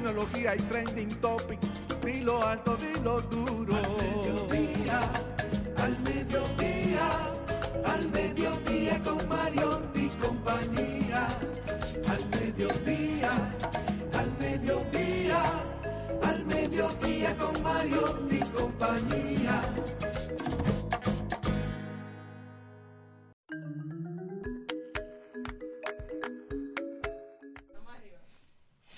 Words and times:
tecnología 0.00 0.56
y 0.56 0.60
trending 0.62 1.14
topic. 1.20 1.60
Dilo 2.02 2.42
alto, 2.42 2.76
dilo 2.76 3.20
duro. 3.22 3.76
Al 3.76 3.92
mediodía, 3.98 5.00
al 5.76 5.98
mediodía, 6.00 7.08
al 7.84 8.10
mediodía 8.10 9.02
con 9.02 9.28
Mario 9.28 9.82
y 9.94 10.08
compañía. 10.08 11.28
Al 12.08 12.28
mediodía, 12.40 13.30
al 14.18 14.38
mediodía, 14.38 15.42
al 16.22 16.44
mediodía 16.46 17.36
con 17.36 17.62
Mario 17.62 18.18
y 18.30 18.40
compañía. 18.58 19.60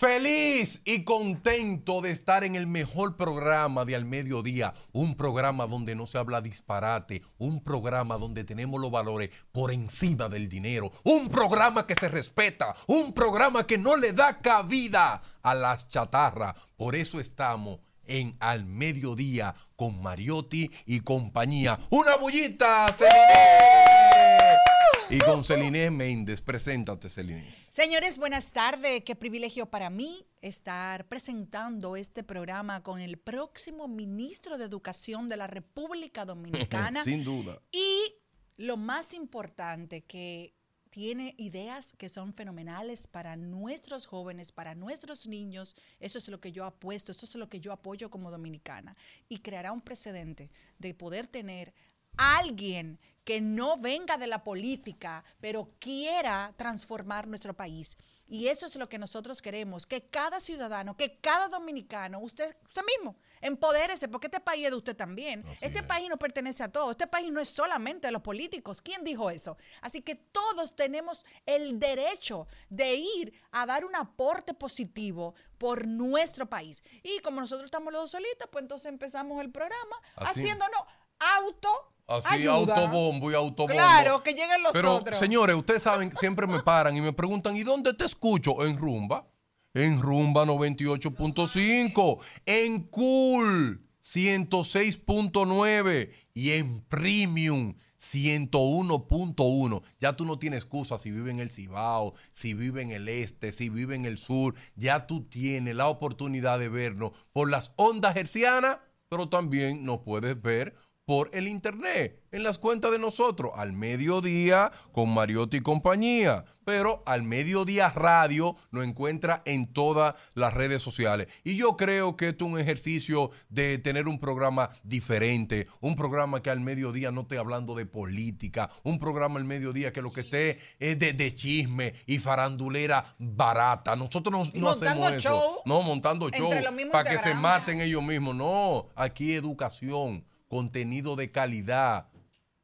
Feliz 0.03 0.83
y 0.85 1.05
contento 1.05 2.01
de 2.01 2.11
estar 2.11 2.43
en 2.43 2.57
el 2.57 2.67
mejor 2.67 3.17
programa 3.17 3.85
de 3.85 3.95
Al 3.95 4.05
Mediodía, 4.05 4.75
un 4.91 5.15
programa 5.15 5.69
donde 5.69 5.95
no 5.95 6.09
se 6.09 6.19
habla 6.19 6.41
disparate, 6.41 7.23
un 7.39 7.63
programa 7.63 8.19
donde 8.19 8.43
tenemos 8.43 8.81
los 8.81 8.91
valores 8.91 9.31
por 9.53 9.71
encima 9.71 10.29
del 10.29 10.49
dinero, 10.49 10.91
un 11.05 11.29
programa 11.29 11.87
que 11.87 11.95
se 11.95 12.09
respeta, 12.09 12.75
un 12.89 13.13
programa 13.13 13.65
que 13.65 13.79
no 13.79 13.97
le 13.97 14.13
da 14.13 14.41
cabida 14.41 15.23
a 15.41 15.55
las 15.55 15.87
chatarras. 15.87 16.57
Por 16.77 16.97
eso 16.97 17.21
estamos 17.21 17.79
en 18.05 18.37
Al 18.41 18.67
Mediodía 18.67 19.55
con 19.77 20.03
Mariotti 20.03 20.69
y 20.85 20.99
compañía. 20.99 21.79
¡Una 21.91 22.17
bullita! 22.17 22.93
Celine! 22.99 24.72
Y 25.13 25.19
con 25.19 25.45
Celine 25.45 25.91
Méndez. 25.91 26.41
Preséntate, 26.41 27.11
Celine. 27.11 27.47
Señores, 27.69 28.17
buenas 28.17 28.51
tardes. 28.53 29.05
Qué 29.05 29.15
privilegio 29.15 29.67
para 29.67 29.91
mí 29.91 30.25
estar 30.41 31.07
presentando 31.07 31.97
este 31.97 32.25
programa 32.25 32.83
con 32.83 32.99
el 32.99 33.19
próximo 33.19 33.89
ministro 33.89 34.57
de 34.57 34.65
Educación 34.65 35.29
de 35.29 35.37
la 35.37 35.47
República 35.47 36.25
Dominicana. 36.25 37.05
Sin 37.05 37.25
duda. 37.25 37.61
Y 37.71 38.15
lo 38.57 38.79
más 38.79 39.13
importante, 39.13 40.01
que 40.01 40.55
tiene 40.89 41.35
ideas 41.37 41.93
que 41.93 42.09
son 42.09 42.33
fenomenales 42.33 43.07
para 43.07 43.37
nuestros 43.37 44.07
jóvenes, 44.07 44.51
para 44.51 44.75
nuestros 44.75 45.27
niños. 45.27 45.77
Eso 46.01 46.17
es 46.17 46.29
lo 46.31 46.41
que 46.41 46.53
yo 46.53 46.65
apuesto, 46.65 47.13
eso 47.13 47.27
es 47.27 47.35
lo 47.35 47.51
que 47.51 47.61
yo 47.61 47.73
apoyo 47.73 48.11
como 48.11 48.31
dominicana. 48.31 48.97
Y 49.29 49.41
creará 49.41 49.73
un 49.73 49.83
precedente 49.83 50.51
de 50.79 50.95
poder 50.95 51.27
tener 51.27 51.75
alguien 52.17 52.99
que 53.25 53.41
no 53.41 53.77
venga 53.77 54.17
de 54.19 54.27
la 54.27 54.43
política, 54.43 55.25
pero 55.41 55.71
quiera 55.79 56.53
transformar 56.57 57.27
nuestro 57.27 57.55
país. 57.55 57.97
Y 58.33 58.49
eso 58.49 58.65
es 58.65 58.77
lo 58.77 58.89
que 58.89 58.99
nosotros 58.99 59.43
queremos, 59.43 59.85
que 59.85 60.09
cada 60.09 60.41
ciudadano, 60.41 60.97
que 60.97 61.21
cada 61.21 61.49
dominicano, 61.49 62.19
usted, 62.21 62.57
usted 62.67 62.81
mismo, 62.97 63.15
empodérese, 63.43 64.09
porque 64.09 64.29
este 64.29 64.41
país 64.41 64.65
es 64.65 64.71
de 64.71 64.77
usted 64.79 64.97
también. 64.97 65.45
Así 65.47 65.67
este 65.67 65.81
es. 65.81 65.85
país 65.85 66.09
no 66.09 66.17
pertenece 66.17 66.63
a 66.63 66.73
todos, 66.73 66.93
este 66.93 67.07
país 67.07 67.31
no 67.31 67.41
es 67.41 67.49
solamente 67.49 68.07
de 68.07 68.13
los 68.13 68.23
políticos. 68.23 68.81
¿Quién 68.81 69.05
dijo 69.05 69.29
eso? 69.29 69.59
Así 69.83 70.01
que 70.01 70.15
todos 70.15 70.75
tenemos 70.75 71.27
el 71.45 71.79
derecho 71.79 72.47
de 72.71 72.95
ir 72.95 73.35
a 73.51 73.67
dar 73.67 73.85
un 73.85 73.95
aporte 73.97 74.55
positivo 74.55 75.35
por 75.59 75.87
nuestro 75.87 76.47
país. 76.47 76.83
Y 77.03 77.19
como 77.19 77.41
nosotros 77.41 77.67
estamos 77.67 77.93
los 77.93 78.05
dos 78.05 78.11
solitos, 78.13 78.49
pues 78.51 78.63
entonces 78.63 78.87
empezamos 78.87 79.43
el 79.43 79.51
programa 79.51 79.97
Así. 80.17 80.41
haciéndonos 80.41 80.81
auto. 81.19 81.92
Así, 82.13 82.35
ayuda. 82.35 82.55
autobombo 82.55 83.31
y 83.31 83.35
autobombo. 83.35 83.75
Claro, 83.75 84.23
que 84.23 84.33
lleguen 84.33 84.63
los 84.63 84.73
Pero, 84.73 84.97
otros. 84.97 85.19
señores, 85.19 85.57
ustedes 85.57 85.83
saben 85.83 86.11
que 86.11 86.17
siempre 86.17 86.47
me 86.47 86.63
paran 86.63 86.97
y 86.97 87.01
me 87.01 87.13
preguntan, 87.13 87.57
¿y 87.57 87.63
dónde 87.63 87.95
te 87.95 88.05
escucho? 88.05 88.65
En 88.65 88.77
Rumba. 88.79 89.27
En 89.75 90.01
Rumba 90.03 90.45
98.5. 90.45 92.19
En 92.47 92.83
Cool 92.89 93.83
106.9. 94.03 96.11
Y 96.35 96.53
en 96.53 96.81
Premium 96.83 97.75
101.1. 98.01 99.83
Ya 100.01 100.15
tú 100.15 100.25
no 100.25 100.39
tienes 100.39 100.61
excusa 100.61 100.97
si 100.99 101.11
vive 101.11 101.31
en 101.31 101.41
el 101.41 101.51
Cibao, 101.51 102.15
si 102.33 102.55
vive 102.55 102.81
en 102.83 102.91
el 102.91 103.09
este, 103.09 103.53
si 103.53 103.69
vive 103.69 103.95
en 103.95 104.05
el 104.07 104.19
sur. 104.19 104.55
Ya 104.77 105.07
tú 105.07 105.25
tienes 105.25 105.75
la 105.77 105.89
oportunidad 105.89 106.59
de 106.59 106.69
vernos 106.69 107.13
por 107.33 107.51
las 107.51 107.73
ondas 107.77 108.17
hercianas, 108.17 108.79
pero 109.09 109.29
también 109.29 109.85
nos 109.85 110.01
puedes 110.01 110.41
ver 110.41 110.75
por 111.13 111.29
el 111.35 111.47
internet, 111.47 112.23
en 112.33 112.43
las 112.43 112.57
cuentas 112.57 112.91
de 112.91 112.99
nosotros, 112.99 113.53
al 113.57 113.75
mediodía 113.75 114.73
con 114.93 115.13
Mariotti 115.13 115.59
y 115.59 115.61
compañía. 115.61 116.47
Pero 116.65 117.03
al 117.05 117.23
mediodía 117.23 117.91
radio 117.91 118.57
lo 118.71 118.83
encuentra 118.83 119.43
en 119.45 119.71
todas 119.71 120.15
las 120.35 120.55
redes 120.55 120.81
sociales. 120.81 121.27
Y 121.45 121.57
yo 121.57 121.77
creo 121.77 122.17
que 122.17 122.29
esto 122.29 122.47
es 122.47 122.53
un 122.53 122.59
ejercicio 122.59 123.31
de 123.51 123.77
tener 123.77 124.09
un 124.09 124.19
programa 124.19 124.71
diferente, 124.85 125.67
un 125.81 125.97
programa 125.97 126.41
que 126.41 126.49
al 126.49 126.61
mediodía 126.61 127.11
no 127.11 127.23
esté 127.23 127.37
hablando 127.37 127.75
de 127.75 127.85
política, 127.85 128.71
un 128.85 128.99
programa 128.99 129.39
al 129.39 129.45
mediodía 129.45 129.93
que 129.93 130.01
lo 130.01 130.13
que 130.13 130.23
esté 130.23 130.57
es 130.79 130.99
de, 130.99 131.13
de 131.13 131.35
chisme 131.35 131.93
y 132.07 132.21
farandulera 132.21 133.17
barata. 133.19 133.97
Nosotros 133.97 134.55
no, 134.55 134.61
no 134.61 134.71
hacemos 134.71 135.13
eso. 135.13 135.29
show 135.29 135.63
no, 135.67 135.83
montando 135.83 136.31
show 136.31 136.51
para 136.91 137.11
que 137.11 137.19
se 137.19 137.35
maten 137.35 137.83
ellos 137.83 138.03
mismos. 138.03 138.35
No, 138.35 138.87
aquí 138.95 139.35
educación, 139.35 140.25
contenido 140.53 141.17
de 141.17 141.31
calidad. 141.31 142.09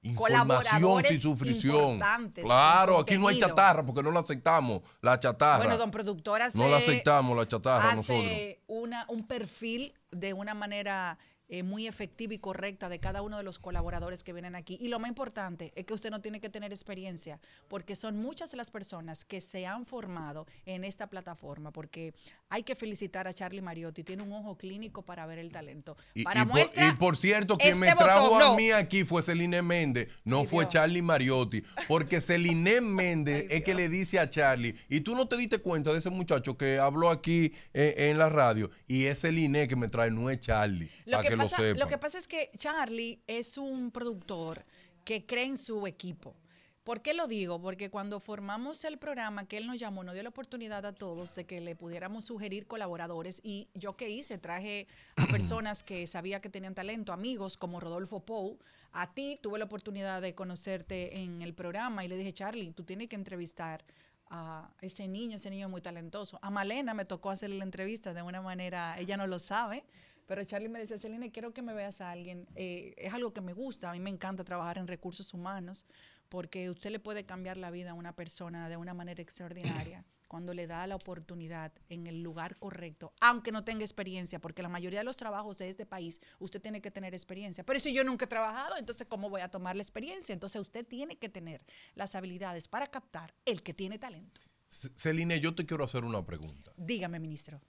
Información 0.02 1.02
sin 1.04 1.20
sufrición. 1.20 1.98
Claro, 2.34 2.98
aquí 2.98 3.16
no 3.16 3.28
hay 3.28 3.38
chatarra 3.38 3.82
porque 3.82 4.02
no 4.02 4.12
la 4.12 4.20
aceptamos. 4.20 4.82
La 5.00 5.18
chatarra. 5.18 5.56
Bueno, 5.56 5.78
don 5.78 5.90
productor 5.90 6.42
hace, 6.42 6.58
no 6.58 6.68
la 6.68 6.76
aceptamos, 6.76 7.34
la 7.34 7.48
chatarra, 7.48 7.92
hace 7.92 7.96
nosotros. 7.96 8.56
Una, 8.66 9.06
un 9.08 9.26
perfil 9.26 9.94
de 10.10 10.34
una 10.34 10.52
manera 10.52 11.18
eh, 11.48 11.62
muy 11.62 11.86
efectiva 11.86 12.34
y 12.34 12.38
correcta 12.38 12.88
de 12.88 12.98
cada 12.98 13.22
uno 13.22 13.38
de 13.38 13.42
los 13.42 13.58
colaboradores 13.58 14.22
que 14.22 14.32
vienen 14.32 14.54
aquí. 14.54 14.76
Y 14.80 14.88
lo 14.88 14.98
más 14.98 15.08
importante 15.08 15.72
es 15.74 15.84
que 15.84 15.94
usted 15.94 16.10
no 16.10 16.20
tiene 16.20 16.40
que 16.40 16.50
tener 16.50 16.72
experiencia, 16.72 17.40
porque 17.68 17.96
son 17.96 18.18
muchas 18.18 18.52
las 18.54 18.70
personas 18.70 19.24
que 19.24 19.40
se 19.40 19.66
han 19.66 19.86
formado 19.86 20.46
en 20.66 20.84
esta 20.84 21.06
plataforma, 21.06 21.70
porque 21.72 22.12
hay 22.50 22.62
que 22.62 22.74
felicitar 22.74 23.26
a 23.26 23.32
Charlie 23.32 23.62
Mariotti, 23.62 24.04
tiene 24.04 24.22
un 24.22 24.32
ojo 24.32 24.56
clínico 24.56 25.02
para 25.02 25.26
ver 25.26 25.38
el 25.38 25.50
talento. 25.50 25.96
Y, 26.14 26.24
para 26.24 26.42
y 26.42 26.44
por, 26.44 26.52
muestra, 26.52 26.88
y 26.88 26.92
por 26.92 27.16
cierto, 27.16 27.56
quien 27.56 27.78
me 27.78 27.88
este 27.88 28.04
trajo 28.04 28.30
botón, 28.30 28.42
a 28.42 28.44
no. 28.46 28.56
mí 28.56 28.70
aquí 28.70 29.04
fue 29.04 29.22
Celine 29.22 29.62
Méndez, 29.62 30.08
no 30.24 30.40
Ay, 30.40 30.46
fue 30.46 30.64
Dios. 30.64 30.74
Charlie 30.74 31.02
Mariotti, 31.02 31.62
porque 31.86 32.20
Celine 32.20 32.80
Méndez 32.80 33.46
Ay, 33.50 33.56
es 33.58 33.64
que 33.64 33.74
le 33.74 33.88
dice 33.88 34.18
a 34.18 34.28
Charlie, 34.28 34.74
y 34.88 35.00
tú 35.00 35.14
no 35.14 35.26
te 35.28 35.36
diste 35.36 35.58
cuenta 35.58 35.92
de 35.92 35.98
ese 35.98 36.10
muchacho 36.10 36.56
que 36.56 36.78
habló 36.78 37.10
aquí 37.10 37.52
eh, 37.72 37.94
en 38.10 38.18
la 38.18 38.28
radio, 38.28 38.70
y 38.86 39.04
es 39.04 39.20
Celine 39.20 39.66
que 39.66 39.76
me 39.76 39.88
trae, 39.88 40.10
no 40.10 40.28
es 40.30 40.40
Charlie, 40.40 40.90
Lo 41.06 41.18
para 41.18 41.22
que, 41.22 41.36
que, 41.36 41.37
lo 41.38 41.44
pasa, 41.44 41.56
sepan. 41.56 41.78
lo 41.78 41.88
que 41.88 41.98
pasa 41.98 42.18
es 42.18 42.28
que 42.28 42.50
Charlie 42.56 43.22
es 43.26 43.58
un 43.58 43.90
productor 43.90 44.64
que 45.04 45.24
cree 45.24 45.44
en 45.44 45.56
su 45.56 45.86
equipo. 45.86 46.34
¿Por 46.88 47.02
qué 47.02 47.12
lo 47.12 47.26
digo? 47.26 47.60
Porque 47.60 47.90
cuando 47.90 48.18
formamos 48.18 48.82
el 48.84 48.96
programa 48.96 49.46
que 49.46 49.58
él 49.58 49.66
nos 49.66 49.78
llamó, 49.78 50.04
nos 50.04 50.14
dio 50.14 50.22
la 50.22 50.30
oportunidad 50.30 50.86
a 50.86 50.94
todos 50.94 51.34
de 51.34 51.44
que 51.44 51.60
le 51.60 51.76
pudiéramos 51.76 52.24
sugerir 52.24 52.66
colaboradores 52.66 53.42
y 53.44 53.68
yo 53.74 53.94
qué 53.94 54.08
hice, 54.08 54.38
traje 54.38 54.86
a 55.16 55.26
personas 55.30 55.82
que 55.82 56.06
sabía 56.06 56.40
que 56.40 56.48
tenían 56.48 56.74
talento, 56.74 57.12
amigos 57.12 57.58
como 57.58 57.78
Rodolfo 57.78 58.20
Pou. 58.20 58.58
A 58.92 59.12
ti 59.12 59.38
tuve 59.42 59.58
la 59.58 59.66
oportunidad 59.66 60.22
de 60.22 60.34
conocerte 60.34 61.18
en 61.18 61.42
el 61.42 61.52
programa 61.52 62.06
y 62.06 62.08
le 62.08 62.16
dije, 62.16 62.32
Charlie, 62.32 62.72
tú 62.72 62.84
tienes 62.84 63.10
que 63.10 63.16
entrevistar 63.16 63.84
a 64.30 64.70
ese 64.80 65.08
niño, 65.08 65.36
ese 65.36 65.50
niño 65.50 65.68
muy 65.68 65.82
talentoso. 65.82 66.38
A 66.40 66.48
Malena 66.48 66.94
me 66.94 67.04
tocó 67.04 67.28
hacerle 67.28 67.58
la 67.58 67.64
entrevista 67.64 68.14
de 68.14 68.22
una 68.22 68.40
manera, 68.40 68.98
ella 68.98 69.18
no 69.18 69.26
lo 69.26 69.38
sabe, 69.38 69.84
pero 70.28 70.44
Charlie 70.44 70.68
me 70.68 70.78
decía, 70.78 70.98
Celine, 70.98 71.32
quiero 71.32 71.54
que 71.54 71.62
me 71.62 71.72
veas 71.72 72.02
a 72.02 72.10
alguien. 72.10 72.46
Eh, 72.54 72.94
es 72.98 73.14
algo 73.14 73.32
que 73.32 73.40
me 73.40 73.54
gusta, 73.54 73.90
a 73.90 73.94
mí 73.94 73.98
me 73.98 74.10
encanta 74.10 74.44
trabajar 74.44 74.76
en 74.76 74.86
recursos 74.86 75.32
humanos, 75.32 75.86
porque 76.28 76.68
usted 76.68 76.90
le 76.90 77.00
puede 77.00 77.24
cambiar 77.24 77.56
la 77.56 77.70
vida 77.70 77.92
a 77.92 77.94
una 77.94 78.14
persona 78.14 78.68
de 78.68 78.76
una 78.76 78.92
manera 78.92 79.22
extraordinaria 79.22 80.04
cuando 80.28 80.52
le 80.52 80.66
da 80.66 80.86
la 80.86 80.96
oportunidad 80.96 81.72
en 81.88 82.06
el 82.06 82.22
lugar 82.22 82.58
correcto, 82.58 83.14
aunque 83.22 83.52
no 83.52 83.64
tenga 83.64 83.84
experiencia, 83.84 84.38
porque 84.38 84.60
la 84.60 84.68
mayoría 84.68 85.00
de 85.00 85.04
los 85.04 85.16
trabajos 85.16 85.56
de 85.56 85.70
este 85.70 85.86
país 85.86 86.20
usted 86.38 86.60
tiene 86.60 86.82
que 86.82 86.90
tener 86.90 87.14
experiencia. 87.14 87.64
Pero 87.64 87.80
si 87.80 87.94
yo 87.94 88.04
nunca 88.04 88.26
he 88.26 88.28
trabajado, 88.28 88.76
entonces 88.76 89.06
¿cómo 89.08 89.30
voy 89.30 89.40
a 89.40 89.50
tomar 89.50 89.76
la 89.76 89.82
experiencia? 89.82 90.34
Entonces 90.34 90.60
usted 90.60 90.86
tiene 90.86 91.16
que 91.16 91.30
tener 91.30 91.64
las 91.94 92.14
habilidades 92.14 92.68
para 92.68 92.86
captar 92.86 93.34
el 93.46 93.62
que 93.62 93.72
tiene 93.72 93.98
talento. 93.98 94.42
Celine, 94.68 95.40
yo 95.40 95.54
te 95.54 95.64
quiero 95.64 95.84
hacer 95.84 96.04
una 96.04 96.22
pregunta. 96.26 96.74
Dígame, 96.76 97.18
ministro. 97.18 97.62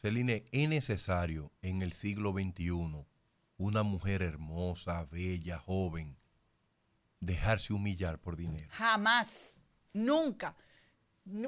Celine, 0.00 0.44
¿es 0.52 0.68
necesario 0.68 1.50
en 1.60 1.82
el 1.82 1.92
siglo 1.92 2.32
XXI 2.32 3.04
una 3.56 3.82
mujer 3.82 4.22
hermosa, 4.22 5.04
bella, 5.10 5.58
joven, 5.58 6.16
dejarse 7.18 7.72
humillar 7.72 8.20
por 8.20 8.36
dinero? 8.36 8.68
Jamás, 8.70 9.60
nunca. 9.92 10.54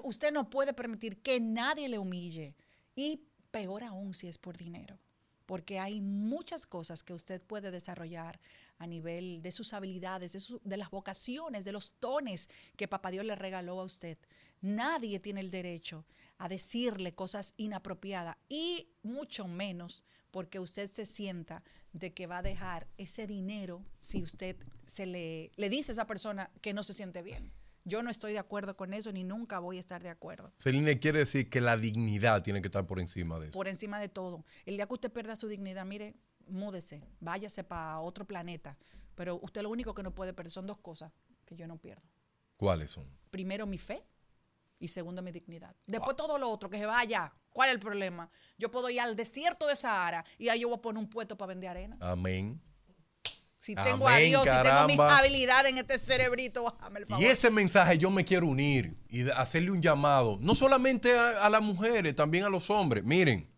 Usted 0.03 0.33
no 0.33 0.51
puede 0.51 0.73
permitir 0.73 1.23
que 1.23 1.39
nadie 1.39 1.89
le 1.89 2.01
humille. 2.01 2.57
Y 2.97 3.23
peor 3.53 3.85
aún 3.85 4.15
si 4.15 4.27
es 4.27 4.37
por 4.37 4.57
dinero. 4.57 4.99
Porque 5.47 5.79
hay 5.79 6.01
muchas 6.01 6.67
cosas 6.67 7.05
que 7.05 7.15
usted 7.15 7.41
puede 7.41 7.71
desarrollar 7.71 8.41
a 8.79 8.87
nivel 8.89 9.43
de 9.43 9.53
sus 9.53 9.73
habilidades, 9.75 10.57
de 10.65 10.77
las 10.77 10.91
vocaciones, 10.91 11.65
de 11.65 11.71
los 11.71 11.93
dones 12.01 12.49
que 12.77 12.89
Papá 12.89 13.13
Dios 13.13 13.25
le 13.25 13.37
regaló 13.37 13.81
a 13.81 13.85
usted. 13.85 14.19
Nadie 14.61 15.21
tiene 15.21 15.41
el 15.41 15.53
derecho 15.53 16.05
a 16.41 16.49
decirle 16.49 17.15
cosas 17.15 17.53
inapropiadas 17.59 18.37
y 18.49 18.89
mucho 19.03 19.47
menos 19.47 20.05
porque 20.31 20.59
usted 20.59 20.89
se 20.89 21.05
sienta 21.05 21.63
de 21.93 22.15
que 22.15 22.27
va 22.27 22.39
a 22.39 22.43
dejar 22.43 22.89
ese 22.97 23.27
dinero 23.27 23.85
si 23.99 24.23
usted 24.23 24.57
se 24.87 25.05
le, 25.05 25.53
le 25.57 25.69
dice 25.69 25.93
a 25.93 25.95
esa 25.95 26.07
persona 26.07 26.51
que 26.63 26.73
no 26.73 26.83
se 26.83 26.95
siente 26.95 27.21
bien. 27.21 27.53
Yo 27.85 28.03
no 28.03 28.09
estoy 28.09 28.33
de 28.33 28.39
acuerdo 28.39 28.75
con 28.75 28.95
eso 28.95 29.13
ni 29.13 29.23
nunca 29.23 29.59
voy 29.59 29.77
a 29.77 29.81
estar 29.81 30.03
de 30.03 30.09
acuerdo. 30.09 30.51
Celine 30.57 30.99
quiere 30.99 31.19
decir 31.19 31.51
que 31.51 31.61
la 31.61 31.77
dignidad 31.77 32.43
tiene 32.43 32.63
que 32.63 32.69
estar 32.69 32.87
por 32.87 33.01
encima 33.01 33.39
de 33.39 33.49
eso. 33.49 33.53
Por 33.53 33.69
encima 33.69 34.01
de 34.01 34.09
todo. 34.09 34.47
El 34.65 34.77
día 34.77 34.87
que 34.87 34.95
usted 34.95 35.13
pierda 35.13 35.37
su 35.37 35.47
dignidad, 35.47 35.85
mire, 35.85 36.15
múdese, 36.47 37.03
váyase 37.21 37.65
para 37.65 38.01
otro 38.01 38.25
planeta. 38.27 38.79
Pero 39.15 39.39
usted 39.43 39.61
lo 39.61 39.69
único 39.69 39.95
que 39.95 40.03
no 40.03 40.15
puede 40.15 40.33
perder 40.33 40.53
son 40.53 40.67
dos 40.67 40.79
cosas 40.79 41.13
que 41.45 41.55
yo 41.55 41.67
no 41.67 41.77
pierdo. 41.77 42.09
¿Cuáles 42.57 42.93
son? 42.93 43.07
Primero 43.31 43.67
mi 43.67 43.77
fe 43.77 44.07
y 44.81 44.89
segundo 44.89 45.23
mi 45.23 45.31
dignidad. 45.31 45.77
Después 45.87 46.17
todo 46.17 46.39
lo 46.39 46.51
otro, 46.51 46.69
que 46.69 46.79
se 46.79 46.87
vaya. 46.87 47.33
¿Cuál 47.53 47.69
es 47.69 47.75
el 47.75 47.81
problema? 47.81 48.29
Yo 48.59 48.71
puedo 48.71 48.91
ir 48.91 49.01
al 49.01 49.15
desierto 49.15 49.67
de 49.67 49.77
Sahara 49.77 50.25
y 50.39 50.49
ahí 50.49 50.61
yo 50.61 50.69
voy 50.69 50.79
a 50.79 50.81
poner 50.83 50.99
un 50.99 51.09
puesto 51.09 51.37
para 51.37 51.49
vender 51.49 51.71
arena. 51.71 51.97
Amén. 52.01 52.61
Si 53.61 53.75
tengo 53.75 54.09
a 54.09 54.17
Dios, 54.17 54.43
si 54.43 54.63
tengo 54.63 54.87
mis 54.87 54.99
habilidades 54.99 55.71
en 55.71 55.79
este 55.79 55.99
cerebrito, 55.99 56.65
bájame 56.65 57.01
el 57.01 57.07
favor. 57.07 57.23
Y 57.23 57.27
ese 57.27 57.51
mensaje 57.51 57.99
yo 57.99 58.11
me 58.11 58.25
quiero 58.25 58.47
unir 58.47 58.97
y 59.11 59.29
hacerle 59.31 59.71
un 59.71 59.83
llamado, 59.83 60.39
no 60.41 60.55
solamente 60.55 61.17
a, 61.17 61.45
a 61.45 61.51
las 61.51 61.61
mujeres, 61.61 62.15
también 62.15 62.45
a 62.45 62.49
los 62.49 62.71
hombres. 62.71 63.05
Miren, 63.05 63.53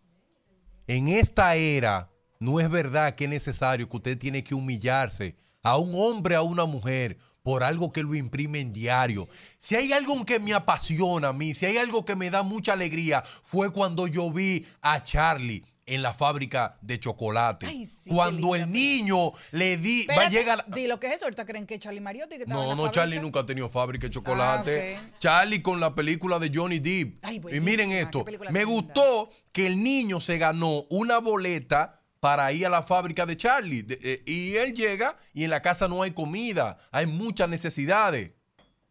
en 0.89 1.07
esta 1.07 1.55
era 1.55 2.11
no 2.41 2.59
es 2.59 2.69
verdad 2.69 3.15
que 3.15 3.25
es 3.25 3.31
necesario 3.31 3.89
que 3.89 3.97
usted 3.97 4.19
tiene 4.19 4.43
que 4.43 4.57
humillarse 4.57 5.37
a 5.63 5.79
un 5.79 5.95
hombre, 5.95 6.35
a 6.35 6.43
una 6.43 6.65
mujer, 6.65 7.17
por 7.43 7.65
algo 7.65 7.93
que 7.93 8.03
lo 8.03 8.15
imprime 8.15 8.61
en 8.61 8.73
diario. 8.73 9.29
Si 9.59 9.75
hay 9.77 9.93
algo 9.93 10.25
que 10.25 10.39
me 10.39 10.55
apasiona 10.55 11.29
a 11.29 11.33
mí, 11.33 11.55
si 11.55 11.67
hay 11.67 11.79
algo 11.79 12.05
que 12.05 12.17
me 12.17 12.31
da 12.31 12.43
mucha 12.43 12.73
alegría, 12.73 13.23
fue 13.45 13.73
cuando 13.73 14.07
yo 14.07 14.31
vi 14.31 14.67
a 14.81 15.03
Charlie 15.03 15.65
en 15.85 16.01
la 16.01 16.15
fábrica 16.15 16.79
de 16.81 17.01
chocolate. 17.01 17.67
Ay, 17.67 17.87
sí, 17.87 18.09
cuando 18.09 18.55
el 18.55 18.71
niño 18.71 19.33
le 19.51 19.77
di, 19.77 20.07
va 20.07 20.27
a 20.27 20.29
llegar... 20.29 20.65
Di 20.69 20.87
lo 20.87 21.01
que 21.01 21.09
es 21.09 21.17
eso. 21.17 21.25
Ahorita 21.25 21.45
creen 21.45 21.67
que 21.67 21.79
Charlie 21.79 22.01
Mariotti 22.01 22.37
que 22.37 22.43
estaba 22.43 22.63
en 22.63 22.69
No, 22.69 22.77
la 22.77 22.83
no. 22.83 22.91
Charlie 22.91 23.19
nunca 23.19 23.41
ha 23.41 23.47
tenido 23.47 23.69
fábrica 23.69 24.07
de 24.07 24.13
chocolate. 24.13 24.97
Ah. 24.97 25.11
Charlie 25.19 25.61
con 25.61 25.81
la 25.81 25.95
película 25.95 26.39
de 26.39 26.51
Johnny 26.55 26.79
Depp. 26.79 27.25
Ay, 27.25 27.41
y 27.51 27.61
miren 27.61 27.91
esto, 27.91 28.25
me 28.51 28.65
gustó 28.65 29.29
que 29.51 29.67
el 29.67 29.83
niño 29.83 30.21
se 30.21 30.39
ganó 30.39 30.85
una 30.89 31.19
boleta 31.19 32.02
para 32.23 32.53
ir 32.53 32.65
a 32.65 32.71
la 32.71 32.85
fábrica 32.85 33.27
de 33.27 33.37
Charlie. 33.37 33.85
Eh, 33.89 34.23
y 34.27 34.55
él 34.55 34.75
llega 34.75 35.19
y 35.35 35.43
en 35.43 35.51
la 35.51 35.61
casa 35.61 35.89
no 35.89 36.05
hay 36.05 36.13
comida, 36.13 36.79
hay 36.93 37.07
muchas 37.07 37.49
necesidades. 37.49 38.31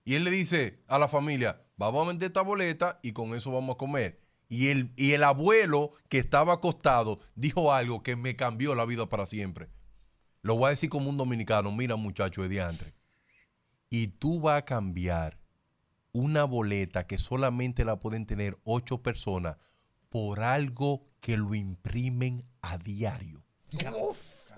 Y 0.03 0.15
él 0.15 0.25
le 0.25 0.31
dice 0.31 0.83
a 0.89 0.99
la 0.99 1.07
familia, 1.07 1.61
vamos 1.77 2.03
a 2.03 2.09
vender 2.09 2.27
esta 2.27 2.41
boleta 2.41 2.99
y 3.01 3.13
con 3.13 3.33
eso 3.33 3.49
vamos 3.49 3.75
a 3.75 3.77
comer. 3.77 4.19
Y 4.49 4.67
el, 4.67 4.91
y 4.97 5.13
el 5.13 5.23
abuelo 5.23 5.93
que 6.09 6.17
estaba 6.17 6.55
acostado 6.55 7.21
dijo 7.35 7.73
algo 7.73 8.03
que 8.03 8.17
me 8.17 8.35
cambió 8.35 8.75
la 8.75 8.85
vida 8.85 9.07
para 9.07 9.25
siempre. 9.25 9.69
Lo 10.41 10.57
voy 10.57 10.65
a 10.65 10.69
decir 10.71 10.89
como 10.89 11.09
un 11.09 11.15
dominicano, 11.15 11.71
mira 11.71 11.95
muchacho 11.95 12.41
de 12.41 12.49
diantre. 12.49 12.93
Y 13.89 14.07
tú 14.07 14.41
vas 14.41 14.57
a 14.57 14.65
cambiar 14.65 15.39
una 16.11 16.43
boleta 16.43 17.07
que 17.07 17.17
solamente 17.17 17.85
la 17.85 17.97
pueden 17.97 18.25
tener 18.25 18.59
ocho 18.65 19.01
personas 19.01 19.55
por 20.11 20.41
algo 20.41 21.07
que 21.21 21.37
lo 21.37 21.55
imprimen 21.55 22.45
a 22.61 22.77
diario. 22.77 23.41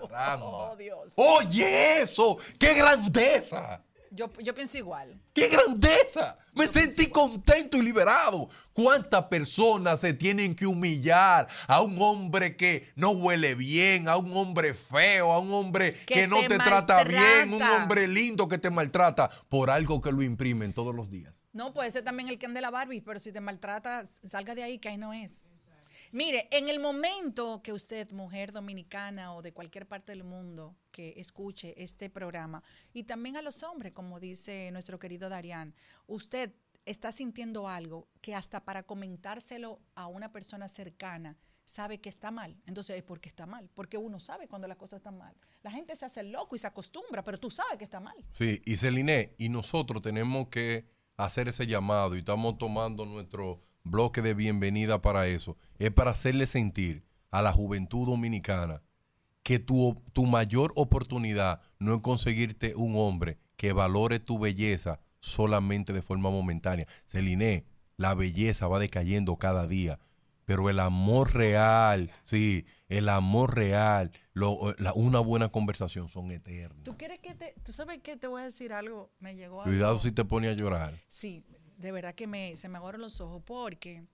Caramba. 0.08 0.44
Oh, 0.44 0.76
Dios. 0.76 1.14
Oye, 1.16 2.02
eso, 2.02 2.36
qué 2.58 2.74
grandeza. 2.74 3.82
Yo, 4.10 4.30
yo 4.40 4.54
pienso 4.54 4.78
igual. 4.78 5.20
¡Qué 5.32 5.48
grandeza! 5.48 6.38
Me 6.52 6.68
sentí 6.68 7.08
contento 7.08 7.76
y 7.76 7.82
liberado. 7.82 8.48
¿Cuántas 8.72 9.24
personas 9.24 10.00
se 10.00 10.14
tienen 10.14 10.54
que 10.54 10.66
humillar 10.66 11.48
a 11.66 11.80
un 11.80 12.00
hombre 12.00 12.56
que 12.56 12.92
no 12.94 13.10
huele 13.10 13.54
bien, 13.56 14.08
a 14.08 14.16
un 14.16 14.36
hombre 14.36 14.72
feo, 14.74 15.32
a 15.32 15.38
un 15.38 15.52
hombre 15.52 15.92
que, 15.92 16.14
Que 16.14 16.26
no 16.28 16.40
te 16.42 16.48
te, 16.48 16.58
trata 16.58 17.02
bien, 17.02 17.52
un 17.52 17.58
maltrata. 17.58 17.82
hombre 17.82 18.06
lindo 18.06 18.46
que 18.46 18.58
te 18.58 18.70
maltrata 18.70 19.30
por 19.48 19.70
algo 19.70 20.00
que 20.00 20.12
lo 20.12 20.22
imprimen 20.22 20.72
todos 20.72 20.94
los 20.94 21.10
días? 21.10 21.34
No, 21.54 21.72
puede 21.72 21.90
ser 21.92 22.02
también 22.02 22.28
el 22.28 22.38
Ken 22.38 22.52
de 22.52 22.60
la 22.60 22.70
Barbie, 22.70 23.00
pero 23.00 23.20
si 23.20 23.30
te 23.32 23.40
maltrata, 23.40 24.04
salga 24.04 24.56
de 24.56 24.64
ahí, 24.64 24.78
que 24.78 24.88
ahí 24.88 24.98
no 24.98 25.12
es. 25.12 25.50
Mire, 26.10 26.48
en 26.50 26.68
el 26.68 26.80
momento 26.80 27.62
que 27.62 27.72
usted, 27.72 28.10
mujer 28.10 28.52
dominicana 28.52 29.32
o 29.34 29.40
de 29.40 29.52
cualquier 29.52 29.86
parte 29.86 30.10
del 30.12 30.24
mundo 30.24 30.76
que 30.90 31.14
escuche 31.16 31.74
este 31.80 32.10
programa, 32.10 32.62
y 32.92 33.04
también 33.04 33.36
a 33.36 33.42
los 33.42 33.62
hombres, 33.62 33.92
como 33.92 34.18
dice 34.18 34.68
nuestro 34.72 34.98
querido 34.98 35.28
Darián, 35.28 35.74
usted 36.08 36.52
está 36.86 37.12
sintiendo 37.12 37.68
algo 37.68 38.08
que 38.20 38.34
hasta 38.34 38.64
para 38.64 38.82
comentárselo 38.82 39.80
a 39.94 40.08
una 40.08 40.32
persona 40.32 40.66
cercana 40.66 41.36
sabe 41.64 42.00
que 42.00 42.08
está 42.08 42.30
mal. 42.30 42.56
Entonces, 42.66 43.00
¿por 43.04 43.20
qué 43.20 43.28
está 43.28 43.46
mal? 43.46 43.70
Porque 43.74 43.96
uno 43.96 44.18
sabe 44.18 44.48
cuando 44.48 44.68
las 44.68 44.76
cosas 44.76 44.98
están 44.98 45.16
mal. 45.16 45.34
La 45.62 45.70
gente 45.70 45.96
se 45.96 46.04
hace 46.04 46.22
loco 46.24 46.56
y 46.56 46.58
se 46.58 46.66
acostumbra, 46.66 47.24
pero 47.24 47.38
tú 47.38 47.50
sabes 47.50 47.78
que 47.78 47.84
está 47.84 48.00
mal. 48.00 48.16
Sí, 48.30 48.60
y 48.64 48.76
Celine, 48.76 49.34
y 49.38 49.48
nosotros 49.48 50.02
tenemos 50.02 50.48
que 50.48 50.93
hacer 51.16 51.48
ese 51.48 51.66
llamado 51.66 52.14
y 52.14 52.18
estamos 52.18 52.58
tomando 52.58 53.04
nuestro 53.04 53.60
bloque 53.84 54.22
de 54.22 54.34
bienvenida 54.34 55.00
para 55.00 55.26
eso. 55.26 55.56
Es 55.78 55.90
para 55.90 56.12
hacerle 56.12 56.46
sentir 56.46 57.04
a 57.30 57.42
la 57.42 57.52
juventud 57.52 58.06
dominicana 58.06 58.82
que 59.42 59.58
tu, 59.58 60.02
tu 60.12 60.26
mayor 60.26 60.72
oportunidad 60.74 61.60
no 61.78 61.94
es 61.94 62.00
conseguirte 62.00 62.74
un 62.74 62.96
hombre 62.96 63.38
que 63.56 63.72
valore 63.72 64.18
tu 64.18 64.38
belleza 64.38 65.00
solamente 65.20 65.92
de 65.92 66.02
forma 66.02 66.30
momentánea. 66.30 66.86
Celine, 67.06 67.66
la 67.96 68.14
belleza 68.14 68.66
va 68.66 68.78
decayendo 68.78 69.36
cada 69.36 69.66
día, 69.66 70.00
pero 70.44 70.68
el 70.70 70.78
amor 70.80 71.34
real, 71.34 72.10
sí, 72.22 72.66
el 72.88 73.08
amor 73.08 73.54
real, 73.56 74.10
lo- 74.32 74.74
la- 74.78 74.92
una 74.94 75.20
buena 75.20 75.48
conversación 75.48 76.08
son 76.08 76.30
eternos. 76.30 76.84
¿Tú 76.84 76.96
quieres 76.96 77.20
que 77.20 77.34
te, 77.34 77.54
tú 77.64 77.72
sabes 77.72 77.98
que 78.00 78.16
te 78.16 78.26
voy 78.26 78.42
a 78.42 78.44
decir 78.44 78.72
algo? 78.72 79.10
Me 79.20 79.34
llegó 79.34 79.62
Cuidado 79.62 79.96
si 79.98 80.12
te 80.12 80.24
pone 80.24 80.48
a 80.48 80.52
llorar. 80.52 81.00
Sí, 81.08 81.44
de 81.78 81.92
verdad 81.92 82.14
que 82.14 82.26
me, 82.26 82.56
se 82.56 82.68
me 82.68 82.78
aguaron 82.78 83.00
los 83.00 83.20
ojos 83.20 83.42
porque 83.44 84.04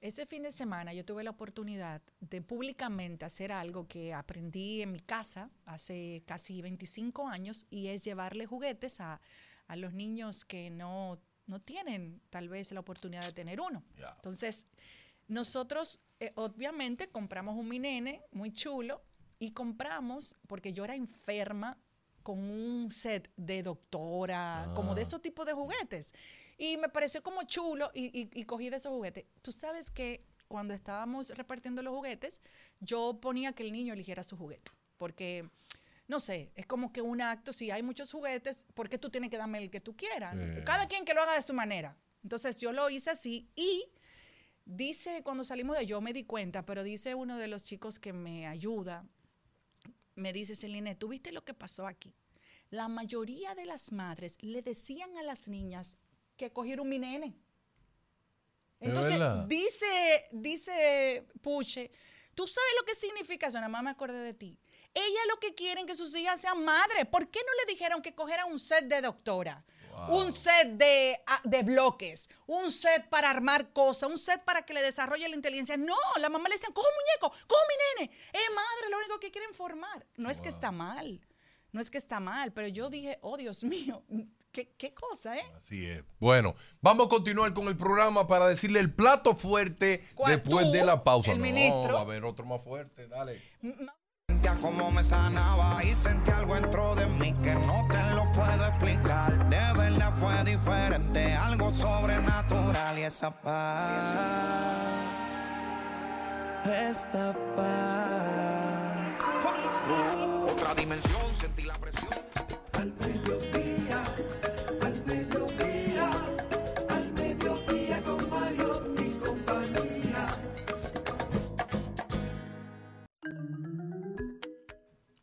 ese 0.00 0.26
fin 0.26 0.42
de 0.44 0.52
semana 0.52 0.92
yo 0.94 1.04
tuve 1.04 1.24
la 1.24 1.30
oportunidad 1.30 2.00
de 2.20 2.40
públicamente 2.42 3.24
hacer 3.24 3.50
algo 3.50 3.86
que 3.88 4.14
aprendí 4.14 4.82
en 4.82 4.92
mi 4.92 5.00
casa 5.00 5.50
hace 5.64 6.22
casi 6.26 6.62
25 6.62 7.26
años 7.28 7.66
y 7.70 7.88
es 7.88 8.02
llevarle 8.02 8.46
juguetes 8.46 9.00
a, 9.00 9.20
a 9.66 9.76
los 9.76 9.92
niños 9.94 10.44
que 10.44 10.70
no, 10.70 11.18
no 11.46 11.60
tienen 11.60 12.20
tal 12.30 12.48
vez 12.48 12.70
la 12.72 12.80
oportunidad 12.80 13.24
de 13.24 13.32
tener 13.32 13.60
uno. 13.60 13.82
Entonces, 14.16 14.66
nosotros 15.28 16.00
eh, 16.20 16.32
obviamente 16.34 17.08
compramos 17.08 17.56
un 17.56 17.68
mi 17.68 17.78
nene 17.78 18.22
muy 18.32 18.52
chulo 18.52 19.02
y 19.38 19.52
compramos, 19.52 20.34
porque 20.48 20.72
yo 20.72 20.84
era 20.84 20.94
enferma, 20.96 21.78
con 22.24 22.38
un 22.40 22.90
set 22.90 23.30
de 23.36 23.62
doctora, 23.62 24.70
como 24.74 24.94
de 24.94 25.00
Ah. 25.00 25.02
esos 25.02 25.22
tipos 25.22 25.46
de 25.46 25.52
juguetes. 25.54 26.12
Y 26.58 26.76
me 26.76 26.88
pareció 26.88 27.22
como 27.22 27.42
chulo 27.44 27.90
y, 27.94 28.06
y- 28.20 28.28
y 28.34 28.44
cogí 28.44 28.68
de 28.68 28.76
esos 28.76 28.92
juguetes. 28.92 29.24
Tú 29.42 29.52
sabes 29.52 29.90
que 29.90 30.24
cuando 30.48 30.74
estábamos 30.74 31.30
repartiendo 31.30 31.82
los 31.82 31.94
juguetes, 31.94 32.42
yo 32.80 33.18
ponía 33.20 33.52
que 33.52 33.62
el 33.62 33.72
niño 33.72 33.92
eligiera 33.94 34.22
su 34.22 34.36
juguete, 34.36 34.72
porque... 34.96 35.48
No 36.10 36.20
sé, 36.20 36.50
es 36.54 36.64
como 36.64 36.90
que 36.90 37.02
un 37.02 37.20
acto, 37.20 37.52
si 37.52 37.70
hay 37.70 37.82
muchos 37.82 38.10
juguetes, 38.12 38.64
¿por 38.72 38.88
qué 38.88 38.96
tú 38.96 39.10
tienes 39.10 39.28
que 39.28 39.36
darme 39.36 39.58
el 39.62 39.70
que 39.70 39.78
tú 39.82 39.94
quieras? 39.94 40.34
Eh. 40.38 40.62
Cada 40.64 40.88
quien 40.88 41.04
que 41.04 41.12
lo 41.12 41.20
haga 41.20 41.34
de 41.34 41.42
su 41.42 41.52
manera. 41.52 41.98
Entonces 42.22 42.58
yo 42.62 42.72
lo 42.72 42.88
hice 42.88 43.10
así 43.10 43.46
y 43.54 43.84
Dice, 44.70 45.22
cuando 45.22 45.44
salimos 45.44 45.78
de 45.78 45.86
yo 45.86 46.02
me 46.02 46.12
di 46.12 46.24
cuenta, 46.24 46.66
pero 46.66 46.82
dice 46.82 47.14
uno 47.14 47.38
de 47.38 47.48
los 47.48 47.62
chicos 47.62 47.98
que 47.98 48.12
me 48.12 48.46
ayuda, 48.46 49.06
me 50.14 50.30
dice, 50.34 50.54
Celine, 50.54 50.94
¿tú 50.94 51.08
viste 51.08 51.32
lo 51.32 51.42
que 51.42 51.54
pasó 51.54 51.86
aquí? 51.86 52.14
La 52.68 52.86
mayoría 52.86 53.54
de 53.54 53.64
las 53.64 53.92
madres 53.92 54.36
le 54.42 54.60
decían 54.60 55.16
a 55.16 55.22
las 55.22 55.48
niñas 55.48 55.96
que 56.36 56.52
cogieron 56.52 56.86
mi 56.86 56.98
nene. 56.98 57.34
¿Es 58.78 58.88
Entonces, 58.90 59.18
dice, 59.46 60.28
dice 60.32 61.26
Puche, 61.40 61.90
¿tú 62.34 62.46
sabes 62.46 62.70
lo 62.78 62.84
que 62.84 62.94
significa 62.94 63.46
eso? 63.46 63.56
Nada 63.56 63.70
más 63.70 63.82
me 63.82 63.88
acordé 63.88 64.18
de 64.18 64.34
ti. 64.34 64.58
Ella 64.92 65.20
lo 65.30 65.40
que 65.40 65.54
quieren 65.54 65.86
que 65.86 65.94
sus 65.94 66.14
hijas 66.14 66.42
sean 66.42 66.62
madres. 66.62 67.06
¿Por 67.06 67.30
qué 67.30 67.38
no 67.38 67.52
le 67.64 67.72
dijeron 67.72 68.02
que 68.02 68.14
cogiera 68.14 68.44
un 68.44 68.58
set 68.58 68.84
de 68.84 69.00
doctora? 69.00 69.64
Un 70.08 70.32
set 70.32 70.68
de, 70.76 71.20
ah, 71.26 71.40
de 71.44 71.62
bloques, 71.62 72.28
un 72.46 72.70
set 72.70 73.08
para 73.08 73.30
armar 73.30 73.72
cosas, 73.72 74.08
un 74.08 74.18
set 74.18 74.44
para 74.44 74.62
que 74.62 74.72
le 74.74 74.82
desarrolle 74.82 75.28
la 75.28 75.34
inteligencia. 75.34 75.76
No, 75.76 75.96
la 76.18 76.28
mamá 76.28 76.48
le 76.48 76.54
decían, 76.54 76.72
coge 76.72 76.88
un 76.88 76.94
muñeco, 76.94 77.46
coge 77.46 77.62
mi 77.68 78.04
nene. 78.04 78.18
Es 78.32 78.54
madre, 78.54 78.90
lo 78.90 78.98
único 78.98 79.20
que 79.20 79.30
quieren 79.30 79.54
formar. 79.54 80.06
No 80.16 80.30
es 80.30 80.40
que 80.40 80.48
está 80.48 80.70
mal, 80.70 81.20
no 81.72 81.80
es 81.80 81.90
que 81.90 81.98
está 81.98 82.20
mal, 82.20 82.52
pero 82.52 82.68
yo 82.68 82.90
dije, 82.90 83.18
oh 83.22 83.36
Dios 83.36 83.64
mío, 83.64 84.02
qué, 84.52 84.72
qué 84.76 84.94
cosa, 84.94 85.36
¿eh? 85.36 85.44
Así 85.56 85.86
es. 85.86 86.02
Bueno, 86.18 86.54
vamos 86.80 87.06
a 87.06 87.08
continuar 87.08 87.52
con 87.54 87.68
el 87.68 87.76
programa 87.76 88.26
para 88.26 88.46
decirle 88.46 88.80
el 88.80 88.92
plato 88.92 89.34
fuerte 89.34 90.04
después 90.26 90.66
¿Tú? 90.66 90.72
de 90.72 90.84
la 90.84 91.04
pausa. 91.04 91.32
¿El 91.32 91.38
no, 91.38 91.44
ministro? 91.44 91.94
va 91.94 92.00
a 92.00 92.02
haber 92.02 92.24
otro 92.24 92.44
más 92.44 92.62
fuerte. 92.62 93.06
Dale. 93.08 93.42
Como 94.56 94.90
me 94.90 95.04
sanaba 95.04 95.84
y 95.84 95.92
sentí 95.94 96.30
algo 96.30 96.54
dentro 96.54 96.94
de 96.94 97.06
mí 97.06 97.32
que 97.42 97.54
no 97.54 97.86
te 97.90 98.02
lo 98.14 98.30
puedo 98.32 98.66
explicar. 98.66 99.48
De 99.48 99.72
verdad 99.78 100.12
fue 100.16 100.42
diferente, 100.42 101.34
algo 101.34 101.70
sobrenatural 101.70 102.98
y 102.98 103.02
esa 103.02 103.30
paz, 103.30 105.06
esta 106.64 107.34
paz. 107.54 109.18
Otra 110.50 110.74
dimensión, 110.74 111.34
sentí 111.34 111.62
la 111.62 111.74
presión. 111.74 112.27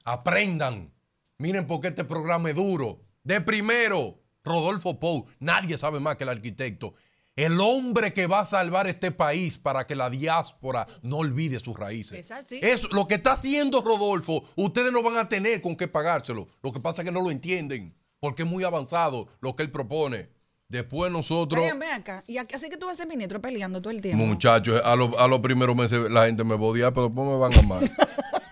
Aprendan. 0.06 0.94
Miren 1.38 1.68
por 1.68 1.82
qué 1.82 1.88
este 1.90 2.06
programa 2.06 2.50
es 2.50 2.56
duro. 2.56 3.02
De 3.24 3.42
primero, 3.42 4.20
Rodolfo 4.44 5.00
Pou. 5.00 5.26
Nadie 5.40 5.78
sabe 5.78 6.00
más 6.00 6.16
que 6.16 6.24
el 6.24 6.30
arquitecto. 6.30 6.94
El 7.36 7.60
hombre 7.60 8.14
que 8.14 8.28
va 8.28 8.40
a 8.42 8.46
salvar 8.46 8.88
este 8.88 9.12
país 9.12 9.58
para 9.58 9.86
que 9.86 9.96
la 9.96 10.10
diáspora 10.10 10.88
no 11.02 11.18
olvide 11.18 11.60
sus 11.60 11.78
raíces. 11.78 12.18
Es 12.20 12.32
así. 12.32 12.60
Eso, 12.64 12.88
lo 12.92 13.08
que 13.08 13.16
está 13.16 13.34
haciendo 13.34 13.82
Rodolfo, 13.82 14.44
ustedes 14.56 14.94
no 14.94 15.04
van 15.04 15.18
a 15.18 15.28
tener 15.28 15.60
con 15.60 15.76
qué 15.76 15.90
pagárselo. 15.90 16.48
Lo 16.64 16.72
que 16.72 16.80
pasa 16.80 17.02
es 17.02 17.06
que 17.06 17.12
no 17.12 17.22
lo 17.22 17.32
entienden, 17.32 17.94
porque 18.22 18.44
es 18.44 18.48
muy 18.48 18.64
avanzado 18.64 19.28
lo 19.42 19.54
que 19.56 19.64
él 19.64 19.72
propone. 19.72 20.30
Después 20.70 21.12
nosotros... 21.12 21.60
Brian, 21.60 21.78
ven 21.78 21.90
acá. 21.92 22.24
Y 22.26 22.38
aquí- 22.38 22.56
así 22.56 22.70
que 22.70 22.78
tú 22.78 22.86
vas 22.86 22.94
a 22.94 22.98
ser 23.00 23.08
ministro 23.08 23.42
peleando 23.42 23.82
todo 23.82 23.92
el 23.92 24.02
tiempo. 24.02 24.24
Muchachos, 24.24 24.82
a, 24.86 24.96
lo- 24.96 25.20
a 25.20 25.28
los 25.28 25.40
primeros 25.42 25.76
meses 25.76 26.10
la 26.10 26.28
gente 26.28 26.44
me 26.46 26.56
bodía, 26.56 26.92
pero 26.94 27.08
después 27.10 27.28
me 27.28 27.36
van 27.38 27.54
a 27.54 27.60
amar. 27.60 27.92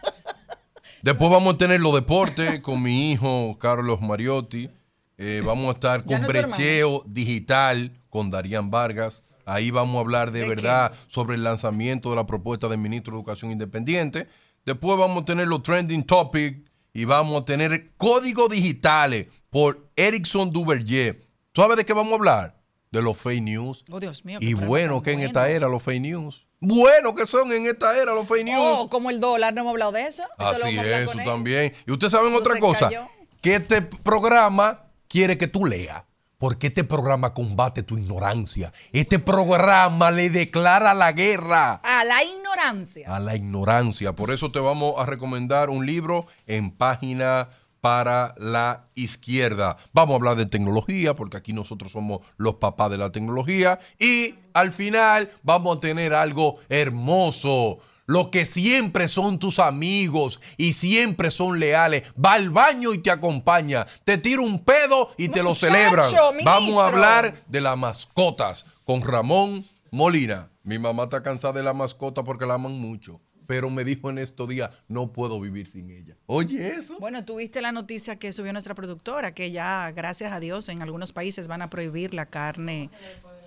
después 1.03 1.29
vamos 1.29 1.53
a 1.53 1.57
tener 1.59 1.79
los 1.79 1.93
deportes 1.93 2.59
con 2.61 2.81
mi 2.81 3.11
hijo 3.11 3.57
Carlos 3.59 4.01
Mariotti. 4.01 4.69
Eh, 5.19 5.43
vamos 5.45 5.69
a 5.69 5.73
estar 5.73 6.03
con 6.03 6.21
no 6.21 6.27
brecheo 6.27 7.03
digital 7.05 7.91
con 8.09 8.31
Darían 8.31 8.71
Vargas. 8.71 9.21
Ahí 9.45 9.69
vamos 9.69 9.97
a 9.97 9.99
hablar 9.99 10.31
de, 10.31 10.39
¿De 10.39 10.49
verdad 10.49 10.93
sobre 11.07 11.35
el 11.35 11.43
lanzamiento 11.43 12.09
de 12.09 12.15
la 12.15 12.25
propuesta 12.25 12.67
del 12.67 12.79
ministro 12.79 13.11
de 13.13 13.19
Educación 13.19 13.51
Independiente. 13.51 14.27
Después 14.65 14.97
vamos 14.97 15.21
a 15.23 15.25
tener 15.25 15.47
los 15.47 15.61
trending 15.61 16.03
topics 16.03 16.71
y 16.93 17.05
vamos 17.05 17.41
a 17.41 17.45
tener 17.45 17.91
códigos 17.97 18.49
digitales 18.49 19.27
por 19.49 19.89
Erickson 19.95 20.49
Duverger. 20.49 21.23
¿Sabes 21.53 21.77
de 21.77 21.85
qué 21.85 21.93
vamos 21.93 22.13
a 22.13 22.15
hablar? 22.15 22.62
De 22.93 23.01
los 23.01 23.17
fake 23.17 23.41
news. 23.41 23.83
Oh, 23.91 23.99
Dios 23.99 24.23
mío. 24.23 24.37
Y 24.39 24.53
bueno 24.53 25.01
que 25.01 25.13
en 25.13 25.21
esta 25.21 25.49
era 25.49 25.67
los 25.67 25.81
fake 25.81 25.99
news. 26.01 26.45
Bueno 26.59 27.15
que 27.15 27.25
son 27.25 27.51
en 27.51 27.65
esta 27.65 27.97
era 27.97 28.13
los 28.13 28.27
fake 28.27 28.45
news. 28.45 28.59
Oh, 28.61 28.87
como 28.87 29.09
el 29.09 29.19
dólar, 29.19 29.51
no 29.51 29.61
hemos 29.61 29.71
hablado 29.71 29.91
de 29.93 30.05
eso. 30.05 30.21
Así 30.37 30.77
es, 30.77 31.09
eso 31.09 31.17
también. 31.25 31.73
Y 31.87 31.91
ustedes 31.91 32.11
saben 32.13 32.33
otra 32.35 32.59
cosa, 32.59 32.89
cayó. 32.89 33.07
que 33.41 33.55
este 33.55 33.81
programa 33.81 34.83
quiere 35.07 35.39
que 35.39 35.47
tú 35.47 35.65
leas. 35.65 36.03
Porque 36.37 36.67
este 36.67 36.83
programa 36.83 37.33
combate 37.33 37.83
tu 37.83 37.97
ignorancia. 37.97 38.71
Este 38.91 39.17
programa 39.17 40.11
le 40.11 40.29
declara 40.29 40.93
la 40.93 41.13
guerra 41.13 41.75
A 41.83 42.03
la 42.03 42.21
ignorancia. 42.23 43.15
a 43.15 43.19
la 43.19 43.35
ignorancia. 43.35 44.13
Por 44.13 44.29
eso 44.29 44.51
te 44.51 44.59
vamos 44.59 44.95
a 44.99 45.05
recomendar 45.05 45.69
un 45.69 45.85
libro 45.85 46.27
en 46.45 46.69
página 46.69 47.47
para 47.83 48.33
la 48.37 48.85
izquierda. 48.95 49.75
Vamos 49.91 50.13
a 50.13 50.15
hablar 50.15 50.37
de 50.37 50.45
tecnología, 50.45 51.15
porque 51.15 51.35
aquí 51.35 51.51
nosotros 51.51 51.91
somos 51.91 52.21
los 52.37 52.55
papás 52.55 52.89
de 52.89 52.97
la 52.97 53.11
tecnología. 53.11 53.77
Y 53.99 54.35
al 54.53 54.71
final 54.71 55.29
vamos 55.43 55.75
a 55.75 55.79
tener 55.81 56.13
algo 56.13 56.55
hermoso. 56.69 57.79
Lo 58.05 58.31
que 58.31 58.45
siempre 58.45 59.09
son 59.09 59.37
tus 59.37 59.59
amigos 59.59 60.39
y 60.55 60.71
siempre 60.71 61.29
son 61.29 61.59
leales. 61.59 62.03
Va 62.17 62.35
al 62.35 62.51
baño 62.51 62.93
y 62.93 62.99
te 62.99 63.11
acompaña. 63.11 63.85
Te 64.05 64.17
tira 64.17 64.41
un 64.43 64.63
pedo 64.63 65.09
y 65.17 65.27
te 65.27 65.43
lo 65.43 65.53
celebran. 65.53 66.09
Vamos 66.45 66.77
a 66.77 66.87
hablar 66.87 67.35
de 67.49 67.59
las 67.59 67.77
mascotas 67.77 68.65
con 68.85 69.01
Ramón 69.01 69.65
Molina. 69.91 70.49
Mi 70.63 70.79
mamá 70.79 71.03
está 71.03 71.21
cansada 71.21 71.55
de 71.55 71.63
la 71.63 71.73
mascota 71.73 72.23
porque 72.23 72.45
la 72.45 72.53
aman 72.53 72.79
mucho. 72.79 73.19
Pero 73.47 73.69
me 73.69 73.83
dijo 73.83 74.09
en 74.09 74.17
estos 74.17 74.47
días, 74.49 74.69
no 74.87 75.11
puedo 75.11 75.39
vivir 75.39 75.67
sin 75.67 75.89
ella. 75.91 76.15
Oye, 76.25 76.67
eso. 76.69 76.97
Bueno, 76.99 77.23
tuviste 77.25 77.61
la 77.61 77.71
noticia 77.71 78.17
que 78.17 78.31
subió 78.31 78.51
nuestra 78.53 78.75
productora, 78.75 79.33
que 79.33 79.51
ya, 79.51 79.91
gracias 79.91 80.31
a 80.31 80.39
Dios, 80.39 80.69
en 80.69 80.81
algunos 80.81 81.13
países 81.13 81.47
van 81.47 81.61
a 81.61 81.69
prohibir 81.69 82.13
la 82.13 82.25
carne. 82.27 82.89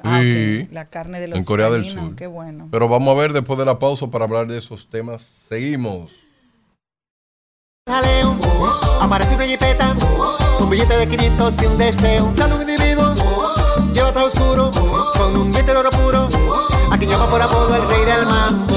Ah, 0.02 0.20
Sí. 0.22 0.62
ok, 0.64 0.72
La 0.72 0.84
carne 0.90 1.20
de 1.20 1.28
los 1.28 1.38
en 1.38 1.44
Corea 1.46 1.70
del 1.70 1.84
Sur. 1.86 2.14
Qué 2.16 2.26
bueno. 2.26 2.68
Pero 2.70 2.88
vamos 2.88 3.16
a 3.16 3.20
ver 3.20 3.32
después 3.32 3.58
de 3.58 3.64
la 3.64 3.78
pausa 3.78 4.06
para 4.10 4.24
hablar 4.26 4.46
de 4.46 4.58
esos 4.58 4.88
temas. 4.90 5.22
Seguimos. 5.48 6.12
Jaleo, 7.88 8.36
aparece 9.00 9.34
una 9.36 9.46
jipeta, 9.46 9.94
un 10.60 10.68
billete 10.68 10.96
de 10.98 11.08
500 11.08 11.62
y 11.62 11.66
un 11.66 11.78
deseo. 11.78 12.32
Sale 12.36 12.54
un 12.56 12.60
individuo, 12.68 13.14
lleva 13.94 14.12
traje 14.12 14.26
oscuro, 14.26 14.70
con 15.16 15.36
un 15.36 15.50
diente 15.52 15.70
de 15.72 15.78
oro 15.78 15.90
puro, 15.90 16.28
a 16.90 16.98
quien 16.98 17.08
llama 17.10 17.30
por 17.30 17.40
apodo 17.40 17.76
el 17.76 17.88
rey 17.88 18.04
del 18.04 18.26
mambo. 18.26 18.76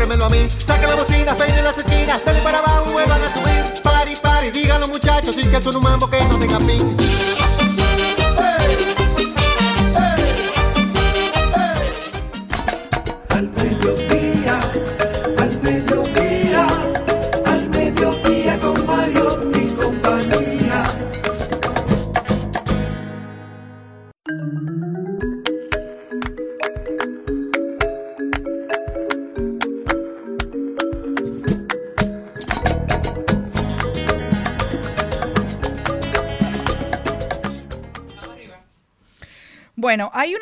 Boca, 0.00 0.16
cóbremelo 0.16 0.24
a 0.24 0.28
mí. 0.28 0.48
Saquen 0.50 0.88
la 0.88 0.94
bocina, 0.94 1.36
peinen 1.36 1.64
las 1.64 1.78
esquinas, 1.78 2.24
dale 2.24 2.40
para 2.40 2.58
abajo, 2.58 2.92
vuelvan 2.92 3.22
a 3.22 3.28
subir. 3.28 3.82
Pari, 3.82 4.14
pari, 4.22 4.50
digan 4.50 4.80
los 4.80 4.90
muchachos, 4.90 5.34
sí 5.34 5.46
que 5.46 5.60
son 5.60 5.76
un 5.76 5.82
mambo 5.82 6.08
que 6.08 6.24
no 6.24 6.38
tenga 6.38 6.58
fin. 6.60 7.09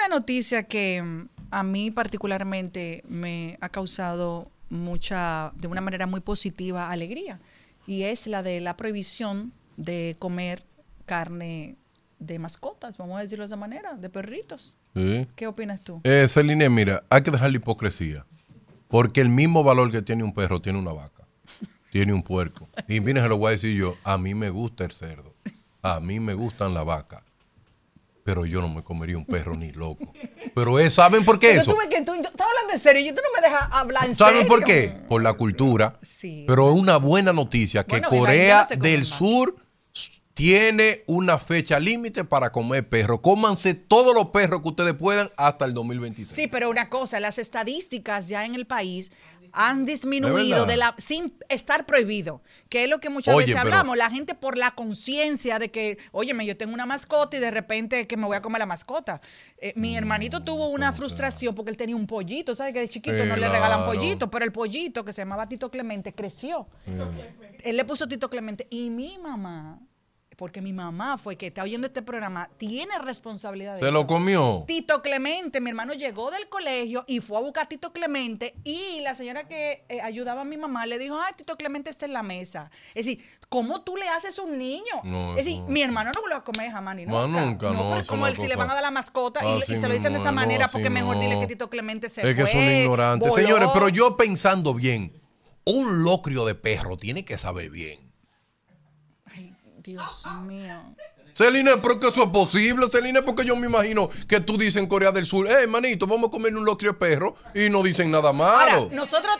Una 0.09 0.17
noticia 0.17 0.63
que 0.63 1.03
mm, 1.03 1.29
a 1.51 1.63
mí 1.63 1.91
particularmente 1.91 3.05
me 3.09 3.59
ha 3.61 3.69
causado 3.69 4.51
mucha, 4.71 5.53
de 5.57 5.69
una 5.69 5.81
manera 5.81 6.07
muy 6.07 6.21
positiva, 6.21 6.91
alegría. 6.91 7.39
Y 7.87 8.03
es 8.03 8.27
la 8.27 8.43
de 8.43 8.61
la 8.61 8.77
prohibición 8.77 9.53
de 9.77 10.17
comer 10.19 10.65
carne 11.07 11.77
de 12.19 12.39
mascotas, 12.39 12.99
vamos 12.99 13.17
a 13.17 13.21
decirlo 13.21 13.43
de 13.45 13.47
esa 13.47 13.57
manera, 13.57 13.95
de 13.95 14.11
perritos. 14.11 14.77
Sí. 14.95 15.27
¿Qué 15.37 15.47
opinas 15.47 15.83
tú? 15.83 16.01
Eh, 16.05 16.27
Celine, 16.29 16.69
mira, 16.69 17.05
hay 17.09 17.23
que 17.23 17.31
dejar 17.31 17.51
la 17.51 17.57
hipocresía. 17.57 18.27
Porque 18.89 19.21
el 19.21 19.29
mismo 19.29 19.63
valor 19.63 19.91
que 19.91 20.03
tiene 20.03 20.25
un 20.25 20.33
perro 20.33 20.61
tiene 20.61 20.79
una 20.79 20.93
vaca. 20.93 21.25
Tiene 21.93 22.13
un 22.13 22.23
puerco. 22.23 22.69
Y 22.87 23.01
mira, 23.01 23.23
se 23.23 23.29
lo 23.29 23.39
voy 23.39 23.49
a 23.49 23.51
decir 23.53 23.75
yo, 23.75 23.97
a 24.05 24.19
mí 24.19 24.35
me 24.35 24.51
gusta 24.51 24.85
el 24.85 24.91
cerdo. 24.91 25.35
A 25.83 26.01
mí 26.01 26.21
me 26.21 26.35
gustan 26.35 26.75
la 26.75 26.85
vaca. 26.85 27.25
Pero 28.29 28.45
yo 28.45 28.61
no 28.61 28.69
me 28.69 28.85
comería 28.85 29.17
un 29.17 29.25
perro 29.25 29.57
ni 29.57 29.71
loco. 29.71 30.13
Pero 30.55 30.79
es, 30.79 30.93
¿saben 30.93 31.25
por 31.25 31.39
qué 31.39 31.49
Pero 31.49 31.63
eso? 31.63 31.71
tú 31.73 31.79
que 31.89 32.03
tú, 32.03 32.15
yo 32.15 32.29
estaba 32.29 32.51
hablando 32.51 32.75
en 32.75 32.79
serio 32.79 33.01
y 33.01 33.09
tú 33.09 33.23
no 33.25 33.33
me 33.35 33.41
dejas 33.41 33.69
hablar 33.73 34.05
en 34.05 34.15
¿Saben 34.15 34.35
serio. 34.35 34.49
por 34.49 34.65
qué? 34.65 34.89
Por 35.09 35.23
la 35.23 35.33
cultura. 35.33 35.99
Sí. 36.03 36.45
Pero 36.47 36.69
es 36.69 36.77
una 36.77 36.99
buena 36.99 37.33
noticia 37.33 37.85
que 37.85 37.93
Bueno, 38.01 38.11
Corea 38.11 38.67
no 38.69 38.83
del 38.83 38.99
más. 38.99 39.09
Sur 39.09 39.57
tiene 40.35 41.05
una 41.07 41.39
fecha 41.39 41.81
límite 41.81 42.23
para 42.25 42.53
comer 42.53 42.87
perro. 42.87 43.23
Cómanse 43.23 43.73
todos 43.73 44.15
los 44.15 44.27
perros 44.27 44.61
que 44.63 44.69
ustedes 44.69 44.93
puedan 44.93 45.31
hasta 45.39 45.65
el 45.65 45.73
2026. 45.73 46.37
Sí, 46.37 46.47
pero 46.49 46.69
una 46.69 46.91
cosa, 46.91 47.21
las 47.21 47.39
estadísticas 47.39 48.29
ya 48.29 48.45
en 48.45 48.55
el 48.55 48.67
país 48.67 49.11
han 49.53 49.85
disminuido 49.87 50.67
de 50.67 50.77
la 50.77 50.95
sin 50.99 51.35
estar 51.49 51.87
prohibido, 51.87 52.43
que 52.69 52.85
es 52.85 52.91
lo 52.91 53.01
que 53.01 53.11
muchas 53.11 53.35
Oye, 53.35 53.47
veces 53.47 53.61
pero- 53.63 53.75
hablamos, 53.75 53.97
la 53.97 54.11
gente 54.11 54.35
por 54.35 54.57
la 54.57 54.71
conciencia 54.73 55.59
de 55.59 55.71
que, 55.71 55.99
óyeme, 56.13 56.45
yo 56.47 56.57
tengo 56.57 56.75
una 56.75 56.87
mascota 56.87 57.37
y 57.37 57.41
de 57.41 57.51
repente 57.51 58.07
que 58.07 58.17
me 58.17 58.27
voy 58.27 58.37
a 58.37 58.43
comer 58.43 58.61
la 58.61 58.67
mascota. 58.67 59.21
Eh, 59.59 59.73
mi 59.77 59.97
hermanito 59.97 60.43
tuvo 60.43 60.69
una 60.69 60.93
frustración 60.93 61.55
porque 61.55 61.71
él 61.71 61.77
tenía 61.77 61.97
un 61.97 62.07
pollito, 62.07 62.55
¿sabes? 62.55 62.73
Que 62.75 62.81
de 62.81 62.89
chiquito 62.89 63.25
no 63.25 63.37
le 63.37 63.49
regalan 63.49 63.83
claro. 63.83 63.93
pollito, 63.93 64.31
pero 64.31 64.45
el 64.45 64.53
pollito 64.53 65.05
que 65.05 65.13
se 65.13 65.23
llamaba 65.23 65.49
Tito 65.49 65.71
Clemente 65.71 66.13
creció. 66.13 66.69
Él 67.65 67.77
le 67.77 67.85
puso 67.85 68.07
Tito 68.09 68.29
Clemente 68.31 68.67
y 68.71 68.91
mi 68.91 69.19
mamá, 69.19 69.81
porque 70.39 70.61
mi 70.63 70.73
mamá 70.73 71.19
fue 71.19 71.35
que 71.35 71.49
está 71.49 71.65
oyendo 71.65 71.89
este 71.89 72.01
programa, 72.01 72.49
tiene 72.59 72.97
responsabilidad 73.01 73.73
de 73.75 73.81
¿Se 73.81 73.87
eso. 73.87 73.93
lo 73.93 74.07
comió? 74.07 74.63
Tito 74.69 75.03
Clemente, 75.03 75.61
mi 75.61 75.71
hermano 75.71 75.95
llegó 75.95 76.31
del 76.31 76.49
colegio 76.49 77.03
y 77.09 77.19
fue 77.19 77.39
a 77.39 77.41
buscar 77.41 77.65
a 77.65 77.69
Tito 77.69 77.93
Clemente 77.93 78.55
y 78.63 79.01
la 79.03 79.17
señora 79.17 79.49
que 79.49 79.85
eh, 79.89 80.01
ayudaba 80.01 80.43
a 80.43 80.45
mi 80.45 80.57
mamá 80.57 80.87
le 80.87 80.97
dijo, 81.01 81.19
ay, 81.21 81.33
Tito 81.37 81.57
Clemente 81.57 81.91
está 81.91 82.07
en 82.07 82.13
la 82.13 82.23
mesa. 82.23 82.71
Es 82.95 83.05
decir, 83.07 83.25
¿cómo 83.49 83.81
tú 83.83 83.97
le 83.97 84.09
haces 84.09 84.39
a 84.39 84.43
un 84.43 84.57
niño? 84.59 84.85
No, 85.03 85.31
es 85.37 85.45
decir, 85.45 85.61
mi 85.67 85.83
hermano 85.83 86.13
no 86.15 86.21
lo 86.29 86.35
va 86.37 86.41
a 86.43 86.45
comer 86.45 86.71
jamás 86.71 86.95
ni 86.95 87.05
nunca. 87.05 87.27
nunca, 87.27 87.71
no, 87.73 87.97
es 87.97 88.07
como 88.07 88.29
el- 88.29 88.37
si 88.37 88.47
le 88.47 88.55
van 88.55 88.71
a 88.71 88.75
dar 88.75 88.83
la 88.85 88.93
mascota 88.93 89.41
y, 89.45 89.73
y 89.73 89.77
se 89.77 89.89
lo 89.89 89.93
dicen 89.95 90.13
de 90.13 90.21
esa 90.21 90.31
manera 90.31 90.67
no, 90.67 90.73
porque 90.73 90.89
mejor 90.89 91.19
dile 91.19 91.35
no. 91.35 91.41
que 91.41 91.49
Tito 91.49 91.69
Clemente 91.69 92.09
se 92.09 92.21
Es 92.21 92.37
que 92.37 92.43
fue, 92.43 92.53
son 92.53 92.63
ignorantes. 92.63 93.29
voló. 93.29 93.43
Señores, 93.45 93.71
pero 93.75 93.89
yo 93.89 94.17
pensando 94.17 94.73
bien, 94.73 95.21
un 95.65 96.05
locrio 96.05 96.45
de 96.45 96.55
perro 96.55 96.97
tiene 96.97 97.25
que 97.25 97.37
saber 97.37 97.71
bien. 97.71 98.08
Dios 99.93 100.25
mío. 100.43 100.95
Celine, 101.35 101.77
pero 101.79 102.01
que 102.01 102.09
eso 102.09 102.23
es 102.25 102.31
posible, 102.31 102.89
Celine, 102.89 103.23
porque 103.23 103.45
yo 103.45 103.55
me 103.57 103.67
imagino 103.69 104.09
que 104.27 104.41
tú 104.41 104.59
dices 104.59 104.77
en 104.77 104.87
Corea 104.89 105.13
del 105.13 105.25
Sur, 105.25 105.49
eh, 105.49 105.67
manito, 105.67 106.07
vamos 106.07 106.29
a 106.29 106.31
comer 106.33 106.55
un 106.57 106.65
locrio 106.65 106.93
de 106.93 106.99
perro 106.99 107.35
y 107.55 107.71
no 107.71 107.83
dicen 107.83 108.11
nada 108.11 108.31
Ahora, 108.31 108.41
malo. 108.73 108.89
nosotros, 108.93 109.37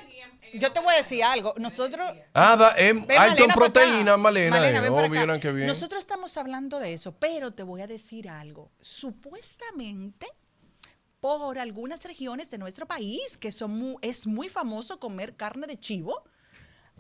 yo 0.55 0.71
te 0.73 0.81
voy 0.81 0.95
a 0.95 0.99
decir 0.99 1.25
algo, 1.25 1.55
nosotros 1.59 2.09
Ah, 2.35 2.57
da- 2.57 2.75
em, 2.79 3.05
Ven, 3.05 3.19
alto 3.19 3.43
en 3.43 3.51
proteína, 3.51 4.17
Malena. 4.17 4.57
Malena, 4.57 4.79
eh. 4.79 4.81
ven 4.83 4.93
Oh, 4.93 5.09
vieran 5.11 5.41
bien. 5.41 5.67
Nosotros 5.67 6.01
estamos 6.01 6.37
hablando 6.37 6.79
de 6.79 6.93
eso, 6.93 7.13
pero 7.19 7.53
te 7.53 7.65
voy 7.65 7.83
a 7.83 7.87
decir 7.89 8.29
algo. 8.29 8.71
Supuestamente, 8.81 10.29
por 11.21 11.59
algunas 11.59 12.05
regiones 12.05 12.49
de 12.51 12.59
nuestro 12.59 12.87
país, 12.87 13.37
que 13.37 13.51
son 13.51 13.73
mu- 13.73 13.99
es 14.03 14.27
muy 14.29 14.49
famoso 14.49 15.01
comer 15.01 15.35
carne 15.37 15.67
de 15.67 15.79
chivo, 15.81 16.23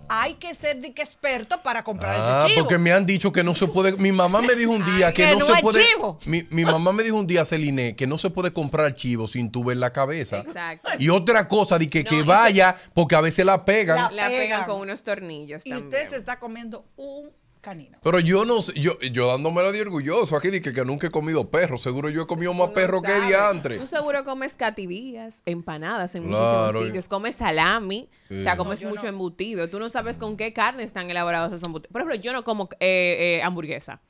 hay 0.08 0.34
que 0.34 0.54
ser 0.54 0.80
de 0.80 0.92
que 0.92 1.02
experto 1.02 1.62
para 1.62 1.82
comprar 1.84 2.14
Ah, 2.18 2.38
ese 2.44 2.54
chivo. 2.54 2.64
porque 2.64 2.78
me 2.78 2.92
han 2.92 3.04
dicho 3.06 3.32
que 3.32 3.42
no 3.44 3.54
se 3.54 3.66
puede. 3.66 3.92
Mi 3.96 4.12
mamá 4.12 4.40
me 4.42 4.54
dijo 4.54 4.72
un 4.72 4.84
día 4.84 5.12
que, 5.12 5.24
Que 5.26 5.32
no, 5.36 5.46
no 5.46 5.54
se 5.54 5.62
puede. 5.62 5.82
chivo. 5.84 6.18
Mi, 6.24 6.46
mi 6.50 6.64
mamá 6.64 6.92
me 6.92 7.02
dijo 7.02 7.16
un 7.16 7.26
día, 7.26 7.44
Celine, 7.44 7.94
que 7.96 8.06
no 8.06 8.18
se 8.18 8.30
puede 8.30 8.52
comprar 8.52 8.94
chivo 8.94 9.26
sin 9.26 9.50
tu 9.50 9.64
ver 9.64 9.76
la 9.76 9.92
cabeza. 9.92 10.38
Exacto. 10.38 10.90
Y 10.98 11.08
otra 11.08 11.48
cosa, 11.48 11.78
de 11.78 11.88
que, 11.88 12.04
No, 12.04 12.10
que 12.10 12.22
vaya, 12.22 12.76
porque 12.94 13.14
a 13.14 13.20
veces 13.20 13.44
la 13.46 13.64
pegan. 13.64 13.96
La- 13.96 14.10
La 14.10 14.26
pegan. 14.28 14.30
pegan 14.42 14.64
con 14.66 14.80
unos 14.80 15.02
tornillos 15.02 15.62
y 15.64 15.70
también. 15.70 15.88
usted 15.92 16.08
se 16.10 16.16
está 16.16 16.38
comiendo 16.38 16.84
un 16.96 17.30
canino. 17.60 17.98
Pero 18.02 18.20
yo 18.20 18.44
no 18.44 18.60
sé, 18.62 18.72
yo, 18.80 18.98
yo 19.00 19.26
dándomela 19.26 19.70
de 19.72 19.80
orgulloso 19.82 20.36
aquí, 20.36 20.48
de 20.50 20.60
que, 20.62 20.72
que 20.72 20.84
nunca 20.84 21.06
he 21.08 21.10
comido 21.10 21.50
perro. 21.50 21.76
Seguro 21.78 22.08
yo 22.08 22.22
he 22.22 22.26
comido 22.26 22.54
más 22.54 22.70
perro 22.70 23.02
que 23.02 23.08
sabes. 23.08 23.28
diantre. 23.28 23.78
Tú 23.78 23.86
seguro 23.86 24.24
comes 24.24 24.54
cativías, 24.54 25.42
empanadas 25.46 26.14
en 26.14 26.28
Claro, 26.28 26.44
muchísimos 26.64 26.86
sitios, 26.86 27.08
comes 27.08 27.36
salami, 27.36 28.08
Sí. 28.28 28.38
o 28.38 28.42
sea, 28.42 28.56
comes 28.56 28.84
mucho 28.84 29.02
no. 29.04 29.08
embutido. 29.08 29.68
Tú 29.68 29.78
no 29.78 29.88
sabes 29.88 30.18
con 30.18 30.36
qué 30.36 30.52
carne 30.52 30.82
están 30.82 31.10
elaborados 31.10 31.48
esos 31.52 31.64
embutidos. 31.66 31.92
Por 31.92 32.02
ejemplo, 32.02 32.20
yo 32.20 32.32
no 32.32 32.44
como 32.44 32.68
eh, 32.80 33.38
eh, 33.38 33.42
hamburguesa. 33.42 34.00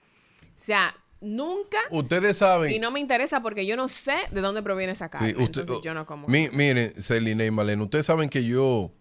O 0.44 0.46
sea, 0.54 0.94
nunca 1.20 1.78
Ustedes 1.90 2.36
saben. 2.38 2.70
y 2.72 2.78
no 2.78 2.90
me 2.90 3.00
interesa 3.00 3.42
porque 3.42 3.66
yo 3.66 3.76
no 3.76 3.88
sé 3.88 4.14
de 4.30 4.40
dónde 4.40 4.62
proviene 4.62 4.92
esa 4.92 5.08
carne. 5.08 5.30
Sí, 5.34 5.42
usted- 5.42 5.62
entonces 5.62 5.84
yo 5.84 5.94
no 5.94 6.06
como. 6.06 6.28
Mi- 6.28 6.48
miren, 6.50 6.92
Celine 7.00 7.46
y 7.46 7.50
Malena, 7.50 7.82
ustedes 7.82 8.06
saben 8.06 8.28
que 8.28 8.44
yo, 8.44 8.92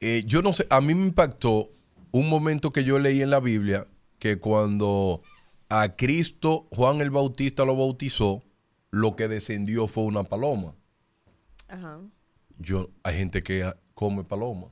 eh, 0.00 0.22
yo 0.26 0.42
no 0.42 0.52
sé, 0.52 0.66
a 0.70 0.80
mí 0.80 0.94
me 0.94 1.06
impactó 1.06 1.70
un 2.14 2.28
momento 2.28 2.72
que 2.72 2.84
yo 2.84 3.00
leí 3.00 3.22
en 3.22 3.30
la 3.30 3.40
Biblia 3.40 3.88
que 4.20 4.38
cuando 4.38 5.20
a 5.68 5.96
Cristo 5.96 6.68
Juan 6.70 7.00
el 7.00 7.10
Bautista 7.10 7.64
lo 7.64 7.74
bautizó, 7.74 8.44
lo 8.92 9.16
que 9.16 9.26
descendió 9.26 9.88
fue 9.88 10.04
una 10.04 10.22
paloma. 10.22 10.76
Ajá. 11.66 11.98
Yo, 12.56 12.88
hay 13.02 13.16
gente 13.16 13.42
que 13.42 13.68
come 13.94 14.22
paloma. 14.22 14.68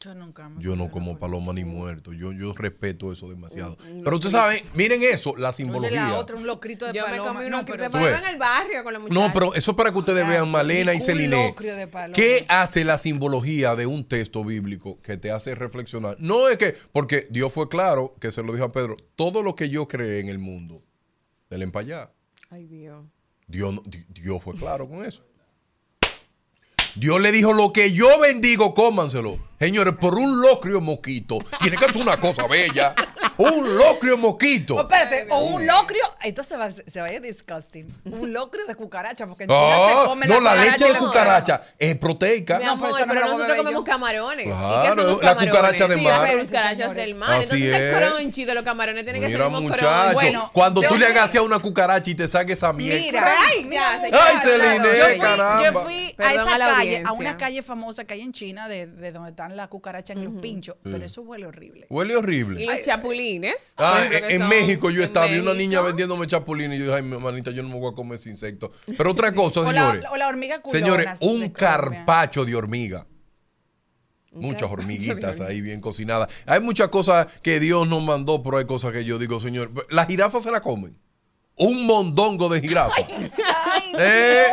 Yo 0.00 0.14
nunca. 0.14 0.48
me 0.48 0.62
Yo 0.62 0.76
no 0.76 0.90
como 0.90 1.18
paloma 1.18 1.52
ni 1.52 1.64
muerto. 1.64 2.12
Yo, 2.12 2.30
yo 2.32 2.52
respeto 2.52 3.12
eso 3.12 3.28
demasiado. 3.28 3.76
Un- 3.90 3.98
un 3.98 4.04
Pero 4.04 4.16
ustedes 4.16 4.32
saben, 4.32 4.62
miren 4.74 5.02
eso, 5.02 5.34
la 5.36 5.52
simbología. 5.52 6.08
la 6.10 6.18
otra, 6.18 6.36
un 6.36 6.46
locrito 6.46 6.86
de 6.86 6.92
Yo 6.92 7.04
me 7.04 7.10
paloma. 7.16 7.26
comí 7.40 7.44
te 7.64 7.72
eso- 7.72 7.98
Tú 7.98 8.04
ves. 8.04 8.18
en 8.22 8.26
el 8.26 8.38
barrio 8.38 8.84
con 8.84 8.92
los 8.92 9.02
muchachos. 9.02 9.22
No, 9.26 9.32
pero 9.32 9.54
eso 9.54 9.70
es 9.72 9.76
para 9.76 9.90
que 9.90 9.98
ustedes 9.98 10.24
Ah, 10.24 10.28
vean, 10.28 10.50
Malena 10.50 10.92
y 10.92 10.96
un 10.98 11.02
Celine. 11.02 11.52
de 11.74 11.86
paloma. 11.88 12.14
¿Qué 12.14 12.46
hace 12.48 12.84
la 12.84 12.96
simbología 12.98 13.74
de 13.74 13.86
un 13.86 14.04
texto 14.06 14.44
bíblico 14.44 15.00
que 15.02 15.16
te 15.16 15.32
hace 15.32 15.54
reflexionar? 15.56 16.16
No 16.20 16.48
es 16.48 16.58
que, 16.58 16.74
porque 16.92 17.26
Dios 17.30 17.52
fue 17.52 17.68
claro, 17.68 18.14
que 18.20 18.30
se 18.30 18.42
lo 18.44 18.52
dijo 18.52 18.66
a 18.66 18.70
Pedro, 18.72 18.96
todo 19.16 19.42
lo 19.42 19.56
que 19.56 19.68
yo 19.68 19.88
creé 19.88 20.20
en 20.20 20.28
el 20.28 20.38
mundo, 20.38 20.82
del 21.50 21.62
empallá. 21.62 22.12
Ay, 22.50 22.66
Dios. 22.66 23.04
Dios, 23.48 23.74
Dios 24.10 24.42
fue 24.42 24.54
claro 24.54 24.88
con 24.88 25.04
eso. 25.04 25.24
Dios 26.94 27.20
le 27.20 27.32
dijo, 27.32 27.52
lo 27.52 27.72
que 27.72 27.92
yo 27.92 28.18
bendigo, 28.18 28.74
cómanselo. 28.74 29.38
Señores, 29.58 29.94
por 30.00 30.14
un 30.14 30.40
locrio 30.40 30.80
mosquito, 30.80 31.38
tiene 31.60 31.76
que 31.76 31.92
ser 31.92 32.02
una 32.02 32.20
cosa 32.20 32.46
bella. 32.46 32.94
Un 33.38 33.78
locrio 33.78 34.14
O 34.14 34.18
mosquito. 34.18 34.74
Oh, 34.76 34.80
espérate, 34.80 35.26
o 35.30 35.38
un 35.44 35.66
locrio, 35.66 36.02
entonces 36.22 36.52
se 36.52 36.56
va, 36.58 36.70
se 36.70 37.00
va 37.00 37.06
a 37.06 37.12
ir 37.12 37.20
disgusting. 37.22 37.86
Un 38.04 38.32
locrio 38.32 38.66
de 38.66 38.74
cucaracha, 38.74 39.26
porque 39.26 39.44
en 39.44 39.50
China 39.50 39.60
Ah, 39.62 40.00
se 40.02 40.08
come 40.08 40.26
no, 40.26 40.40
la 40.40 40.54
leche 40.56 40.84
y 40.88 40.92
de 40.92 40.98
cucaracha 40.98 41.62
es 41.78 41.96
proteica. 41.96 42.58
Mi 42.58 42.64
No, 42.64 42.72
amor, 42.72 42.88
eso 42.90 42.98
no 43.00 43.06
pero 43.06 43.20
lo 43.20 43.26
nosotros 43.32 43.56
comemos 43.58 43.84
camarones. 43.84 44.46
¿Y 44.46 44.50
Claro, 44.50 44.82
qué 44.82 44.88
son 44.88 44.96
los 45.06 45.14
la 45.16 45.20
camarones? 45.36 45.50
cucaracha 45.54 45.88
de 45.88 45.96
Sí, 45.96 46.02
mar. 46.04 46.34
las 46.34 46.44
cucarachas 46.44 46.94
del 46.94 47.14
mar. 47.14 47.30
Así 47.30 47.42
Entonces 47.42 47.68
es. 47.68 47.78
el 47.78 48.10
crunchy 48.18 48.44
de 48.44 48.54
los 48.54 48.64
camarones 48.64 49.04
tiene 49.04 49.20
que 49.20 49.26
ser 49.28 49.42
un 49.42 49.62
muchacho, 49.62 50.12
Bueno, 50.14 50.50
cuando 50.52 50.80
tú 50.82 50.96
le 50.98 51.06
hagas 51.06 51.34
a 51.36 51.42
una 51.42 51.58
cucaracha 51.60 52.10
y 52.10 52.14
te 52.14 52.26
saques 52.28 52.58
esa 52.58 52.72
miel. 52.72 53.00
Mira, 53.00 53.34
Ay, 53.38 53.62
ya, 53.62 53.66
mira, 53.68 54.00
señora, 54.04 54.24
Ay, 54.26 54.38
Celine, 54.42 54.98
yo 54.98 55.04
fui, 55.08 55.18
caramba. 55.20 55.64
yo 55.72 55.80
fui 55.84 56.14
a 56.18 56.34
esa 56.34 56.58
calle, 56.58 57.02
a 57.06 57.12
una 57.12 57.36
calle 57.36 57.62
famosa 57.62 58.04
que 58.04 58.14
hay 58.14 58.22
en 58.22 58.32
China, 58.32 58.68
de, 58.68 58.86
de 58.86 59.12
donde 59.12 59.30
están 59.30 59.56
las 59.56 59.68
cucarachas 59.68 60.16
en 60.16 60.24
los 60.24 60.42
pinchos, 60.42 60.76
pero 60.82 61.04
eso 61.04 61.22
huele 61.22 61.46
horrible. 61.46 61.86
Huele 61.88 62.16
horrible. 62.16 62.62
Y 62.62 62.66
los 62.66 62.76
chapulines. 63.28 63.74
Ah, 63.76 64.04
ejemplo, 64.04 64.28
en, 64.28 64.48
México 64.48 64.90
yo 64.90 65.02
en 65.02 65.08
estaba, 65.08 65.26
vi 65.26 65.38
una 65.38 65.54
niña 65.54 65.80
vendiéndome 65.80 66.26
chapulines 66.26 66.76
y 66.76 66.80
yo 66.80 66.84
dije, 66.86 66.96
ay, 66.96 67.02
mi 67.02 67.16
manita, 67.18 67.50
yo 67.50 67.62
no 67.62 67.68
me 67.68 67.78
voy 67.78 67.92
a 67.92 67.94
comer 67.94 68.18
ese 68.18 68.30
insecto. 68.30 68.70
Pero 68.96 69.12
otra 69.12 69.32
cosa, 69.32 69.60
señores. 69.66 70.02
la, 70.02 70.10
o 70.10 70.16
la 70.16 70.28
hormiga 70.28 70.60
culona. 70.60 70.78
Señores, 70.78 71.08
un 71.20 71.48
carpacho 71.48 72.44
de 72.44 72.54
hormiga. 72.54 73.06
Muchas 74.30 74.70
hormiguitas 74.70 75.40
ahí 75.40 75.60
bien 75.60 75.80
cocinadas. 75.80 76.28
Hay 76.46 76.60
muchas 76.60 76.88
cosas 76.88 77.26
que 77.42 77.58
Dios 77.60 77.88
nos 77.88 78.02
mandó, 78.02 78.42
pero 78.42 78.58
hay 78.58 78.66
cosas 78.66 78.92
que 78.92 79.04
yo 79.04 79.18
digo, 79.18 79.40
señor, 79.40 79.72
las 79.90 80.06
jirafas 80.06 80.42
se 80.42 80.50
la 80.50 80.60
comen. 80.60 80.96
Un 81.56 81.86
mondongo 81.86 82.48
de 82.48 82.60
jirafa. 82.60 82.94
Ay, 82.96 83.30
Eh, 83.98 84.44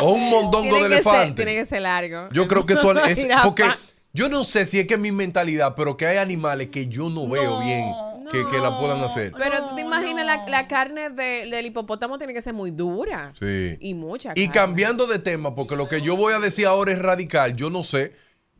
no. 0.00 0.06
o 0.06 0.12
un 0.12 0.30
mondongo 0.30 0.62
Tiene 0.62 0.76
de 0.76 0.82
ser, 0.84 0.92
elefante. 0.92 1.44
tiene 1.44 1.58
que 1.58 1.66
ser 1.66 1.82
largo. 1.82 2.28
Yo 2.32 2.46
creo 2.46 2.64
que 2.64 2.74
eso 2.74 2.92
es 3.04 3.26
porque 3.42 3.64
yo 4.12 4.28
no 4.28 4.44
sé 4.44 4.64
si 4.66 4.78
es 4.80 4.86
que 4.86 4.94
es 4.94 5.00
mi 5.00 5.12
mentalidad, 5.12 5.74
pero 5.76 5.96
que 5.96 6.06
hay 6.06 6.16
animales 6.18 6.68
que 6.68 6.86
yo 6.86 7.10
no 7.10 7.28
veo 7.28 7.58
No, 7.58 7.64
bien 7.64 7.84
que, 8.30 8.46
que 8.50 8.58
la 8.58 8.78
puedan 8.78 9.00
hacer. 9.02 9.32
Pero 9.36 9.68
tú 9.68 9.74
te 9.74 9.82
imaginas 9.82 10.24
no. 10.26 10.34
la, 10.36 10.46
la 10.48 10.68
carne 10.68 11.10
de- 11.10 11.48
del 11.50 11.66
hipopótamo 11.66 12.18
tiene 12.18 12.32
que 12.32 12.42
ser 12.42 12.54
muy 12.54 12.70
dura. 12.70 13.32
Sí. 13.38 13.76
Y 13.80 13.94
mucha 13.94 14.32
Y 14.34 14.46
carne. 14.48 14.52
cambiando 14.52 15.06
de 15.06 15.18
tema, 15.18 15.54
porque 15.54 15.76
lo 15.76 15.88
que 15.88 16.00
yo 16.00 16.16
voy 16.16 16.32
a 16.34 16.38
decir 16.38 16.66
ahora 16.66 16.92
es 16.92 16.98
radical. 16.98 17.54
Yo 17.56 17.70
no 17.70 17.82
sé 17.82 18.12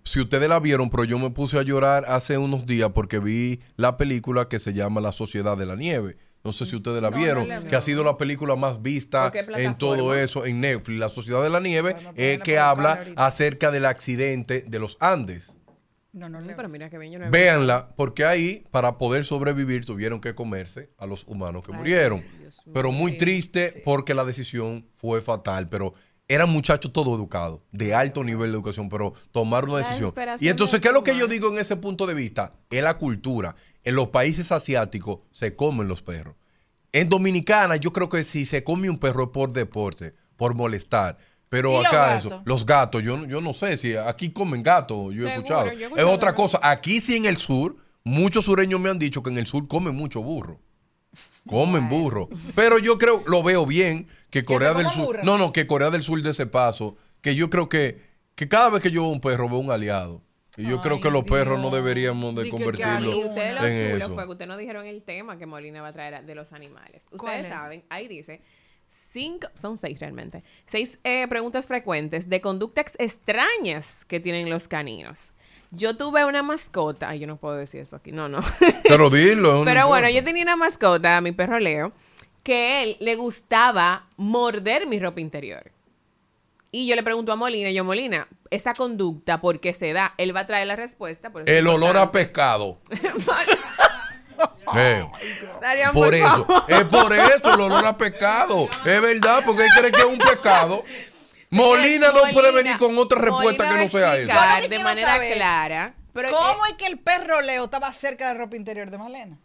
si 0.05 0.21
ustedes 0.21 0.49
la 0.49 0.59
vieron, 0.61 0.89
pero 0.91 1.05
yo 1.05 1.19
me 1.19 1.31
puse 1.31 1.59
a 1.59 1.63
llorar 1.63 2.05
hace 2.09 2.39
unos 2.39 2.65
días 2.67 2.91
porque 2.95 3.19
vi 3.19 3.61
la 3.77 3.97
película 3.97 4.49
que 4.49 4.59
se 4.59 4.73
llama 4.73 5.01
La 5.01 5.13
Sociedad 5.13 5.57
de 5.57 5.67
la 5.67 5.77
Nieve. 5.77 6.17
No 6.45 6.53
sé 6.53 6.65
si 6.67 6.77
ustedes 6.77 7.03
la 7.03 7.11
vieron, 7.11 7.47
que 7.69 7.75
ha 7.77 7.81
sido 7.81 8.05
la 8.05 8.17
película 8.17 8.55
más 8.55 8.81
vista 8.81 9.25
¿Por 9.25 9.33
qué 9.33 9.41
en 9.65 9.75
todo 9.75 9.91
plataforma? 9.97 10.23
eso, 10.23 10.47
en 10.47 10.61
Netflix. 10.61 10.99
La 11.01 11.09
Sociedad 11.09 11.43
de 11.43 11.51
la 11.51 11.61
Nieve, 11.61 11.97
eh, 12.17 12.39
que 12.43 12.59
habla 12.59 13.01
acerca 13.17 13.71
del 13.73 13.85
accidente 13.85 14.65
de 14.67 14.79
los 14.79 14.97
Andes. 15.01 15.58
No, 16.13 16.29
no, 16.29 16.41
No, 16.41 16.57
pero 16.57 16.69
mira 16.69 16.89
que 16.89 16.99
bien 16.99 17.13
yo 17.13 17.19
no 17.19 17.27
he 17.27 17.31
Véanla, 17.31 17.95
porque 17.95 18.25
ahí, 18.25 18.65
para 18.71 18.97
poder 18.97 19.25
sobrevivir, 19.25 19.85
tuvieron 19.85 20.21
que 20.21 20.35
comerse 20.35 20.91
a 20.97 21.07
los 21.07 21.25
humanos 21.27 21.63
que 21.63 21.73
murieron. 21.73 22.25
Pero 22.73 22.93
muy 22.93 23.19
triste 23.19 23.83
porque 23.85 24.15
la 24.15 24.25
decisión 24.25 24.87
fue 24.95 25.21
fatal. 25.21 25.69
Pero 25.69 25.95
eran 26.27 26.51
muchachos 26.51 26.93
todo 26.93 27.15
educados, 27.15 27.61
de 27.73 27.95
alto 27.95 28.23
nivel 28.25 28.51
de 28.51 28.57
educación, 28.57 28.89
pero 28.89 29.15
tomaron 29.33 29.71
una 29.71 29.81
La 29.81 29.87
decisión. 29.87 30.15
Y 30.41 30.49
entonces, 30.49 30.81
¿qué 30.81 30.89
es 30.89 30.95
lo 30.95 31.03
que 31.03 31.17
yo 31.17 31.27
digo 31.27 31.51
en 31.51 31.59
ese 31.59 31.77
punto 31.77 32.07
de 32.07 32.15
vista? 32.15 32.55
Es 32.71 32.83
la 32.83 32.99
cultura. 32.99 33.57
En 33.85 33.95
los 33.95 34.09
países 34.09 34.53
asiáticos 34.53 35.21
se 35.31 35.57
comen 35.57 35.89
los 35.89 36.03
perros. 36.03 36.37
En 36.93 37.09
Dominicana, 37.09 37.77
yo 37.77 37.93
creo 37.93 38.09
que 38.09 38.25
si 38.25 38.47
se 38.47 38.65
come 38.65 38.91
un 38.91 38.99
perro 38.99 39.25
es 39.25 39.31
por 39.31 39.53
deporte, 39.53 40.15
por 40.37 40.55
molestar. 40.55 41.19
Pero 41.49 41.71
¿Y 41.71 41.75
los 41.79 41.87
acá 41.87 42.07
gatos? 42.15 42.27
eso, 42.27 42.43
los 42.45 42.67
gatos, 42.67 43.03
yo, 43.03 43.17
no- 43.17 43.27
yo 43.27 43.41
no 43.41 43.53
sé 43.55 43.77
si 43.77 43.97
aquí 43.97 44.31
comen 44.31 44.63
gatos, 44.63 45.15
yo 45.15 45.27
he 45.27 45.33
escuchado. 45.35 45.73
yo 45.73 45.89
he 45.97 46.01
Es 46.01 46.05
otra 46.05 46.35
cosa, 46.35 46.61
aquí 46.63 47.01
sí 47.01 47.17
en 47.17 47.25
el 47.25 47.37
sur, 47.39 47.77
muchos 48.05 48.45
sureños 48.45 48.79
me 48.81 48.91
han 48.91 48.99
dicho 48.99 49.23
que 49.23 49.31
en 49.31 49.39
el 49.39 49.47
sur 49.47 49.67
comen 49.67 49.95
mucho 49.95 50.21
burro. 50.23 50.61
Comen 51.47 51.89
burro. 51.89 52.29
Pero 52.55 52.79
yo 52.79 52.99
creo, 52.99 53.23
lo 53.27 53.43
veo 53.43 53.65
bien, 53.65 54.07
que 54.31 54.45
Corea 54.45 54.75
del 54.75 54.89
Sur. 54.91 55.07
burro? 55.07 55.25
No, 55.25 55.39
no, 55.39 55.53
que 55.53 55.67
Corea 55.67 55.91
del 55.91 56.03
Sur 56.03 56.21
de 56.23 56.31
ese 56.31 56.47
paso. 56.47 56.97
Que 57.23 57.35
yo 57.35 57.49
creo 57.49 57.69
que, 57.71 58.03
que 58.35 58.49
cada 58.49 58.69
vez 58.69 58.83
que 58.83 58.91
yo 58.91 59.03
veo 59.03 59.11
un 59.11 59.21
perro, 59.21 59.49
veo 59.49 59.59
un 59.59 59.71
aliado. 59.71 60.21
Y 60.59 60.65
yo 60.69 60.81
creo 60.81 61.01
que 61.01 61.11
los 61.11 61.23
perros 61.25 61.59
no 61.61 61.71
deberíamos 61.71 62.35
de 62.35 62.51
convertirlos 62.51 63.15
Y 63.15 63.25
ustedes 63.25 63.55
lo 63.61 63.67
en 63.67 63.93
chulo 63.93 64.05
eso. 64.05 64.15
fue 64.15 64.25
que 64.25 64.31
ustedes 64.33 64.49
nos 64.49 64.59
dijeron 64.59 64.87
el 64.87 65.03
tema 65.03 65.39
que 65.39 65.47
Molina 65.47 65.81
va 65.83 65.89
a 65.89 65.93
traer 65.93 66.25
de 66.27 66.35
los 66.35 66.53
animales. 66.53 67.05
¿Cuál 67.17 67.37
Ustedes 67.37 67.45
es? 67.45 67.49
saben, 67.63 67.85
ahí 67.89 68.09
dice 68.09 68.43
cinco, 68.89 69.49
son 69.61 69.77
seis 69.77 70.01
realmente, 70.01 70.43
seis 70.67 70.99
eh, 71.05 71.27
preguntas 71.29 71.67
frecuentes 71.67 72.29
de 72.29 72.41
conductas 72.41 72.97
extrañas 72.99 74.05
que 74.07 74.19
tienen 74.19 74.49
los 74.51 74.67
caninos. 74.67 75.33
Yo 75.71 75.97
tuve 75.99 76.25
una 76.25 76.43
mascota, 76.43 77.11
ay, 77.11 77.19
yo 77.21 77.27
no 77.27 77.37
puedo 77.37 77.55
decir 77.57 77.81
eso 77.83 77.97
aquí, 77.97 78.11
no, 78.11 78.29
no. 78.29 78.41
Pero 78.89 79.11
dilo. 79.11 79.59
no 79.59 79.65
Pero 79.65 79.87
bueno, 79.87 80.09
importa. 80.09 80.11
yo 80.11 80.25
tenía 80.25 80.43
una 80.43 80.57
mascota, 80.57 81.21
mi 81.21 81.33
perro 81.33 81.59
Leo, 81.61 81.93
que 82.43 82.83
él 82.83 82.97
le 83.01 83.17
gustaba 83.17 84.07
morder 84.17 84.87
mi 84.87 84.99
ropa 84.99 85.21
interior. 85.21 85.71
Y 86.71 86.87
yo 86.87 86.97
le 86.97 87.03
pregunto 87.03 87.33
a 87.33 87.37
Molina, 87.37 87.71
yo, 87.71 87.85
Molina, 87.85 88.29
esa 88.51 88.73
conducta, 88.75 89.41
¿por 89.41 89.61
qué 89.61 89.73
se 89.75 89.93
da? 89.93 90.15
Él 90.17 90.35
va 90.35 90.41
a 90.41 90.47
traer 90.47 90.67
la 90.67 90.77
respuesta. 90.77 91.31
por 91.31 91.43
eso 91.43 91.51
es 91.53 91.59
El 91.59 91.67
olor 91.67 91.99
a 91.99 92.11
pescado. 92.13 92.79
Eh, 94.77 95.07
Darían, 95.61 95.93
por 95.93 96.07
por 96.07 96.15
eso. 96.15 96.65
Es 96.69 96.85
por 96.85 97.13
eso 97.13 97.55
el 97.55 97.61
olor 97.61 97.87
a 97.87 97.97
pescado. 97.97 98.69
Es 98.85 99.01
verdad, 99.01 99.43
porque 99.45 99.63
él 99.65 99.71
cree 99.79 99.93
que 99.93 100.01
es 100.01 100.07
un 100.07 100.19
pescado. 100.19 100.85
Molina 101.51 102.13
no 102.13 102.21
puede 102.33 102.53
venir 102.53 102.77
con 102.77 102.97
otra 102.99 103.21
respuesta 103.21 103.65
Molina 103.65 103.77
que 103.79 103.85
no 103.85 103.89
sea 103.89 104.17
esa. 104.17 104.69
de 104.69 104.79
manera 104.81 105.15
saber, 105.15 105.35
clara. 105.35 105.95
Pero 106.13 106.31
¿Cómo 106.31 106.67
es 106.67 106.73
que 106.75 106.87
el 106.87 106.99
perro 106.99 107.41
Leo 107.41 107.65
estaba 107.65 107.93
cerca 107.93 108.29
de 108.29 108.35
la 108.35 108.41
ropa 108.41 108.57
interior 108.57 108.91
de 108.91 108.99
Malena? 108.99 109.39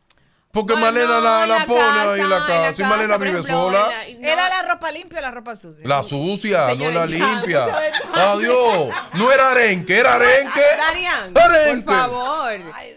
Porque 0.53 0.73
bueno, 0.73 0.85
Malena 0.85 1.19
la, 1.19 1.47
la 1.47 1.65
pone 1.65 1.81
ahí 1.81 2.19
en 2.21 2.29
la 2.29 2.37
en 2.37 2.43
casa. 2.45 2.81
Y 2.83 2.85
Malena 2.85 3.17
vive 3.17 3.31
ejemplo, 3.39 3.53
sola. 3.55 3.89
en 4.07 4.21
la- 4.21 4.27
no, 4.27 4.33
¿Era 4.33 4.49
la 4.49 4.61
ropa 4.61 4.91
limpia 4.91 5.17
o 5.17 5.21
la 5.23 5.31
ropa 5.31 5.55
sucia? 5.55 5.81
La 5.87 6.03
sucia, 6.03 6.75
no 6.75 6.91
la 6.91 7.07
limpia. 7.07 7.65
Adiós. 8.13 8.93
No 9.15 9.31
era 9.31 9.49
arenque, 9.49 9.97
era 9.97 10.13
arenque. 10.13 10.61
Darian, 10.77 11.33
Arenque. 11.35 11.83
por 11.85 11.95
favor. 11.95 12.51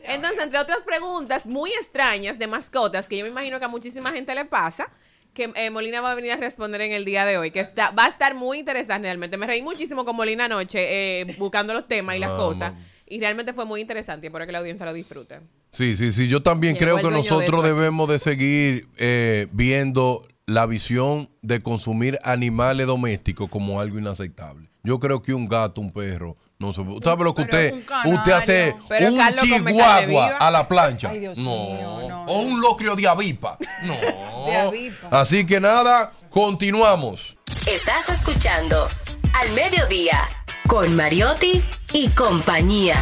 Entonces, 0.05 0.43
entre 0.45 0.59
otras 0.59 0.83
preguntas 0.83 1.47
muy 1.47 1.71
extrañas 1.71 2.39
de 2.39 2.47
mascotas, 2.47 3.09
que 3.09 3.17
yo 3.17 3.25
me 3.25 3.31
imagino 3.31 3.59
que 3.59 3.65
a 3.65 3.69
muchísima 3.69 4.11
gente 4.13 4.35
le 4.35 4.45
pasa, 4.45 4.91
que 5.33 5.51
eh, 5.55 5.71
Molina 5.71 6.03
va 6.03 6.13
a 6.13 6.15
venir 6.15 6.33
a 6.33 6.37
responder 6.37 6.83
en 6.83 6.93
el 6.93 7.07
día 7.07 7.25
de 7.25 7.39
hoy, 7.39 7.51
que 7.53 7.61
está, 7.61 7.91
va 7.91 8.05
a 8.05 8.09
estar 8.09 8.35
muy 8.35 8.59
interesante 8.59 9.07
realmente. 9.07 9.39
Me 9.39 9.47
reí 9.47 9.63
muchísimo 9.63 10.05
con 10.05 10.15
Molina 10.15 10.45
anoche, 10.45 11.21
eh, 11.23 11.35
buscando 11.39 11.73
los 11.73 11.89
temas 11.89 12.17
y 12.17 12.19
las 12.19 12.33
Ah, 12.33 12.37
cosas. 12.37 12.73
Y 13.07 13.19
realmente 13.19 13.55
fue 13.55 13.65
muy 13.65 13.81
interesante 13.81 14.27
y 14.27 14.29
espero 14.29 14.45
que 14.45 14.53
la 14.53 14.59
audiencia 14.59 14.85
lo 14.85 14.93
disfrute. 14.93 15.41
Sí, 15.77 15.95
sí, 15.95 16.11
sí. 16.11 16.27
Yo 16.27 16.43
también 16.43 16.73
Llegó 16.73 16.85
creo 16.85 16.97
que 16.97 17.15
de 17.15 17.19
nosotros 17.19 17.63
debemos 17.63 18.09
de 18.09 18.19
seguir 18.19 18.89
eh, 18.97 19.47
viendo 19.53 20.27
la 20.47 20.65
visión 20.65 21.29
de 21.43 21.61
consumir 21.61 22.19
animales 22.25 22.87
domésticos 22.87 23.51
como 23.51 23.79
algo 23.79 23.99
inaceptable. 23.99 24.71
Yo 24.83 24.99
creo 24.99 25.21
que 25.21 25.35
un 25.35 25.47
gato, 25.47 25.83
un 25.83 25.93
perro, 25.93 26.39
no 26.59 26.73
se 26.73 26.83
puede. 26.83 27.01
¿Sabe 27.03 27.25
lo 27.25 27.35
que 27.35 27.43
usted, 27.43 27.75
usted 28.07 28.33
hace 28.33 28.75
Pero 28.89 29.09
un 29.09 29.19
Carlos 29.19 29.43
chihuahua 29.43 30.37
a 30.39 30.51
la 30.51 30.67
plancha? 30.67 31.11
Ay, 31.11 31.21
Dios 31.21 31.37
no. 31.37 31.51
mío, 31.51 32.09
no, 32.09 32.25
O 32.25 32.41
un 32.41 32.59
locrio 32.59 32.97
de 32.97 33.07
avipa. 33.07 33.59
No. 33.85 33.97
De 34.47 34.57
avipa. 34.57 35.09
Así 35.11 35.45
que 35.45 35.61
nada, 35.61 36.13
continuamos. 36.31 37.37
Estás 37.71 38.09
escuchando 38.09 38.89
Al 39.35 39.53
Mediodía 39.53 40.27
con 40.69 40.97
Mariotti 40.97 41.63
y 41.93 42.09
compañía. 42.11 42.97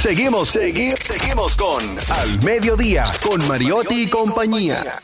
Seguimos, 0.00 0.48
seguimos, 0.48 0.98
seguimos 1.00 1.54
con 1.56 1.82
Al 2.08 2.42
Mediodía, 2.42 3.04
con 3.22 3.46
Mariotti 3.46 4.04
y 4.04 4.08
compañía. 4.08 4.98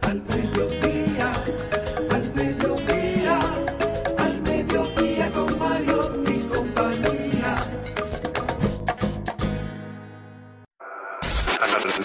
Al 0.00 0.22
mediodía, 0.22 1.30
al 2.10 2.34
mediodía, 2.34 3.40
al 4.16 4.40
mediodía 4.40 5.32
con 5.34 5.58
Mario 5.58 6.22
y 6.26 6.38
compañía. 6.48 7.56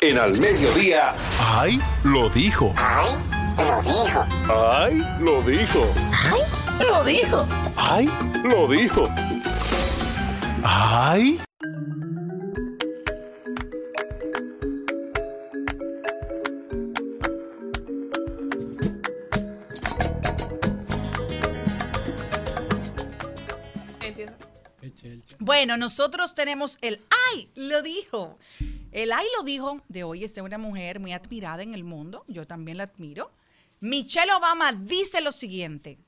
En 0.02 0.20
Al 0.20 0.38
Mediodía. 0.38 1.14
¡Ay! 1.40 1.82
Lo 2.04 2.30
dijo. 2.30 2.76
¡Ay! 2.76 3.16
Lo 3.58 3.82
dijo. 3.82 4.28
¡Ay! 4.54 5.04
Lo 5.22 5.42
dijo. 5.44 5.94
Lo 6.82 7.04
dijo. 7.06 7.48
¡Ay! 7.78 8.10
Lo 8.44 8.68
dijo. 8.68 9.08
¡Ay! 10.68 11.40
Bueno, 25.38 25.78
nosotros 25.78 26.34
tenemos 26.34 26.80
el 26.82 27.00
ay, 27.32 27.52
lo 27.54 27.84
dijo. 27.84 28.40
El 28.92 29.12
ay 29.12 29.28
lo 29.38 29.44
dijo 29.44 29.82
de 29.88 30.04
hoy 30.04 30.24
es 30.24 30.36
una 30.38 30.58
mujer 30.58 31.00
muy 31.00 31.14
admirada 31.14 31.62
en 31.62 31.76
el 31.76 31.84
mundo. 31.84 32.26
Yo 32.28 32.48
también 32.48 32.78
la 32.78 32.86
admiro. 32.86 33.32
Michelle 33.82 34.34
Obama 34.34 34.74
dice 34.74 35.22
lo 35.22 35.32
siguiente. 35.32 36.00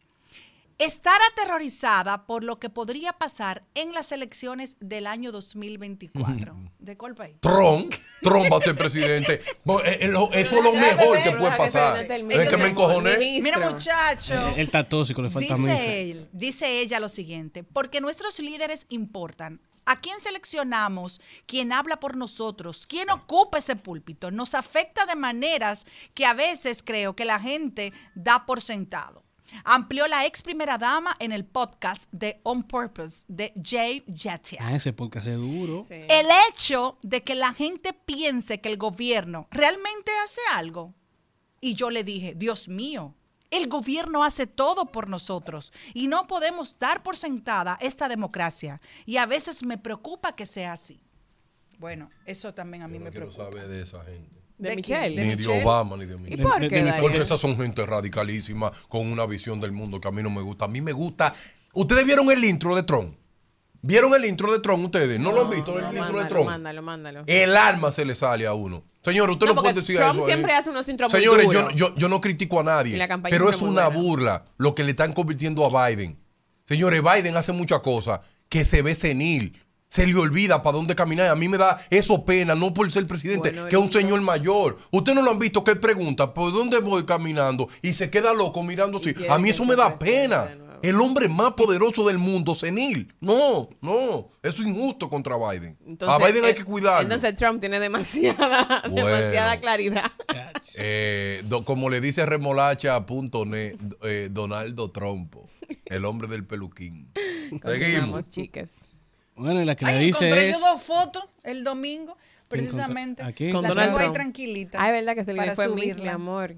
Estar 0.78 1.20
aterrorizada 1.32 2.26
por 2.26 2.44
lo 2.44 2.60
que 2.60 2.70
podría 2.70 3.14
pasar 3.14 3.64
en 3.74 3.94
las 3.94 4.12
elecciones 4.12 4.78
del 4.80 5.08
año 5.08 5.32
2024. 5.32 6.56
¿De 6.80 6.98
cuál 6.98 7.16
país? 7.16 7.38
Trump, 7.40 7.94
Trump 8.22 8.52
va 8.52 8.58
a 8.58 8.62
ser 8.62 8.78
presidente. 8.78 9.34
Eh, 9.34 9.42
eh, 9.86 10.14
Eso 10.34 10.58
es 10.58 10.64
lo 10.64 10.74
mejor 10.74 11.24
que 11.24 11.32
puede 11.32 11.58
pasar. 11.58 12.00
Es 12.00 12.50
que 12.50 12.58
me 12.58 12.68
encojoné. 12.68 13.18
Mira, 13.42 13.72
muchacho. 13.72 14.54
Él 14.56 14.68
está 14.68 14.88
tóxico, 14.88 15.22
le 15.22 15.30
falta. 15.30 15.56
Dice 15.56 16.12
él, 16.12 16.30
dice 16.32 16.80
ella 16.80 17.00
lo 17.00 17.10
siguiente, 17.10 17.64
porque 17.64 18.02
nuestros 18.02 18.40
líderes 18.40 18.86
importan. 18.90 19.62
¿A 19.90 20.02
quién 20.02 20.20
seleccionamos? 20.20 21.22
¿Quién 21.46 21.72
habla 21.72 21.98
por 21.98 22.18
nosotros? 22.18 22.86
¿Quién 22.88 23.10
ocupa 23.10 23.58
ese 23.58 23.78
púlpito? 23.78 24.32
Nos 24.32 24.54
afecta 24.54 25.06
de 25.06 25.16
maneras 25.16 25.86
que 26.14 26.26
a 26.26 26.34
veces 26.34 26.84
creo 26.84 27.16
que 27.16 27.24
la 27.24 27.40
gente 27.40 27.94
da 28.14 28.46
por 28.46 28.62
sentado. 28.62 29.24
Amplió 29.64 30.08
la 30.08 30.26
ex 30.26 30.42
primera 30.44 30.78
dama 30.78 31.16
en 31.20 31.32
el 31.32 31.46
podcast 31.46 32.12
de 32.12 32.40
On 32.44 32.64
Purpose 32.64 33.26
de 33.28 33.54
Jay 33.64 34.04
Jatia. 34.14 34.60
Ah, 34.62 34.76
ese 34.76 34.94
podcast 34.94 35.28
es 35.28 35.36
duro. 35.38 35.86
El 35.90 36.28
hecho 36.50 36.98
de 37.02 37.24
que 37.24 37.36
la 37.36 37.54
gente 37.54 37.94
piense 37.94 38.60
que 38.62 38.70
el 38.70 38.78
gobierno 38.78 39.48
realmente 39.52 40.12
hace 40.24 40.42
algo. 40.54 40.94
Y 41.60 41.74
yo 41.76 41.90
le 41.90 42.04
dije, 42.04 42.34
Dios 42.36 42.68
mío, 42.70 43.16
el 43.50 43.68
gobierno 43.68 44.24
hace 44.24 44.46
todo 44.46 44.86
por 44.86 45.08
nosotros 45.10 45.72
y 45.94 46.08
no 46.08 46.28
podemos 46.28 46.78
dar 46.80 47.02
por 47.02 47.16
sentada 47.18 47.78
esta 47.82 48.08
democracia. 48.10 48.82
Y 49.06 49.18
a 49.18 49.26
veces 49.26 49.64
me 49.64 49.78
preocupa 49.78 50.36
que 50.36 50.46
sea 50.46 50.74
así. 50.74 51.02
Bueno, 51.80 52.10
eso 52.26 52.54
también 52.54 52.84
a 52.84 52.88
mí 52.88 53.00
me 53.00 53.06
No 53.06 53.12
quiero 53.12 53.28
preocupa. 53.32 53.52
saber 53.58 53.68
de 53.70 53.82
esa 53.84 54.04
gente. 54.04 54.36
De 54.58 54.70
¿De 54.70 54.76
Michelle. 54.76 55.16
Ni 55.22 55.30
de 55.30 55.36
Michelle? 55.38 55.64
Obama 55.64 55.98
ni 55.98 56.06
de 56.06 56.18
mí. 56.18 56.30
¿Y 56.32 56.38
por 56.38 56.68
qué? 56.68 56.94
Porque 57.00 57.22
esas 57.22 57.40
son 57.40 57.56
gente 57.58 57.86
radicalísima 57.86 58.72
con 58.88 59.06
una 59.12 59.26
visión 59.26 59.60
del 59.62 59.72
mundo 59.72 60.02
que 60.02 60.08
a 60.08 60.12
mí 60.12 60.24
no 60.24 60.30
me 60.32 60.42
gusta. 60.42 60.66
A 60.66 60.68
mí 60.68 60.82
me 60.82 60.92
gusta. 60.94 61.34
¿Ustedes 61.74 62.06
vieron 62.06 62.32
el 62.32 62.44
intro 62.44 62.76
de 62.76 62.84
Trump? 62.84 63.16
¿Vieron 63.84 64.14
el 64.16 64.26
intro 64.26 64.52
de 64.52 64.60
Trump 64.60 64.86
ustedes? 64.86 65.20
¿No, 65.20 65.32
lo 65.32 65.44
han 65.46 65.52
visto 65.52 65.78
el 65.78 65.86
No, 65.94 66.04
intro 66.06 66.20
de 66.24 66.26
Trump? 66.30 66.46
mándalo, 66.48 66.82
mándalo. 66.82 67.24
El 67.28 67.56
alma 67.56 67.92
se 67.92 68.04
le 68.04 68.16
sale 68.16 68.48
a 68.48 68.54
uno. 68.54 68.84
Señor, 69.04 69.30
usted 69.30 69.46
No, 69.46 69.56
puede 69.56 69.74
decir 69.74 69.96
Trump 69.98 70.16
eso. 70.16 70.22
ahí. 70.22 70.26
siempre 70.34 70.54
hace 70.54 70.72
unos 70.72 70.88
intros 70.90 71.12
muy 71.14 71.22
Señores, 71.22 71.46
yo, 71.46 71.54
duros. 71.62 71.76
yo, 71.76 71.96
yo 71.96 72.10
no 72.10 72.20
critico 72.20 72.60
a 72.60 72.64
nadie. 72.64 73.08
Pero 73.30 73.50
es 73.52 73.62
muy 73.62 73.70
una 73.70 73.88
buena. 73.88 74.02
burla 74.02 74.46
lo 74.58 74.74
que 74.74 74.84
le 74.84 74.90
están 74.92 75.14
convirtiendo 75.14 75.64
a 75.64 75.88
Biden. 75.90 76.18
Señores, 76.66 77.02
Biden 77.04 77.38
hace 77.38 77.52
muchas 77.54 77.82
cosas 77.82 78.20
que 78.50 78.66
se 78.66 78.82
ve 78.82 78.96
senil. 78.96 79.56
Se 79.90 80.06
le 80.06 80.16
olvida 80.16 80.62
para 80.62 80.76
dónde 80.78 80.96
caminar. 80.96 81.28
A 81.30 81.36
mí 81.36 81.48
me 81.48 81.58
da 81.58 81.80
eso 81.90 82.26
pena, 82.26 82.56
no 82.56 82.74
por 82.74 82.92
ser 82.92 83.08
presidente, 83.08 83.52
Bueno, 83.52 83.68
que 83.68 83.76
es 83.76 83.82
un 83.82 83.92
señor 83.92 84.20
mayor. 84.22 84.78
Ustedes 84.92 85.16
no 85.16 85.22
lo 85.22 85.32
han 85.32 85.40
visto 85.40 85.64
que 85.64 85.72
él 85.72 85.80
pregunta, 85.80 86.34
¿por 86.34 86.52
dónde 86.52 86.80
voy 86.80 87.06
caminando? 87.06 87.70
Y 87.82 87.94
se 87.94 88.10
queda 88.10 88.34
loco 88.34 88.64
mirando 88.64 88.98
así. 88.98 89.14
A 89.30 89.38
mí 89.38 89.50
eso 89.50 89.64
me 89.66 89.76
da 89.76 89.98
pena. 89.98 90.50
El 90.84 91.02
hombre 91.02 91.28
más 91.28 91.54
poderoso 91.54 92.06
del 92.08 92.20
mundo, 92.20 92.54
senil. 92.54 93.12
No, 93.20 93.68
no. 93.82 94.30
Eso 94.44 94.62
es 94.62 94.68
injusto 94.70 95.10
contra 95.10 95.36
Biden. 95.36 95.76
a 96.08 96.18
Biden 96.20 96.46
hay 96.46 96.52
eh, 96.52 96.56
que 96.56 96.64
cuidarlo. 96.64 97.02
Entonces 97.02 97.34
Trump 97.34 97.60
tiene 97.60 97.80
demasiada, 97.80 98.84
Bueno. 98.90 99.08
demasiada 99.08 99.60
claridad. 99.60 100.12
Eh, 100.76 101.42
do- 101.46 101.66
como 101.66 101.90
le 101.90 102.00
dice 102.00 102.26
remolacha.net, 102.28 103.76
eh, 104.04 104.30
Donaldo 104.32 104.92
Trompo, 104.92 105.48
el 105.86 106.06
hombre 106.06 106.28
del 106.28 106.46
peluquín. 106.46 107.10
Seguimos. 107.16 107.62
Continuamos, 107.62 108.30
chicas. 108.30 108.88
Bueno, 109.38 109.62
y 109.62 109.66
la 109.66 109.76
que 109.76 109.86
le 109.86 110.00
dice 110.00 110.26
encontré 110.28 110.50
es... 110.50 110.60
yo 110.60 110.66
dos 110.66 110.82
fotos 110.82 111.24
el 111.44 111.64
domingo, 111.64 112.18
precisamente. 112.48 113.24
¿A 113.24 113.32
quién? 113.32 113.52
Con 113.52 113.64
La 113.64 113.70
Donald 113.70 113.88
tengo 113.90 113.98
ahí 114.00 114.04
Trump. 114.06 114.16
tranquilita. 114.16 114.78
Ah, 114.82 114.88
es 114.88 114.94
verdad 114.94 115.16
que 115.16 115.24
se 115.24 115.34
le 115.34 115.38
para 115.40 115.56
fue 115.56 115.68
Miss, 115.70 115.76
mi 115.86 115.92
subirla. 115.92 116.14
amor. 116.14 116.56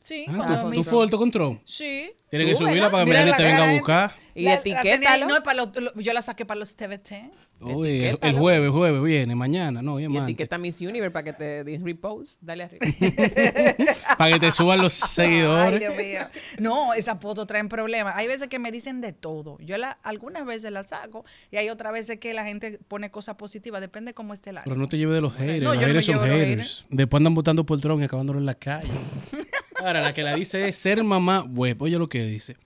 Sí, 0.00 0.24
Ah, 0.28 0.32
con 0.36 0.46
tu- 0.46 0.52
dos 0.54 0.62
tu 0.62 0.68
Miss. 0.68 0.88
foto 0.90 1.18
con 1.18 1.30
Trump. 1.30 1.60
Sí. 1.64 2.12
Tiene 2.30 2.46
que 2.46 2.52
Súbela. 2.56 2.70
subirla 2.70 2.90
para 2.90 3.04
que 3.04 3.10
Mira 3.10 3.24
Melania 3.24 3.30
la 3.32 3.36
te 3.36 3.42
venga 3.42 3.56
cara 3.56 3.64
a 3.64 3.72
de- 3.72 3.78
buscar. 3.78 4.16
Y 4.34 4.42
La- 4.44 4.54
la 4.54 4.62
tenía 4.62 4.80
ahí- 4.80 4.88
etiquétalo. 4.88 5.26
No, 5.28 5.36
es 5.36 5.42
para 5.42 5.56
los- 5.64 5.76
lo- 5.76 5.94
yo 6.00 6.12
la 6.14 6.22
saqué 6.22 6.46
para 6.46 6.60
los 6.60 6.74
TVT. 6.76 7.30
El, 7.60 8.18
el 8.22 8.38
jueves, 8.38 8.70
jueves 8.70 9.02
viene, 9.02 9.34
mañana, 9.34 9.82
no, 9.82 9.96
martes. 10.00 10.22
etiqueta 10.22 10.56
Miss 10.56 10.80
Universe 10.80 11.10
para 11.10 11.24
que 11.24 11.32
te 11.34 11.64
den 11.64 11.84
repost. 11.84 12.40
Dale 12.40 12.64
arriba. 12.64 12.86
Para 14.18 14.32
que 14.34 14.38
te 14.40 14.52
suban 14.52 14.80
los 14.82 15.02
Ay, 15.02 15.08
seguidores. 15.08 15.80
Dios 15.80 15.96
mío. 15.96 16.20
No, 16.58 16.94
esas 16.94 17.20
fotos 17.20 17.46
traen 17.46 17.68
problemas. 17.68 18.14
Hay 18.16 18.26
veces 18.26 18.48
que 18.48 18.58
me 18.58 18.70
dicen 18.72 19.00
de 19.00 19.12
todo. 19.12 19.58
Yo 19.60 19.76
la, 19.78 19.90
algunas 20.02 20.44
veces 20.46 20.72
las 20.72 20.88
saco 20.88 21.24
y 21.50 21.56
hay 21.56 21.68
otras 21.68 21.92
veces 21.92 22.18
que 22.18 22.32
la 22.34 22.44
gente 22.44 22.78
pone 22.88 23.10
cosas 23.10 23.36
positivas. 23.36 23.80
Depende 23.80 24.14
cómo 24.14 24.32
esté 24.34 24.50
el 24.50 24.56
Pero 24.56 24.72
ánimo. 24.72 24.82
no 24.84 24.88
te 24.88 24.98
lleves 24.98 25.14
de 25.14 25.20
los 25.20 25.34
haters. 25.34 25.62
No, 25.62 25.74
los 25.74 25.82
yo 25.82 25.88
no 25.88 25.94
me 25.94 26.00
haters 26.00 26.06
son 26.06 26.14
llevo 26.14 26.24
de 26.24 26.30
los 26.30 26.48
haters. 26.48 26.86
Después 26.90 27.18
andan 27.20 27.34
votando 27.34 27.64
por 27.66 27.80
Trump 27.80 28.00
y 28.00 28.04
acabándolo 28.04 28.38
en 28.38 28.46
la 28.46 28.54
calle. 28.54 28.88
Ahora, 29.78 30.00
la 30.02 30.12
que 30.14 30.22
la 30.22 30.34
dice 30.34 30.68
es 30.68 30.76
ser 30.76 31.02
mamá 31.04 31.42
web. 31.48 31.80
Oye 31.82 31.98
lo 31.98 32.08
que 32.08 32.22
dice. 32.24 32.56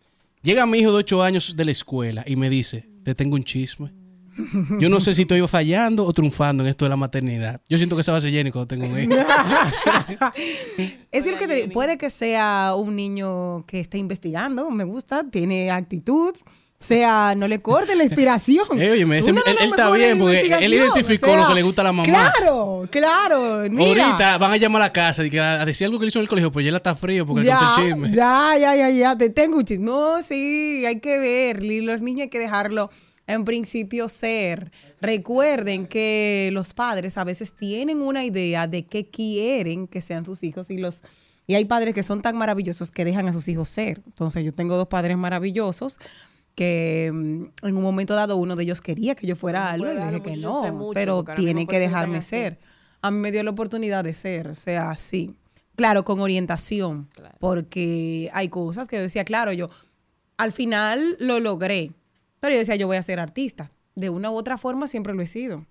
Llega 0.42 0.66
mi 0.66 0.78
hijo 0.78 0.90
de 0.92 0.98
8 0.98 1.22
años 1.22 1.56
de 1.56 1.64
la 1.64 1.70
escuela 1.70 2.22
y 2.26 2.36
me 2.36 2.50
dice, 2.50 2.86
te 3.04 3.14
tengo 3.14 3.34
un 3.36 3.44
chisme. 3.44 3.92
Yo 4.80 4.88
no 4.88 5.00
sé 5.00 5.14
si 5.14 5.22
estoy 5.22 5.46
fallando 5.48 6.04
o 6.04 6.12
triunfando 6.12 6.62
en 6.64 6.68
esto 6.70 6.84
de 6.84 6.88
la 6.88 6.96
maternidad. 6.96 7.60
Yo 7.68 7.76
siento 7.78 7.96
que 7.96 8.02
esa 8.02 8.12
va 8.12 8.18
a 8.18 8.20
ser 8.20 8.30
Jenny 8.32 8.50
cuando 8.50 8.66
tengo 8.68 8.86
un 8.86 8.98
hijo. 9.02 9.12
Es 11.10 11.24
decir, 11.24 11.38
que 11.38 11.46
te- 11.46 11.68
puede 11.68 11.96
que 11.98 12.10
sea 12.10 12.74
un 12.76 12.96
niño 12.96 13.64
que 13.66 13.80
esté 13.80 13.98
investigando, 13.98 14.70
me 14.70 14.84
gusta, 14.84 15.22
tiene 15.30 15.70
actitud, 15.70 16.34
sea, 16.78 17.34
no 17.36 17.48
le 17.48 17.60
corte 17.60 17.94
la 17.96 18.04
inspiración. 18.04 18.66
Eh, 18.80 19.04
me 19.06 19.16
dice- 19.18 19.30
él- 19.30 19.38
está 19.62 19.90
bien, 19.90 20.18
porque 20.18 20.40
él 20.60 20.74
identificó 20.74 21.34
lo 21.36 21.48
que 21.48 21.54
le 21.54 21.62
gusta 21.62 21.82
a 21.82 21.84
la 21.84 21.92
mamá. 21.92 22.04
Claro, 22.04 22.88
claro, 22.90 23.64
mira. 23.70 24.06
Ahorita 24.08 24.38
van 24.38 24.52
a 24.52 24.56
llamar 24.56 24.82
a 24.82 24.86
la 24.86 24.92
casa 24.92 25.24
y 25.24 25.38
a 25.38 25.64
decir 25.64 25.86
algo 25.86 25.98
que 25.98 26.06
le 26.06 26.08
hizo 26.08 26.18
en 26.18 26.24
el 26.24 26.28
colegio, 26.28 26.50
pues 26.52 26.64
ya 26.66 26.72
la 26.72 26.78
está 26.78 26.94
frío 26.94 27.24
porque 27.26 27.46
Ya, 27.46 27.58
el 27.78 27.84
chisme. 27.90 28.10
ya, 28.12 28.54
ya, 28.58 28.74
ya, 28.76 28.90
ya, 28.90 29.16
te 29.16 29.30
tengo 29.30 29.56
un 29.58 29.64
chisme. 29.64 29.84
No, 29.86 30.22
sí, 30.22 30.84
hay 30.86 31.00
que 31.00 31.18
ver, 31.18 31.62
los 31.62 32.00
niños 32.02 32.22
hay 32.22 32.28
que 32.28 32.38
dejarlo 32.38 32.90
en 33.26 33.44
principio 33.44 34.08
ser. 34.08 34.70
Recuerden 35.00 35.86
que 35.86 36.50
los 36.52 36.74
padres 36.74 37.18
a 37.18 37.24
veces 37.24 37.54
tienen 37.54 38.02
una 38.02 38.24
idea 38.24 38.66
de 38.66 38.84
qué 38.84 39.06
quieren 39.06 39.86
que 39.86 40.00
sean 40.00 40.26
sus 40.26 40.42
hijos 40.42 40.70
y 40.70 40.78
los 40.78 41.02
y 41.46 41.54
hay 41.56 41.66
padres 41.66 41.94
que 41.94 42.02
son 42.02 42.22
tan 42.22 42.36
maravillosos 42.36 42.90
que 42.90 43.04
dejan 43.04 43.28
a 43.28 43.32
sus 43.32 43.48
hijos 43.48 43.68
ser. 43.68 44.00
Entonces 44.06 44.44
yo 44.44 44.52
tengo 44.52 44.76
dos 44.76 44.88
padres 44.88 45.16
maravillosos 45.18 45.98
que 46.54 47.10
mm, 47.12 47.66
en 47.66 47.76
un 47.76 47.82
momento 47.82 48.14
dado 48.14 48.36
uno 48.36 48.56
de 48.56 48.62
ellos 48.62 48.80
quería 48.80 49.14
que 49.14 49.26
yo 49.26 49.36
fuera 49.36 49.70
algo 49.70 49.90
y 49.90 49.94
le 49.94 50.06
dije 50.06 50.22
que 50.22 50.36
no, 50.36 50.72
mucho, 50.72 50.94
pero 50.94 51.24
tienen 51.36 51.66
que 51.66 51.78
dejarme 51.78 52.22
ser. 52.22 52.58
A 53.02 53.10
mí 53.10 53.18
me 53.18 53.32
dio 53.32 53.42
la 53.42 53.50
oportunidad 53.50 54.04
de 54.04 54.14
ser, 54.14 54.48
o 54.48 54.54
sea, 54.54 54.90
así. 54.90 55.34
Claro, 55.76 56.04
con 56.04 56.20
orientación, 56.20 57.10
porque 57.40 58.30
hay 58.32 58.48
cosas 58.48 58.86
que 58.86 58.96
yo 58.96 59.02
decía, 59.02 59.24
claro, 59.24 59.52
yo 59.52 59.68
al 60.36 60.52
final 60.52 61.16
lo 61.18 61.40
logré, 61.40 61.90
pero 62.44 62.56
yo 62.56 62.58
decía, 62.58 62.76
yo 62.76 62.86
voy 62.86 62.98
a 62.98 63.02
ser 63.02 63.20
artista. 63.20 63.70
De 63.94 64.10
una 64.10 64.30
u 64.30 64.34
otra 64.34 64.58
forma 64.58 64.86
siempre 64.86 65.14
lo 65.14 65.22
he 65.22 65.26
sido. 65.26 65.64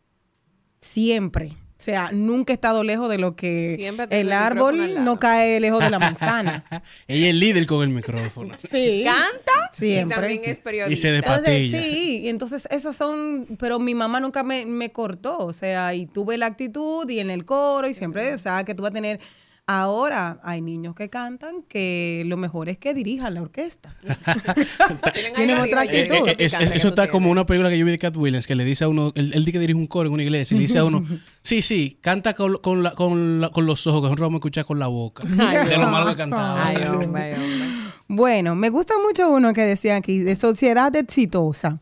Siempre. 0.80 1.50
O 1.50 1.84
sea, 1.84 2.10
nunca 2.12 2.52
he 2.52 2.56
estado 2.56 2.84
lejos 2.84 3.10
de 3.12 3.20
lo 3.20 3.36
que 3.36 3.94
el 4.10 4.32
árbol 4.32 5.04
no 5.06 5.20
cae 5.20 5.60
lejos 5.60 5.84
de 5.84 5.92
la 5.92 6.00
manzana. 6.00 6.66
Ella 7.08 7.30
es 7.30 7.36
líder 7.36 7.68
con 7.68 7.84
el 7.84 7.90
micrófono. 7.90 8.56
Sí. 8.58 9.04
Canta 9.06 9.70
Siempre. 9.72 10.18
y 10.18 10.38
también 10.38 10.52
es 10.52 10.62
periodista. 10.62 10.94
Y 10.94 10.96
se 10.96 11.16
Entonces, 11.16 11.44
despatilla. 11.44 11.80
sí, 11.80 12.22
y 12.24 12.30
entonces 12.30 12.68
esas 12.72 12.96
son, 12.96 13.46
pero 13.60 13.78
mi 13.78 13.94
mamá 13.94 14.20
nunca 14.20 14.42
me, 14.42 14.66
me 14.66 14.92
cortó, 14.92 15.38
o 15.38 15.54
sea, 15.54 15.94
y 15.94 16.08
tuve 16.08 16.40
la 16.40 16.48
actitud 16.48 17.08
y 17.08 17.20
en 17.20 17.30
el 17.30 17.46
coro 17.46 17.88
y 17.88 17.94
siempre, 17.94 18.34
o 18.34 18.40
sea, 18.40 18.64
que 18.64 18.74
tú 18.74 18.82
vas 18.82 18.90
a 18.90 18.94
tener, 18.96 19.20
ahora 19.68 20.40
hay 20.44 20.62
niños 20.62 20.94
que 20.96 21.10
cantan 21.10 21.64
que 21.68 22.24
lo 22.26 22.36
mejor 22.38 22.68
es 22.70 22.78
que 22.78 22.94
dirijan 22.94 23.34
la 23.34 23.42
orquesta. 23.42 23.96
Tienen, 25.36 25.58
otra 25.60 25.84
Eh, 25.86 26.02
actitud. 26.04 26.28
eh, 26.30 26.36
es- 26.40 26.54
es- 26.54 26.72
eso 26.72 26.90
está 26.90 27.08
como 27.08 27.30
una 27.32 27.46
película 27.46 27.70
que 27.70 27.78
yo 27.78 27.86
vi 27.86 27.92
de 27.92 28.00
Cat 28.00 28.16
Williams 28.18 28.48
que 28.48 28.56
le 28.56 28.64
dice 28.66 28.84
a 28.84 28.90
uno, 28.90 29.12
él, 29.16 29.32
él 29.34 29.46
dice 29.46 29.54
que 29.54 29.60
dirige 29.60 29.78
un 29.80 29.88
coro 29.88 30.08
en 30.08 30.14
una 30.14 30.24
iglesia 30.24 30.56
y 30.56 30.58
le 30.60 30.68
dice 30.68 30.80
a 30.80 30.84
uno, 30.86 31.04
sí, 31.42 31.62
sí, 31.62 31.98
canta 32.02 32.34
con, 32.34 32.56
con, 32.58 32.84
la- 32.84 32.92
con, 32.92 33.42
la- 33.42 33.50
con 33.50 33.66
los 33.66 33.86
ojos, 33.88 34.02
que 34.02 34.06
nosotros 34.06 34.26
vamos 34.28 34.38
a 34.38 34.40
escuchar 34.40 34.66
con 34.66 34.80
la 34.80 34.88
boca. 34.88 35.24
Es 35.28 35.78
lo 35.78 35.88
malo 35.88 36.10
que 36.12 36.16
cantaba. 36.18 36.66
Ay, 36.68 36.78
hombre, 36.88 37.22
ay, 37.24 37.34
hombre. 37.34 37.68
Bueno, 38.08 38.56
me 38.56 38.70
gusta 38.70 38.94
mucho 39.06 39.30
uno 39.32 39.54
que 39.54 39.62
decía 39.62 39.96
aquí, 39.96 40.20
de 40.20 40.36
sociedad 40.36 40.94
exitosa. 40.96 41.80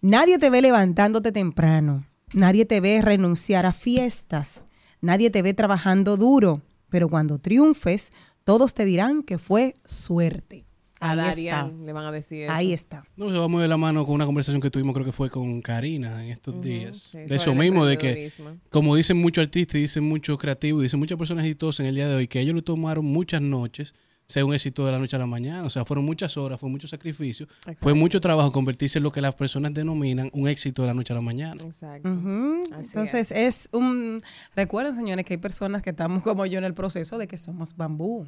Nadie 0.00 0.38
te 0.38 0.48
ve 0.50 0.62
levantándote 0.62 1.32
temprano, 1.32 2.06
nadie 2.32 2.64
te 2.64 2.80
ve 2.80 3.00
renunciar 3.02 3.66
a 3.66 3.72
fiestas, 3.72 4.64
nadie 5.00 5.30
te 5.30 5.42
ve 5.42 5.54
trabajando 5.54 6.16
duro, 6.16 6.62
pero 6.88 7.08
cuando 7.08 7.38
triunfes, 7.38 8.12
todos 8.44 8.74
te 8.74 8.84
dirán 8.84 9.22
que 9.22 9.38
fue 9.38 9.74
suerte. 9.84 10.64
A 10.98 11.10
Ahí 11.10 11.18
está. 11.18 11.26
Darian 11.26 11.84
le 11.84 11.92
van 11.92 12.06
a 12.06 12.12
decir 12.12 12.44
eso. 12.44 12.52
Ahí 12.52 12.72
está. 12.72 13.04
No, 13.16 13.30
se 13.30 13.36
va 13.36 13.48
muy 13.48 13.60
de 13.60 13.68
la 13.68 13.76
mano 13.76 14.06
con 14.06 14.14
una 14.14 14.24
conversación 14.24 14.62
que 14.62 14.70
tuvimos, 14.70 14.94
creo 14.94 15.04
que 15.04 15.12
fue 15.12 15.28
con 15.28 15.60
Karina 15.60 16.24
en 16.24 16.30
estos 16.30 16.60
días. 16.62 17.10
sí, 17.12 17.18
de 17.18 17.36
eso 17.36 17.54
mismo, 17.54 17.84
de 17.84 17.98
que, 17.98 18.32
como 18.70 18.96
dicen 18.96 19.18
muchos 19.18 19.42
artistas, 19.42 19.76
y 19.76 19.82
dicen 19.82 20.04
muchos 20.04 20.38
creativos, 20.38 20.80
y 20.80 20.84
dicen 20.84 20.98
muchas 20.98 21.18
personas 21.18 21.44
exitosas 21.44 21.80
en 21.80 21.86
el 21.86 21.96
día 21.96 22.08
de 22.08 22.14
hoy, 22.14 22.28
que 22.28 22.40
ellos 22.40 22.54
lo 22.54 22.62
tomaron 22.62 23.04
muchas 23.04 23.42
noches, 23.42 23.94
sea 24.26 24.44
un 24.44 24.52
éxito 24.52 24.84
de 24.84 24.92
la 24.92 24.98
noche 24.98 25.16
a 25.16 25.18
la 25.18 25.26
mañana. 25.26 25.64
O 25.64 25.70
sea, 25.70 25.84
fueron 25.84 26.04
muchas 26.04 26.36
horas, 26.36 26.60
fue 26.60 26.68
mucho 26.68 26.88
sacrificio, 26.88 27.46
fue 27.76 27.94
mucho 27.94 28.20
trabajo 28.20 28.50
convertirse 28.52 28.98
en 28.98 29.04
lo 29.04 29.12
que 29.12 29.20
las 29.20 29.34
personas 29.34 29.72
denominan 29.72 30.30
un 30.32 30.48
éxito 30.48 30.82
de 30.82 30.88
la 30.88 30.94
noche 30.94 31.12
a 31.12 31.16
la 31.16 31.22
mañana. 31.22 31.62
Exacto. 31.64 32.08
Entonces 32.08 33.30
es. 33.30 33.68
un... 33.72 34.22
Recuerden, 34.54 34.94
señores, 34.94 35.24
que 35.24 35.34
hay 35.34 35.38
personas 35.38 35.82
que 35.82 35.90
estamos 35.90 36.22
como 36.22 36.44
yo 36.46 36.58
en 36.58 36.64
el 36.64 36.74
proceso 36.74 37.18
de 37.18 37.26
que 37.28 37.36
somos 37.36 37.76
bambú. 37.76 38.26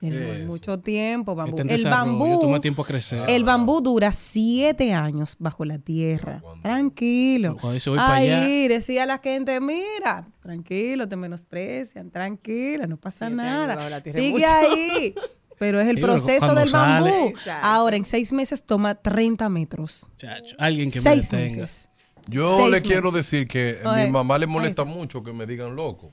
El- 0.00 0.46
mucho 0.46 0.78
tiempo, 0.78 1.34
bambú. 1.34 1.58
El 1.58 1.84
bambú, 1.84 2.40
toma 2.40 2.60
tiempo 2.60 2.82
a 2.82 2.86
crecer. 2.86 3.24
el 3.28 3.44
bambú 3.44 3.80
dura 3.82 4.12
siete 4.12 4.94
años 4.94 5.36
bajo 5.38 5.64
la 5.64 5.78
tierra. 5.78 6.42
Tranquilo. 6.62 7.54
Cuando 7.60 7.74
dice, 7.74 7.90
"Voy 7.90 7.98
pa' 7.98 8.14
allá". 8.16 8.42
Ahí 8.42 8.68
decía 8.68 9.04
la 9.06 9.18
gente, 9.18 9.60
mira, 9.60 10.26
tranquilo, 10.40 11.06
te 11.06 11.16
menosprecian, 11.16 12.10
tranquila, 12.10 12.86
no 12.86 12.96
pasa 12.96 13.26
Siete 13.26 13.36
nada. 13.42 14.00
Sigue 14.04 14.30
mucho. 14.32 14.46
ahí. 14.46 15.14
Pero 15.58 15.78
es 15.78 15.88
el 15.88 15.96
Sí, 15.96 16.02
proceso 16.02 16.54
del 16.54 16.68
sale- 16.70 17.10
bambú. 17.10 17.28
Exacto. 17.28 17.66
Ahora, 17.68 17.96
en 17.96 18.04
seis 18.04 18.32
meses 18.32 18.62
toma 18.62 18.94
30 18.94 19.50
metros. 19.50 20.08
Chacho, 20.16 20.56
alguien 20.58 20.90
que 20.90 20.98
me 21.00 21.02
Seis 21.02 21.30
detenga. 21.30 21.42
meses. 21.44 21.90
Yo 22.26 22.56
Seis 22.60 22.70
le 22.70 22.80
quiero 22.80 23.10
decir 23.10 23.46
que 23.46 23.78
a 23.84 23.96
mi 23.96 24.10
mamá 24.10 24.38
le 24.38 24.46
molesta 24.46 24.84
mucho 24.84 25.22
que 25.22 25.32
me 25.34 25.44
digan 25.46 25.76
loco. 25.76 26.12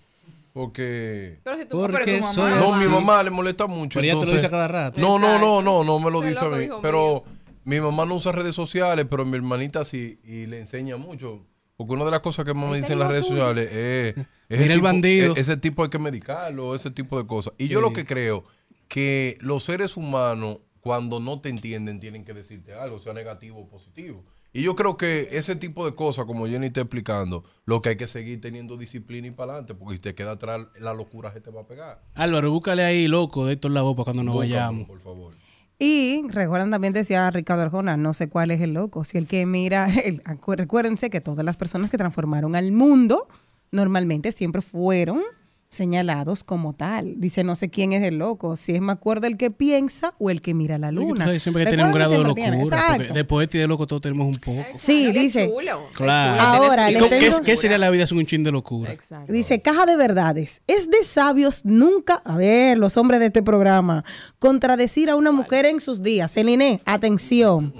Porque. 0.57 1.39
Pero 1.43 1.57
si 1.57 1.65
tú 1.65 1.79
Porque 1.81 2.15
tu 2.17 2.21
mamá- 2.23 2.33
soy 2.33 2.51
No, 2.51 2.73
así. 2.73 2.83
mi 2.85 2.91
mamá 2.91 3.21
le 3.21 3.29
molesta 3.29 3.67
mucho. 3.67 3.99
Pero 3.99 4.05
ella 4.05 4.13
te 4.13 4.15
lo 4.15 4.21
entonces- 4.23 4.35
dice 4.41 4.47
a 4.47 4.49
cada 4.49 4.67
rato. 4.67 4.99
No, 4.99 5.19
no, 5.19 5.37
no, 5.39 5.61
no, 5.61 5.83
no 5.83 5.99
me 5.99 6.09
lo 6.09 6.19
dice 6.21 6.43
a 6.43 6.49
mí. 6.49 6.67
Pero 6.81 7.23
mi 7.63 7.79
mamá 7.79 8.05
no 8.05 8.15
usa 8.15 8.31
redes 8.31 8.55
sociales, 8.55 9.05
pero 9.09 9.23
mi 9.23 9.37
hermanita 9.37 9.85
sí, 9.85 10.19
y 10.23 10.47
le 10.47 10.59
enseña 10.59 10.97
mucho. 10.97 11.45
Porque 11.75 11.93
una 11.93 12.05
de 12.05 12.11
las 12.11 12.21
cosas 12.21 12.43
que 12.43 12.55
más 12.55 12.69
me 12.71 12.77
dicen 12.77 12.93
en 12.93 12.99
las 12.99 13.09
redes 13.11 13.27
sociales 13.27 13.67
es, 13.71 14.15
es 14.17 14.25
Mira 14.49 14.63
el 14.73 14.79
tipo- 14.79 14.83
bandido. 14.83 15.35
e- 15.35 15.39
ese 15.41 15.57
tipo 15.57 15.83
hay 15.83 15.89
que 15.89 15.99
medicarlo, 15.99 16.73
ese 16.73 16.89
tipo 16.89 17.19
de 17.21 17.27
cosas. 17.27 17.53
Y 17.59 17.67
yo 17.67 17.79
lo 17.81 17.93
que 17.93 18.03
creo 18.03 18.43
que 18.87 19.37
los 19.41 19.63
seres 19.63 19.95
humanos, 19.95 20.57
cuando 20.87 21.19
no 21.19 21.39
te 21.41 21.49
entienden, 21.49 21.99
tienen 21.99 22.23
que 22.25 22.33
decirte 22.33 22.73
algo, 22.73 22.97
sea 22.99 23.13
negativo 23.13 23.59
o 23.59 23.67
positivo. 23.67 24.23
Y 24.53 24.61
yo 24.63 24.75
creo 24.75 24.95
que 24.97 25.27
ese 25.33 25.55
tipo 25.55 25.85
de 25.85 25.93
cosas, 25.93 26.25
como 26.25 26.47
Jenny 26.47 26.67
está 26.67 26.79
explicando, 26.81 27.43
lo 27.65 27.81
que 27.81 27.89
hay 27.89 27.97
que 27.97 28.07
seguir 28.07 28.39
teniendo 28.41 28.77
disciplina 28.77 29.27
y 29.27 29.31
para 29.31 29.51
adelante, 29.53 29.75
porque 29.75 29.95
si 29.97 30.01
te 30.01 30.15
queda 30.15 30.31
atrás, 30.31 30.61
la 30.79 30.93
locura 30.93 31.31
se 31.33 31.41
te 31.41 31.51
va 31.51 31.61
a 31.61 31.67
pegar. 31.67 32.01
Álvaro, 32.15 32.49
búscale 32.51 32.83
ahí, 32.83 33.07
loco, 33.07 33.45
de 33.45 33.53
estos 33.53 33.69
lados 33.71 33.93
para 33.95 34.05
cuando 34.05 34.23
nos 34.23 34.33
Búscalo, 34.33 34.49
vayamos. 34.53 34.87
Por 34.87 35.01
favor. 35.01 35.33
Y 35.77 36.23
recuerdan 36.29 36.71
también 36.71 36.93
decía 36.93 37.29
Ricardo 37.29 37.61
Arjona, 37.63 37.97
no 37.97 38.15
sé 38.15 38.29
cuál 38.29 38.49
es 38.49 38.61
el 38.61 38.73
loco, 38.73 39.03
si 39.03 39.17
el 39.19 39.27
que 39.27 39.45
mira, 39.45 39.87
el- 40.05 40.21
recuérdense 40.55 41.09
que 41.11 41.21
todas 41.21 41.45
las 41.45 41.57
personas 41.57 41.91
que 41.91 41.97
transformaron 41.97 42.55
al 42.55 42.71
mundo 42.71 43.27
normalmente 43.71 44.31
siempre 44.31 44.61
fueron 44.61 45.21
señalados 45.69 46.43
como 46.43 46.73
tal. 46.73 47.15
Dice, 47.17 47.43
no 47.43 47.55
sé 47.55 47.69
quién 47.69 47.91
es 47.93 48.03
el 48.03 48.17
loco, 48.17 48.55
si 48.55 48.73
es 48.73 48.81
me 48.81 48.91
acuerdo 48.93 49.27
el 49.27 49.35
que 49.37 49.51
piensa 49.51 50.13
o 50.17 50.29
el 50.29 50.41
que 50.41 50.53
mira 50.53 50.77
la 50.77 50.91
luna. 50.91 51.25
sabes 51.25 51.43
siempre 51.43 51.63
que 51.65 51.69
tiene 51.71 51.85
un 51.85 51.91
grado 51.91 52.11
de 52.13 52.23
locura. 52.23 52.97
de 53.13 53.23
poeta 53.25 53.57
y 53.57 53.59
de 53.59 53.67
loco 53.67 53.85
todos 53.85 54.01
tenemos 54.01 54.27
un 54.27 54.41
poco. 54.41 54.65
Sí, 54.75 55.11
dice. 55.11 55.47
chulo, 55.49 55.87
Claro. 55.93 56.37
chulo. 56.37 56.47
Ahora, 56.49 56.89
¿Y 56.89 56.93
le 56.93 56.99
con- 57.01 57.09
tengo- 57.09 57.37
¿qué, 57.39 57.43
qué 57.45 57.55
sería 57.57 57.77
la 57.77 57.89
vida 57.89 58.07
sin 58.07 58.17
un 58.17 58.25
chin 58.25 58.43
de 58.43 58.51
locura? 58.51 58.91
Exacto. 58.91 59.31
Dice, 59.31 59.61
caja 59.61 59.85
de 59.85 59.97
verdades. 59.97 60.61
Es 60.67 60.89
de 60.89 61.03
sabios 61.03 61.65
nunca, 61.65 62.21
a 62.25 62.35
ver, 62.37 62.77
los 62.77 62.95
hombres 62.97 63.19
de 63.19 63.27
este 63.27 63.43
programa, 63.43 64.03
contradecir 64.39 65.09
a 65.09 65.15
una 65.15 65.31
mujer 65.31 65.65
en 65.65 65.79
sus 65.81 66.01
días. 66.01 66.37
Eliné, 66.37 66.79
atención. 66.85 67.73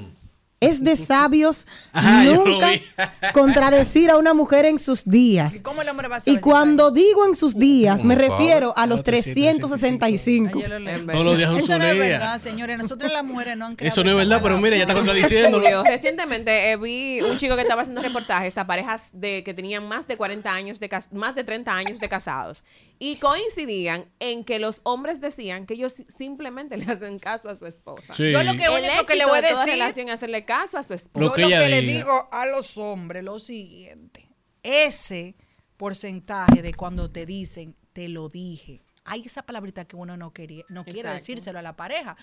Es 0.60 0.84
de 0.84 0.96
sabios 0.98 1.68
Ajá, 1.94 2.24
nunca 2.24 2.70
contradecir 3.34 4.10
a 4.10 4.18
una 4.18 4.34
mujer 4.34 4.66
en 4.66 4.80
sus 4.80 5.06
días. 5.06 5.58
¿Y 5.58 5.62
cómo 5.62 5.82
el 5.84 5.90
hombre 5.90 6.08
va 6.08 6.16
a 6.16 6.20
saber 6.20 6.34
Y 6.34 6.36
si 6.38 6.42
cuando 6.42 6.90
digo 6.92 7.26
en 7.28 7.36
sus 7.36 7.58
días, 7.60 8.04
me 8.04 8.16
refiero 8.16 8.74
a 8.76 8.88
los 8.88 8.98
Los 9.00 9.04
365. 9.04 10.58
365. 10.58 10.58
Ayer 10.60 10.70
lo 10.70 10.80
leí. 10.80 11.06
Todos 11.06 11.26
los 11.26 11.38
días 11.38 11.52
Eso 11.58 11.78
no 11.78 11.86
es 11.86 11.98
verdad, 12.00 12.40
señores. 12.40 12.78
Nosotros 12.78 13.12
las 13.12 13.24
mujeres 13.24 13.56
no 13.56 13.68
han 13.68 13.76
creado 13.76 13.94
Eso 13.94 14.04
no 14.04 14.10
es 14.10 14.16
verdad, 14.18 14.40
pero 14.42 14.58
mira, 14.58 14.76
ya 14.76 14.82
está 14.84 14.94
contradiciendo. 14.96 15.62
Recientemente 15.86 16.72
eh, 16.72 16.78
vi 16.78 17.22
un 17.22 17.38
chico 17.38 17.56
que 17.56 17.62
estaba 17.62 17.84
haciendo 17.84 18.02
reportajes 18.02 18.58
a 18.58 18.66
parejas 18.66 19.12
de 19.14 19.44
que 19.44 19.54
tenían 19.54 19.88
más 19.88 20.08
de 20.08 20.18
40 20.18 20.52
años 20.52 20.80
de 20.80 20.90
cas- 20.90 21.12
más 21.14 21.36
de 21.36 21.44
30 21.44 21.72
años 21.76 22.00
de 22.00 22.10
casados 22.10 22.64
y 23.00 23.18
coincidían 23.18 24.12
en 24.20 24.44
que 24.44 24.60
los 24.60 24.82
hombres 24.84 25.22
decían 25.22 25.66
que 25.66 25.76
ellos 25.76 25.94
si- 25.94 26.06
simplemente 26.10 26.78
le 26.78 26.86
hacen 26.86 27.20
caso 27.20 27.50
a 27.50 27.56
su 27.56 27.66
esposa. 27.66 28.14
Sí. 28.14 28.32
Yo 28.32 28.44
lo 28.44 28.54
que 28.56 28.66
El 28.66 28.84
único 28.84 29.06
que 29.06 29.16
le 29.16 29.26
voy 29.26 29.38
a 29.38 29.42
de 29.42 29.50
toda 29.50 29.66
decir 29.66 29.80
relación 29.80 30.08
es 30.10 30.14
hacerle 30.16 30.46
caso 30.46 30.78
a 30.78 30.84
su 30.84 30.94
esposa. 30.94 31.26
Lo 31.26 31.36
Yo 31.36 31.48
lo 31.50 31.58
que 31.64 31.70
le 31.70 31.82
digo 31.82 32.28
a 32.32 32.46
los 32.46 32.78
hombres 32.78 33.24
lo 33.24 33.40
siguiente. 33.40 34.30
Ese 34.64 35.36
porcentaje 35.78 36.62
de 36.62 36.74
cuando 36.74 37.10
te 37.12 37.26
dicen, 37.26 37.76
te 37.94 38.10
lo 38.10 38.30
dije. 38.30 38.84
Hay 39.06 39.22
esa 39.26 39.44
palabrita 39.44 39.86
que 39.86 39.96
uno 39.96 40.18
no, 40.18 40.34
quería, 40.34 40.66
no 40.70 40.84
quiere 40.84 41.00
Exacto. 41.00 41.20
decírselo 41.20 41.60
a 41.60 41.62
la 41.62 41.76
pareja. 41.76 42.18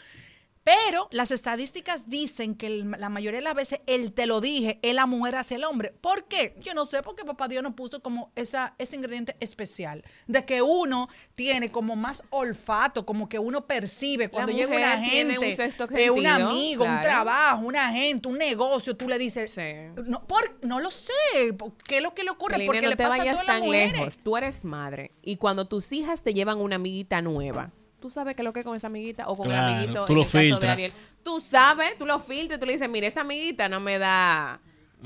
Pero 0.64 1.09
las 1.11 1.31
estadísticas 1.31 2.09
dicen 2.09 2.55
que 2.55 2.66
el- 2.66 2.90
la 2.98 3.11
mayoría 3.11 3.40
de 3.40 3.44
las 3.44 3.55
veces 3.55 3.81
el 3.87 4.12
te 4.12 4.27
lo 4.27 4.40
dije 4.40 4.79
es 4.83 4.94
la 4.94 5.05
mujer 5.05 5.37
hacia 5.37 5.57
el 5.57 5.64
hombre. 5.64 5.92
¿Por 6.00 6.24
qué? 6.24 6.57
Yo 6.61 6.72
no 6.72 6.87
sé, 6.87 7.03
porque 7.03 7.22
papá 7.24 7.48
Dios 7.48 7.62
nos 7.62 7.74
puso 7.74 8.00
como 8.00 8.33
esa, 8.35 8.74
ese 8.79 8.96
ingrediente 8.96 9.37
especial 9.40 10.03
de 10.27 10.44
que 10.46 10.62
uno 10.62 11.09
tiene 11.35 11.70
como 11.70 11.96
más 11.96 12.22
olfato, 12.31 13.05
como 13.05 13.29
que 13.29 13.38
uno 13.38 13.66
percibe 13.66 14.31
cuando 14.31 14.53
llega 14.53 14.74
una 14.74 14.98
gente, 15.05 15.38
un 15.38 15.44
sexto 15.55 15.87
de 15.87 16.11
un 16.11 16.22
sentido, 16.22 16.48
amigo, 16.48 16.85
un 16.85 17.00
trabajo, 17.03 17.66
una 17.66 17.92
gente, 17.92 18.27
un 18.29 18.38
negocio, 18.38 18.96
tú 18.96 19.07
le 19.07 19.18
dices, 19.18 19.50
Sí. 19.53 19.62
no, 20.07 20.27
por- 20.27 20.59
no 20.62 20.81
lo 20.81 20.90
sé, 20.90 21.12
¿qué 21.87 21.98
es 21.98 22.03
lo 22.03 22.14
que 22.14 22.24
le 22.24 22.31
ocurre? 22.31 22.55
Celine, 22.55 22.66
Porque 22.66 22.81
no 22.83 22.88
le 22.88 22.96
te 22.96 23.03
pasa 23.05 23.16
a 23.16 23.18
vayas 23.18 23.35
todas 23.35 23.46
las 23.48 23.57
tan 23.59 23.66
mujeres. 23.66 23.92
lejos. 23.92 24.18
Tú 24.18 24.37
eres 24.38 24.64
madre. 24.64 25.12
Y 25.22 25.37
cuando 25.37 25.66
tus 25.66 25.92
hijas 25.92 26.22
te 26.22 26.33
llevan 26.33 26.59
una 26.59 26.77
amiguita 26.77 27.20
nueva, 27.20 27.70
tú 28.05 28.11
sabes 28.11 28.37
qué 28.37 28.43
es 28.43 28.45
lo 28.45 28.53
que 28.53 28.61
es 28.61 28.67
con 28.67 28.77
esa 28.77 28.88
amiguita 28.88 29.27
o 29.31 29.35
con 29.35 29.47
Claro, 29.47 29.69
el 29.69 29.75
amiguito 29.79 30.05
tú 30.05 30.12
en 30.12 30.19
lo 30.19 30.25
el 30.25 30.51
caso 30.51 30.61
de. 30.61 30.69
Ariel. 30.69 30.93
Tú 31.23 31.40
sabes, 31.40 31.97
tú 31.97 32.05
lo 32.05 32.21
filtras, 32.21 32.61
tú 32.61 32.67
le 32.67 32.73
dices, 32.73 32.87
mira, 32.87 33.07
esa 33.07 33.23
amiguita 33.23 33.67
no 33.71 33.81
me 33.81 33.99
da 33.99 34.61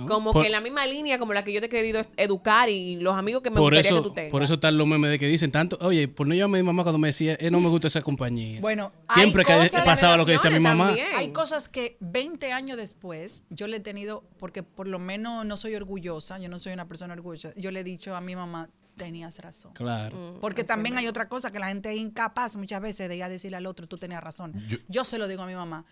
como 0.09 0.33
Por- 0.33 0.43
que 0.43 0.47
en 0.47 0.53
la 0.53 0.61
misma 0.61 0.85
línea 0.85 1.17
como 1.21 1.33
la 1.33 1.45
que 1.45 1.53
yo 1.53 1.61
te 1.61 1.67
he 1.67 1.69
querido 1.69 2.01
educar 2.17 2.69
y 2.69 2.97
los 2.97 3.15
amigos 3.15 3.43
que 3.43 3.51
me 3.51 3.57
Por 3.57 3.73
gustaría 3.73 3.89
eso, 3.91 4.03
que 4.03 4.09
tú 4.09 4.15
tengas. 4.15 4.31
por 4.33 4.43
eso 4.43 4.55
están 4.55 4.77
los 4.77 4.87
memes 4.89 5.13
de 5.13 5.19
que 5.21 5.27
dicen 5.29 5.53
tanto, 5.53 5.79
oye, 5.81 6.09
por 6.09 6.27
no 6.27 6.35
llevarme 6.35 6.59
a 6.59 6.63
mi 6.63 6.67
mamá 6.67 6.83
cuando 6.83 6.99
me 6.99 7.07
decía, 7.09 7.37
eh, 7.39 7.53
no 7.53 7.61
me 7.61 7.69
gusta 7.69 7.87
esa 7.87 8.03
compañía. 8.03 8.61
Bueno, 8.61 8.91
hay 9.07 9.23
Siempre 9.23 9.45
que 9.45 9.53
cosas- 9.55 9.85
pasaba 9.85 10.17
lo 10.17 10.27
que 10.27 10.33
decía 10.33 10.51
mi 10.51 10.59
mamá. 10.59 10.87
también. 10.87 11.07
Hay 11.17 11.31
cosas 11.33 11.69
que 11.69 11.97
20 12.01 12.53
años 12.53 12.77
después 12.79 13.45
yo 13.51 13.69
le 13.69 13.77
he 13.77 13.81
tenido, 13.81 14.25
porque 14.41 14.65
por 14.65 14.89
lo 14.89 14.99
menos 14.99 15.47
no 15.47 15.57
soy 15.57 15.77
orgullosa, 15.77 16.39
yo 16.41 16.49
no 16.49 16.59
soy 16.59 16.73
una 16.73 16.89
persona 16.89 17.15
orgullosa, 17.15 17.53
yo 17.57 17.71
le 17.71 17.81
he 17.81 17.85
dicho 17.85 18.17
a 18.17 18.21
mi 18.21 18.35
mamá, 18.35 18.71
tenías 18.99 19.39
razón. 19.39 19.73
Claro. 19.73 20.17
Mm. 20.37 20.41
Porque 20.41 20.65
también 20.65 20.99
hay 20.99 21.07
otra 21.07 21.27
cosa 21.29 21.51
que 21.51 21.59
la 21.59 21.69
gente 21.69 21.91
es 21.91 21.97
incapaz 21.97 22.57
muchas 22.57 22.81
veces 22.83 23.09
de 23.09 23.17
ir 23.17 23.23
a 23.23 23.29
decirle 23.31 23.57
al 23.57 23.65
otro, 23.67 23.87
tú 23.87 23.97
tenías 23.97 24.23
razón. 24.23 24.53
Yo- 24.69 24.79
Yo, 24.89 25.05
se 25.05 25.17
lo 25.17 25.27
digo 25.29 25.43
a 25.43 25.47
mi 25.47 25.55
mamá, 25.55 25.87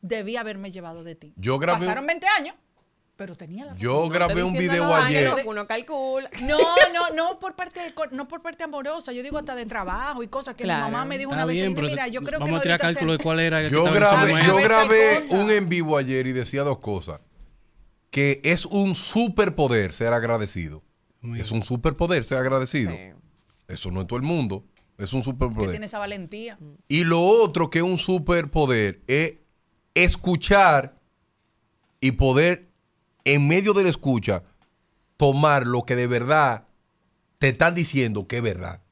debí 0.00 0.36
haberme 0.36 0.70
llevado 0.70 1.04
de 1.04 1.14
ti. 1.14 1.34
Yo 1.36 1.58
grabé 1.58 1.80
Pasaron 1.80 2.06
20 2.06 2.26
años, 2.28 2.54
pero 3.16 3.36
tenía 3.36 3.64
la 3.64 3.72
razón. 3.72 3.82
Yo 3.82 4.08
grabé 4.08 4.42
un 4.44 4.52
video 4.52 4.94
años, 4.94 5.08
ayer. 5.08 5.42
que 5.42 5.48
uno 5.48 5.66
calcula. 5.66 6.30
No, 6.44 6.58
no, 6.94 7.10
no 7.14 7.38
por 7.40 7.56
parte 7.56 7.80
de 7.80 7.92
no 8.12 8.28
por 8.28 8.42
parte 8.42 8.62
amorosa, 8.64 9.12
yo 9.12 9.22
digo 9.22 9.38
hasta 9.38 9.54
de 9.56 9.66
trabajo 9.66 10.22
y 10.22 10.28
cosas 10.28 10.54
que 10.54 10.64
Claro. 10.64 10.86
mi 10.86 10.92
mamá 10.92 11.04
me 11.04 11.18
dijo 11.18 11.30
Está 11.30 11.42
una 11.42 11.44
vez, 11.46 11.56
bien, 11.56 11.74
pero 11.74 11.88
mira, 11.88 12.06
yo 12.08 12.20
creo 12.22 12.38
que 12.38 12.44
vamos 12.44 12.50
no 12.52 12.58
a 12.58 12.62
tirar 12.62 12.78
cálculo 12.80 13.12
de 13.12 13.18
cuál 13.18 13.40
era. 13.40 13.60
el 13.60 13.68
que 13.70 13.74
Yo 13.74 13.84
grabé, 13.84 15.20
yo 15.28 15.36
un 15.40 15.50
en 15.50 15.68
vivo 15.68 15.96
ayer 15.96 16.26
y 16.26 16.32
decía 16.32 16.62
dos 16.62 16.78
cosas. 16.78 17.20
Que 18.10 18.40
es 18.44 18.64
un 18.64 18.94
superpoder 18.94 19.92
ser 19.92 20.12
agradecido. 20.14 20.82
Muy 21.20 21.40
Es 21.40 21.50
un 21.50 21.62
superpoder 21.62 22.24
ser 22.24 22.38
agradecido. 22.38 22.92
Sí. 22.92 22.98
Eso 23.66 23.90
no 23.90 24.00
es 24.00 24.06
todo 24.06 24.18
el 24.18 24.24
mundo. 24.24 24.64
Es 24.96 25.12
un 25.12 25.20
que 25.20 25.24
superpoder. 25.24 25.70
tiene 25.70 25.86
esa 25.86 25.98
valentía. 25.98 26.58
Y 26.88 27.04
lo 27.04 27.20
otro 27.20 27.70
que 27.70 27.78
es 27.78 27.84
un 27.84 27.98
superpoder 27.98 29.00
es 29.06 29.34
escuchar 29.94 30.98
y 32.00 32.12
poder, 32.12 32.68
en 33.24 33.46
medio 33.46 33.72
de 33.74 33.84
la 33.84 33.90
escucha, 33.90 34.42
tomar 35.16 35.66
lo 35.66 35.82
que 35.82 35.96
de 35.96 36.06
verdad 36.06 36.66
te 37.38 37.48
están 37.48 37.74
diciendo 37.74 38.26
que 38.26 38.38
es 38.38 38.42
verdad. 38.42 38.82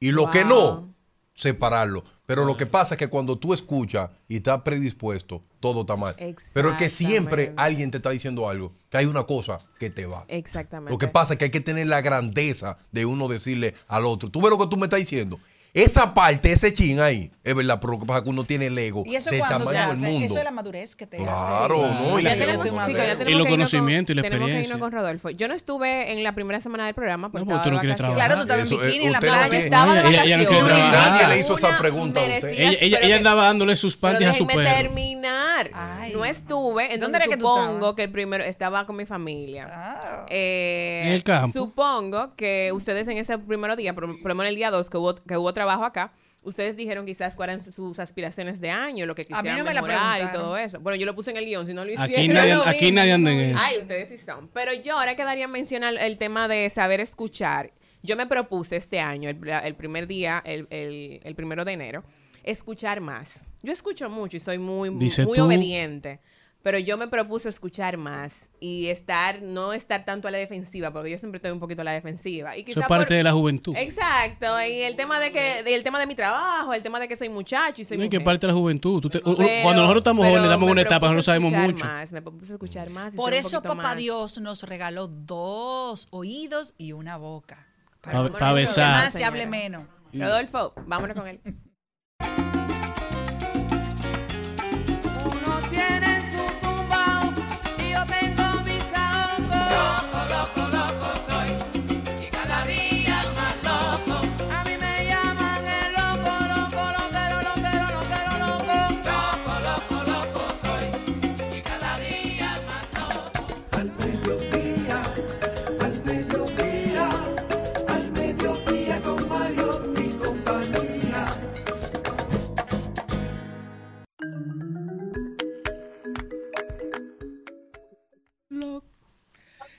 Y 0.00 0.12
lo 0.12 0.30
que 0.30 0.44
no, 0.44 0.88
separarlo. 1.34 2.04
Pero 2.28 2.44
lo 2.44 2.58
que 2.58 2.66
pasa 2.66 2.92
es 2.92 2.98
que 2.98 3.08
cuando 3.08 3.38
tú 3.38 3.54
escuchas 3.54 4.10
y 4.28 4.36
estás 4.36 4.60
predispuesto, 4.60 5.42
todo 5.60 5.80
está 5.80 5.96
mal. 5.96 6.14
Pero 6.52 6.72
es 6.72 6.76
que 6.76 6.90
siempre 6.90 7.54
alguien 7.56 7.90
te 7.90 7.96
está 7.96 8.10
diciendo 8.10 8.46
algo, 8.46 8.74
que 8.90 8.98
hay 8.98 9.06
una 9.06 9.24
cosa 9.24 9.58
que 9.80 9.88
te 9.88 10.04
va. 10.04 10.26
Exactamente. 10.28 10.92
Lo 10.92 10.98
que 10.98 11.08
pasa 11.08 11.32
es 11.32 11.38
que 11.38 11.46
hay 11.46 11.50
que 11.50 11.62
tener 11.62 11.86
la 11.86 12.02
grandeza 12.02 12.76
de 12.92 13.06
uno 13.06 13.28
decirle 13.28 13.72
al 13.86 14.04
otro. 14.04 14.28
Tú 14.28 14.42
ves 14.42 14.50
lo 14.50 14.58
que 14.58 14.66
tú 14.66 14.76
me 14.76 14.84
estás 14.84 14.98
diciendo. 14.98 15.40
Esa 15.74 16.14
parte, 16.14 16.50
ese 16.50 16.72
chin 16.72 16.98
ahí, 16.98 17.30
es 17.44 17.54
verdad, 17.54 17.78
pero 17.80 17.92
lo 17.92 17.98
que 18.00 18.06
pasa 18.06 18.18
es 18.18 18.24
que 18.24 18.30
uno 18.30 18.44
tiene 18.44 18.66
el 18.66 18.78
ego 18.78 19.04
Y 19.06 19.14
eso 19.16 19.30
del 19.30 19.40
es 19.40 19.46
cuando 19.46 19.70
se 19.70 19.78
hace, 19.78 20.06
mundo. 20.06 20.26
eso 20.26 20.38
es 20.38 20.44
la 20.44 20.50
madurez 20.50 20.96
que 20.96 21.06
te 21.06 21.18
Claro, 21.18 21.84
hace. 21.84 21.94
¿no? 22.08 22.18
Y 22.18 22.22
Ya 22.24 22.32
el 22.32 22.38
tenemos, 22.40 22.66
ego 22.66 22.76
chicos, 22.86 22.96
ya 22.96 23.18
tenemos 23.18 23.32
Y 23.32 23.36
los 23.36 23.46
conocimientos 23.48 24.12
y 24.12 24.16
la 24.16 24.22
tenemos 24.22 24.46
que 24.46 24.52
experiencia. 24.58 24.74
irnos 24.74 24.80
con 24.80 24.92
Rodolfo. 24.92 25.30
Yo 25.30 25.46
no 25.46 25.54
estuve 25.54 26.12
en 26.12 26.24
la 26.24 26.32
primera 26.32 26.58
semana 26.60 26.86
del 26.86 26.94
programa 26.94 27.30
porque 27.30 27.44
No, 27.44 27.50
porque 27.50 27.56
estaba 27.58 27.64
tú 27.64 27.68
de 27.70 27.74
no 27.76 27.80
quieres 27.80 27.96
trabajar. 27.96 28.18
Claro, 28.26 28.34
tú 28.34 28.42
estabas 28.52 28.70
en 28.70 28.78
eh, 28.78 28.86
bikini 28.86 29.06
en 29.06 29.12
la 29.12 29.20
playa. 29.20 29.46
no 29.48 29.52
Estaba 29.54 29.94
de 29.94 30.00
Ella- 30.08 30.24
ella 30.24 30.36
no 30.38 30.44
quiere 30.48 30.62
vacaciones. 30.62 30.90
trabajar. 30.90 31.10
Nadie 31.22 31.34
le 31.34 31.40
hizo 31.40 31.56
esa 31.56 31.78
pregunta 31.78 32.20
a 32.20 32.22
usted. 32.24 32.48
Ella, 32.48 32.78
ella, 32.80 32.98
ella 33.02 33.16
andaba 33.16 33.44
dándole 33.44 33.76
sus 33.76 33.96
panties 33.96 34.30
a 34.30 34.34
su 34.34 34.46
perro. 34.46 34.62
terminar. 34.62 35.70
Ay. 35.74 36.12
No 36.14 36.24
estuve, 36.24 36.82
¿Dónde 36.82 36.94
entonces 36.94 37.26
era 37.26 37.36
tú 37.36 37.40
supongo 37.46 37.94
que 37.94 38.04
el 38.04 38.10
primero 38.10 38.42
estaba 38.42 38.86
con 38.86 38.96
mi 38.96 39.04
familia. 39.06 39.68
Ah. 39.70 40.26
Eh, 40.30 41.02
En 41.06 41.12
el 41.12 41.22
campo. 41.22 41.52
Supongo 41.52 42.34
que 42.36 42.72
ustedes 42.72 43.06
en 43.08 43.18
ese 43.18 43.38
primer 43.38 43.76
día, 43.76 43.94
por, 43.94 44.06
por 44.20 44.28
lo 44.30 44.34
menos 44.34 44.48
el 44.50 44.56
día 44.56 44.70
2 44.70 44.88
que 44.90 44.96
hubo, 44.96 45.14
que 45.16 45.36
hubo 45.36 45.52
trabajo 45.58 45.84
acá, 45.84 46.12
ustedes 46.42 46.76
dijeron 46.76 47.04
quizás 47.04 47.34
cuáles 47.36 47.60
eran 47.62 47.72
sus 47.72 47.98
aspiraciones 47.98 48.60
de 48.60 48.70
año, 48.70 49.04
lo 49.06 49.14
que 49.14 49.22
A 49.22 49.24
mí 49.24 49.28
quisieran 49.34 49.58
no 49.58 49.64
me 49.64 49.74
la 49.74 49.82
mejorar 49.82 50.16
y 50.16 50.22
preguntaron. 50.22 50.42
todo 50.46 50.56
eso. 50.56 50.80
Bueno, 50.80 50.96
yo 50.96 51.04
lo 51.06 51.14
puse 51.14 51.30
en 51.32 51.36
el 51.36 51.44
guion, 51.44 51.66
si 51.66 51.74
no 51.74 51.84
lo 51.84 51.90
hicieron. 51.92 52.14
Aquí 52.16 52.28
nadie, 52.28 52.54
lo 52.54 52.62
vi, 52.64 52.68
aquí 52.70 52.92
nadie 52.92 53.12
anda 53.12 53.30
en 53.32 53.40
eso. 53.40 53.58
Ay, 53.60 53.78
ustedes 53.78 54.08
sí 54.08 54.16
son. 54.16 54.48
Pero 54.54 54.72
yo 54.72 54.98
ahora 54.98 55.14
quedaría 55.16 55.48
mencionar 55.48 55.94
el 56.00 56.16
tema 56.16 56.48
de 56.48 56.70
saber 56.70 57.00
escuchar. 57.00 57.72
Yo 58.02 58.16
me 58.16 58.26
propuse 58.26 58.76
este 58.76 59.00
año, 59.00 59.28
el, 59.28 59.38
el 59.64 59.74
primer 59.74 60.06
día, 60.06 60.40
el, 60.46 60.66
el- 60.70 61.20
el 61.24 61.34
primero 61.34 61.64
de 61.64 61.72
enero, 61.72 62.04
escuchar 62.44 63.00
más. 63.00 63.46
Yo 63.62 63.72
escucho 63.72 64.08
mucho 64.08 64.36
y 64.36 64.40
soy 64.40 64.58
muy, 64.58 64.90
muy 64.90 65.08
tú- 65.10 65.44
obediente. 65.44 66.20
Pero 66.60 66.76
yo 66.80 66.98
me 66.98 67.06
propuse 67.06 67.48
escuchar 67.48 67.96
más 67.98 68.50
y 68.58 68.88
estar, 68.88 69.40
no 69.42 69.72
estar 69.72 70.04
tanto 70.04 70.26
a 70.26 70.32
la 70.32 70.38
defensiva, 70.38 70.92
porque 70.92 71.10
yo 71.12 71.16
siempre 71.16 71.36
estoy 71.36 71.52
un 71.52 71.60
poquito 71.60 71.82
a 71.82 71.84
la 71.84 71.92
defensiva. 71.92 72.56
Y 72.56 72.60
Eso 72.60 72.66
quizá 72.66 72.80
es 72.80 72.86
parte 72.88 73.06
por- 73.06 73.16
de 73.16 73.22
la 73.22 73.32
juventud. 73.32 73.74
Exacto, 73.76 74.46
y 74.62 74.82
el 74.82 74.96
tema 74.96 75.20
de 75.20 75.30
que, 75.30 75.60
el 75.60 75.84
tema 75.84 76.00
de 76.00 76.06
mi 76.08 76.16
trabajo, 76.16 76.74
el 76.74 76.82
tema 76.82 76.98
de 76.98 77.06
que 77.06 77.16
soy 77.16 77.28
muchacho 77.28 77.80
y 77.82 77.84
soy 77.84 77.96
No 77.96 78.02
hay 78.02 78.08
que 78.10 78.16
mujer. 78.18 78.24
parte 78.24 78.46
de 78.48 78.52
la 78.52 78.58
juventud. 78.58 79.00
Tú 79.00 79.08
te- 79.08 79.20
Pero- 79.20 79.36
cuando 79.62 79.82
nosotros 79.82 80.00
estamos 80.00 80.26
jóvenes, 80.26 80.48
damos 80.48 80.68
una 80.70 80.82
etapa, 80.82 81.06
nosotros 81.06 81.24
sabemos 81.26 81.52
mucho. 81.52 81.84
Más, 81.84 82.12
me 82.12 82.22
propuse 82.22 82.52
escuchar 82.54 82.90
más. 82.90 83.14
Por 83.14 83.34
eso 83.34 83.62
Papá 83.62 83.74
más. 83.76 83.96
Dios 83.96 84.40
nos 84.40 84.64
regaló 84.64 85.06
dos 85.06 86.08
oídos 86.10 86.74
y 86.76 86.90
una 86.92 87.16
boca. 87.16 87.66
Pa- 88.00 88.10
que 88.10 88.66
más 88.76 89.12
se 89.12 89.24
hable 89.24 89.46
menos. 89.46 89.84
Rodolfo, 90.12 90.72
vámonos 90.86 91.16
con 91.16 91.28
él. 91.28 91.40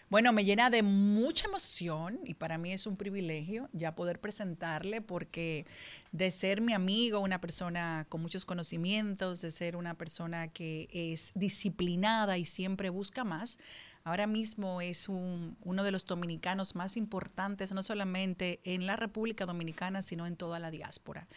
Bueno, 0.09 0.33
me 0.33 0.43
llena 0.43 0.71
de 0.71 0.81
mucha 0.81 1.47
emoción 1.47 2.19
y 2.25 2.33
para 2.33 2.57
mí 2.57 2.71
es 2.71 2.87
un 2.87 2.97
privilegio 2.97 3.69
ya 3.73 3.93
poder 3.93 4.19
presentarle 4.19 5.01
porque 5.01 5.67
de 6.11 6.31
ser 6.31 6.61
mi 6.61 6.73
amigo, 6.73 7.19
una 7.19 7.39
persona 7.39 8.07
con 8.09 8.21
muchos 8.21 8.43
conocimientos, 8.43 9.41
de 9.41 9.51
ser 9.51 9.75
una 9.75 9.93
persona 9.93 10.47
que 10.47 10.87
es 10.91 11.31
disciplinada 11.35 12.39
y 12.39 12.45
siempre 12.45 12.89
busca 12.89 13.23
más, 13.23 13.59
ahora 14.03 14.25
mismo 14.25 14.81
es 14.81 15.09
un- 15.09 15.55
uno 15.63 15.83
de 15.83 15.91
los 15.91 16.05
dominicanos 16.07 16.75
más 16.75 16.97
importantes, 16.97 17.71
no 17.73 17.83
solamente 17.83 18.61
en 18.63 18.87
la 18.87 18.95
República 18.95 19.45
Dominicana, 19.45 20.01
sino 20.01 20.25
en 20.25 20.35
toda 20.37 20.57
la 20.57 20.71
diáspora. 20.71 21.27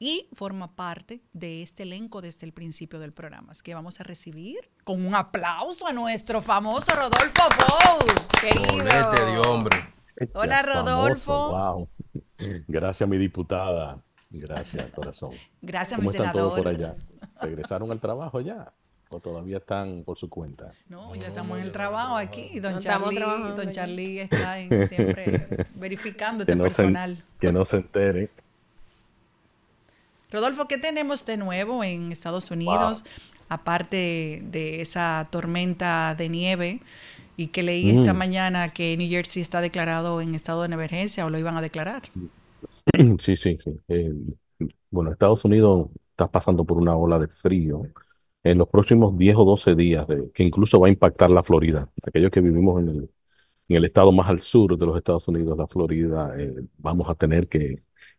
Y 0.00 0.28
forma 0.32 0.76
parte 0.76 1.20
de 1.32 1.62
este 1.62 1.82
elenco 1.82 2.20
desde 2.20 2.46
el 2.46 2.52
principio 2.52 3.00
del 3.00 3.12
programa. 3.12 3.50
Así 3.50 3.62
que 3.62 3.74
vamos 3.74 3.98
a 4.00 4.04
recibir 4.04 4.58
con 4.84 5.04
un 5.04 5.14
aplauso 5.14 5.88
a 5.88 5.92
nuestro 5.92 6.40
famoso 6.40 6.92
Rodolfo 6.94 7.42
Pou. 7.58 8.08
Querido. 8.40 8.84
De 8.84 9.38
hombre. 9.48 9.76
Hola, 10.34 10.62
Rodolfo. 10.62 11.50
Wow. 11.50 11.88
Gracias, 12.68 13.08
mi 13.08 13.18
diputada. 13.18 14.00
Gracias, 14.30 14.88
corazón. 14.90 15.30
Gracias, 15.62 15.98
¿Cómo 15.98 16.10
mi 16.10 16.16
están 16.16 16.32
todos 16.32 16.58
por 16.60 16.68
senador. 16.72 16.94
allá? 16.94 17.30
¿Regresaron 17.42 17.90
al 17.90 17.98
trabajo 18.00 18.40
ya? 18.40 18.72
¿O 19.10 19.20
todavía 19.20 19.56
están 19.56 20.04
por 20.04 20.18
su 20.18 20.28
cuenta? 20.28 20.72
No, 20.88 21.14
ya 21.16 21.28
estamos 21.28 21.58
en 21.58 21.64
el 21.64 21.72
trabajo 21.72 22.16
aquí. 22.16 22.60
Don 22.60 22.74
No 22.74 22.80
Charlie, 22.80 23.18
don. 23.56 23.70
Charlie 23.72 24.20
está 24.20 24.58
en- 24.60 24.86
siempre 24.86 25.66
verificando 25.74 26.44
Que 26.44 26.52
este 26.52 26.62
no, 26.62 26.70
se, 26.70 26.76
personal. 26.82 27.24
que 27.40 27.50
no 27.52 27.64
se 27.64 27.76
entere. 27.78 28.30
Rodolfo, 30.30 30.66
¿qué 30.68 30.78
tenemos 30.78 31.24
de 31.26 31.36
nuevo 31.36 31.82
en 31.84 32.12
Estados 32.12 32.50
Unidos? 32.50 33.04
Aparte 33.48 34.42
de 34.44 34.82
esa 34.82 35.26
tormenta 35.30 36.14
de 36.14 36.28
nieve 36.28 36.80
y 37.36 37.46
que 37.48 37.62
leí 37.62 37.90
esta 37.90 38.12
Mm. 38.12 38.18
mañana 38.18 38.68
que 38.74 38.96
New 38.96 39.08
Jersey 39.08 39.40
está 39.40 39.60
declarado 39.62 40.20
en 40.20 40.34
estado 40.34 40.62
de 40.62 40.74
emergencia 40.74 41.24
o 41.24 41.30
lo 41.30 41.38
iban 41.38 41.56
a 41.56 41.62
declarar. 41.62 42.02
Sí, 43.20 43.36
sí, 43.36 43.58
sí. 43.62 43.70
Eh, 43.88 44.12
bueno, 44.90 45.12
Estados 45.12 45.44
Unidos 45.44 45.88
está 46.10 46.30
pasando 46.30 46.64
por 46.64 46.78
una 46.78 46.96
ola 46.96 47.18
de 47.18 47.28
frío 47.28 47.82
en 48.42 48.58
los 48.58 48.68
próximos 48.68 49.16
10 49.18 49.36
o 49.36 49.44
12 49.44 49.74
días, 49.74 50.06
de- 50.08 50.30
que 50.32 50.42
incluso 50.44 50.80
va 50.80 50.88
a 50.88 50.90
impactar 50.90 51.30
la 51.30 51.42
Florida. 51.42 51.88
Aquellos 52.02 52.30
que 52.30 52.40
vivimos 52.40 52.80
en 52.82 52.88
el, 52.88 53.10
en 53.68 53.76
el 53.76 53.84
estado 53.84 54.12
más 54.12 54.28
al 54.28 54.40
sur 54.40 54.78
de 54.78 54.86
los 54.86 54.96
Estados 54.96 55.28
Unidos, 55.28 55.56
la 55.58 55.66
Florida, 55.68 56.34
eh, 56.38 56.54
vamos 56.78 57.08
a 57.10 57.14
tener 57.14 57.48
que, 57.48 57.78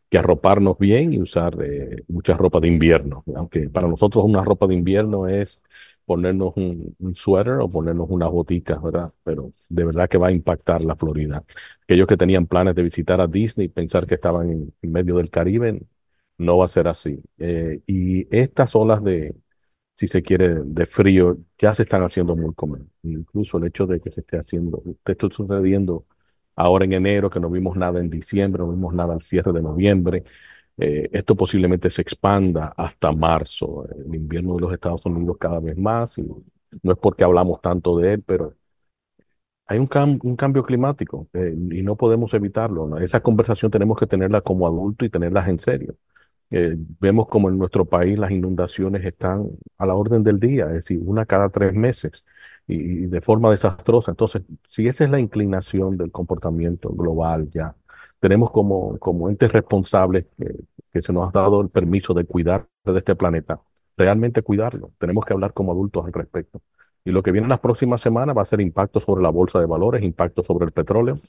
que 0.10 0.18
arroparnos 0.18 0.78
bien 0.78 1.14
y 1.14 1.20
usar 1.20 1.58
eh, 1.64 2.04
mucha 2.08 2.36
ropa 2.36 2.60
de 2.60 2.68
invierno. 2.68 3.24
Aunque 3.36 3.70
para 3.70 3.88
nosotros 3.88 4.26
una 4.26 4.44
ropa 4.44 4.68
de 4.68 4.74
invierno 4.76 5.28
es 5.28 5.62
ponernos 6.06 6.54
un, 6.58 6.96
un 7.00 7.16
suéter 7.16 7.56
o 7.60 7.70
ponernos 7.70 8.10
unas 8.10 8.32
boticas, 8.32 8.82
¿verdad? 8.82 9.14
Pero 9.24 9.52
de 9.70 9.86
verdad 9.86 10.10
que 10.10 10.18
va 10.18 10.28
a 10.30 10.32
impactar 10.32 10.82
la 10.82 10.96
Florida. 10.96 11.44
Aquellos 11.84 12.08
que 12.08 12.18
tenían 12.18 12.48
planes 12.48 12.76
de 12.76 12.84
visitar 12.84 13.22
a 13.22 13.28
Disney, 13.28 13.68
pensar 13.68 14.08
que 14.08 14.16
estaban 14.16 14.50
en, 14.50 14.74
medio 14.92 15.18
del 15.18 15.30
Caribe, 15.30 15.82
no 16.38 16.58
va 16.58 16.66
a 16.66 16.68
ser 16.70 16.88
así. 16.88 17.22
Eh, 17.38 17.82
y 17.86 18.28
estas 18.36 18.76
olas 18.76 19.04
de, 19.04 19.36
si 19.96 20.08
se 20.08 20.22
quiere, 20.24 20.56
de 20.66 20.86
frío 20.86 21.38
ya 21.60 21.76
se 21.76 21.84
están 21.84 22.04
haciendo 22.04 22.36
muy 22.36 22.54
comunes. 22.56 22.88
Incluso 23.04 23.58
el 23.58 23.66
hecho 23.68 23.86
de 23.86 24.00
que 24.02 24.12
se 24.12 24.22
esté 24.22 24.38
haciendo, 24.38 24.82
esto 25.06 25.30
sucediendo 25.32 26.06
ahora 26.60 26.86
en 26.86 26.94
enero, 26.94 27.30
que 27.30 27.40
no 27.40 27.50
vimos 27.50 27.76
nada 27.78 28.00
en 28.00 28.10
diciembre, 28.10 28.62
no 28.64 28.72
vimos 28.72 28.94
nada 28.94 29.14
al 29.14 29.22
cierre 29.22 29.54
de 29.54 29.62
noviembre. 29.62 30.24
eh, 30.78 31.10
esto 31.14 31.36
posiblemente 31.36 31.90
se 31.90 32.02
expanda 32.02 32.74
hasta 32.78 33.12
marzo, 33.12 33.88
el 34.08 34.16
invierno 34.16 34.56
de 34.56 34.62
los 34.62 34.74
Estados 34.74 35.06
Unidos 35.06 35.38
cada 35.40 35.60
vez 35.60 35.78
más. 35.78 36.18
Y 36.18 36.24
no 36.84 36.92
es 36.94 36.98
porque 37.00 37.24
hablamos 37.24 37.62
tanto 37.62 37.98
de 37.98 38.14
él, 38.14 38.24
pero 38.26 38.56
hay 39.68 39.78
un, 39.80 39.88
cam- 39.88 40.20
un 40.24 40.36
cambio 40.36 40.64
climático 40.64 41.28
eh, 41.34 41.54
y 41.72 41.82
no 41.84 41.96
podemos 41.96 42.34
evitarlo. 42.34 42.98
Esa 43.00 43.22
conversación 43.22 43.72
tenemos 43.72 43.98
que 44.00 44.08
tenerla 44.08 44.42
como 44.42 44.66
adultos 44.68 45.06
y 45.08 45.10
tenerlas 45.12 45.48
en 45.48 45.60
serio. 45.60 45.96
Eh, 46.52 46.76
vemos 47.00 47.28
como 47.30 47.50
en 47.50 47.58
nuestro 47.60 47.86
país 47.86 48.20
las 48.20 48.32
inundaciones 48.32 49.06
están 49.06 49.50
a 49.78 49.86
la 49.88 49.96
orden 49.96 50.24
del 50.24 50.40
día, 50.40 50.66
es 50.68 50.74
decir, 50.74 51.02
una 51.04 51.26
cada 51.26 51.50
tres 51.50 51.74
meses 51.74 52.24
y, 52.70 53.08
de 53.08 53.22
forma 53.22 53.52
desastrosa. 53.52 54.12
Entonces, 54.12 54.44
si 54.68 54.88
esa 54.88 55.04
es 55.06 55.10
la 55.10 55.20
inclinación 55.20 55.98
del 55.98 56.12
comportamiento 56.12 56.90
global 56.90 57.50
ya, 57.52 57.76
tenemos 58.20 58.52
como, 58.52 58.98
como 59.00 59.30
entes 59.30 59.52
responsables 59.52 60.26
que, 60.38 60.56
que 60.94 61.02
se 61.02 61.14
nos 61.14 61.30
ha 61.30 61.32
dado 61.32 61.62
el 61.62 61.70
permiso 61.70 62.14
de 62.14 62.26
cuidar 62.26 62.68
de 62.86 62.98
este 63.00 63.16
planeta, 63.16 63.62
realmente 63.98 64.42
cuidarlo. 64.44 64.92
Tenemos 65.00 65.26
que 65.26 65.34
hablar 65.34 65.54
como 65.54 65.72
adultos 65.72 66.06
al 66.06 66.14
respecto. 66.14 66.62
Y 67.06 67.12
lo 67.12 67.24
que 67.24 67.32
viene 67.32 67.46
en 67.46 67.50
las 67.50 67.60
próximas 67.60 68.02
semanas 68.02 68.38
va 68.38 68.42
a 68.44 68.46
ser 68.46 68.62
impacto 68.62 69.00
sobre 69.00 69.24
la 69.24 69.30
bolsa 69.30 69.60
de 69.60 69.66
valores, 69.66 70.04
impacto 70.04 70.44
sobre 70.44 70.66
el 70.66 70.72
petróleo, 70.72 71.20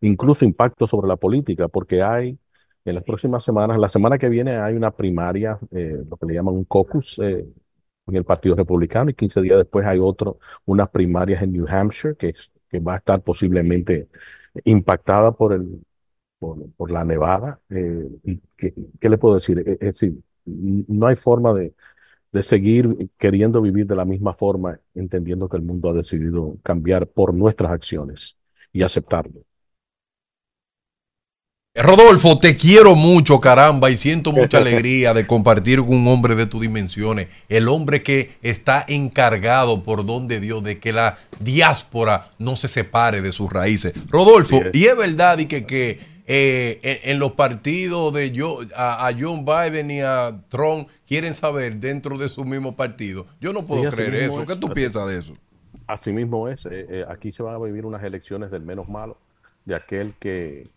incluso 0.00 0.44
impacto 0.44 0.86
sobre 0.86 1.08
la 1.08 1.16
política, 1.16 1.68
porque 1.68 2.02
hay 2.02 2.38
en 2.84 2.94
las 2.94 3.04
próximas 3.04 3.44
semanas, 3.44 3.78
la 3.78 3.88
semana 3.88 4.18
que 4.18 4.28
viene 4.28 4.56
hay 4.56 4.74
una 4.74 4.90
primaria, 4.90 5.58
eh, 5.70 6.02
lo 6.08 6.16
que 6.16 6.26
le 6.26 6.34
llaman 6.34 6.54
un 6.54 6.64
caucus 6.64 7.18
eh, 7.22 7.46
en 8.06 8.16
el 8.16 8.24
Partido 8.24 8.54
Republicano, 8.56 9.10
y 9.10 9.14
15 9.14 9.40
días 9.40 9.58
después 9.58 9.86
hay 9.86 9.98
otro, 9.98 10.38
unas 10.66 10.88
primarias 10.90 11.42
en 11.42 11.52
New 11.52 11.66
Hampshire, 11.68 12.16
que, 12.16 12.30
es- 12.30 12.50
que 12.70 12.80
va 12.80 12.94
a 12.94 12.96
estar 12.98 13.22
posiblemente 13.22 14.08
impactada 14.64 15.32
por 15.32 15.52
el, 15.52 15.80
por, 16.76 16.90
la 16.90 17.04
nevada. 17.04 17.60
eh, 17.70 18.08
y 18.24 18.38
que- 18.56 18.74
¿qué 19.00 19.08
le 19.08 19.18
puedo 19.18 19.36
decir? 19.36 19.58
Es, 19.66 19.78
decir, 19.80 20.18
no 20.46 21.06
hay 21.06 21.16
forma 21.16 21.52
de, 21.54 21.74
de 22.32 22.42
seguir 22.42 23.10
queriendo 23.18 23.62
vivir 23.62 23.86
de 23.86 23.96
la 23.96 24.04
misma 24.06 24.34
forma, 24.34 24.80
entendiendo 24.94 25.48
que 25.48 25.56
el 25.58 25.62
mundo 25.64 25.90
ha 25.90 25.92
decidido 25.94 26.58
cambiar 26.62 27.08
por 27.08 27.34
nuestras 27.34 27.72
acciones 27.72 28.36
y 28.72 28.82
aceptarlo. 28.82 29.42
Rodolfo, 31.86 32.38
te 32.38 32.54
quiero 32.58 32.94
mucho, 32.94 33.40
caramba, 33.40 33.88
y 33.90 33.96
siento 33.96 34.30
mucha 34.32 34.58
alegría 34.58 35.14
de 35.14 35.26
compartir 35.26 35.78
con 35.78 35.94
un 35.94 36.08
hombre 36.08 36.34
de 36.34 36.44
tus 36.44 36.60
dimensiones, 36.60 37.28
el 37.48 37.66
hombre 37.68 38.02
que 38.02 38.32
está 38.42 38.84
encargado 38.86 39.82
por 39.82 40.04
don 40.04 40.28
de 40.28 40.38
Dios 40.38 40.62
de 40.62 40.78
que 40.78 40.92
la 40.92 41.16
diáspora 41.40 42.26
no 42.38 42.56
se 42.56 42.68
separe 42.68 43.22
de 43.22 43.32
sus 43.32 43.50
raíces. 43.50 43.94
Rodolfo, 44.10 44.56
es. 44.56 44.74
y 44.74 44.84
es 44.84 44.96
verdad 44.98 45.38
y 45.38 45.46
que, 45.46 45.64
que 45.64 45.98
eh, 46.26 46.78
en, 46.82 47.12
en 47.12 47.18
los 47.18 47.32
partidos 47.32 48.12
de 48.12 48.32
yo, 48.32 48.58
a, 48.76 49.06
a 49.08 49.12
John 49.18 49.46
Biden 49.46 49.90
y 49.90 50.00
a 50.02 50.42
Trump 50.48 50.88
quieren 51.08 51.32
saber 51.32 51.76
dentro 51.76 52.18
de 52.18 52.28
su 52.28 52.44
mismo 52.44 52.76
partido. 52.76 53.24
Yo 53.40 53.54
no 53.54 53.64
puedo 53.64 53.90
creer 53.90 54.14
eso. 54.24 54.42
es. 54.42 54.46
¿Qué 54.46 54.56
tú 54.56 54.66
Así- 54.66 54.74
piensas 54.74 55.06
de 55.08 55.18
eso? 55.20 55.34
Así 55.86 56.12
mismo 56.12 56.48
es. 56.50 56.66
eh, 56.66 56.86
eh, 56.90 57.04
aquí 57.08 57.32
se 57.32 57.42
van 57.42 57.54
a 57.54 57.58
vivir 57.58 57.86
unas 57.86 58.04
elecciones 58.04 58.50
del 58.50 58.62
menos 58.62 58.88
malo, 58.90 59.16
de 59.64 59.74
aquel 59.74 60.12
que, 60.20 60.68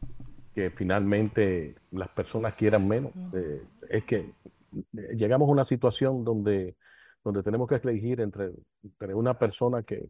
que 0.55 0.71
finalmente 0.71 1.75
las 1.91 2.09
personas 2.09 2.55
quieran 2.55 2.87
menos. 2.87 3.11
Eh, 3.33 3.61
es 3.89 4.05
que 4.05 4.17
eh, 4.17 5.15
llegamos 5.15 5.49
a 5.49 5.51
una 5.51 5.65
situación 5.65 6.23
donde, 6.23 6.77
donde 7.23 7.43
tenemos 7.43 7.67
que 7.67 7.75
elegir 7.75 8.21
entre, 8.21 8.51
entre 8.81 9.13
una 9.13 9.37
persona 9.37 9.83
que, 9.83 10.07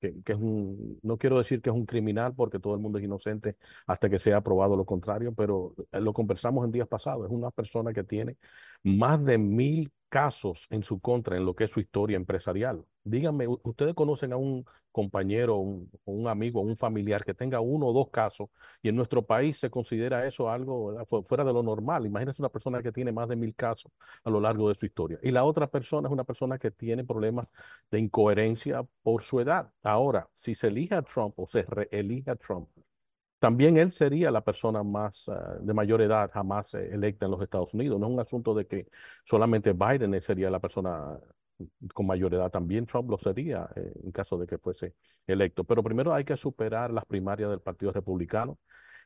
que, 0.00 0.22
que 0.24 0.32
es 0.32 0.38
un, 0.38 0.98
no 1.02 1.18
quiero 1.18 1.36
decir 1.36 1.60
que 1.60 1.68
es 1.68 1.76
un 1.76 1.84
criminal 1.84 2.34
porque 2.34 2.58
todo 2.58 2.74
el 2.74 2.80
mundo 2.80 2.98
es 2.98 3.04
inocente 3.04 3.56
hasta 3.86 4.08
que 4.08 4.18
sea 4.18 4.40
probado 4.40 4.76
lo 4.76 4.86
contrario, 4.86 5.34
pero 5.34 5.74
eh, 5.92 6.00
lo 6.00 6.14
conversamos 6.14 6.64
en 6.64 6.72
días 6.72 6.88
pasados. 6.88 7.26
Es 7.26 7.30
una 7.30 7.50
persona 7.50 7.92
que 7.92 8.02
tiene 8.02 8.38
más 8.82 9.22
de 9.22 9.36
mil 9.36 9.92
casos 10.08 10.66
en 10.70 10.82
su 10.82 11.00
contra 11.00 11.36
en 11.36 11.44
lo 11.44 11.54
que 11.54 11.64
es 11.64 11.70
su 11.70 11.80
historia 11.80 12.16
empresarial. 12.16 12.82
Díganme, 13.04 13.48
¿ustedes 13.48 13.94
conocen 13.94 14.32
a 14.32 14.36
un 14.36 14.64
compañero, 14.92 15.56
un, 15.56 16.28
amigo, 16.28 16.60
un 16.60 16.76
familiar 16.76 17.24
que 17.24 17.34
tenga 17.34 17.60
uno 17.60 17.86
o 17.88 17.92
dos 17.92 18.10
casos 18.10 18.48
y 18.80 18.88
en 18.88 18.96
nuestro 18.96 19.26
país 19.26 19.58
se 19.58 19.70
considera 19.70 20.26
eso 20.26 20.48
algo 20.48 21.04
fuera 21.24 21.44
de 21.44 21.52
lo 21.52 21.62
normal? 21.64 22.06
Imagínense 22.06 22.40
una 22.40 22.48
persona 22.48 22.80
que 22.82 22.92
tiene 22.92 23.10
más 23.10 23.28
de 23.28 23.34
mil 23.36 23.54
casos 23.56 23.90
a 24.22 24.30
lo 24.30 24.40
largo 24.40 24.68
de 24.68 24.76
su 24.76 24.86
historia. 24.86 25.18
Y 25.22 25.32
la 25.32 25.44
otra 25.44 25.66
persona 25.66 26.08
es 26.08 26.12
una 26.12 26.24
persona 26.24 26.58
que 26.58 26.70
tiene 26.70 27.04
problemas 27.04 27.48
de 27.90 27.98
incoherencia 27.98 28.84
por 29.02 29.24
su 29.24 29.40
edad. 29.40 29.72
Ahora, 29.82 30.28
si 30.34 30.54
se 30.54 30.68
elige 30.68 30.94
a 30.94 31.02
Trump 31.02 31.34
o 31.38 31.48
se 31.48 31.62
reelige 31.62 32.30
a 32.30 32.36
Trump, 32.36 32.68
también 33.40 33.76
él 33.76 33.90
sería 33.90 34.30
la 34.30 34.42
persona 34.44 34.84
más 34.84 35.24
ah, 35.28 35.56
de 35.60 35.74
mayor 35.74 36.00
edad 36.02 36.30
jamás 36.32 36.74
eh, 36.74 36.90
electa 36.92 37.26
en 37.26 37.32
los 37.32 37.42
Estados 37.42 37.74
Unidos. 37.74 37.98
No 37.98 38.06
es 38.06 38.12
un 38.12 38.20
asunto 38.20 38.54
de 38.54 38.66
que 38.66 38.86
solamente 39.24 39.72
Biden 39.72 40.20
sería 40.22 40.50
la 40.50 40.60
persona 40.60 41.18
con 41.94 42.06
mayor 42.06 42.34
edad, 42.34 42.50
también 42.50 42.86
Trump 42.86 43.10
lo 43.10 43.18
sería 43.18 43.68
eh, 43.76 43.92
en 44.02 44.12
caso 44.12 44.38
de 44.38 44.46
que 44.46 44.58
fuese 44.58 44.94
electo. 45.26 45.64
Pero 45.64 45.82
primero 45.82 46.14
hay 46.14 46.24
que 46.24 46.36
superar 46.36 46.92
las 46.92 47.04
primarias 47.06 47.50
del 47.50 47.60
Partido 47.60 47.92
Republicano. 47.92 48.58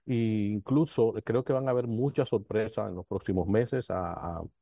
E 0.07 0.15
incluso 0.53 1.15
creo 1.25 1.45
que 1.45 1.53
van 1.53 1.67
a 1.69 1.73
haber 1.73 1.89
muchas 1.89 2.29
sorpresas 2.29 2.89
en 2.89 2.95
los 2.97 3.07
próximos 3.07 3.49
meses. 3.49 3.89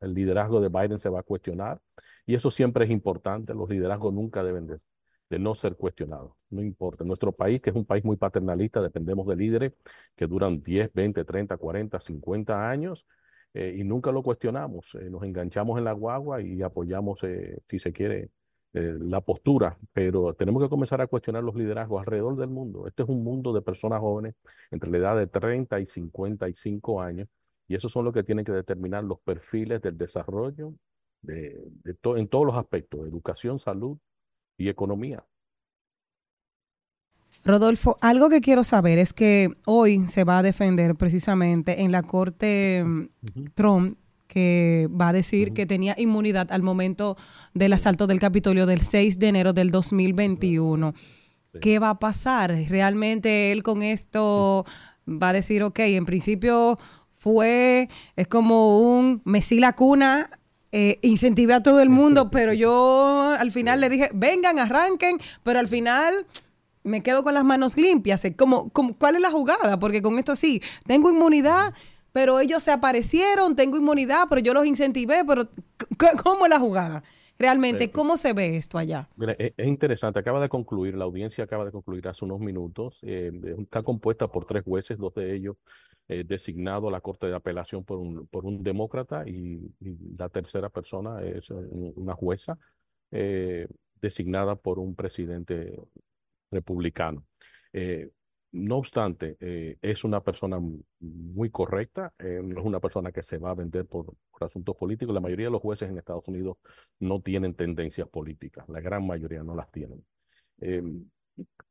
El 0.00 0.14
liderazgo 0.14 0.60
de 0.60 0.68
Biden 0.68 1.00
se 1.00 1.08
va 1.10 1.20
a 1.20 1.22
cuestionar 1.22 1.80
y 2.26 2.34
eso 2.34 2.50
siempre 2.50 2.84
es 2.86 2.90
importante. 2.90 3.54
Los 3.54 3.68
liderazgos 3.68 4.12
nunca 4.14 4.42
deben 4.42 4.66
de, 4.66 4.80
no 5.38 5.54
ser 5.54 5.76
cuestionados. 5.76 6.32
No 6.50 6.62
importa. 6.62 7.04
Nuestro 7.04 7.32
país, 7.32 7.60
que 7.60 7.70
es 7.70 7.76
un 7.76 7.84
país 7.84 8.04
muy 8.04 8.16
paternalista, 8.16 8.80
dependemos 8.80 9.26
de 9.26 9.36
líderes 9.36 9.72
que 10.16 10.26
duran 10.26 10.62
10, 10.62 10.92
20, 10.94 11.24
30, 11.24 11.56
40, 11.56 12.00
50 12.00 12.70
años 12.70 13.04
eh, 13.54 13.74
y 13.78 13.84
nunca 13.84 14.12
lo 14.12 14.22
cuestionamos. 14.22 14.94
Eh, 14.96 15.08
nos 15.10 15.22
enganchamos 15.22 15.78
en 15.78 15.84
la 15.84 15.92
guagua 15.92 16.42
y 16.42 16.62
apoyamos, 16.62 17.22
eh, 17.24 17.58
si 17.68 17.78
se 17.78 17.92
quiere, 17.92 18.30
eh, 18.74 18.96
la 19.00 19.20
postura, 19.20 19.78
pero 19.92 20.34
tenemos 20.34 20.62
que 20.62 20.68
comenzar 20.68 21.00
a 21.00 21.06
cuestionar 21.06 21.44
los 21.44 21.54
liderazgos 21.54 22.00
alrededor 22.00 22.36
del 22.36 22.48
mundo. 22.50 22.88
Este 22.88 23.04
es 23.04 23.08
un 23.08 23.22
mundo 23.22 23.52
de 23.52 23.62
personas 23.62 24.00
jóvenes 24.00 24.34
entre 24.72 24.90
la 24.90 24.98
edad 24.98 25.16
de 25.16 25.28
30 25.28 25.78
y 25.80 25.86
55 25.86 27.00
años 27.00 27.28
y 27.68 27.76
esos 27.76 27.92
son 27.92 28.04
los 28.04 28.12
que 28.12 28.24
tienen 28.24 28.44
que 28.44 28.52
determinar 28.52 29.04
los 29.04 29.20
perfiles 29.20 29.80
del 29.80 29.96
desarrollo 29.96 30.74
de, 31.22 31.56
en 31.84 32.28
todos 32.28 32.46
los 32.46 32.56
aspectos, 32.56 33.06
educación, 33.06 33.58
salud 33.60 33.96
y 34.58 34.68
economía. 34.68 35.24
Rodolfo, 37.44 37.98
algo 38.00 38.30
que 38.30 38.40
quiero 38.40 38.64
saber 38.64 38.98
es 38.98 39.12
que 39.12 39.50
hoy 39.66 40.06
se 40.08 40.24
va 40.24 40.38
a 40.38 40.42
defender 40.42 40.94
precisamente 40.94 41.82
en 41.82 41.92
la 41.92 42.02
corte 42.02 42.82
mm, 42.84 43.08
Trump 43.54 43.98
que 44.26 44.88
va 44.90 45.10
a 45.10 45.12
decir 45.12 45.52
que 45.52 45.66
tenía 45.66 45.94
inmunidad 45.98 46.50
al 46.50 46.62
momento 46.62 47.16
del 47.52 47.72
asalto 47.74 48.06
del 48.06 48.18
Capitolio 48.18 48.66
del 48.66 48.80
6 48.80 49.18
de 49.18 49.28
enero 49.28 49.52
del 49.52 49.70
2021. 49.70 50.92
¿Qué 51.60 51.78
va 51.78 51.90
a 51.90 51.98
pasar? 52.00 52.50
¿Realmente 52.68 53.52
él 53.52 53.62
con 53.62 53.84
esto 53.84 54.64
va 55.06 55.28
a 55.28 55.32
decir, 55.32 55.62
ok, 55.62 55.78
en 55.80 56.04
principio 56.04 56.78
fue, 57.12 57.88
es 58.16 58.26
como 58.26 58.80
un 58.80 59.22
mesí 59.24 59.60
la 59.60 59.74
cuna, 59.74 60.28
eh, 60.72 60.98
incentivé 61.02 61.54
a 61.54 61.62
todo 61.62 61.80
el 61.80 61.90
mundo, 61.90 62.30
pero 62.32 62.52
yo 62.52 63.36
al 63.38 63.52
final 63.52 63.80
le 63.80 63.88
dije, 63.88 64.10
vengan, 64.14 64.58
arranquen, 64.58 65.18
pero 65.44 65.60
al 65.60 65.68
final 65.68 66.26
me 66.84 67.00
quedo 67.02 67.24
con 67.24 67.34
las 67.34 67.44
manos 67.44 67.76
limpias. 67.76 68.24
Eh, 68.24 68.36
como, 68.36 68.70
¿Cuál 68.70 69.16
es 69.16 69.22
la 69.22 69.30
jugada? 69.30 69.78
Porque 69.78 70.02
con 70.02 70.18
esto 70.18 70.36
sí, 70.36 70.62
tengo 70.86 71.10
inmunidad, 71.10 71.74
pero 72.12 72.38
ellos 72.38 72.62
se 72.62 72.70
aparecieron, 72.70 73.56
tengo 73.56 73.76
inmunidad, 73.76 74.26
pero 74.28 74.40
yo 74.40 74.54
los 74.54 74.66
incentivé, 74.66 75.24
pero 75.26 75.48
¿cómo 76.22 76.46
es 76.46 76.50
la 76.50 76.60
jugada? 76.60 77.02
Realmente. 77.36 77.90
¿cómo 77.90 78.16
se 78.16 78.32
ve 78.32 78.56
esto 78.56 78.78
allá? 78.78 79.08
Mira, 79.16 79.34
es, 79.38 79.52
es 79.56 79.66
interesante, 79.66 80.20
acaba 80.20 80.40
de 80.40 80.48
concluir, 80.48 80.94
la 80.94 81.04
audiencia 81.04 81.42
acaba 81.42 81.64
de 81.64 81.72
concluir 81.72 82.06
hace 82.06 82.24
unos 82.24 82.38
minutos, 82.38 82.98
eh, 83.02 83.32
está 83.58 83.82
compuesta 83.82 84.28
por 84.28 84.44
tres 84.44 84.62
jueces, 84.62 84.98
dos 84.98 85.14
de 85.14 85.34
ellos 85.34 85.56
eh, 86.06 86.22
designados 86.24 86.88
a 86.88 86.92
la 86.92 87.00
Corte 87.00 87.26
de 87.26 87.34
Apelación 87.34 87.82
por 87.82 87.98
un, 87.98 88.28
por 88.28 88.44
un 88.44 88.62
demócrata 88.62 89.26
y, 89.26 89.68
y 89.80 89.96
la 90.16 90.28
tercera 90.28 90.68
persona 90.68 91.22
es 91.24 91.50
eh, 91.50 91.54
un- 91.54 91.92
una 91.96 92.14
jueza 92.14 92.56
eh, 93.10 93.66
designada 94.00 94.54
por 94.54 94.78
un 94.78 94.94
presidente 94.94 95.76
republicano. 96.54 97.24
Eh, 97.72 98.10
no 98.52 98.76
obstante, 98.76 99.36
eh, 99.40 99.78
es 99.82 100.04
una 100.04 100.22
persona 100.22 100.60
muy 101.00 101.50
correcta, 101.50 102.12
eh, 102.18 102.40
no 102.42 102.60
es 102.60 102.64
una 102.64 102.80
persona 102.80 103.10
que 103.12 103.22
se 103.22 103.38
va 103.38 103.50
a 103.50 103.54
vender 103.54 103.86
por, 103.86 104.14
asuntos 104.40 104.76
políticos. 104.76 105.14
La 105.14 105.20
mayoría 105.20 105.46
de 105.46 105.52
los 105.52 105.60
jueces 105.62 105.90
en 105.90 105.98
Estados 105.98 106.26
Unidos 106.28 106.58
no 107.00 107.20
tienen 107.20 107.54
tendencias 107.54 108.08
políticas, 108.08 108.68
la 108.68 108.80
gran 108.80 109.06
mayoría 109.06 109.42
no 109.42 109.54
las 109.56 109.70
tienen. 109.70 110.04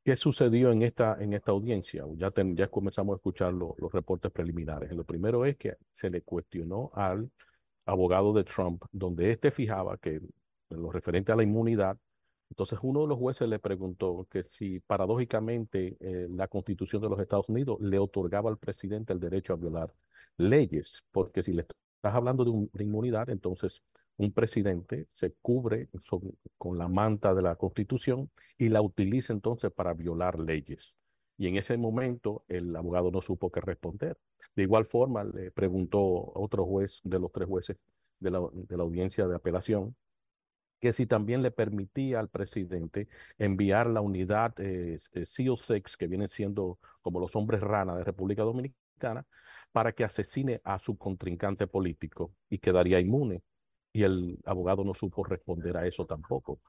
¿qué 0.04 0.16
sucedió 0.16 0.72
en 0.72 0.82
esta, 0.84 1.18
en 1.20 1.34
esta 1.34 1.52
audiencia? 1.52 2.04
Ya, 2.18 2.32
ya 2.56 2.68
comenzamos 2.68 3.14
a 3.14 3.18
escuchar 3.18 3.54
lo- 3.54 3.76
los 3.80 3.92
reportes 3.92 4.32
preliminares. 4.32 4.92
Lo 4.92 5.04
primero 5.06 5.46
es 5.46 5.58
que 5.58 5.76
se 5.92 6.10
le 6.10 6.22
cuestionó 6.22 6.92
al 6.94 7.30
abogado 7.86 8.34
de 8.34 8.44
Trump, 8.44 8.84
donde 8.92 9.32
éste 9.32 9.52
fijaba 9.52 9.98
que 9.98 10.16
en 10.16 10.82
lo 10.82 10.92
referente 10.92 11.32
a 11.32 11.36
la 11.36 11.44
inmunidad, 11.44 11.98
entonces 12.54 12.80
uno 12.84 13.02
de 13.02 13.08
los 13.08 13.18
jueces 13.18 13.48
le 13.50 13.60
preguntó 13.60 14.28
que 14.30 14.44
si 14.44 14.80
paradójicamente 14.80 15.98
eh, 16.00 16.28
la 16.30 16.48
constitución 16.48 17.02
de 17.02 17.10
los 17.10 17.20
Estados 17.20 17.50
Unidos 17.50 17.78
le 17.82 17.98
otorgaba 18.00 18.50
al 18.50 18.58
presidente 18.60 19.12
el 19.14 19.20
derecho 19.20 19.54
a 19.54 19.56
violar 19.58 19.94
leyes, 20.38 21.04
porque 21.12 21.42
si 21.44 21.54
le 21.54 21.62
estás 21.64 22.14
hablando 22.16 22.44
de, 22.46 22.52
un- 22.52 22.70
de 22.74 22.84
inmunidad, 22.84 23.30
entonces 23.30 23.82
un 24.18 24.32
presidente 24.34 25.08
se 25.14 25.34
cubre 25.42 25.90
con 26.58 26.78
la 26.78 26.88
manta 26.88 27.34
de 27.34 27.42
la 27.42 27.56
constitución 27.56 28.30
y 28.58 28.70
la 28.70 28.82
utiliza 28.82 29.34
entonces 29.34 29.72
para 29.72 29.94
violar 29.94 30.40
leyes. 30.40 30.98
Y 31.38 31.48
en 31.48 31.58
ese 31.58 31.78
momento 31.78 32.46
el 32.48 32.76
abogado 32.76 33.12
no 33.12 33.22
supo 33.22 33.52
qué 33.52 33.62
responder. 33.62 34.18
De 34.56 34.64
igual 34.64 34.86
forma, 34.86 35.24
le 35.24 35.52
preguntó 35.52 35.98
a 36.36 36.40
otro 36.40 36.66
juez 36.66 37.02
de 37.04 37.20
los 37.20 37.32
tres 37.32 37.48
jueces 37.48 37.78
de 38.20 38.32
la 38.78 38.84
audiencia 38.84 39.28
de 39.28 39.36
apelación 39.36 39.96
que 40.84 40.92
si 40.92 41.06
también 41.06 41.42
le 41.42 41.50
permitía 41.50 42.20
al 42.20 42.28
presidente 42.28 43.08
enviar 43.38 43.88
la 43.88 44.02
unidad 44.02 44.54
eh, 44.60 44.98
eh, 45.14 45.26
SEAL 45.26 45.56
6, 45.56 45.96
que 45.96 46.08
vienen 46.08 46.28
siendo 46.28 46.78
como 47.02 47.22
los 47.22 47.38
hombres 47.38 47.62
rana 47.62 47.96
de 47.96 48.04
República 48.04 48.44
Dominicana, 48.44 49.26
para 49.72 49.94
que 49.94 50.04
asesine 50.04 50.60
a 50.66 50.80
su 50.80 50.98
contrincante 50.98 51.68
político 51.68 52.34
y 52.50 52.58
quedaría 52.58 53.00
inmune. 53.00 53.44
Y 53.94 54.04
el 54.04 54.38
abogado 54.44 54.84
no 54.84 54.94
supo 54.94 55.24
responder 55.24 55.78
a 55.78 55.88
eso 55.88 56.06
tampoco. 56.06 56.60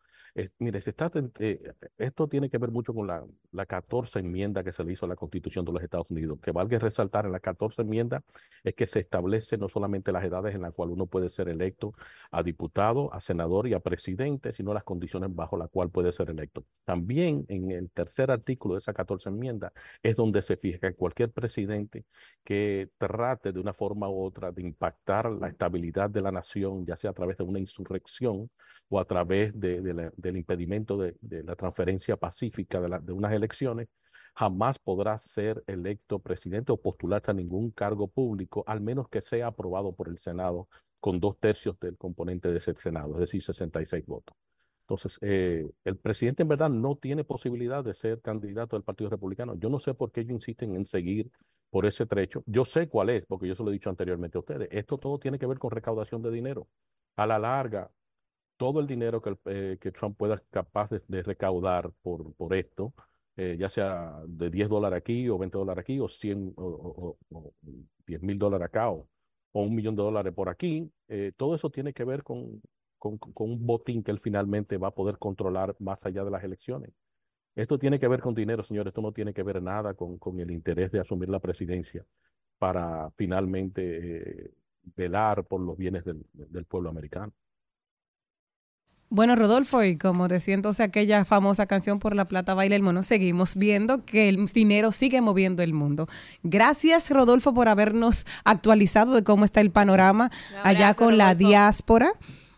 Mire, 0.58 0.80
se 0.80 0.90
está, 0.90 1.12
eh, 1.38 1.74
esto 1.96 2.26
tiene 2.26 2.50
que 2.50 2.58
ver 2.58 2.72
mucho 2.72 2.92
con 2.92 3.06
la, 3.06 3.24
la 3.52 3.66
14 3.66 4.18
enmienda 4.18 4.64
que 4.64 4.72
se 4.72 4.82
le 4.82 4.92
hizo 4.92 5.06
a 5.06 5.08
la 5.08 5.14
Constitución 5.14 5.64
de 5.64 5.70
los 5.72 5.80
Estados 5.80 6.10
Unidos. 6.10 6.40
Que 6.42 6.50
valga 6.50 6.76
resaltar 6.80 7.24
en 7.26 7.30
la 7.30 7.38
14 7.38 7.82
enmienda 7.82 8.24
es 8.64 8.74
que 8.74 8.88
se 8.88 8.98
establece 8.98 9.56
no 9.58 9.68
solamente 9.68 10.10
las 10.10 10.24
edades 10.24 10.56
en 10.56 10.62
las 10.62 10.72
cuales 10.74 10.94
uno 10.94 11.06
puede 11.06 11.28
ser 11.28 11.48
electo 11.48 11.92
a 12.32 12.42
diputado, 12.42 13.14
a 13.14 13.20
senador 13.20 13.68
y 13.68 13.74
a 13.74 13.80
presidente, 13.80 14.52
sino 14.52 14.74
las 14.74 14.82
condiciones 14.82 15.32
bajo 15.32 15.56
las 15.56 15.70
cuales 15.70 15.92
puede 15.92 16.10
ser 16.10 16.30
electo. 16.30 16.64
También 16.84 17.44
en 17.48 17.70
el 17.70 17.88
tercer 17.92 18.32
artículo 18.32 18.74
de 18.74 18.78
esa 18.80 18.92
14 18.92 19.28
enmienda 19.28 19.72
es 20.02 20.16
donde 20.16 20.42
se 20.42 20.56
fija 20.56 20.80
que 20.80 20.94
cualquier 20.96 21.30
presidente 21.30 22.06
que 22.42 22.90
trate 22.98 23.52
de 23.52 23.60
una 23.60 23.72
forma 23.72 24.08
u 24.10 24.20
otra 24.24 24.50
de 24.50 24.62
impactar 24.62 25.30
la 25.30 25.48
estabilidad 25.48 26.10
de 26.10 26.22
la 26.22 26.32
nación, 26.32 26.84
ya 26.86 26.96
sea 26.96 27.10
a 27.10 27.14
través 27.14 27.36
de 27.36 27.44
una 27.44 27.60
insurrección 27.60 28.50
o 28.88 28.98
a 29.00 29.04
través 29.04 29.58
de- 29.58 29.80
de 29.80 29.94
la- 29.94 30.12
del 30.28 30.36
impedimento 30.38 30.96
de, 30.96 31.14
la 31.44 31.54
transferencia 31.54 32.16
pacífica 32.16 32.80
de 32.80 33.12
unas 33.12 33.32
elecciones, 33.32 33.88
jamás 34.34 34.78
podrá 34.78 35.18
ser 35.18 35.62
electo 35.66 36.18
presidente 36.18 36.72
o 36.72 36.76
postularse 36.76 37.30
a 37.30 37.34
ningún 37.34 37.70
cargo 37.70 38.08
público, 38.08 38.64
al 38.66 38.80
menos 38.80 39.08
que 39.08 39.22
sea 39.22 39.48
aprobado 39.48 39.92
por 39.92 40.08
el 40.08 40.18
Senado 40.18 40.68
con 40.98 41.20
dos 41.20 41.38
tercios 41.38 41.78
del 41.78 41.96
componente 41.96 42.50
de 42.50 42.58
ese 42.58 42.74
Senado, 42.76 43.14
es 43.14 43.20
decir, 43.20 43.42
66 43.42 44.04
votos. 44.06 44.36
Entonces, 44.80 45.18
eh, 45.22 45.70
el 45.84 45.96
presidente 45.96 46.42
en 46.42 46.48
verdad 46.48 46.68
no 46.68 46.96
tiene 46.96 47.24
posibilidad 47.24 47.82
de 47.82 47.94
ser 47.94 48.20
candidato 48.20 48.76
del 48.76 48.82
Partido 48.82 49.08
Republicano. 49.08 49.54
Yo 49.56 49.70
no 49.70 49.78
sé 49.78 49.94
por 49.94 50.12
qué 50.12 50.20
ellos 50.20 50.32
insisten 50.32 50.74
en 50.74 50.84
seguir 50.84 51.30
por 51.70 51.86
ese 51.86 52.04
trecho. 52.06 52.42
Yo 52.46 52.64
sé 52.64 52.88
cuál 52.88 53.10
es, 53.10 53.24
porque 53.26 53.48
yo 53.48 53.54
se 53.54 53.62
lo 53.62 53.70
he 53.70 53.72
dicho 53.72 53.88
anteriormente 53.88 54.36
a 54.36 54.40
ustedes. 54.40 54.68
Esto 54.70 54.98
todo 54.98 55.18
tiene 55.18 55.38
que 55.38 55.46
ver 55.46 55.58
con 55.58 55.70
recaudación 55.70 56.20
de 56.22 56.30
dinero. 56.30 56.68
A 57.16 57.26
la 57.26 57.38
larga, 57.38 57.90
todo 58.56 58.80
el 58.80 58.86
dinero 58.86 59.22
eh, 59.46 59.78
que 59.80 59.92
Trump 59.92 60.16
pueda 60.16 60.40
capaz 60.50 60.90
de, 60.90 61.22
recaudar 61.22 61.90
por, 62.02 62.34
esto, 62.56 62.94
eh, 63.36 63.56
ya 63.58 63.68
sea 63.68 64.22
de 64.26 64.50
10 64.50 64.68
dólares 64.68 64.98
aquí 64.98 65.28
o 65.28 65.38
20 65.38 65.58
dólares 65.58 65.82
aquí 65.82 65.98
o 66.00 66.08
100 66.08 66.52
o, 66.56 66.64
o- 66.64 67.18
o- 67.30 67.38
o 67.38 67.52
10 68.06 68.22
mil 68.22 68.38
dólares 68.38 68.66
acá 68.66 68.90
o, 68.90 69.08
un 69.52 69.74
millón 69.74 69.94
de 69.96 70.02
dólares 70.02 70.32
por 70.34 70.48
aquí, 70.48 70.90
eh, 71.08 71.32
todo 71.36 71.54
eso 71.54 71.70
tiene 71.70 71.92
que 71.92 72.04
ver 72.04 72.22
con, 72.24 72.60
un 73.00 73.66
botín 73.66 74.02
que 74.02 74.10
él 74.10 74.18
finalmente 74.20 74.78
va 74.78 74.88
a 74.88 74.94
poder 74.94 75.18
controlar 75.18 75.76
más 75.78 76.04
allá 76.06 76.24
de 76.24 76.30
las 76.30 76.42
elecciones. 76.44 76.90
Esto 77.56 77.78
tiene 77.78 77.98
que 78.00 78.08
ver 78.08 78.20
con 78.20 78.34
dinero, 78.34 78.62
señores. 78.64 78.90
Esto 78.92 79.02
no 79.02 79.12
tiene 79.12 79.34
que 79.34 79.42
ver 79.42 79.62
nada 79.62 79.94
con, 79.94 80.18
el 80.40 80.50
interés 80.50 80.90
de 80.92 81.00
asumir 81.00 81.28
la 81.28 81.40
presidencia 81.40 82.04
para 82.58 83.10
finalmente 83.12 84.52
velar 84.96 85.44
por 85.46 85.60
los 85.60 85.76
bienes 85.76 86.04
del 86.04 86.64
pueblo 86.66 86.90
americano. 86.90 87.32
Bueno, 89.14 89.36
Rodolfo, 89.36 89.84
y 89.84 89.96
como 89.96 90.26
decía 90.26 90.54
entonces 90.54 90.84
aquella 90.84 91.24
famosa 91.24 91.66
canción 91.66 92.00
por 92.00 92.16
la 92.16 92.24
plata 92.24 92.52
baila 92.52 92.74
el 92.74 92.82
mono, 92.82 93.04
seguimos 93.04 93.54
viendo 93.54 94.04
que 94.04 94.28
el 94.28 94.44
dinero 94.46 94.90
sigue 94.90 95.20
moviendo 95.20 95.62
el 95.62 95.72
mundo. 95.72 96.08
Gracias, 96.42 97.10
Rodolfo, 97.10 97.54
por 97.54 97.68
habernos 97.68 98.26
actualizado 98.44 99.14
de 99.14 99.22
cómo 99.22 99.44
está 99.44 99.60
el 99.60 99.70
panorama 99.70 100.32
allá 100.64 100.94
con 100.94 101.16
la 101.16 101.36
diáspora 101.36 102.10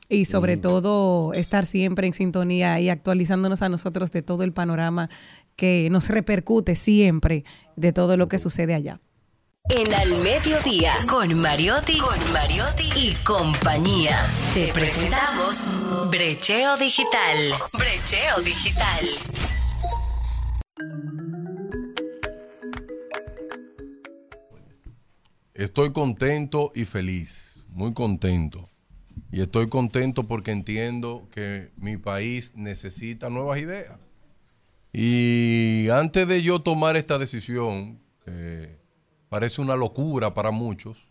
y 0.08 0.24
sobre 0.24 0.56
todo 0.56 1.34
estar 1.34 1.66
siempre 1.66 2.06
en 2.06 2.14
sintonía 2.14 2.80
y 2.80 2.88
actualizándonos 2.88 3.60
a 3.60 3.68
nosotros 3.68 4.10
de 4.10 4.22
todo 4.22 4.42
el 4.42 4.54
panorama 4.54 5.10
que 5.56 5.88
nos 5.90 6.08
repercute 6.08 6.74
siempre 6.74 7.44
de 7.76 7.92
todo 7.92 8.16
lo 8.16 8.28
que 8.28 8.38
sucede 8.38 8.72
allá. 8.72 8.98
En 9.68 9.92
Al 9.94 10.22
Mediodía, 10.22 10.92
con 11.10 11.34
Mariotti, 11.40 11.98
con 11.98 12.32
Mariotti 12.32 12.88
y 12.94 13.14
compañía. 13.24 14.28
Te 14.54 14.72
presentamos 14.72 15.62
Brecheo 16.08 16.76
Digital. 16.76 17.36
Brecheo 17.72 18.42
Digital. 18.44 19.06
Estoy 25.54 25.92
contento 25.92 26.70
y 26.74 26.84
feliz, 26.84 27.64
muy 27.68 27.92
contento. 27.92 28.70
Y 29.32 29.40
estoy 29.40 29.68
contento 29.68 30.28
porque 30.28 30.52
entiendo 30.52 31.28
que 31.32 31.72
mi 31.76 31.96
país 31.96 32.52
necesita 32.54 33.30
nuevas 33.30 33.58
ideas. 33.58 33.98
Y 34.92 35.88
antes 35.90 36.28
de 36.28 36.42
yo 36.42 36.60
tomar 36.60 36.96
esta 36.96 37.18
decisión, 37.18 38.00
que 38.24 38.85
parece 39.28 39.60
una 39.60 39.76
locura 39.76 40.34
para 40.34 40.50
muchos, 40.50 41.08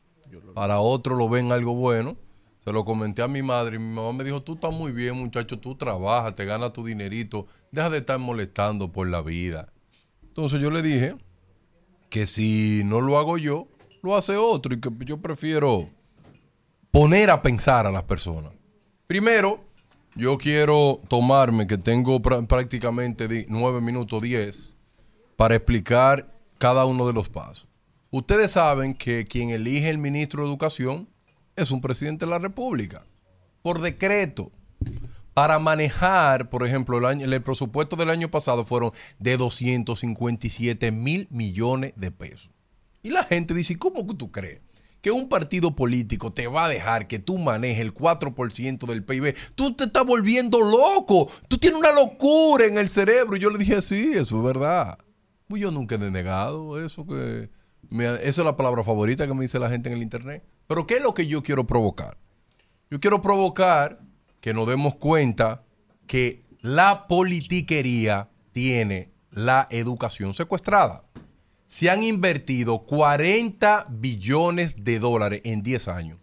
para 0.54 0.80
otros 0.80 1.18
lo 1.18 1.30
ven 1.30 1.52
algo 1.52 1.74
bueno, 1.76 2.16
se 2.64 2.72
lo 2.74 2.84
comenté 2.84 3.22
a 3.22 3.28
mi 3.28 3.42
madre 3.44 3.76
y 3.76 3.80
mi 3.80 3.94
mamá 3.94 4.12
me 4.14 4.24
dijo, 4.24 4.42
tú 4.42 4.54
estás 4.56 4.74
muy 4.74 4.92
bien 4.92 5.16
muchacho, 5.18 5.60
tú 5.60 5.76
trabajas, 5.76 6.36
te 6.36 6.46
ganas 6.46 6.74
tu 6.74 6.84
dinerito, 6.84 7.46
deja 7.72 7.90
de 7.90 8.00
estar 8.00 8.18
molestando 8.20 8.92
por 8.92 9.08
la 9.08 9.22
vida. 9.22 9.72
Entonces 10.24 10.60
yo 10.62 10.72
le 10.72 10.82
dije 10.82 11.16
que 12.10 12.26
si 12.26 12.82
no 12.86 13.02
lo 13.02 13.18
hago 13.18 13.38
yo, 13.38 13.68
lo 14.02 14.16
hace 14.16 14.36
otro 14.38 14.74
y 14.74 14.80
que 14.80 14.90
yo 15.06 15.18
prefiero 15.22 15.88
poner 16.92 17.30
a 17.30 17.42
pensar 17.42 17.86
a 17.86 17.92
las 17.92 18.04
personas. 18.04 18.52
Primero, 19.08 19.64
yo 20.16 20.38
quiero 20.38 21.00
tomarme 21.08 21.68
que 21.68 21.78
tengo 21.78 22.20
prá- 22.22 22.46
prácticamente 22.48 23.46
nueve 23.50 23.82
minutos 23.82 24.22
10 24.22 24.76
para 25.36 25.56
explicar 25.56 26.34
cada 26.58 26.86
uno 26.86 27.06
de 27.06 27.14
los 27.14 27.30
pasos. 27.30 27.68
Ustedes 28.16 28.52
saben 28.52 28.94
que 28.94 29.26
quien 29.26 29.50
elige 29.50 29.90
el 29.90 29.98
ministro 29.98 30.42
de 30.44 30.48
Educación 30.48 31.10
es 31.58 31.70
un 31.70 31.82
presidente 31.82 32.24
de 32.24 32.32
la 32.32 32.40
República, 32.40 33.02
por 33.62 33.82
decreto. 33.82 34.54
Para 35.34 35.60
manejar, 35.60 36.50
por 36.50 36.66
ejemplo, 36.66 36.98
el, 36.98 37.04
año- 37.04 37.26
el 37.26 37.42
presupuesto 37.44 37.98
del 37.98 38.10
año 38.10 38.32
pasado 38.32 38.64
fueron 38.64 38.92
de 39.20 39.36
257 39.36 40.92
mil 40.94 41.28
millones 41.30 41.92
de 41.98 42.10
pesos. 42.10 42.52
Y 43.04 43.10
la 43.10 43.26
gente 43.26 43.54
dice, 43.54 43.78
¿cómo 43.78 44.06
tú 44.06 44.32
crees? 44.32 44.62
Que 45.02 45.12
un 45.12 45.28
partido 45.28 45.76
político 45.76 46.32
te 46.32 46.48
va 46.48 46.64
a 46.66 46.70
dejar 46.70 47.08
que 47.10 47.20
tú 47.20 47.38
manejes 47.38 47.82
el 47.82 47.94
4% 47.94 48.86
del 48.88 49.04
PIB. 49.04 49.36
Tú 49.56 49.76
te 49.76 49.84
estás 49.84 50.06
volviendo 50.06 50.62
loco. 50.62 51.30
Tú 51.50 51.58
tienes 51.58 51.78
una 51.80 51.92
locura 51.92 52.66
en 52.66 52.78
el 52.78 52.88
cerebro. 52.88 53.36
Y 53.36 53.42
yo 53.42 53.50
le 53.50 53.58
dije, 53.58 53.82
sí, 53.82 54.12
eso 54.14 54.38
es 54.38 54.44
verdad. 54.46 54.98
Pues 55.50 55.62
yo 55.62 55.70
nunca 55.70 55.96
he 55.96 55.98
denegado 55.98 56.82
eso 56.84 57.06
que... 57.06 57.50
esa 57.92 58.20
es 58.24 58.38
la 58.38 58.56
palabra 58.56 58.84
favorita 58.84 59.28
que 59.28 59.34
me 59.34 59.42
dice 59.42 59.60
la 59.60 59.70
gente 59.70 59.90
en 59.90 59.96
el 59.96 60.04
internet. 60.04 60.44
Pero 60.68 60.88
¿qué 60.88 60.96
es 60.96 61.02
lo 61.02 61.14
que 61.14 61.28
yo 61.28 61.44
quiero 61.44 61.68
provocar? 61.68 62.18
Yo 62.90 63.00
quiero 63.00 63.22
provocar 63.22 64.00
que 64.42 64.54
nos 64.54 64.68
demos 64.68 64.96
cuenta 64.96 65.64
que 66.08 66.46
la 66.62 67.08
politiquería 67.08 68.30
tiene 68.52 69.12
la 69.32 69.68
educación 69.70 70.34
secuestrada. 70.34 71.04
Se 71.68 71.90
han 71.90 72.04
invertido 72.04 72.82
40 72.84 73.88
billones 73.90 74.84
de 74.84 75.00
dólares 75.00 75.42
en 75.44 75.64
10 75.64 75.88
años. 75.88 76.20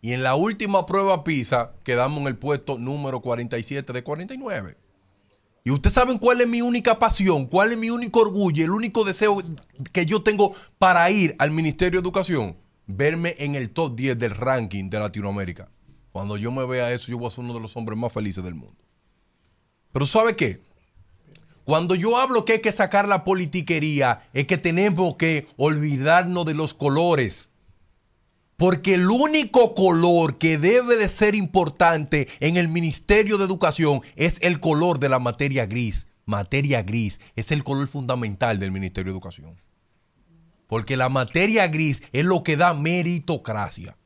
Y 0.00 0.12
en 0.12 0.22
la 0.22 0.34
última 0.34 0.86
prueba 0.86 1.24
PISA 1.24 1.72
quedamos 1.82 2.20
en 2.20 2.26
el 2.28 2.36
puesto 2.36 2.78
número 2.78 3.20
47 3.20 3.92
de 3.92 4.02
49. 4.02 4.76
Y 5.66 5.70
ustedes 5.70 5.94
saben 5.94 6.18
cuál 6.18 6.42
es 6.42 6.46
mi 6.46 6.60
única 6.60 6.98
pasión, 6.98 7.46
cuál 7.46 7.72
es 7.72 7.78
mi 7.78 7.88
único 7.88 8.20
orgullo, 8.20 8.62
el 8.62 8.70
único 8.70 9.02
deseo 9.02 9.42
que 9.92 10.04
yo 10.04 10.22
tengo 10.22 10.54
para 10.76 11.10
ir 11.10 11.34
al 11.38 11.52
Ministerio 11.52 12.00
de 12.00 12.04
Educación, 12.04 12.58
verme 12.86 13.34
en 13.38 13.54
el 13.54 13.70
top 13.70 13.96
10 13.96 14.18
del 14.18 14.32
ranking 14.32 14.90
de 14.90 14.98
Latinoamérica. 14.98 15.70
Cuando 16.12 16.36
yo 16.36 16.52
me 16.52 16.66
vea 16.66 16.92
eso, 16.92 17.10
yo 17.10 17.16
voy 17.16 17.28
a 17.28 17.30
ser 17.30 17.44
uno 17.44 17.54
de 17.54 17.60
los 17.60 17.74
hombres 17.78 17.98
más 17.98 18.12
felices 18.12 18.44
del 18.44 18.54
mundo. 18.54 18.76
Pero 19.90 20.04
¿sabe 20.04 20.36
qué? 20.36 20.60
Cuando 21.64 21.94
yo 21.94 22.18
hablo 22.18 22.44
que 22.44 22.52
hay 22.52 22.60
que 22.60 22.70
sacar 22.70 23.08
la 23.08 23.24
politiquería, 23.24 24.28
es 24.34 24.46
que 24.46 24.58
tenemos 24.58 25.16
que 25.16 25.48
olvidarnos 25.56 26.44
de 26.44 26.54
los 26.54 26.74
colores. 26.74 27.52
Porque 28.56 28.94
el 28.94 29.10
único 29.10 29.74
color 29.74 30.38
que 30.38 30.58
debe 30.58 30.96
de 30.96 31.08
ser 31.08 31.34
importante 31.34 32.28
en 32.40 32.56
el 32.56 32.68
Ministerio 32.68 33.36
de 33.36 33.44
Educación 33.44 34.00
es 34.14 34.38
el 34.42 34.60
color 34.60 34.98
de 34.98 35.08
la 35.08 35.18
materia 35.18 35.66
gris. 35.66 36.08
Materia 36.24 36.82
gris 36.82 37.20
es 37.36 37.50
el 37.50 37.64
color 37.64 37.88
fundamental 37.88 38.58
del 38.58 38.70
Ministerio 38.70 39.12
de 39.12 39.16
Educación. 39.16 39.60
Porque 40.68 40.96
la 40.96 41.08
materia 41.08 41.66
gris 41.68 42.02
es 42.12 42.24
lo 42.24 42.42
que 42.42 42.56
da 42.56 42.74
meritocracia. 42.74 43.96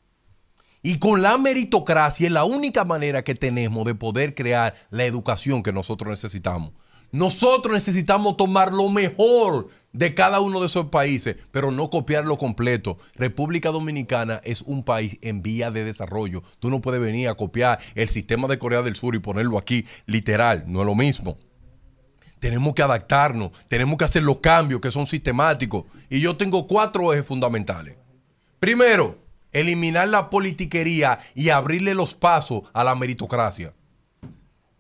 Y 0.83 0.99
con 0.99 1.23
la 1.23 1.37
meritocracia 1.39 2.27
es 2.27 2.33
la 2.33 2.45
única 2.45 2.85
manera 2.85 3.25
que 3.25 3.35
tenemos 3.35 3.85
de 3.85 3.95
poder 3.95 4.35
crear 4.35 4.75
la 4.91 5.05
educación 5.05 5.63
que 5.63 5.73
nosotros 5.73 6.11
necesitamos. 6.11 6.73
Nosotros 7.11 7.73
necesitamos 7.73 8.37
tomar 8.37 8.73
lo 8.73 8.89
mejor 8.91 9.69
de 9.93 10.15
cada 10.15 10.41
uno 10.41 10.61
de 10.61 10.67
esos 10.67 10.87
países, 10.87 11.37
pero 11.51 11.71
no 11.71 11.89
copiarlo 11.89 12.37
completo. 12.37 12.99
República 13.15 13.71
Dominicana 13.71 14.41
es 14.45 14.63
un 14.63 14.85
país 14.85 15.19
en 15.23 15.43
vía 15.43 15.71
de 15.71 15.85
desarrollo. 15.85 16.43
Tú 16.59 16.69
no 16.69 16.81
puedes 16.81 17.01
venir 17.01 17.29
a 17.29 17.35
copiar 17.35 17.79
el 17.95 18.09
sistema 18.09 18.47
de 18.47 18.59
Corea 18.59 18.83
del 18.83 18.95
Sur 18.97 19.15
y 19.15 19.21
ponerlo 19.21 19.57
aquí 19.57 19.87
literal. 20.07 20.65
No 20.67 20.81
es 20.81 20.87
lo 20.87 20.95
mismo. 20.95 21.37
Tenemos 22.41 22.75
que 22.75 22.83
adaptarnos, 22.83 23.51
tenemos 23.69 23.97
que 23.97 24.05
hacer 24.05 24.23
los 24.23 24.41
cambios 24.41 24.81
que 24.81 24.91
son 24.91 25.07
sistemáticos. 25.07 25.85
Y 26.11 26.21
yo 26.21 26.37
tengo 26.37 26.67
cuatro 26.67 27.13
ejes 27.13 27.27
fundamentales. 27.27 27.97
Primero, 28.61 29.17
eliminar 29.53 30.09
la 30.09 30.31
politiquería 30.31 31.19
y 31.35 31.49
abrirle 31.49 31.95
los 31.95 32.15
pasos 32.15 32.63
a 32.73 32.85
la 32.85 32.95
meritocracia. 32.95 33.73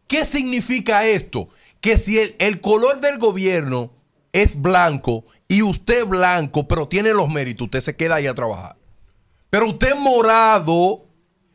¿Qué 0.08 0.24
significa 0.24 1.06
esto? 1.06 1.50
Que 1.80 1.96
si 1.96 2.18
el, 2.18 2.34
el 2.38 2.60
color 2.60 3.00
del 3.00 3.18
gobierno 3.18 3.90
es 4.32 4.60
blanco 4.60 5.24
y 5.46 5.62
usted 5.62 6.04
blanco, 6.06 6.68
pero 6.68 6.88
tiene 6.88 7.12
los 7.12 7.28
méritos, 7.28 7.66
usted 7.66 7.80
se 7.80 7.96
queda 7.96 8.16
ahí 8.16 8.26
a 8.26 8.34
trabajar. 8.34 8.76
Pero 9.50 9.68
usted 9.68 9.94
es 9.94 9.98
morado 9.98 11.06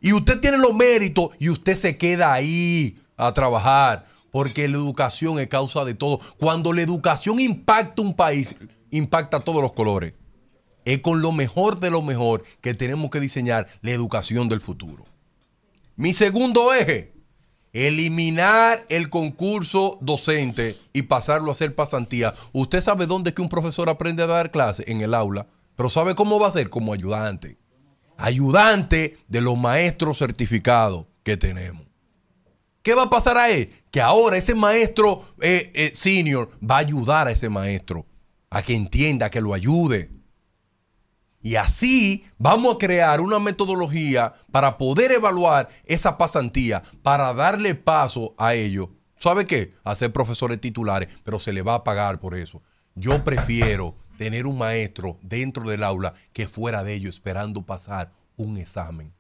y 0.02 0.14
usted 0.14 0.40
tiene 0.40 0.58
los 0.58 0.74
méritos 0.74 1.30
y 1.40 1.50
usted 1.50 1.76
se 1.76 1.98
queda 1.98 2.34
ahí 2.34 2.98
a 3.16 3.34
trabajar. 3.34 4.06
Porque 4.32 4.68
la 4.68 4.78
educación 4.78 5.40
es 5.40 5.48
causa 5.48 5.86
de 5.86 5.94
todo. 5.94 6.20
Cuando 6.38 6.74
la 6.74 6.82
educación 6.82 7.40
impacta 7.40 8.02
un 8.02 8.16
país, 8.16 8.56
impacta 8.90 9.40
todos 9.40 9.62
los 9.62 9.74
colores. 9.74 10.14
Es 10.86 11.02
con 11.02 11.22
lo 11.22 11.32
mejor 11.32 11.80
de 11.80 11.92
lo 11.92 12.02
mejor 12.02 12.44
que 12.60 12.74
tenemos 12.74 13.12
que 13.12 13.20
diseñar 13.20 13.68
la 13.82 13.92
educación 13.92 14.50
del 14.50 14.60
futuro. 14.60 15.06
Mi 15.96 16.14
segundo 16.14 16.74
eje, 16.74 17.13
eliminar 17.74 18.86
el 18.88 19.10
concurso 19.10 19.98
docente 20.00 20.78
y 20.94 21.04
pasarlo 21.04 21.50
a 21.50 21.54
hacer 21.54 21.76
pasantía. 21.76 22.34
Usted 22.54 22.82
sabe 22.82 23.08
dónde 23.08 23.32
es 23.32 23.36
que 23.36 23.42
un 23.42 23.50
profesor 23.50 23.90
aprende 23.90 24.24
a 24.24 24.28
dar 24.28 24.52
clase 24.52 24.84
en 24.88 25.02
el 25.02 25.14
aula, 25.14 25.48
pero 25.76 25.90
¿sabe 25.90 26.16
cómo 26.16 26.40
va 26.40 26.48
a 26.48 26.52
ser? 26.52 26.70
Como 26.70 26.94
ayudante. 26.94 27.58
Ayudante 28.18 29.18
de 29.28 29.42
los 29.42 29.58
maestros 29.58 30.20
certificados 30.20 31.08
que 31.24 31.36
tenemos. 31.36 31.84
¿Qué 32.84 32.94
va 32.94 33.04
a 33.04 33.10
pasar 33.10 33.38
ahí? 33.38 33.74
Que 33.90 34.02
ahora 34.02 34.38
ese 34.38 34.54
maestro 34.54 35.24
eh, 35.42 35.72
eh, 35.74 35.92
senior 35.96 36.52
va 36.62 36.76
a 36.76 36.80
ayudar 36.80 37.28
a 37.28 37.32
ese 37.32 37.50
maestro 37.50 38.06
a 38.50 38.62
que 38.62 38.76
entienda, 38.76 39.28
a 39.28 39.32
que 39.32 39.42
lo 39.42 39.54
ayude. 39.54 40.12
Y 41.44 41.58
así 41.58 42.24
vamos 42.38 42.76
a 42.76 42.78
crear 42.78 43.20
una 43.20 43.38
metodología 43.38 44.34
para 44.52 44.78
poder 44.78 45.12
evaluar 45.12 45.68
esa 45.86 46.18
pasantía, 46.18 46.82
para 47.04 47.34
darle 47.34 47.76
paso 47.76 48.34
a 48.38 48.56
ello. 48.56 48.92
¿Sabe 49.18 49.46
qué? 49.46 49.74
A 49.84 49.94
ser 49.96 50.14
profesores 50.14 50.60
titulares, 50.62 51.10
pero 51.24 51.40
se 51.40 51.52
le 51.52 51.62
va 51.62 51.76
a 51.76 51.84
pagar 51.84 52.20
por 52.20 52.36
eso. 52.36 52.62
Yo 52.96 53.24
prefiero 53.26 53.96
tener 54.18 54.48
un 54.48 54.58
maestro 54.58 55.18
dentro 55.22 55.70
del 55.70 55.84
aula 55.84 56.14
que 56.32 56.48
fuera 56.48 56.84
de 56.84 56.94
ello 56.94 57.10
esperando 57.10 57.66
pasar 57.66 58.12
un 58.38 58.58
examen. 58.58 59.14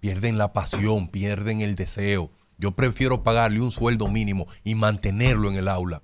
Pierden 0.00 0.38
la 0.38 0.52
pasión, 0.52 1.08
pierden 1.08 1.60
el 1.60 1.76
deseo. 1.76 2.32
Yo 2.58 2.72
prefiero 2.72 3.22
pagarle 3.22 3.60
un 3.60 3.70
sueldo 3.70 4.08
mínimo 4.08 4.46
y 4.64 4.74
mantenerlo 4.74 5.50
en 5.50 5.56
el 5.56 5.68
aula 5.68 6.02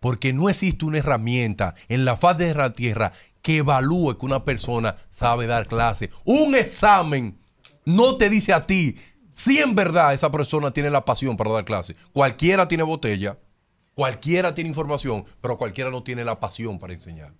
Porque 0.00 0.34
no 0.34 0.50
existe 0.50 0.84
una 0.84 0.98
herramienta 0.98 1.74
en 1.88 2.04
la 2.04 2.16
faz 2.16 2.36
de 2.36 2.54
la 2.54 2.74
tierra 2.74 3.12
que 3.48 3.56
evalúe 3.56 4.18
que 4.18 4.26
una 4.26 4.44
persona 4.44 4.94
sabe 5.08 5.46
dar 5.46 5.66
clase. 5.66 6.10
Un 6.26 6.54
examen 6.54 7.38
no 7.86 8.18
te 8.18 8.28
dice 8.28 8.52
a 8.52 8.66
ti 8.66 8.94
si 9.32 9.58
en 9.58 9.74
verdad 9.74 10.12
esa 10.12 10.30
persona 10.30 10.70
tiene 10.70 10.90
la 10.90 11.02
pasión 11.02 11.34
para 11.34 11.52
dar 11.52 11.64
clase. 11.64 11.96
Cualquiera 12.12 12.68
tiene 12.68 12.82
botella, 12.82 13.38
cualquiera 13.94 14.52
tiene 14.52 14.68
información, 14.68 15.24
pero 15.40 15.56
cualquiera 15.56 15.88
no 15.90 16.02
tiene 16.02 16.26
la 16.26 16.38
pasión 16.38 16.78
para 16.78 16.92
enseñar. 16.92 17.32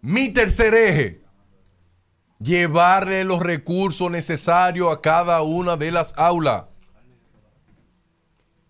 Mi 0.00 0.30
tercer 0.30 0.74
eje, 0.74 1.22
llevarle 2.40 3.22
los 3.22 3.38
recursos 3.38 4.10
necesarios 4.10 4.92
a 4.92 5.00
cada 5.00 5.42
una 5.42 5.76
de 5.76 5.92
las 5.92 6.18
aulas. 6.18 6.64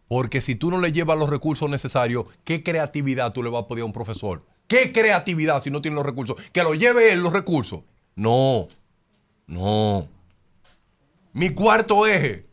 Porque 0.09 0.43
si 0.43 0.57
tú 0.57 0.71
no 0.71 0.79
le 0.79 0.93
llevas 0.93 1.17
los 1.17 1.31
recursos 1.31 1.71
necesarios, 1.71 2.27
¿qué 2.45 2.63
creatividad 2.63 3.33
tú 3.33 3.43
le 3.43 3.49
vas 3.49 3.63
a 3.63 3.69
pedir 3.69 3.85
a 3.85 3.87
un 3.87 3.95
profesor? 3.95 4.45
¿Qué 4.69 4.93
creatividad 4.93 5.63
si 5.63 5.71
no 5.71 5.81
tiene 5.81 5.95
los 5.95 6.05
recursos? 6.05 6.37
Que 6.53 6.63
lo 6.63 6.75
lleve 6.75 7.11
él 7.11 7.21
los 7.21 7.33
recursos. 7.33 7.81
No, 8.15 8.69
no. 9.47 10.07
Mi 11.33 11.51
cuarto 11.51 12.07
eje, 12.07 12.47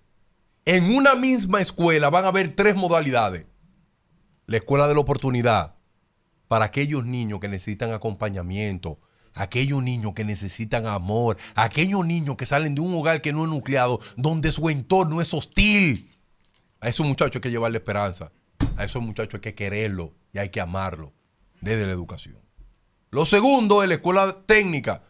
en 0.64 0.96
una 0.96 1.16
misma 1.16 1.60
escuela 1.60 2.10
van 2.10 2.24
a 2.24 2.30
haber 2.30 2.56
tres 2.56 2.76
modalidades. 2.76 3.46
La 4.48 4.58
escuela 4.58 4.88
de 4.88 4.94
la 4.94 5.02
oportunidad, 5.02 5.76
para 6.48 6.66
aquellos 6.66 7.04
niños 7.04 7.42
que 7.42 7.50
necesitan 7.50 7.92
acompañamiento, 7.94 8.98
aquellos 9.34 9.84
niños 9.84 10.14
que 10.14 10.24
necesitan 10.24 10.88
amor, 10.88 11.36
aquellos 11.54 12.06
niños 12.06 12.38
que 12.38 12.46
salen 12.46 12.76
de 12.76 12.82
un 12.82 12.94
hogar 12.94 13.22
que 13.22 13.34
no 13.34 13.44
es 13.44 13.50
nucleado, 13.50 14.00
donde 14.16 14.54
su 14.54 14.70
entorno 14.70 15.20
es 15.20 15.34
hostil. 15.34 16.08
A 16.80 16.88
esos 16.88 17.06
muchachos 17.06 17.36
hay 17.36 17.42
que 17.42 17.52
llevarle 17.52 17.80
esperanza. 17.80 18.32
A 18.78 18.86
esos 18.86 19.02
muchachos 19.02 19.34
hay 19.34 19.42
que 19.42 19.56
quererlo 19.56 20.14
y 20.32 20.38
hay 20.38 20.48
que 20.48 20.62
amarlo 20.62 21.12
desde 21.62 21.86
la 21.86 21.92
educación. 21.92 22.38
Lo 23.12 23.26
segundo 23.26 23.82
es 23.82 23.90
la 23.90 23.96
escuela 23.96 24.36
técnica. 24.46 25.04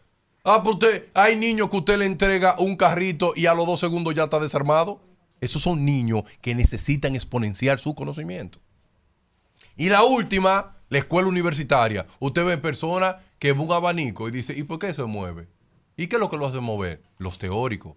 Ah, 0.44 0.62
pues 0.62 0.74
usted, 0.74 1.08
hay 1.14 1.36
niños 1.36 1.68
que 1.70 1.78
usted 1.78 1.98
le 1.98 2.06
entrega 2.06 2.56
un 2.58 2.76
carrito 2.76 3.32
y 3.34 3.46
a 3.46 3.54
los 3.54 3.66
dos 3.66 3.80
segundos 3.80 4.14
ya 4.14 4.24
está 4.24 4.38
desarmado. 4.38 5.00
Esos 5.40 5.62
son 5.62 5.84
niños 5.84 6.22
que 6.40 6.54
necesitan 6.54 7.14
exponenciar 7.14 7.78
su 7.78 7.94
conocimiento. 7.94 8.60
Y 9.76 9.88
la 9.88 10.04
última, 10.04 10.76
la 10.88 10.98
escuela 10.98 11.28
universitaria. 11.28 12.06
Usted 12.20 12.44
ve 12.44 12.58
personas 12.58 13.16
que 13.38 13.52
ven 13.52 13.60
un 13.60 13.72
abanico 13.72 14.28
y 14.28 14.30
dice, 14.30 14.54
¿y 14.56 14.62
por 14.62 14.78
qué 14.78 14.92
se 14.92 15.04
mueve? 15.04 15.48
¿Y 15.96 16.06
qué 16.06 16.16
es 16.16 16.20
lo 16.20 16.30
que 16.30 16.36
lo 16.36 16.46
hace 16.46 16.60
mover? 16.60 17.02
Los 17.18 17.38
teóricos. 17.38 17.96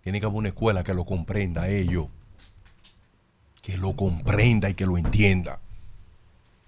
Tiene 0.00 0.18
que 0.18 0.26
haber 0.26 0.38
una 0.38 0.48
escuela 0.48 0.82
que 0.82 0.94
lo 0.94 1.04
comprenda 1.04 1.68
ellos. 1.68 2.06
Que 3.60 3.76
lo 3.76 3.94
comprenda 3.94 4.70
y 4.70 4.74
que 4.74 4.86
lo 4.86 4.98
entienda. 4.98 5.60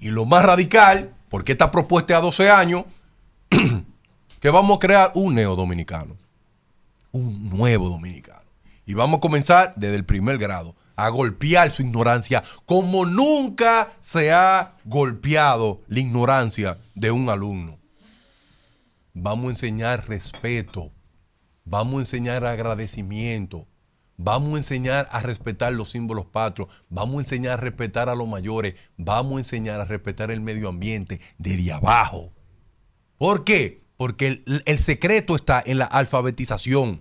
Y 0.04 0.10
lo 0.10 0.26
más 0.26 0.44
radical, 0.44 1.14
porque 1.30 1.52
esta 1.52 1.70
propuesta 1.70 2.12
es 2.12 2.18
a 2.18 2.20
12 2.20 2.50
años, 2.50 2.84
que 4.40 4.50
vamos 4.50 4.76
a 4.76 4.78
crear 4.78 5.12
un 5.14 5.34
neo 5.34 5.56
dominicano. 5.56 6.14
Un 7.10 7.48
nuevo 7.48 7.88
dominicano. 7.88 8.42
Y 8.84 8.92
vamos 8.92 9.16
a 9.16 9.20
comenzar 9.20 9.72
desde 9.76 9.94
el 9.94 10.04
primer 10.04 10.36
grado 10.36 10.76
a 10.94 11.08
golpear 11.08 11.70
su 11.70 11.80
ignorancia 11.80 12.44
como 12.66 13.06
nunca 13.06 13.92
se 14.00 14.30
ha 14.30 14.74
golpeado 14.84 15.78
la 15.88 16.00
ignorancia 16.00 16.76
de 16.94 17.10
un 17.10 17.30
alumno. 17.30 17.78
Vamos 19.14 19.46
a 19.46 19.50
enseñar 19.52 20.06
respeto. 20.06 20.92
Vamos 21.64 21.94
a 21.94 22.00
enseñar 22.00 22.44
agradecimiento. 22.44 23.66
Vamos 24.16 24.54
a 24.54 24.58
enseñar 24.58 25.08
a 25.10 25.20
respetar 25.20 25.72
los 25.72 25.90
símbolos 25.90 26.26
patrios. 26.26 26.68
Vamos 26.88 27.16
a 27.16 27.20
enseñar 27.20 27.54
a 27.54 27.56
respetar 27.62 28.08
a 28.08 28.14
los 28.14 28.28
mayores. 28.28 28.74
Vamos 28.96 29.34
a 29.34 29.38
enseñar 29.38 29.80
a 29.80 29.84
respetar 29.84 30.30
el 30.30 30.40
medio 30.40 30.68
ambiente 30.68 31.20
desde 31.38 31.72
abajo. 31.72 32.32
¿Por 33.18 33.44
qué? 33.44 33.82
Porque 33.96 34.44
el, 34.46 34.78
secreto 34.78 35.34
está 35.34 35.62
en 35.64 35.78
la 35.78 35.86
alfabetización. 35.86 37.00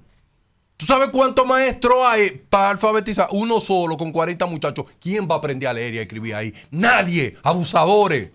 ¿Tú 0.78 0.86
sabes 0.86 1.09
cuántos 1.09 1.45
maestros 1.45 1.97
hay 2.03 2.43
para 2.49 2.72
alfabetizar? 2.72 3.28
Uno 3.32 3.59
solo 3.59 3.97
con 3.97 4.11
40 4.11 4.45
muchachos. 4.47 4.86
¿Quién 4.99 5.28
va 5.30 5.36
a 5.36 5.38
aprender 5.38 5.70
a 5.70 5.74
leer 5.74 5.93
y 5.93 5.99
a 5.99 6.01
escribir 6.01 6.36
ahí? 6.36 6.53
Nadie. 6.72 7.36
Abusadores. 7.43 8.32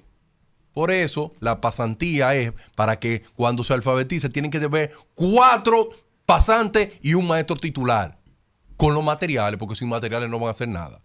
Por 0.72 0.92
eso 0.92 1.32
la 1.40 1.60
pasantía 1.60 2.34
es 2.36 2.52
para 2.76 3.00
que 3.00 3.22
cuando 3.34 3.64
se 3.64 3.74
alfabetice 3.74 4.28
tienen 4.28 4.50
que 4.50 4.60
tener 4.60 4.92
cuatro 5.14 5.90
pasantes 6.24 6.98
y 7.02 7.14
un 7.14 7.26
maestro 7.26 7.56
titular. 7.56 8.17
Con 8.78 8.94
los 8.94 9.04
materiales, 9.04 9.58
porque 9.58 9.74
sin 9.74 9.88
materiales 9.88 10.30
no 10.30 10.38
van 10.38 10.48
a 10.48 10.50
hacer 10.52 10.68
nada. 10.68 11.02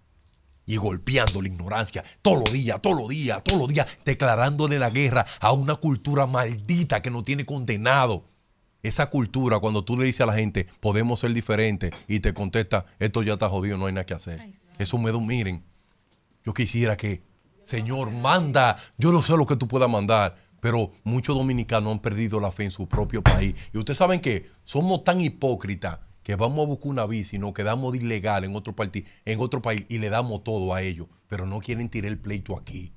Y 0.65 0.77
golpeando 0.77 1.41
la 1.41 1.49
ignorancia 1.49 2.03
todos 2.21 2.37
los 2.37 2.53
días, 2.53 2.79
todos 2.81 2.95
los 2.95 3.09
días, 3.09 3.43
todos 3.43 3.59
los 3.59 3.67
días, 3.67 3.87
declarándole 4.05 4.79
la 4.79 4.91
guerra 4.91 5.25
a 5.41 5.51
una 5.51 5.75
cultura 5.75 6.27
maldita 6.27 7.01
que 7.01 7.09
no 7.09 7.23
tiene 7.23 7.45
condenado. 7.45 8.25
Esa 8.83 9.09
cultura, 9.09 9.59
cuando 9.59 9.83
tú 9.83 9.97
le 9.97 10.05
dices 10.05 10.21
a 10.21 10.27
la 10.27 10.35
gente, 10.35 10.67
podemos 10.79 11.19
ser 11.19 11.33
diferentes, 11.33 11.91
y 12.07 12.19
te 12.19 12.33
contesta, 12.33 12.85
esto 12.99 13.23
ya 13.23 13.33
está 13.33 13.49
jodido, 13.49 13.77
no 13.77 13.87
hay 13.87 13.93
nada 13.93 14.05
que 14.05 14.13
hacer. 14.13 14.39
Eso 14.77 14.97
me 14.99 15.11
da 15.11 15.17
un 15.17 15.25
miren. 15.25 15.63
Yo 16.45 16.53
quisiera 16.53 16.95
que, 16.95 17.23
Señor, 17.63 18.11
manda. 18.11 18.77
Yo 18.99 19.11
no 19.11 19.21
sé 19.21 19.35
lo 19.35 19.47
que 19.47 19.55
tú 19.55 19.67
puedas 19.67 19.89
mandar, 19.89 20.37
pero 20.59 20.91
muchos 21.03 21.35
dominicanos 21.35 21.91
han 21.91 21.99
perdido 21.99 22.39
la 22.39 22.51
fe 22.51 22.65
en 22.65 22.71
su 22.71 22.87
propio 22.87 23.23
país. 23.23 23.55
Y 23.73 23.79
ustedes 23.79 23.97
saben 23.97 24.19
que 24.19 24.45
somos 24.63 25.03
tan 25.03 25.21
hipócritas 25.21 25.99
que 26.23 26.35
vamos 26.35 26.65
a 26.65 26.67
buscar 26.67 26.91
una 26.91 27.05
y 27.13 27.37
nos 27.37 27.53
quedamos 27.53 27.91
de 27.91 27.99
ilegal 27.99 28.43
en 28.43 28.55
otro, 28.55 28.75
en 29.25 29.39
otro 29.39 29.61
país 29.61 29.85
y 29.89 29.97
le 29.97 30.09
damos 30.09 30.43
todo 30.43 30.73
a 30.73 30.81
ellos, 30.81 31.07
pero 31.27 31.45
no 31.45 31.59
quieren 31.59 31.89
tirar 31.89 32.11
el 32.11 32.19
pleito 32.19 32.57
aquí. 32.57 32.93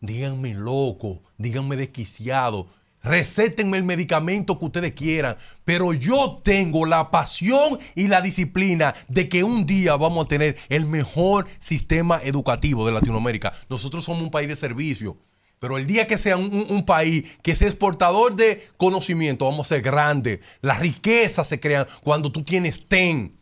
Díganme 0.00 0.54
loco, 0.54 1.22
díganme 1.38 1.76
desquiciado, 1.76 2.68
recétenme 3.02 3.78
el 3.78 3.84
medicamento 3.84 4.58
que 4.58 4.66
ustedes 4.66 4.92
quieran, 4.92 5.36
pero 5.64 5.92
yo 5.92 6.36
tengo 6.42 6.86
la 6.86 7.10
pasión 7.10 7.78
y 7.94 8.08
la 8.08 8.20
disciplina 8.20 8.94
de 9.08 9.28
que 9.28 9.42
un 9.42 9.66
día 9.66 9.96
vamos 9.96 10.26
a 10.26 10.28
tener 10.28 10.56
el 10.68 10.84
mejor 10.86 11.48
sistema 11.58 12.20
educativo 12.22 12.86
de 12.86 12.92
Latinoamérica. 12.92 13.52
Nosotros 13.68 14.04
somos 14.04 14.22
un 14.22 14.30
país 14.30 14.48
de 14.48 14.56
servicio. 14.56 15.16
Pero 15.58 15.76
el 15.76 15.86
día 15.86 16.06
que 16.06 16.18
sea 16.18 16.36
un, 16.36 16.84
país 16.86 17.24
que 17.42 17.56
sea 17.56 17.68
exportador 17.68 18.36
de 18.36 18.66
conocimiento, 18.76 19.44
vamos 19.44 19.66
a 19.66 19.74
ser 19.74 19.82
grandes. 19.82 20.40
Las 20.60 20.80
riquezas 20.80 21.48
se 21.48 21.58
crean 21.58 21.86
cuando 22.02 22.30
tú 22.30 22.42
tienes 22.42 22.86
TEN. 22.86 23.36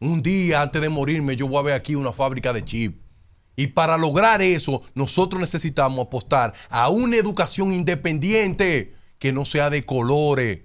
Un 0.00 0.22
día 0.22 0.62
antes 0.62 0.82
de 0.82 0.88
morirme, 0.88 1.36
yo 1.36 1.46
voy 1.46 1.58
a 1.60 1.62
ver 1.62 1.74
aquí 1.74 1.94
una 1.94 2.12
fábrica 2.12 2.52
de 2.52 2.64
chip. 2.64 3.00
Y 3.56 3.68
para 3.68 3.96
lograr 3.96 4.42
eso, 4.42 4.82
nosotros 4.94 5.40
necesitamos 5.40 6.06
apostar 6.06 6.52
a 6.68 6.88
una 6.88 7.16
educación 7.16 7.72
independiente 7.72 8.94
que 9.18 9.32
no 9.32 9.44
sea 9.44 9.70
de 9.70 9.84
colores, 9.84 10.60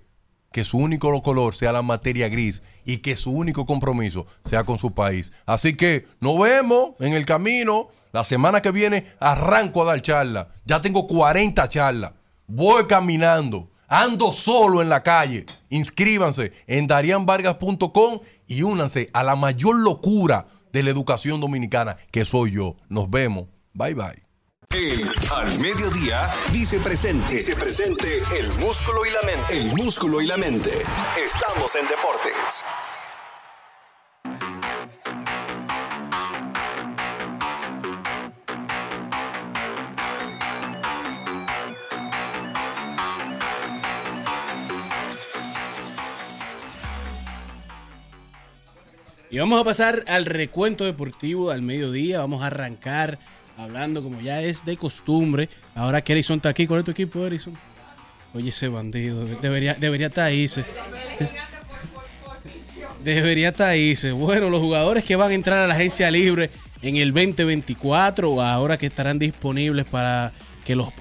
que 0.52 0.64
su 0.64 0.78
único 0.78 1.22
color 1.22 1.56
sea 1.56 1.72
la 1.72 1.82
materia 1.82 2.30
gris 2.30 2.62
y 2.86 2.98
que 2.98 3.16
su 3.16 3.32
único 3.32 3.66
compromiso 3.66 4.26
sea 4.44 4.64
con 4.64 4.78
su 4.78 4.94
país. 4.94 5.32
Así 5.46 5.76
que 5.76 6.06
nos 6.20 6.40
vemos 6.40 6.92
en 7.00 7.14
el 7.14 7.26
camino. 7.26 7.90
La 8.12 8.24
semana 8.24 8.62
que 8.62 8.72
viene 8.72 9.06
arranco 9.20 9.84
a 9.84 9.86
dar 9.86 10.02
charla. 10.02 10.50
Ya 10.66 10.82
tengo 10.82 11.06
40 11.06 11.68
charlas. 11.70 12.14
Voy 12.48 12.86
caminando. 12.88 13.70
Ando 13.88 14.32
solo 14.32 14.82
en 14.82 14.90
la 14.90 15.04
calle. 15.04 15.46
Inscríbanse 15.70 16.52
en 16.68 16.88
darianvargas.com 16.88 18.20
y 18.48 18.62
únanse 18.64 19.10
a 19.14 19.24
la 19.24 19.36
mayor 19.36 19.76
locura 19.76 20.48
de 20.72 20.84
la 20.84 20.92
educación 20.92 21.40
dominicana 21.42 21.98
que 22.12 22.26
soy 22.26 22.52
yo. 22.52 22.76
Nos 22.88 23.10
vemos. 23.10 23.46
Bye 23.74 23.94
bye. 23.94 24.29
El 24.76 25.04
Al 25.32 25.58
Mediodía 25.58 26.30
dice 26.52 26.80
presente. 26.80 27.38
Dice 27.38 27.56
presente 27.56 28.22
el 28.38 28.48
músculo 28.60 29.04
y 29.04 29.10
la 29.10 29.22
mente. 29.24 29.58
El 29.58 29.66
músculo 29.76 30.22
y 30.22 30.28
la 30.28 30.38
mente. 30.38 30.70
Estamos 31.18 31.76
en 31.76 31.88
deportes. 31.88 32.66
Y 49.32 49.40
vamos 49.40 49.62
a 49.62 49.64
pasar 49.64 50.04
al 50.08 50.26
recuento 50.26 50.86
deportivo 50.86 51.50
al 51.50 51.64
mediodía. 51.64 52.20
Vamos 52.20 52.44
a 52.44 52.48
arrancar 52.48 53.18
hablando 53.60 54.02
como 54.02 54.22
ya 54.22 54.42
es 54.42 54.64
de 54.64 54.78
costumbre. 54.78 55.50
Ahora 55.76 56.02
que 56.02 56.14
Erison 56.14 56.38
está 56.38 56.50
aquí. 56.50 56.66
¿Cuál 56.66 56.80
es 56.80 56.86
tu 56.86 56.92
equipo, 56.92 57.26
Erison? 57.26 57.54
Oye, 58.34 58.50
ese 58.50 58.70
bandido. 58.70 59.26
Debería, 59.42 59.76
debería 59.76 60.08
estar 60.08 60.26
ahí. 60.26 60.46
Debería 63.04 63.50
estar 63.50 63.70
ahí. 63.70 63.96
Bueno, 64.14 64.50
los 64.50 64.62
jugadores 64.62 65.04
que 65.04 65.16
van 65.16 65.32
a 65.32 65.34
entrar 65.34 65.60
a 65.60 65.68
la 65.68 65.74
agencia 65.74 66.10
libre 66.10 66.50
en 66.82 66.96
el 66.96 67.12
2024 67.14 68.32
o 68.32 68.42
ahora 68.42 68.78
que 68.78 68.86
estarán 68.86 69.20
disponibles 69.20 69.86
para 69.86 70.32
que 70.64 70.76
los 70.76 70.92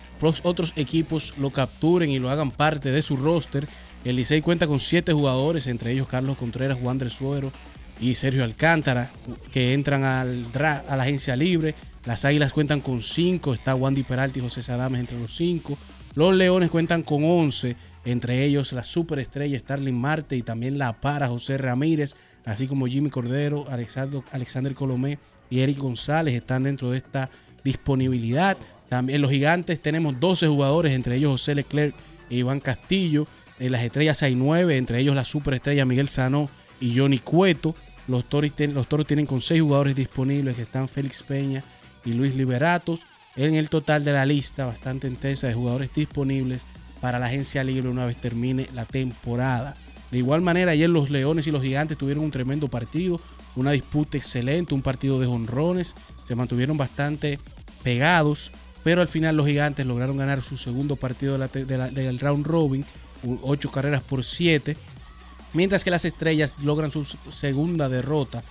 otros 0.42 0.72
equipos 0.74 1.34
lo 1.38 1.50
capturen 1.50 2.10
y 2.10 2.18
lo 2.18 2.30
hagan 2.30 2.50
parte 2.50 2.90
de 2.90 3.02
su 3.02 3.16
roster. 3.16 3.68
El 4.04 4.16
Licey 4.16 4.40
cuenta 4.40 4.66
con 4.66 4.80
siete 4.80 5.12
jugadores, 5.12 5.66
entre 5.66 5.92
ellos 5.92 6.08
Carlos 6.08 6.36
Contreras, 6.36 6.78
Juan 6.82 6.98
del 6.98 7.10
Suero 7.10 7.52
y 8.00 8.14
Sergio 8.14 8.42
Alcántara, 8.44 9.10
que 9.52 9.74
entran 9.74 10.04
al 10.04 10.46
a 10.56 10.96
la 10.96 11.02
agencia 11.02 11.36
libre. 11.36 11.74
Las 12.08 12.24
Águilas 12.24 12.54
cuentan 12.54 12.80
con 12.80 13.02
5, 13.02 13.52
está 13.52 13.74
Wandy 13.74 14.02
Peralta 14.02 14.38
y 14.38 14.42
José 14.42 14.62
Sadames 14.62 15.00
entre 15.00 15.20
los 15.20 15.36
5. 15.36 15.76
Los 16.14 16.34
Leones 16.34 16.70
cuentan 16.70 17.02
con 17.02 17.22
11, 17.22 17.76
entre 18.06 18.46
ellos 18.46 18.72
la 18.72 18.82
superestrella 18.82 19.58
Starling 19.58 19.94
Marte 19.94 20.34
y 20.34 20.40
también 20.40 20.78
la 20.78 20.98
para 21.02 21.28
José 21.28 21.58
Ramírez, 21.58 22.14
así 22.46 22.66
como 22.66 22.86
Jimmy 22.86 23.10
Cordero, 23.10 23.66
Alexander, 23.68 24.74
Colomé 24.74 25.18
y 25.50 25.60
Eric 25.60 25.76
González 25.76 26.32
están 26.32 26.62
dentro 26.62 26.92
de 26.92 26.96
esta 26.96 27.28
disponibilidad. 27.62 28.56
También 28.88 29.20
los 29.20 29.30
gigantes 29.30 29.82
tenemos 29.82 30.18
12 30.18 30.48
jugadores, 30.48 30.94
entre 30.94 31.16
ellos 31.16 31.32
José 31.32 31.56
Leclerc 31.56 31.94
e 32.30 32.36
Iván 32.36 32.60
Castillo. 32.60 33.26
En 33.58 33.70
las 33.70 33.82
estrellas 33.82 34.22
hay 34.22 34.34
9, 34.34 34.78
entre 34.78 35.00
ellos 35.00 35.14
la 35.14 35.26
superestrella 35.26 35.84
Miguel 35.84 36.08
Sanó 36.08 36.48
y 36.80 36.96
Johnny 36.96 37.18
Cueto. 37.18 37.74
Los 38.06 38.26
toros, 38.30 38.54
los 38.58 38.88
toros 38.88 39.06
tienen 39.06 39.26
con 39.26 39.42
6 39.42 39.60
jugadores 39.60 39.94
disponibles, 39.94 40.58
están 40.58 40.88
Félix 40.88 41.22
Peña 41.22 41.62
y 42.04 42.12
Luis 42.12 42.34
Liberatos. 42.34 43.00
En 43.36 43.54
el 43.54 43.68
total 43.70 44.04
de 44.04 44.12
la 44.12 44.26
lista, 44.26 44.66
bastante 44.66 45.06
intensa 45.06 45.46
de 45.46 45.54
jugadores 45.54 45.90
disponibles 45.94 46.66
para 47.00 47.18
la 47.18 47.26
agencia 47.26 47.62
libre 47.62 47.88
una 47.88 48.06
vez 48.06 48.20
termine 48.20 48.68
la 48.74 48.84
temporada. 48.84 49.76
De 50.10 50.18
igual 50.18 50.40
manera, 50.40 50.72
ayer 50.72 50.88
los 50.88 51.10
Leones 51.10 51.46
y 51.46 51.50
los 51.50 51.62
Gigantes 51.62 51.98
tuvieron 51.98 52.24
un 52.24 52.30
tremendo 52.30 52.68
partido, 52.68 53.20
una 53.56 53.72
disputa 53.72 54.16
excelente, 54.16 54.74
un 54.74 54.82
partido 54.82 55.20
de 55.20 55.26
honrones, 55.26 55.94
se 56.24 56.34
mantuvieron 56.34 56.76
bastante 56.76 57.38
pegados, 57.82 58.50
pero 58.82 59.02
al 59.02 59.08
final 59.08 59.36
los 59.36 59.46
Gigantes 59.46 59.86
lograron 59.86 60.16
ganar 60.16 60.42
su 60.42 60.56
segundo 60.56 60.96
partido 60.96 61.36
del 61.38 62.18
round 62.18 62.46
robin, 62.46 62.84
8 63.42 63.70
carreras 63.70 64.02
por 64.02 64.24
7, 64.24 64.76
mientras 65.52 65.84
que 65.84 65.90
las 65.90 66.04
Estrellas 66.04 66.54
logran 66.62 66.90
su 66.90 67.04
segunda 67.04 67.88
derrota, 67.88 68.42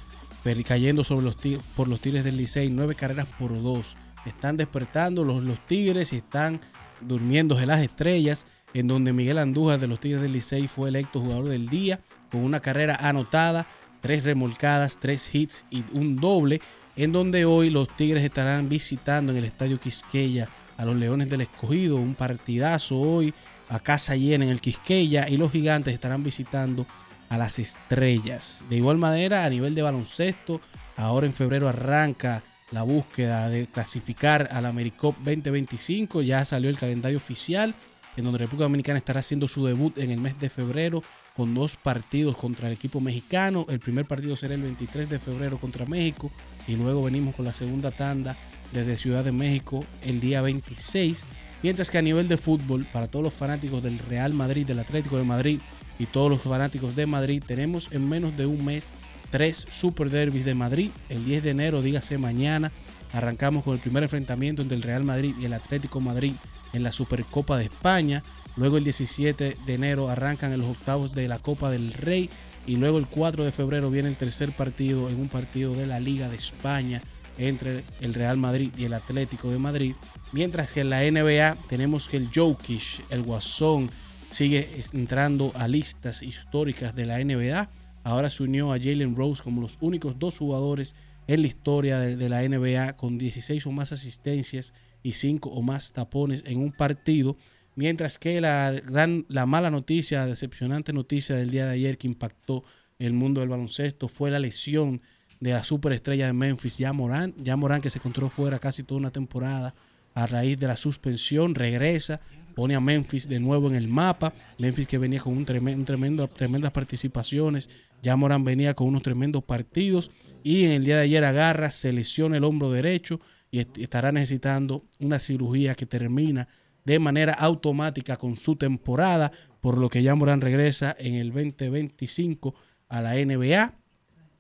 cayendo 0.66 1.04
sobre 1.04 1.26
los 1.26 1.38
por 1.76 1.88
los 1.88 2.00
Tigres 2.00 2.24
del 2.24 2.38
Licey, 2.38 2.70
9 2.70 2.96
carreras 2.96 3.28
por 3.40 3.62
2. 3.62 3.98
Están 4.26 4.58
despertando 4.58 5.24
los, 5.24 5.44
los 5.44 5.66
Tigres 5.68 6.14
y 6.14 6.18
están 6.18 6.60
durmiéndose 7.02 7.66
las 7.66 7.82
estrellas, 7.82 8.46
en 8.74 8.88
donde 8.88 9.14
Miguel 9.14 9.38
Andújar 9.38 9.80
de 9.80 9.88
los 9.88 10.00
Tigres 10.00 10.22
del 10.22 10.34
Licey 10.34 10.68
fue 10.68 10.90
electo 10.90 11.20
jugador 11.20 11.50
del 11.50 11.68
día, 11.68 12.00
con 12.32 12.44
una 12.44 12.60
carrera 12.60 12.96
anotada, 12.96 13.68
tres 14.02 14.24
remolcadas, 14.24 14.98
tres 15.00 15.34
hits 15.34 15.66
y 15.70 15.84
un 15.92 16.16
doble, 16.16 16.62
en 16.96 17.12
donde 17.12 17.46
hoy 17.46 17.70
los 17.70 17.96
Tigres 17.96 18.24
estarán 18.24 18.70
visitando 18.70 19.32
en 19.32 19.40
el 19.40 19.46
Estadio 19.46 19.80
Quisqueya 19.80 20.50
a 20.78 20.86
los 20.86 20.96
Leones 20.96 21.30
del 21.30 21.42
Escogido, 21.42 21.98
un 21.98 22.16
partidazo 22.16 22.98
hoy 22.98 23.34
a 23.70 23.80
casa 23.80 24.16
llena 24.16 24.46
en 24.46 24.52
el 24.52 24.62
Quisqueya, 24.62 25.28
y 25.30 25.38
los 25.38 25.52
Gigantes 25.52 25.94
estarán 25.94 26.24
visitando 26.24 26.86
a 27.30 27.38
las 27.38 27.60
Estrellas. 27.60 28.64
De 28.70 28.78
igual 28.78 28.98
manera, 28.98 29.44
a 29.44 29.50
nivel 29.50 29.76
de 29.76 29.82
baloncesto, 29.82 30.62
ahora 30.96 31.28
en 31.28 31.34
febrero 31.34 31.68
arranca 31.68 32.44
la 32.72 32.84
búsqueda 32.84 33.50
de 33.50 33.68
clasificar 33.68 34.50
al 34.52 34.66
AmeriCup 34.66 35.18
2025. 35.18 36.22
Ya 36.22 36.44
salió 36.46 36.70
el 36.70 36.78
calendario 36.78 37.18
oficial, 37.18 37.76
en 38.16 38.24
donde 38.24 38.40
República 38.40 38.64
Dominicana 38.64 38.98
estará 38.98 39.20
haciendo 39.20 39.48
su 39.48 39.66
debut 39.66 39.98
en 39.98 40.12
el 40.12 40.20
mes 40.20 40.40
de 40.40 40.50
febrero 40.50 41.04
con 41.36 41.54
dos 41.54 41.78
partidos 41.78 42.36
contra 42.36 42.68
el 42.68 42.74
equipo 42.74 43.00
mexicano. 43.00 43.66
El 43.70 43.80
primer 43.80 44.06
partido 44.06 44.36
será 44.36 44.56
el 44.56 44.64
23 44.64 45.08
de 45.08 45.20
febrero 45.20 45.60
contra 45.60 45.86
México 45.86 46.32
y 46.68 46.76
luego 46.76 47.04
venimos 47.04 47.36
con 47.36 47.46
la 47.46 47.54
segunda 47.54 47.92
tanda 47.92 48.36
desde 48.74 48.98
Ciudad 48.98 49.24
de 49.24 49.32
México 49.32 49.86
el 50.02 50.20
día 50.20 50.42
26. 50.42 51.26
Mientras 51.64 51.90
que 51.90 51.98
a 51.98 52.02
nivel 52.02 52.28
de 52.28 52.38
fútbol, 52.38 52.86
para 52.92 53.08
todos 53.08 53.24
los 53.24 53.34
fanáticos 53.34 53.82
del 53.82 53.98
Real 54.00 54.34
Madrid, 54.34 54.66
del 54.66 54.80
Atlético 54.80 55.18
de 55.18 55.24
Madrid 55.24 55.60
y 56.00 56.06
todos 56.06 56.30
los 56.30 56.42
fanáticos 56.42 56.96
de 56.96 57.06
Madrid, 57.06 57.44
tenemos 57.46 57.90
en 57.92 58.08
menos 58.08 58.36
de 58.38 58.46
un 58.46 58.64
mes 58.64 58.94
tres 59.30 59.68
Super 59.70 60.10
Derbis 60.10 60.46
de 60.46 60.56
Madrid. 60.56 60.92
El 61.10 61.26
10 61.26 61.44
de 61.44 61.50
enero, 61.52 61.82
dígase 61.82 62.18
mañana, 62.18 62.72
arrancamos 63.14 63.64
con 63.64 63.74
el 63.74 63.80
primer 63.80 64.04
enfrentamiento 64.04 64.62
entre 64.62 64.78
el 64.78 64.84
Real 64.84 65.04
Madrid 65.04 65.34
y 65.40 65.46
el 65.46 65.54
Atlético 65.54 66.00
Madrid 66.00 66.34
en 66.74 66.84
la 66.84 66.92
Supercopa 66.92 67.58
de 67.58 67.66
España. 67.66 68.24
Luego 68.56 68.78
el 68.78 68.84
17 68.84 69.58
de 69.66 69.74
enero 69.74 70.10
arrancan 70.10 70.54
en 70.54 70.60
los 70.60 70.70
octavos 70.70 71.14
de 71.14 71.28
la 71.28 71.40
Copa 71.40 71.70
del 71.72 71.94
Rey. 71.94 72.30
Y 72.66 72.76
luego 72.76 72.98
el 72.98 73.08
4 73.08 73.46
de 73.46 73.52
febrero 73.52 73.90
viene 73.90 74.10
el 74.10 74.18
tercer 74.18 74.52
partido 74.52 75.10
en 75.10 75.20
un 75.20 75.30
partido 75.30 75.74
de 75.74 75.88
la 75.88 76.02
Liga 76.02 76.28
de 76.28 76.36
España 76.36 77.02
entre 77.38 77.84
el 78.02 78.14
Real 78.14 78.36
Madrid 78.36 78.72
y 78.78 78.86
el 78.86 78.94
Atlético 78.94 79.50
de 79.52 79.60
Madrid. 79.60 79.96
Mientras 80.34 80.72
que 80.72 80.82
en 80.82 80.90
la 80.90 81.02
NBA 81.04 81.56
tenemos 81.70 82.10
que 82.10 82.18
el 82.18 82.30
Jokic, 82.34 83.06
el 83.10 83.24
Guasón, 83.24 83.90
sigue 84.30 84.70
entrando 84.94 85.52
a 85.56 85.68
listas 85.68 86.24
históricas 86.24 86.96
de 86.96 87.06
la 87.06 87.24
NBA. 87.24 87.70
Ahora 88.04 88.30
se 88.30 88.44
unió 88.44 88.74
a 88.74 88.78
Jalen 88.78 89.16
Rose 89.16 89.44
como 89.44 89.62
los 89.62 89.78
únicos 89.82 90.20
dos 90.20 90.38
jugadores 90.38 90.96
en 91.28 91.42
la 91.42 91.48
historia 91.48 92.00
de, 92.00 92.30
la 92.30 92.48
NBA 92.48 92.96
con 92.96 93.18
16 93.18 93.66
o 93.66 93.72
más 93.72 93.92
asistencias 93.92 94.74
y 95.04 95.14
5 95.14 95.50
o 95.50 95.62
más 95.62 95.92
tapones 95.92 96.44
en 96.46 96.60
un 96.60 96.72
partido. 96.72 97.38
Mientras 97.76 98.18
que 98.18 98.42
la, 98.42 98.72
gran, 98.72 99.26
la 99.30 99.46
mala 99.46 99.70
noticia, 99.70 100.26
decepcionante 100.26 100.94
noticia 100.94 101.36
del 101.36 101.52
día 101.52 101.66
de 101.66 101.74
ayer 101.74 101.98
que 101.98 102.08
impactó 102.08 102.64
el 102.98 103.14
mundo 103.14 103.42
del 103.42 103.50
baloncesto 103.50 104.08
fue 104.08 104.32
la 104.32 104.40
lesión 104.40 105.02
de 105.40 105.52
la 105.52 105.64
superestrella 105.64 106.26
de 106.26 106.34
Memphis, 106.34 106.78
ya 106.78 106.94
Morán, 106.94 107.36
ya 107.38 107.56
Morán 107.56 107.82
que 107.82 107.90
se 107.90 108.00
encontró 108.00 108.30
fuera 108.30 108.58
casi 108.58 108.84
toda 108.84 109.00
una 109.00 109.12
temporada 109.12 109.76
a 110.16 110.26
raíz 110.26 110.60
de 110.60 110.66
la 110.68 110.76
suspensión, 110.76 111.54
regresa, 111.54 112.22
pone 112.58 112.74
a 112.74 112.80
Memphis 112.80 113.30
de 113.30 113.40
nuevo 113.40 113.68
en 113.70 113.76
el 113.76 113.88
mapa, 113.88 114.34
Memphis 114.58 114.88
que 114.88 114.98
venía 114.98 115.20
con 115.20 115.38
un 115.38 115.46
tremendo, 115.46 116.28
tremendas 116.28 116.72
participaciones, 116.72 117.70
ya 118.02 118.16
Morán 118.16 118.44
venía 118.44 118.74
con 118.74 118.88
unos 118.88 119.04
tremendos 119.04 119.44
partidos. 119.44 120.10
Y 120.44 120.66
en 120.66 120.72
el 120.72 120.84
día 120.84 120.96
de 120.98 121.04
ayer 121.04 121.24
agarra, 121.24 121.70
se 121.70 121.94
lesiona 121.94 122.38
el 122.38 122.44
hombro 122.44 122.72
derecho 122.72 123.20
y 123.52 123.60
est- 123.60 123.78
estará 123.78 124.12
necesitando 124.12 124.86
una 125.00 125.20
cirugía 125.20 125.76
que 125.76 125.86
termina 125.86 126.48
de 126.84 126.98
manera 126.98 127.34
automática 127.34 128.16
con 128.16 128.36
su 128.36 128.56
temporada, 128.56 129.32
por 129.62 129.78
lo 129.78 129.88
que 129.88 130.02
ya 130.02 130.16
Morán 130.16 130.42
regresa 130.42 130.96
en 130.98 131.14
el 131.14 131.32
2025 131.32 132.56
a 132.90 133.02
la 133.02 133.14
NBA. 133.24 133.76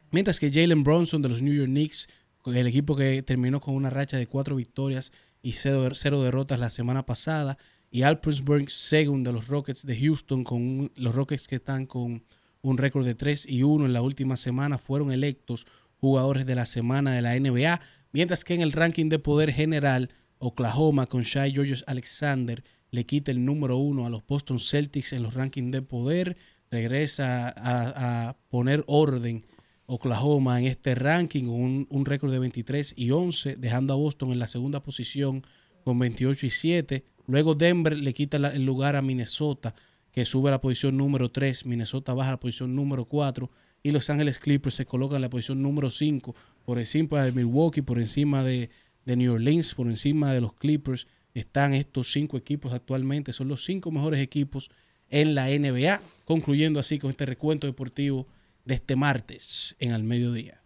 Mientras 0.09 0.39
que 0.39 0.49
Jalen 0.51 0.84
Bronson 0.84 1.22
de 1.22 1.30
los 1.30 1.43
New 1.43 1.53
York 1.53 1.70
Knicks, 1.70 2.07
el 2.47 2.65
equipo 2.65 2.95
que 2.95 3.22
terminó 3.22 3.59
con 3.61 3.76
una 3.76 3.91
racha 3.91 4.18
de 4.18 4.26
cuatro 4.26 4.55
victorias 4.55 5.11
y 5.43 5.51
cero 5.53 6.24
derrotas 6.24 6.59
la 6.59 6.72
semana 6.72 7.05
pasada, 7.05 7.57
y 7.91 8.01
Alpersburg 8.03 8.69
Segun 8.69 9.23
de 9.23 9.31
los 9.31 9.47
Rockets 9.47 9.85
de 9.85 9.97
Houston, 9.99 10.43
con 10.43 10.61
un- 10.61 10.91
los 10.95 11.15
Rockets 11.15 11.47
que 11.47 11.55
están 11.55 11.85
con 11.85 12.23
un 12.61 12.77
récord 12.77 13.05
de 13.05 13.15
3 13.15 13.45
y 13.47 13.63
1 13.63 13.85
en 13.85 13.93
la 13.93 14.01
última 14.01 14.35
semana, 14.38 14.77
fueron 14.77 15.11
electos 15.11 15.65
jugadores 15.99 16.45
de 16.45 16.55
la 16.55 16.65
semana 16.65 17.13
de 17.13 17.21
la 17.21 17.35
NBA, 17.35 17.79
mientras 18.11 18.43
que 18.43 18.53
en 18.53 18.61
el 18.61 18.71
ranking 18.71 19.09
de 19.09 19.19
poder 19.19 19.51
general, 19.53 20.09
Oklahoma 20.39 21.07
con 21.07 21.23
Shai 21.23 21.51
Georges 21.51 21.83
Alexander 21.88 22.63
le 22.91 23.05
quita 23.05 23.31
el 23.31 23.43
número 23.43 23.77
uno 23.77 24.05
a 24.05 24.09
los 24.09 24.25
Boston 24.27 24.59
Celtics 24.59 25.13
en 25.13 25.23
los 25.23 25.33
rankings 25.33 25.71
de 25.71 25.81
poder, 25.81 26.38
regresa 26.69 27.47
a, 27.49 28.27
a 28.29 28.38
poner 28.49 28.83
orden 28.88 29.43
Oklahoma 29.88 30.59
en 30.59 30.67
este 30.67 30.93
ranking 30.95 31.45
con 31.45 31.55
un, 31.55 31.88
un 31.89 32.05
récord 32.05 32.31
de 32.31 32.39
23 32.39 32.93
y 32.97 33.11
11, 33.11 33.55
dejando 33.55 33.93
a 33.93 33.97
Boston 33.97 34.31
en 34.33 34.39
la 34.39 34.47
segunda 34.47 34.81
posición 34.81 35.43
con 35.83 35.97
28 35.97 36.45
y 36.45 36.49
7. 36.49 37.05
Luego 37.28 37.55
Denver 37.55 37.97
le 37.97 38.13
quita 38.13 38.38
el 38.38 38.65
lugar 38.65 38.95
a 38.95 39.01
Minnesota, 39.01 39.75
que 40.11 40.25
sube 40.25 40.49
a 40.49 40.51
la 40.51 40.61
posición 40.61 40.97
número 40.97 41.30
3. 41.30 41.65
Minnesota 41.65 42.13
baja 42.13 42.30
a 42.30 42.34
la 42.34 42.39
posición 42.39 42.75
número 42.75 43.05
4. 43.05 43.51
Y 43.84 43.91
Los 43.91 44.09
Ángeles 44.09 44.39
Clippers 44.39 44.75
se 44.75 44.86
colocan 44.86 45.17
en 45.17 45.23
la 45.23 45.30
posición 45.30 45.61
número 45.61 45.91
5, 45.91 46.36
por 46.65 46.80
encima 46.80 47.23
de 47.23 47.32
Milwaukee, 47.32 47.82
por 47.82 47.99
encima 47.99 48.43
de, 48.43 48.69
New 49.05 49.34
Orleans, 49.34 49.75
por 49.75 49.88
encima 49.88 50.34
de 50.34 50.41
los 50.41 50.53
Clippers. 50.53 51.07
Están 51.34 51.73
estos 51.73 52.11
cinco 52.11 52.38
equipos 52.38 52.73
actualmente. 52.73 53.34
Son 53.34 53.47
los 53.47 53.63
cinco 53.63 53.91
mejores 53.91 54.21
equipos 54.21 54.71
en 55.09 55.36
la 55.36 55.47
NBA, 55.47 56.01
concluyendo 56.25 56.80
así 56.80 56.97
con 56.97 57.11
este 57.11 57.25
recuento 57.25 57.67
deportivo 57.67 58.28
de 58.65 58.75
este 58.75 58.95
martes 58.95 59.75
en 59.80 59.91
al 59.91 60.03
mediodía. 60.03 60.61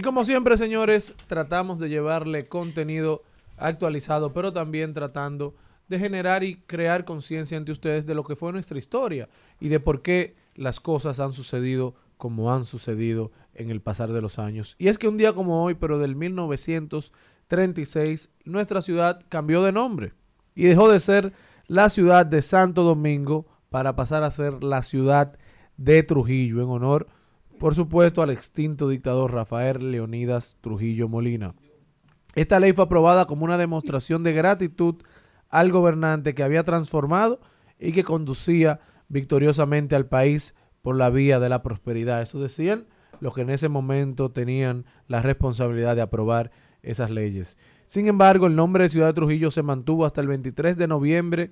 Y 0.00 0.02
como 0.02 0.24
siempre, 0.24 0.56
señores, 0.56 1.14
tratamos 1.26 1.78
de 1.78 1.90
llevarle 1.90 2.46
contenido 2.46 3.22
actualizado, 3.58 4.32
pero 4.32 4.50
también 4.50 4.94
tratando 4.94 5.54
de 5.88 5.98
generar 5.98 6.42
y 6.42 6.62
crear 6.62 7.04
conciencia 7.04 7.58
ante 7.58 7.70
ustedes 7.70 8.06
de 8.06 8.14
lo 8.14 8.24
que 8.24 8.34
fue 8.34 8.50
nuestra 8.50 8.78
historia 8.78 9.28
y 9.60 9.68
de 9.68 9.78
por 9.78 10.00
qué 10.00 10.36
las 10.54 10.80
cosas 10.80 11.20
han 11.20 11.34
sucedido 11.34 11.94
como 12.16 12.50
han 12.50 12.64
sucedido 12.64 13.30
en 13.52 13.68
el 13.68 13.82
pasar 13.82 14.10
de 14.10 14.22
los 14.22 14.38
años. 14.38 14.74
Y 14.78 14.88
es 14.88 14.96
que 14.96 15.06
un 15.06 15.18
día 15.18 15.34
como 15.34 15.62
hoy, 15.62 15.74
pero 15.74 15.98
del 15.98 16.16
1936, 16.16 18.30
nuestra 18.46 18.80
ciudad 18.80 19.20
cambió 19.28 19.62
de 19.62 19.72
nombre 19.72 20.14
y 20.54 20.64
dejó 20.64 20.90
de 20.90 21.00
ser 21.00 21.34
la 21.66 21.90
ciudad 21.90 22.24
de 22.24 22.40
Santo 22.40 22.84
Domingo 22.84 23.44
para 23.68 23.96
pasar 23.96 24.22
a 24.22 24.30
ser 24.30 24.64
la 24.64 24.82
ciudad 24.82 25.38
de 25.76 26.02
Trujillo, 26.04 26.62
en 26.62 26.70
honor, 26.70 27.06
por 27.60 27.74
supuesto, 27.74 28.22
al 28.22 28.30
extinto 28.30 28.88
dictador 28.88 29.34
Rafael 29.34 29.92
Leonidas 29.92 30.56
Trujillo 30.62 31.10
Molina. 31.10 31.54
Esta 32.34 32.58
ley 32.58 32.72
fue 32.72 32.86
aprobada 32.86 33.26
como 33.26 33.44
una 33.44 33.58
demostración 33.58 34.24
de 34.24 34.32
gratitud 34.32 34.94
al 35.50 35.70
gobernante 35.70 36.34
que 36.34 36.42
había 36.42 36.64
transformado 36.64 37.38
y 37.78 37.92
que 37.92 38.02
conducía 38.02 38.80
victoriosamente 39.08 39.94
al 39.94 40.06
país 40.06 40.54
por 40.80 40.96
la 40.96 41.10
vía 41.10 41.38
de 41.38 41.50
la 41.50 41.62
prosperidad. 41.62 42.22
Eso 42.22 42.40
decían 42.40 42.86
los 43.20 43.34
que 43.34 43.42
en 43.42 43.50
ese 43.50 43.68
momento 43.68 44.30
tenían 44.30 44.86
la 45.06 45.20
responsabilidad 45.20 45.96
de 45.96 46.02
aprobar 46.02 46.52
esas 46.82 47.10
leyes. 47.10 47.58
Sin 47.84 48.06
embargo, 48.06 48.46
el 48.46 48.56
nombre 48.56 48.84
de 48.84 48.88
Ciudad 48.88 49.08
de 49.08 49.12
Trujillo 49.12 49.50
se 49.50 49.62
mantuvo 49.62 50.06
hasta 50.06 50.22
el 50.22 50.28
23 50.28 50.78
de 50.78 50.88
noviembre 50.88 51.50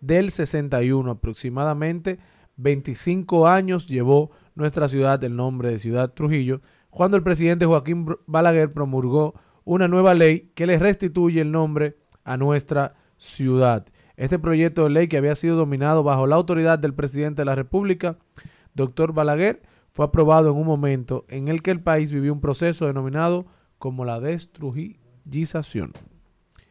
del 0.00 0.32
61. 0.32 1.12
Aproximadamente 1.12 2.18
25 2.56 3.46
años 3.46 3.88
llevó 3.88 4.30
nuestra 4.54 4.88
ciudad 4.88 5.22
el 5.24 5.36
nombre 5.36 5.70
de 5.70 5.78
Ciudad 5.78 6.12
Trujillo, 6.12 6.60
cuando 6.90 7.16
el 7.16 7.22
presidente 7.22 7.66
Joaquín 7.66 8.06
Balaguer 8.26 8.72
promulgó 8.72 9.34
una 9.64 9.88
nueva 9.88 10.14
ley 10.14 10.52
que 10.54 10.66
le 10.66 10.78
restituye 10.78 11.40
el 11.40 11.50
nombre 11.50 11.96
a 12.22 12.36
nuestra 12.36 12.94
ciudad. 13.16 13.86
Este 14.16 14.38
proyecto 14.38 14.84
de 14.84 14.90
ley 14.90 15.08
que 15.08 15.16
había 15.16 15.34
sido 15.34 15.56
dominado 15.56 16.02
bajo 16.04 16.26
la 16.26 16.36
autoridad 16.36 16.78
del 16.78 16.94
presidente 16.94 17.42
de 17.42 17.46
la 17.46 17.56
República, 17.56 18.18
doctor 18.74 19.12
Balaguer, 19.12 19.62
fue 19.90 20.04
aprobado 20.04 20.50
en 20.50 20.56
un 20.56 20.66
momento 20.66 21.24
en 21.28 21.48
el 21.48 21.62
que 21.62 21.70
el 21.70 21.80
país 21.80 22.12
vivió 22.12 22.32
un 22.32 22.40
proceso 22.40 22.86
denominado 22.86 23.46
como 23.78 24.04
la 24.04 24.20
destrujización. 24.20 25.92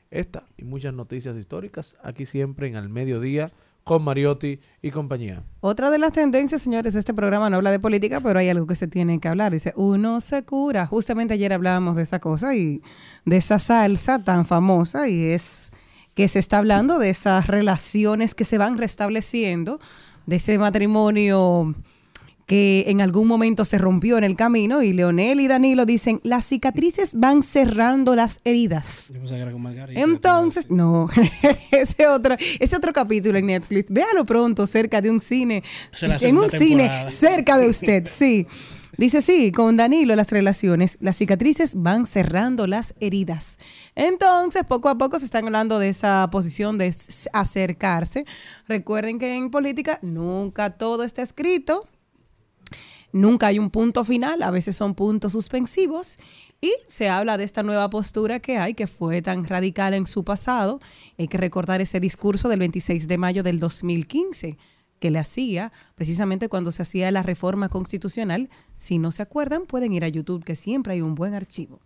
Esta 0.09 0.45
y 0.57 0.63
muchas 0.63 0.93
noticias 0.93 1.35
históricas 1.35 1.97
aquí 2.03 2.25
siempre 2.25 2.67
en 2.67 2.75
Al 2.75 2.89
Mediodía 2.89 3.51
con 3.83 4.03
Mariotti 4.03 4.59
y 4.81 4.91
compañía. 4.91 5.43
Otra 5.59 5.89
de 5.89 5.99
las 5.99 6.13
tendencias, 6.13 6.61
señores, 6.61 6.95
este 6.95 7.13
programa 7.13 7.49
no 7.49 7.57
habla 7.57 7.71
de 7.71 7.79
política, 7.79 8.21
pero 8.21 8.39
hay 8.39 8.49
algo 8.49 8.65
que 8.65 8.75
se 8.75 8.87
tiene 8.87 9.19
que 9.19 9.27
hablar. 9.27 9.51
Dice, 9.51 9.73
uno 9.75 10.21
se 10.21 10.43
cura. 10.43 10.85
Justamente 10.85 11.33
ayer 11.33 11.51
hablábamos 11.53 11.95
de 11.95 12.03
esa 12.03 12.19
cosa 12.19 12.55
y 12.55 12.81
de 13.25 13.37
esa 13.37 13.59
salsa 13.59 14.23
tan 14.23 14.45
famosa 14.45 15.07
y 15.09 15.25
es 15.25 15.71
que 16.13 16.27
se 16.27 16.39
está 16.39 16.59
hablando 16.59 16.99
de 16.99 17.09
esas 17.09 17.47
relaciones 17.47 18.35
que 18.35 18.45
se 18.45 18.57
van 18.57 18.77
restableciendo, 18.77 19.79
de 20.25 20.35
ese 20.37 20.57
matrimonio 20.57 21.73
que 22.45 22.85
en 22.87 23.01
algún 23.01 23.27
momento 23.27 23.65
se 23.65 23.77
rompió 23.77 24.17
en 24.17 24.23
el 24.23 24.35
camino 24.35 24.81
y 24.81 24.93
Leonel 24.93 25.39
y 25.39 25.47
Danilo 25.47 25.85
dicen, 25.85 26.19
las 26.23 26.45
cicatrices 26.45 27.15
van 27.15 27.43
cerrando 27.43 28.15
las 28.15 28.41
heridas. 28.43 29.11
Yo 29.13 29.19
pensaba 29.19 29.37
que 29.37 29.41
era 29.41 29.51
con 29.51 29.61
Margarita. 29.61 30.01
Entonces, 30.01 30.69
no, 30.69 31.09
ese 31.71 32.07
otro, 32.07 32.35
ese 32.59 32.75
otro 32.75 32.93
capítulo 32.93 33.37
en 33.37 33.47
Netflix, 33.47 33.91
véalo 33.91 34.25
pronto 34.25 34.67
cerca 34.67 35.01
de 35.01 35.09
un 35.09 35.19
cine, 35.19 35.63
en 36.01 36.37
un 36.37 36.49
cine 36.49 37.09
cerca 37.09 37.57
de 37.57 37.67
usted, 37.67 38.07
sí. 38.09 38.45
Dice, 38.95 39.23
sí, 39.23 39.51
con 39.51 39.75
Danilo 39.75 40.15
las 40.15 40.29
relaciones, 40.29 40.97
las 41.01 41.17
cicatrices 41.17 41.81
van 41.81 42.05
cerrando 42.05 42.67
las 42.67 42.93
heridas. 42.99 43.57
Entonces, 43.95 44.65
poco 44.65 44.87
a 44.87 44.99
poco 44.99 45.17
se 45.17 45.25
están 45.25 45.45
hablando 45.45 45.79
de 45.79 45.89
esa 45.89 46.29
posición 46.31 46.77
de 46.77 46.93
acercarse. 47.33 48.23
Recuerden 48.67 49.17
que 49.17 49.35
en 49.35 49.49
política 49.49 49.97
nunca 50.03 50.69
todo 50.69 51.03
está 51.03 51.23
escrito, 51.23 51.87
nunca 53.13 53.47
hay 53.47 53.59
un 53.59 53.69
punto 53.69 54.03
final, 54.03 54.41
a 54.41 54.51
veces 54.51 54.75
son 54.75 54.95
puntos 54.95 55.31
suspensivos 55.31 56.17
y 56.59 56.73
se 56.89 57.07
habla 57.07 57.37
de 57.37 57.45
esta 57.45 57.63
nueva 57.63 57.89
postura 57.89 58.41
que 58.41 58.57
hay, 58.57 58.73
que 58.73 58.87
fue 58.87 59.21
tan 59.21 59.45
radical 59.45 59.93
en 59.93 60.05
su 60.05 60.25
pasado. 60.25 60.79
Hay 61.17 61.29
que 61.29 61.37
recordar 61.37 61.79
ese 61.79 62.01
discurso 62.01 62.49
del 62.49 62.59
26 62.59 63.07
de 63.07 63.17
mayo 63.17 63.43
del 63.43 63.59
2015 63.59 64.57
que 64.99 65.11
le 65.11 65.19
hacía 65.19 65.71
precisamente 65.95 66.47
cuando 66.47 66.71
se 66.71 66.81
hacía 66.81 67.11
la 67.11 67.23
reforma 67.23 67.69
constitucional. 67.69 68.49
Si 68.75 68.99
no 68.99 69.11
se 69.11 69.21
acuerdan, 69.21 69.65
pueden 69.65 69.93
ir 69.93 70.05
a 70.05 70.07
YouTube, 70.07 70.43
que 70.43 70.55
siempre 70.55 70.93
hay 70.93 71.01
un 71.01 71.13
buen 71.13 71.33
archivo. 71.33 71.81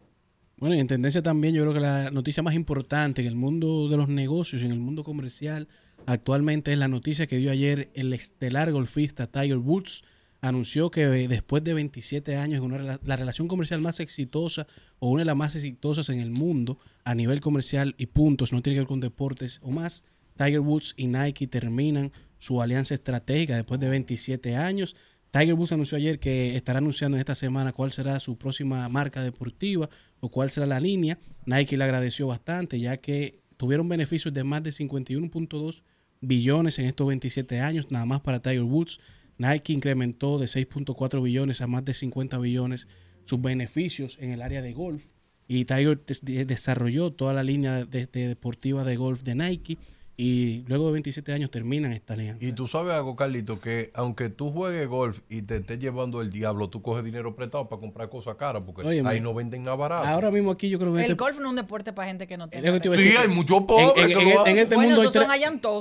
Bueno, 0.59 0.75
y 0.75 0.80
en 0.80 0.88
tendencia 0.88 1.21
también, 1.21 1.53
yo 1.53 1.63
creo 1.63 1.73
que 1.73 1.80
la 1.80 2.11
noticia 2.11 2.43
más 2.43 2.53
importante 2.53 3.21
en 3.21 3.28
el 3.28 3.36
mundo 3.36 3.89
de 3.89 3.97
los 3.97 4.07
negocios 4.07 4.61
en 4.61 4.71
el 4.71 4.80
mundo 4.80 5.03
comercial 5.03 5.67
actualmente 6.05 6.71
es 6.71 6.78
la 6.78 6.88
noticia 6.88 7.28
que 7.28 7.38
dio 7.38 7.51
ayer 7.51 7.89
el 7.95 8.13
estelar 8.13 8.71
golfista 8.71 9.28
Tiger 9.28 9.57
Woods. 9.57 10.03
Anunció 10.41 10.91
que 10.91 11.03
eh, 11.03 11.27
después 11.27 11.63
de 11.63 11.73
27 11.73 12.35
años, 12.35 12.61
una, 12.61 12.99
la 13.03 13.15
relación 13.15 13.47
comercial 13.47 13.81
más 13.81 13.99
exitosa 13.99 14.67
o 14.99 15.09
una 15.09 15.21
de 15.21 15.25
las 15.25 15.35
más 15.35 15.55
exitosas 15.55 16.09
en 16.09 16.19
el 16.19 16.31
mundo 16.31 16.77
a 17.03 17.15
nivel 17.15 17.41
comercial 17.41 17.95
y 17.97 18.07
puntos, 18.07 18.53
no 18.53 18.61
tiene 18.61 18.75
que 18.75 18.81
ver 18.81 18.88
con 18.88 18.99
deportes 18.99 19.59
o 19.63 19.71
más, 19.71 20.03
Tiger 20.38 20.59
Woods 20.59 20.93
y 20.95 21.07
Nike 21.07 21.47
terminan 21.47 22.11
su 22.38 22.61
alianza 22.61 22.93
estratégica 22.93 23.55
después 23.55 23.79
de 23.79 23.89
27 23.89 24.55
años. 24.55 24.95
Tiger 25.31 25.55
Woods 25.55 25.73
anunció 25.73 25.97
ayer 25.97 26.19
que 26.19 26.55
estará 26.55 26.77
anunciando 26.77 27.17
en 27.17 27.19
esta 27.19 27.35
semana 27.35 27.73
cuál 27.73 27.91
será 27.91 28.19
su 28.19 28.38
próxima 28.38 28.88
marca 28.88 29.23
deportiva 29.23 29.89
o 30.19 30.29
cuál 30.29 30.49
será 30.49 30.65
la 30.65 30.79
línea. 30.79 31.17
Nike 31.45 31.75
le 31.75 31.83
agradeció 31.83 32.27
bastante 32.27 32.79
ya 32.79 32.97
que 32.97 33.41
tuvieron 33.57 33.89
beneficios 33.89 34.33
de 34.33 34.43
más 34.43 34.63
de 34.63 34.69
51.2 34.69 35.83
billones 36.21 36.79
en 36.79 36.85
estos 36.85 37.07
27 37.07 37.59
años, 37.59 37.91
nada 37.91 38.05
más 38.05 38.21
para 38.21 38.41
Tiger 38.41 38.63
Woods. 38.63 38.99
Nike 39.38 39.73
incrementó 39.73 40.39
de 40.39 40.47
6.4 40.47 41.21
billones 41.21 41.61
a 41.61 41.67
más 41.67 41.85
de 41.85 41.93
50 41.93 42.38
billones 42.39 42.88
sus 43.25 43.41
beneficios 43.41 44.17
en 44.21 44.31
el 44.31 44.41
área 44.41 44.61
de 44.61 44.73
golf 44.73 45.05
y 45.47 45.65
Tiger 45.65 46.03
des- 46.05 46.23
de- 46.23 46.45
desarrolló 46.45 47.11
toda 47.11 47.33
la 47.33 47.43
línea 47.43 47.85
de- 47.85 48.05
de 48.07 48.27
deportiva 48.27 48.83
de 48.83 48.95
golf 48.95 49.23
de 49.23 49.35
Nike 49.35 49.77
y 50.19 50.63
luego 50.67 50.88
de 50.88 50.93
27 50.93 51.31
años 51.31 51.51
terminan 51.51 51.93
esta 51.93 52.15
alianza. 52.15 52.43
Y 52.43 52.51
tú 52.53 52.67
sabes 52.67 52.95
algo, 52.95 53.15
Carlito, 53.15 53.59
que 53.61 53.91
aunque 53.93 54.29
tú 54.29 54.49
juegues 54.51 54.88
golf 54.88 55.19
y 55.29 55.43
te 55.43 55.57
estés 55.57 55.77
llevando 55.77 56.21
el 56.21 56.31
diablo, 56.31 56.69
tú 56.69 56.81
coges 56.81 57.05
dinero 57.05 57.35
prestado 57.35 57.69
para 57.69 57.79
comprar 57.79 58.09
cosas 58.09 58.35
caras, 58.35 58.63
porque 58.65 58.88
ahí 59.05 59.21
no 59.21 59.33
venden 59.35 59.61
nada 59.61 59.75
barato. 59.77 60.07
Ahora 60.07 60.31
mismo 60.31 60.49
aquí 60.49 60.69
yo 60.69 60.79
creo 60.79 60.91
que 60.93 60.99
El 61.01 61.11
este- 61.11 61.13
golf 61.13 61.38
no 61.38 61.45
es 61.45 61.49
un 61.51 61.55
deporte 61.57 61.93
para 61.93 62.07
gente 62.07 62.25
que 62.25 62.35
no 62.35 62.49
tiene. 62.49 62.67
Sí, 62.81 62.89
decir. 62.89 63.17
hay 63.19 63.27
muchos 63.27 63.61
pobres 63.65 63.91
En, 64.05 64.11
en- 64.11 64.17
que 64.17 64.23
en- 64.51 64.57
este 64.57 64.75
Bueno, 64.75 64.89
mundo 64.95 65.01
hay 65.03 65.13
tres- 65.13 65.27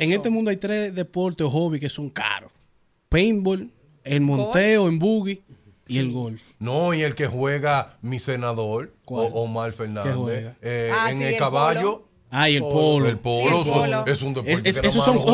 en 0.02 0.12
este 0.12 0.30
mundo 0.30 0.50
hay 0.50 0.56
tres 0.58 0.94
deportes 0.94 1.46
o 1.46 1.50
hobbies 1.50 1.80
que 1.80 1.88
son 1.88 2.10
caros. 2.10 2.52
Paintball, 3.08 3.70
el 4.04 4.20
monteo 4.20 4.88
en 4.88 4.98
buggy 4.98 5.42
y 5.88 5.98
el 5.98 6.12
golf. 6.12 6.42
No, 6.58 6.94
y 6.94 7.02
el 7.02 7.14
que 7.14 7.26
juega 7.26 7.96
mi 8.02 8.18
senador, 8.18 8.92
¿Cuál? 9.04 9.26
o 9.32 9.42
Omar 9.42 9.72
Fernández, 9.72 10.54
eh, 10.62 10.90
Ah, 10.92 11.10
en 11.10 11.18
sí, 11.18 11.24
el, 11.24 11.32
el 11.34 11.38
caballo. 11.38 11.80
polo. 12.00 12.08
Ah, 12.38 12.50
y 12.50 12.56
el 12.56 12.62
polo. 12.62 13.08
El 13.08 13.18
polo, 13.18 13.38
Sí, 13.38 13.56
el 13.58 13.64
son- 13.64 13.80
polo. 13.80 14.04
es 14.06 14.22
un 14.22 14.34
deporte 14.34 14.52
Es- 14.52 14.58
es- 14.76 14.80
que 14.80 14.86
esos 14.88 15.02
son, 15.04 15.14
son 15.14 15.24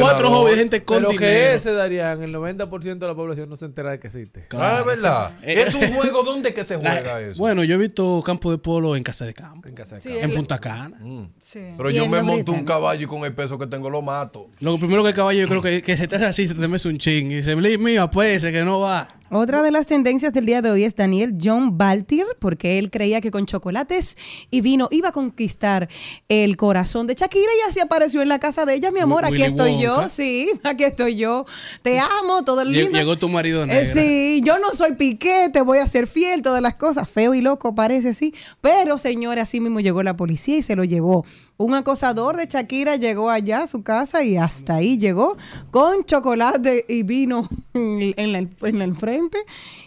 cuatro 0.00 0.30
hobbies 0.30 0.56
de 0.56 0.60
gente 0.62 0.82
con 0.82 1.02
lo 1.02 1.08
que 1.10 1.14
dinero. 1.26 1.54
es, 1.56 1.62
se 1.62 1.72
darían, 1.72 2.22
el 2.22 2.30
90% 2.32 3.06
de 3.06 3.10
la 3.12 3.14
población 3.16 3.48
no 3.48 3.56
se 3.56 3.64
entera 3.64 3.92
de 3.92 3.98
que 4.00 4.08
existe. 4.08 4.46
Ah, 4.52 4.78
es 4.80 4.86
verdad. 4.86 5.30
Eh, 5.42 5.62
Es 5.66 5.74
un 5.74 5.92
juego 5.94 6.22
donde 6.22 6.52
que 6.52 6.64
se 6.64 6.76
La- 6.82 6.90
juega 6.92 7.20
eso. 7.20 7.38
Bueno, 7.38 7.64
yo 7.64 7.76
he 7.76 7.78
visto 7.78 8.22
campo 8.26 8.50
de 8.50 8.58
polo 8.58 8.94
en 8.96 9.02
casa 9.02 9.24
de 9.24 9.32
campo, 9.32 9.68
En 9.68 9.74
casa 9.74 9.94
de 9.94 10.00
Sí, 10.02 10.08
campo. 10.10 10.24
en 10.24 10.30
el- 10.30 10.36
Punta 10.36 10.58
Cana. 10.60 10.96
Mm. 11.00 11.24
Sí. 11.40 11.60
Pero 11.76 11.90
Y 11.90 11.94
yo 11.94 12.06
me 12.08 12.22
monto 12.22 12.52
un 12.52 12.64
caballo 12.64 13.02
y 13.02 13.06
con 13.06 13.24
el 13.24 13.34
peso 13.34 13.58
que 13.58 13.66
tengo 13.66 13.88
lo 13.88 14.02
mato. 14.02 14.50
Lo 14.60 14.78
primero 14.78 15.02
que 15.02 15.08
el 15.10 15.14
caballo 15.14 15.40
yo 15.40 15.48
creo 15.48 15.62
que, 15.62 15.80
que 15.82 15.96
se 15.96 16.06
te 16.06 16.16
hace 16.16 16.26
así, 16.26 16.46
se 16.46 16.54
te 16.54 16.68
mete 16.68 16.88
un 16.88 16.98
ching 16.98 17.30
y 17.30 17.36
dice, 17.36 17.54
"Bli, 17.54 17.78
mío, 17.78 18.10
pues 18.10 18.36
ese 18.44 18.52
que 18.52 18.64
no 18.64 18.80
va. 18.80 19.08
Otra 19.30 19.62
de 19.62 19.70
las 19.70 19.86
tendencias 19.86 20.32
del 20.32 20.46
día 20.46 20.60
de 20.62 20.70
hoy 20.70 20.84
es 20.84 20.94
Daniel 20.96 21.36
John 21.42 21.76
Baltir, 21.78 22.24
porque 22.38 22.78
él 22.78 22.90
creía 22.90 23.20
que 23.20 23.30
con 23.30 23.46
chocolates 23.46 24.16
y 24.50 24.60
vino 24.60 24.86
iba 24.92 25.08
a 25.08 25.12
conquistar 25.12 25.88
el 26.28 26.56
corazón 26.56 27.06
de 27.06 27.14
Shakira 27.14 27.50
y 27.64 27.68
así 27.68 27.80
apareció 27.80 28.20
en 28.22 28.28
la 28.28 28.38
casa 28.38 28.64
de 28.66 28.74
ella, 28.74 28.90
mi 28.90 29.00
amor, 29.00 29.24
aquí 29.24 29.42
estoy 29.42 29.80
yo, 29.80 30.08
sí, 30.10 30.50
aquí 30.62 30.84
estoy 30.84 31.16
yo, 31.16 31.46
te 31.82 31.98
amo, 31.98 32.44
todo 32.44 32.60
el 32.60 32.72
lindo. 32.72 32.96
Llegó 32.98 33.16
tu 33.16 33.28
marido 33.28 33.64
Eh, 33.64 33.66
negro. 33.66 33.92
sí, 33.94 34.40
yo 34.44 34.58
no 34.58 34.72
soy 34.72 34.92
piqué, 34.94 35.48
te 35.52 35.62
voy 35.62 35.78
a 35.78 35.86
ser 35.86 36.06
fiel, 36.06 36.42
todas 36.42 36.62
las 36.62 36.74
cosas. 36.74 37.08
Feo 37.08 37.34
y 37.34 37.40
loco 37.40 37.74
parece, 37.74 38.12
sí. 38.14 38.34
Pero, 38.60 38.98
señores, 38.98 39.42
así 39.42 39.58
mismo 39.58 39.80
llegó 39.80 40.02
la 40.02 40.16
policía 40.16 40.58
y 40.58 40.62
se 40.62 40.76
lo 40.76 40.84
llevó. 40.84 41.24
Un 41.56 41.72
acosador 41.74 42.36
de 42.36 42.46
Shakira 42.46 42.96
llegó 42.96 43.30
allá 43.30 43.62
a 43.62 43.66
su 43.68 43.84
casa 43.84 44.24
y 44.24 44.36
hasta 44.36 44.74
ahí 44.74 44.98
llegó 44.98 45.36
con 45.70 46.04
chocolate 46.04 46.84
y 46.88 47.04
vino 47.04 47.48
en 47.74 48.32
la, 48.32 48.38
en 48.38 48.82
el 48.82 48.94
frente. 48.96 49.38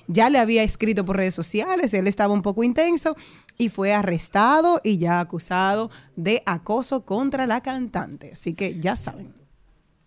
Ya 0.08 0.30
le 0.30 0.40
había 0.40 0.64
escrito 0.64 1.04
por 1.04 1.18
redes 1.18 1.36
sociales, 1.36 1.94
él 1.94 2.08
estaba 2.08 2.34
un 2.34 2.42
poco 2.42 2.64
intenso 2.64 3.16
y 3.58 3.68
fue 3.68 3.94
arrestado 3.94 4.80
y 4.82 4.98
ya 4.98 5.20
acusado 5.20 5.92
de 6.16 6.42
acoso 6.46 7.04
contra 7.04 7.46
la 7.48 7.60
cantante. 7.62 8.32
Así 8.32 8.54
que 8.54 8.80
ya 8.80 8.96
saben. 8.96 9.34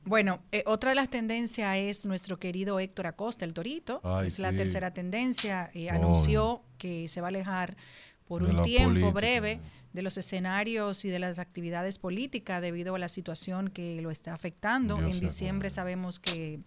Bueno, 0.06 0.40
eh, 0.52 0.64
otra 0.66 0.90
de 0.90 0.96
las 0.96 1.10
tendencias 1.10 1.76
es 1.76 2.06
nuestro 2.06 2.38
querido 2.38 2.80
Héctor 2.80 3.06
Acosta, 3.06 3.44
el 3.44 3.52
Torito. 3.52 4.00
Ay, 4.02 4.28
es 4.28 4.38
la 4.38 4.52
tercera 4.52 4.94
tendencia. 4.94 5.70
y 5.74 5.88
Ay. 5.88 5.98
anunció 5.98 6.62
que 6.78 7.06
se 7.06 7.20
va 7.20 7.26
a 7.26 7.28
alejar 7.28 7.76
por 8.26 8.46
De 8.46 8.54
un 8.56 8.62
tiempo 8.62 8.88
política. 8.92 9.12
breve 9.12 9.60
de 9.92 10.02
los 10.02 10.16
escenarios 10.16 11.04
y 11.04 11.08
de 11.08 11.18
las 11.18 11.38
actividades 11.38 11.98
políticas 11.98 12.62
debido 12.62 12.94
a 12.94 12.98
la 12.98 13.08
situación 13.08 13.68
que 13.68 14.00
lo 14.00 14.10
está 14.10 14.34
afectando. 14.34 14.96
Dios 14.96 15.10
en 15.10 15.20
diciembre 15.20 15.70
sabemos 15.70 16.18
que, 16.18 16.60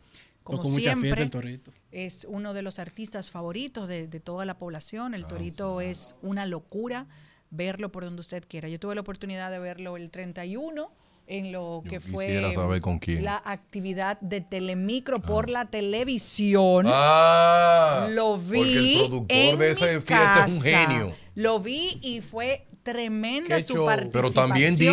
como 0.44 0.64
Con 0.64 0.72
mucha 0.72 0.96
fiesta 0.96 1.28
siempre, 1.28 1.62
es 1.92 2.28
uno 2.30 2.54
de 2.54 2.62
los 2.62 2.80
artistas 2.80 3.32
favoritos 3.32 3.88
de, 3.88 4.08
de 4.08 4.20
toda 4.20 4.46
la 4.46 4.58
población. 4.58 5.14
El 5.14 5.26
Torito 5.26 5.82
es 5.82 6.16
una 6.22 6.46
locura 6.46 7.08
verlo 7.50 7.92
por 7.92 8.04
donde 8.04 8.20
usted 8.22 8.44
quiera. 8.48 8.68
Yo 8.68 8.80
tuve 8.80 8.96
la 8.96 9.02
oportunidad 9.02 9.52
de 9.52 9.60
verlo 9.60 9.96
el 9.96 10.10
31 10.10 10.92
en 11.28 11.52
lo 11.52 11.84
que 11.88 12.00
fue 12.02 12.52
saber 12.54 12.82
con 12.82 13.00
quién. 13.00 13.24
la 13.24 13.42
actividad 13.46 14.20
de 14.20 14.42
Telemicro 14.42 15.22
por 15.22 15.50
la 15.50 15.66
televisión. 15.66 16.86
Ah, 16.90 18.08
lo 18.12 18.38
porque 18.38 18.58
el 18.58 18.80
vi 18.84 18.98
productor 18.98 19.38
en 19.38 19.60
de 19.60 19.72
esa 19.72 19.86
fiesta 19.86 20.46
es 20.46 20.54
un 20.54 20.62
casa. 20.62 20.88
genio. 20.88 21.16
Lo 21.36 21.60
vi 21.60 22.00
y 22.02 22.22
fue 22.22 22.68
tremenda 22.84 23.56
Qué 23.56 23.62
su 23.62 23.74
show. 23.74 23.86
participación. 23.86 24.32
Pero 24.34 24.48
también 24.48 24.76
di 24.76 24.90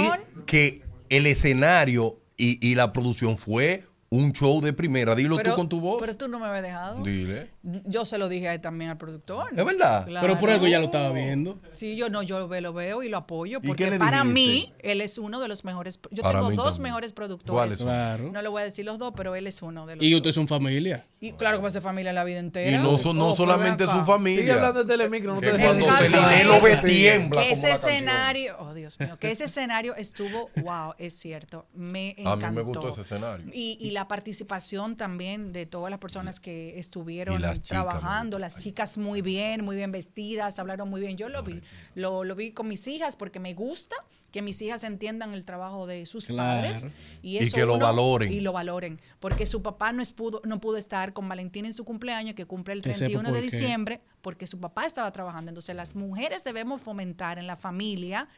que 0.46 0.82
el 1.08 1.26
escenario 1.26 2.18
y, 2.36 2.66
y 2.66 2.74
la 2.74 2.92
producción 2.92 3.36
fue 3.36 3.84
un 4.12 4.32
show 4.32 4.60
de 4.60 4.72
primera. 4.72 5.14
Dilo 5.14 5.36
pero, 5.36 5.50
tú 5.52 5.56
con 5.56 5.68
tu 5.68 5.80
voz. 5.80 6.00
Pero 6.00 6.16
tú 6.16 6.26
no 6.26 6.40
me 6.40 6.46
habías 6.46 6.64
dejado. 6.64 7.02
Dile. 7.02 7.50
Yo 7.62 8.04
se 8.04 8.18
lo 8.18 8.28
dije 8.28 8.48
a 8.48 8.54
él 8.54 8.60
también 8.60 8.90
al 8.90 8.98
productor. 8.98 9.46
¿Es 9.56 9.64
verdad? 9.64 10.06
Pero 10.20 10.36
por 10.36 10.50
algo 10.50 10.66
ya 10.66 10.78
lo 10.80 10.86
estaba 10.86 11.12
viendo. 11.12 11.60
Sí, 11.72 11.94
yo 11.96 12.08
no, 12.10 12.22
yo 12.22 12.48
ve- 12.48 12.60
lo 12.60 12.72
veo 12.72 13.02
y 13.04 13.08
lo 13.08 13.18
apoyo 13.18 13.58
¿Y 13.58 13.60
qué 13.62 13.68
porque 13.68 13.92
para 13.98 14.24
mí 14.24 14.72
él 14.80 15.00
es 15.00 15.16
uno 15.18 15.38
de 15.40 15.46
los 15.46 15.64
mejores. 15.64 16.00
Yo 16.10 16.22
Para 16.22 16.40
tengo 16.40 16.50
dos 16.52 16.74
también. 16.74 16.82
mejores 16.82 17.12
productores. 17.12 17.78
Claro. 17.78 18.30
No 18.32 18.42
le 18.42 18.48
voy 18.48 18.62
a 18.62 18.64
decir 18.64 18.84
los 18.84 18.98
dos, 18.98 19.12
pero 19.16 19.34
él 19.36 19.46
es 19.46 19.62
uno 19.62 19.86
de 19.86 19.96
los. 19.96 20.04
Y 20.04 20.12
ustedes 20.14 20.34
son 20.34 20.48
familia. 20.48 21.06
Y 21.20 21.32
claro 21.32 21.58
que 21.58 21.62
va 21.62 21.68
a 21.68 21.70
ser 21.70 21.82
familia 21.82 22.12
la 22.12 22.24
vida 22.24 22.38
entera. 22.38 22.70
Y 22.78 22.82
no, 22.82 22.98
son, 22.98 23.16
no 23.16 23.28
Oh, 23.28 23.36
solamente 23.36 23.84
su 23.86 24.04
familia. 24.04 24.40
Sigue 24.40 24.52
hablando 24.52 24.82
de 24.84 24.86
Telemicro, 24.92 25.34
no 25.34 25.40
te 25.40 25.50
cuando. 25.50 25.86
Celine 25.92 26.44
lo 26.44 26.60
ve 26.62 26.78
tiembla 26.78 27.42
Que 27.42 27.48
como 27.50 27.52
ese 27.66 27.70
escenario, 27.72 28.56
oh 28.58 28.74
Dios 28.74 28.98
mío, 28.98 29.16
que 29.20 29.30
ese 29.30 29.44
escenario 29.44 29.94
estuvo, 29.94 30.50
wow, 30.62 30.94
es 30.98 31.12
cierto, 31.14 31.66
me 31.74 32.16
A 32.18 32.20
encantó. 32.34 32.48
mí 32.48 32.56
me 32.56 32.62
gustó 32.62 32.88
ese 32.88 33.02
escenario. 33.02 33.46
Y, 33.52 33.76
y 33.80 33.90
la 33.90 33.99
participación 34.08 34.96
también 34.96 35.52
de 35.52 35.66
todas 35.66 35.90
las 35.90 35.98
personas 35.98 36.40
que 36.40 36.78
estuvieron 36.78 37.34
Y 37.34 37.38
chicas, 37.38 37.62
trabajando, 37.62 38.38
las 38.38 38.58
chicas 38.60 38.98
muy 38.98 39.22
bien, 39.22 39.64
muy 39.64 39.76
bien 39.76 39.92
vestidas, 39.92 40.58
hablaron 40.58 40.88
muy 40.90 41.00
bien. 41.00 41.16
Yo 41.16 41.28
lo 41.28 41.42
vi, 41.42 41.60
lo, 41.94 42.24
lo 42.24 42.34
vi 42.34 42.52
con 42.52 42.68
mis 42.68 42.86
hijas 42.88 43.16
porque 43.16 43.40
me 43.40 43.54
gusta 43.54 43.96
que 44.30 44.42
mis 44.42 44.62
hijas 44.62 44.84
entiendan 44.84 45.34
el 45.34 45.44
trabajo 45.44 45.88
de 45.88 46.06
sus 46.06 46.26
Claro. 46.26 46.60
padres 46.68 46.86
y, 47.20 47.32
Y 47.32 47.38
eso 47.38 47.56
que 47.56 47.66
lo 47.66 47.78
valoren. 47.80 48.32
y 48.32 48.38
lo 48.38 48.52
valoren 48.52 49.00
porque 49.18 49.44
su 49.44 49.60
papá 49.60 49.90
no 49.92 50.02
es 50.02 50.12
pudo 50.12 50.40
no 50.44 50.60
pudo 50.60 50.76
estar 50.76 51.12
con 51.12 51.28
Valentín 51.28 51.64
en 51.66 51.72
su 51.72 51.84
cumpleaños 51.84 52.36
que 52.36 52.46
cumple 52.46 52.74
el 52.74 52.82
Que 52.82 52.94
sepa 52.94 53.06
31 53.06 53.32
de 53.32 53.42
diciembre 53.42 54.00
porque 54.20 54.46
su 54.46 54.60
papá 54.60 54.86
estaba 54.86 55.10
trabajando 55.10 55.48
entonces 55.50 55.74
las 55.74 55.96
mujeres 55.96 56.44
debemos 56.44 56.80
fomentar 56.80 57.40
en 57.40 57.48
la 57.48 57.56
familia 57.56 58.28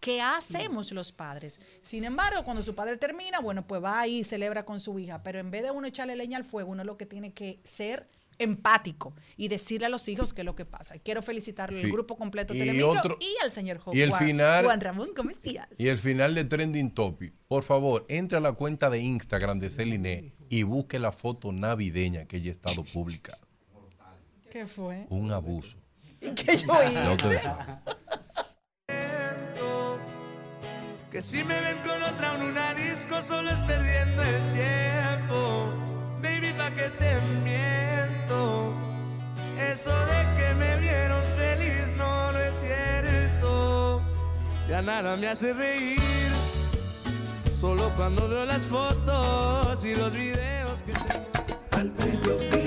¿Qué 0.00 0.20
hacemos 0.22 0.92
los 0.92 1.12
padres? 1.12 1.60
Sin 1.82 2.04
embargo, 2.04 2.42
cuando 2.44 2.62
su 2.62 2.74
padre 2.74 2.96
termina, 2.96 3.38
bueno, 3.40 3.66
pues 3.66 3.82
va 3.84 4.00
ahí 4.00 4.20
y 4.20 4.24
celebra 4.24 4.64
con 4.64 4.80
su 4.80 4.98
hija. 4.98 5.22
Pero 5.22 5.38
en 5.38 5.50
vez 5.50 5.62
de 5.62 5.70
uno 5.70 5.86
echarle 5.86 6.16
leña 6.16 6.38
al 6.38 6.44
fuego, 6.44 6.70
uno 6.70 6.84
lo 6.84 6.96
que 6.96 7.04
tiene 7.06 7.32
que 7.32 7.60
ser 7.64 8.08
empático 8.38 9.12
y 9.36 9.48
decirle 9.48 9.84
a 9.84 9.88
los 9.90 10.08
hijos 10.08 10.32
qué 10.32 10.40
es 10.40 10.44
lo 10.46 10.56
que 10.56 10.64
pasa. 10.64 10.94
Quiero 10.98 11.20
felicitarle 11.20 11.78
al 11.80 11.84
Sí. 11.84 11.92
grupo 11.92 12.16
completo 12.16 12.54
Y 12.54 12.60
Telemicro 12.60 12.92
otro- 12.92 13.18
y 13.20 13.34
al 13.44 13.52
señor 13.52 13.76
Jo- 13.78 13.90
y 13.92 14.00
el 14.00 14.08
Juan, 14.08 14.24
final- 14.26 14.64
Juan 14.64 14.80
Ramón, 14.80 15.10
¿cómo 15.14 15.28
estás? 15.28 15.68
Y 15.76 15.88
el 15.88 15.98
final 15.98 16.34
de 16.34 16.46
Trending 16.46 16.92
Topic. 16.94 17.34
Por 17.46 17.62
favor, 17.62 18.06
entre 18.08 18.38
a 18.38 18.40
la 18.40 18.52
cuenta 18.52 18.88
de 18.88 19.00
Instagram 19.00 19.58
de 19.58 19.68
Celine 19.68 20.32
y 20.48 20.62
busque 20.62 20.98
la 20.98 21.12
foto 21.12 21.52
navideña 21.52 22.24
que 22.24 22.38
ella 22.38 22.48
ha 22.48 22.52
estado 22.52 22.82
publicada. 22.84 23.40
¿Qué 24.50 24.66
fue? 24.66 25.04
Un 25.10 25.30
abuso. 25.32 25.76
¿Y 26.22 26.30
qué 26.30 26.56
yo 26.56 26.66
Ya 26.82 27.12
ustedes 27.12 27.40
hice? 27.40 27.50
Que 31.10 31.20
si 31.20 31.42
me 31.42 31.60
ven 31.60 31.76
con 31.78 32.00
otra 32.04 32.36
en 32.36 32.42
una 32.42 32.72
disco 32.74 33.20
solo 33.20 33.50
es 33.50 33.58
perdiendo 33.64 34.22
el 34.22 34.52
tiempo. 34.52 35.72
Baby, 36.22 36.52
pa' 36.56 36.70
que 36.70 36.88
te 36.88 37.20
miento. 37.42 38.72
Eso 39.58 39.90
de 39.90 40.20
que 40.38 40.54
me 40.54 40.76
vieron 40.76 41.20
feliz 41.36 41.96
no, 41.96 42.30
no 42.30 42.38
es 42.38 42.60
cierto. 42.60 44.00
Ya 44.68 44.82
nada 44.82 45.16
me 45.16 45.26
hace 45.26 45.52
reír. 45.52 46.30
Solo 47.52 47.90
cuando 47.96 48.28
veo 48.28 48.44
las 48.44 48.62
fotos 48.62 49.84
y 49.84 49.96
los 49.96 50.12
videos 50.12 50.80
que 50.84 50.92
tengo. 50.92 51.26
Al 51.72 51.90
mediodía, 51.90 52.59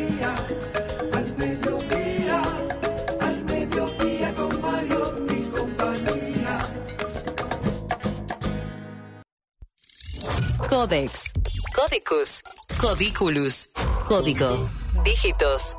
Codex, 10.74 11.34
Codicus, 11.76 12.44
Codiculus, 12.82 13.70
Código, 14.08 14.68
Dígitos. 15.06 15.78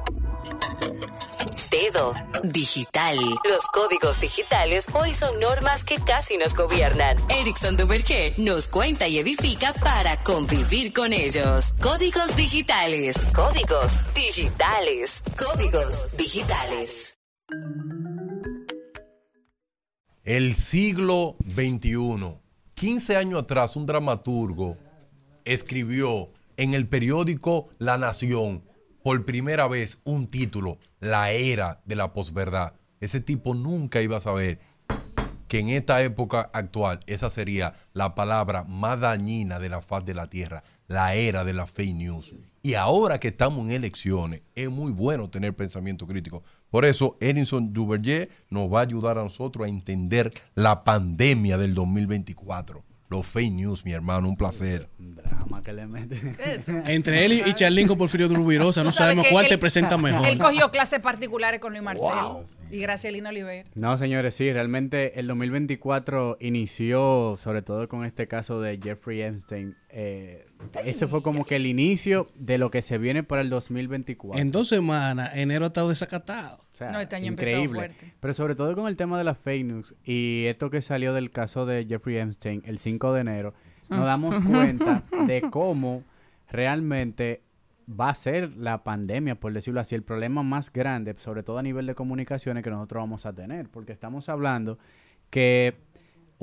Dedo, 1.68 2.14
digital. 2.44 3.16
Los 3.18 3.66
códigos 3.72 4.20
digitales 4.20 4.86
hoy 4.94 5.12
son 5.12 5.40
normas 5.40 5.82
que 5.82 5.96
casi 5.96 6.36
nos 6.36 6.54
gobiernan. 6.54 7.16
Erickson 7.28 7.76
Duverger 7.76 8.38
nos 8.38 8.68
cuenta 8.68 9.08
y 9.08 9.18
edifica 9.18 9.72
para 9.72 10.22
convivir 10.22 10.92
con 10.92 11.12
ellos. 11.12 11.72
Códigos 11.82 12.36
digitales, 12.36 13.26
códigos 13.34 14.04
digitales, 14.14 15.24
códigos 15.36 16.16
digitales. 16.16 17.14
El 20.22 20.54
siglo 20.54 21.34
XXI. 21.52 22.38
15 22.74 23.16
años 23.16 23.42
atrás, 23.42 23.76
un 23.76 23.86
dramaturgo 23.86 24.83
escribió 25.44 26.30
en 26.56 26.74
el 26.74 26.88
periódico 26.88 27.66
La 27.78 27.98
Nación 27.98 28.62
por 29.02 29.24
primera 29.24 29.68
vez 29.68 30.00
un 30.04 30.26
título, 30.26 30.78
La 31.00 31.32
era 31.32 31.82
de 31.84 31.96
la 31.96 32.12
posverdad. 32.12 32.74
Ese 33.00 33.20
tipo 33.20 33.54
nunca 33.54 34.00
iba 34.00 34.16
a 34.16 34.20
saber 34.20 34.60
que 35.48 35.58
en 35.58 35.68
esta 35.68 36.02
época 36.02 36.50
actual 36.52 37.00
esa 37.06 37.28
sería 37.28 37.74
la 37.92 38.14
palabra 38.14 38.64
más 38.64 38.98
dañina 38.98 39.58
de 39.58 39.68
la 39.68 39.82
faz 39.82 40.04
de 40.04 40.14
la 40.14 40.28
tierra, 40.28 40.64
la 40.88 41.14
era 41.14 41.44
de 41.44 41.52
la 41.52 41.66
fake 41.66 41.94
news. 41.94 42.34
Y 42.62 42.74
ahora 42.74 43.20
que 43.20 43.28
estamos 43.28 43.66
en 43.66 43.72
elecciones, 43.72 44.40
es 44.54 44.70
muy 44.70 44.90
bueno 44.90 45.28
tener 45.28 45.54
pensamiento 45.54 46.06
crítico. 46.06 46.42
Por 46.70 46.86
eso, 46.86 47.18
Edison 47.20 47.74
Duverger 47.74 48.30
nos 48.48 48.72
va 48.72 48.80
a 48.80 48.84
ayudar 48.84 49.18
a 49.18 49.22
nosotros 49.22 49.66
a 49.66 49.68
entender 49.68 50.32
la 50.54 50.82
pandemia 50.82 51.58
del 51.58 51.74
2024. 51.74 52.82
Los 53.14 53.26
fake 53.26 53.52
news, 53.52 53.84
mi 53.84 53.92
hermano, 53.92 54.28
un 54.28 54.36
placer. 54.36 54.88
Drama 54.98 55.62
que 55.62 55.72
le 55.72 55.86
mete. 55.86 56.20
Entre 56.86 57.24
él 57.24 57.32
y, 57.34 57.42
y 57.48 57.54
Charlín 57.54 57.86
con 57.86 57.96
Porfirio 57.96 58.26
Rubirosa, 58.28 58.82
no 58.82 58.90
sabemos 58.92 59.26
cuál 59.30 59.44
él- 59.44 59.50
te 59.50 59.58
presenta 59.58 59.96
mejor. 59.96 60.26
Él 60.26 60.38
cogió 60.38 60.70
clases 60.70 60.98
particulares 61.00 61.60
con 61.60 61.72
Luis 61.72 61.82
Marcelo 61.82 62.32
Wow. 62.34 62.44
y 62.70 62.78
Gracielina 62.78 63.28
Oliver. 63.30 63.66
No, 63.76 63.96
señores, 63.96 64.34
sí, 64.34 64.52
realmente 64.52 65.18
el 65.20 65.26
2024 65.28 66.38
inició, 66.40 67.34
sobre 67.36 67.62
todo 67.62 67.88
con 67.88 68.04
este 68.04 68.26
caso 68.26 68.60
de 68.60 68.78
Jeffrey 68.82 69.22
Epstein. 69.22 69.74
eh, 69.90 70.46
ese 70.84 71.06
fue 71.06 71.22
como 71.22 71.44
que 71.44 71.56
el 71.56 71.66
inicio 71.66 72.28
de 72.34 72.58
lo 72.58 72.70
que 72.70 72.82
se 72.82 72.98
viene 72.98 73.22
para 73.22 73.42
el 73.42 73.50
2024. 73.50 74.40
En 74.40 74.50
dos 74.50 74.68
semanas, 74.68 75.30
enero 75.34 75.64
ha 75.64 75.68
estado 75.68 75.88
desacatado. 75.88 76.56
O 76.72 76.76
sea, 76.76 76.90
No, 76.90 77.00
este 77.00 77.16
año 77.16 77.28
empezó 77.28 77.50
increíble. 77.50 77.78
fuerte. 77.78 78.14
Pero 78.20 78.34
sobre 78.34 78.54
todo 78.54 78.74
con 78.74 78.88
el 78.88 78.96
tema 78.96 79.16
de 79.18 79.24
las 79.24 79.38
fake 79.38 79.64
news 79.66 79.94
y 80.04 80.44
esto 80.46 80.70
que 80.70 80.82
salió 80.82 81.12
del 81.14 81.30
caso 81.30 81.66
de 81.66 81.86
Jeffrey 81.86 82.16
Epstein 82.18 82.62
el 82.66 82.78
5 82.78 83.12
de 83.12 83.20
enero, 83.20 83.54
nos 83.88 84.00
Ah. 84.00 84.04
damos 84.04 84.34
cuenta 84.44 85.02
de 85.28 85.42
cómo 85.50 86.02
realmente 86.48 87.42
va 87.88 88.08
a 88.10 88.14
ser 88.14 88.56
la 88.56 88.82
pandemia, 88.82 89.34
por 89.34 89.52
decirlo 89.52 89.80
así, 89.80 89.94
el 89.94 90.02
problema 90.02 90.42
más 90.42 90.72
grande, 90.72 91.14
sobre 91.18 91.42
todo 91.42 91.58
a 91.58 91.62
nivel 91.62 91.86
de 91.86 91.94
comunicaciones 91.94 92.64
que 92.64 92.70
nosotros 92.70 93.02
vamos 93.02 93.26
a 93.26 93.32
tener, 93.34 93.68
porque 93.68 93.92
estamos 93.92 94.28
hablando 94.28 94.78
que 95.30 95.74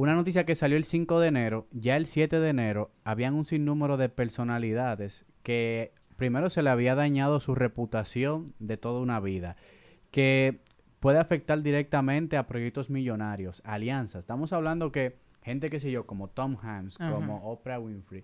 una 0.01 0.15
noticia 0.15 0.45
que 0.45 0.55
salió 0.55 0.77
el 0.77 0.83
5 0.85 1.19
de 1.19 1.27
enero, 1.27 1.67
ya 1.71 1.97
el 1.97 2.05
7 2.05 2.39
de 2.39 2.49
enero, 2.49 2.91
habían 3.03 3.33
un 3.33 3.45
sinnúmero 3.45 3.97
de 3.97 4.09
personalidades 4.09 5.25
que 5.43 5.93
primero 6.17 6.49
se 6.49 6.61
le 6.63 6.69
había 6.69 6.95
dañado 6.95 7.39
su 7.39 7.55
reputación 7.55 8.53
de 8.59 8.77
toda 8.77 8.99
una 9.01 9.19
vida, 9.19 9.55
que 10.11 10.59
puede 10.99 11.19
afectar 11.19 11.61
directamente 11.61 12.37
a 12.37 12.45
proyectos 12.47 12.89
millonarios, 12.89 13.61
alianzas. 13.65 14.19
Estamos 14.19 14.53
hablando 14.53 14.91
que 14.91 15.17
gente, 15.41 15.69
qué 15.69 15.79
sé 15.79 15.89
yo, 15.91 16.05
como 16.05 16.27
Tom 16.27 16.57
Hanks, 16.61 16.99
Ajá. 17.01 17.11
como 17.13 17.37
Oprah 17.51 17.79
Winfrey, 17.79 18.23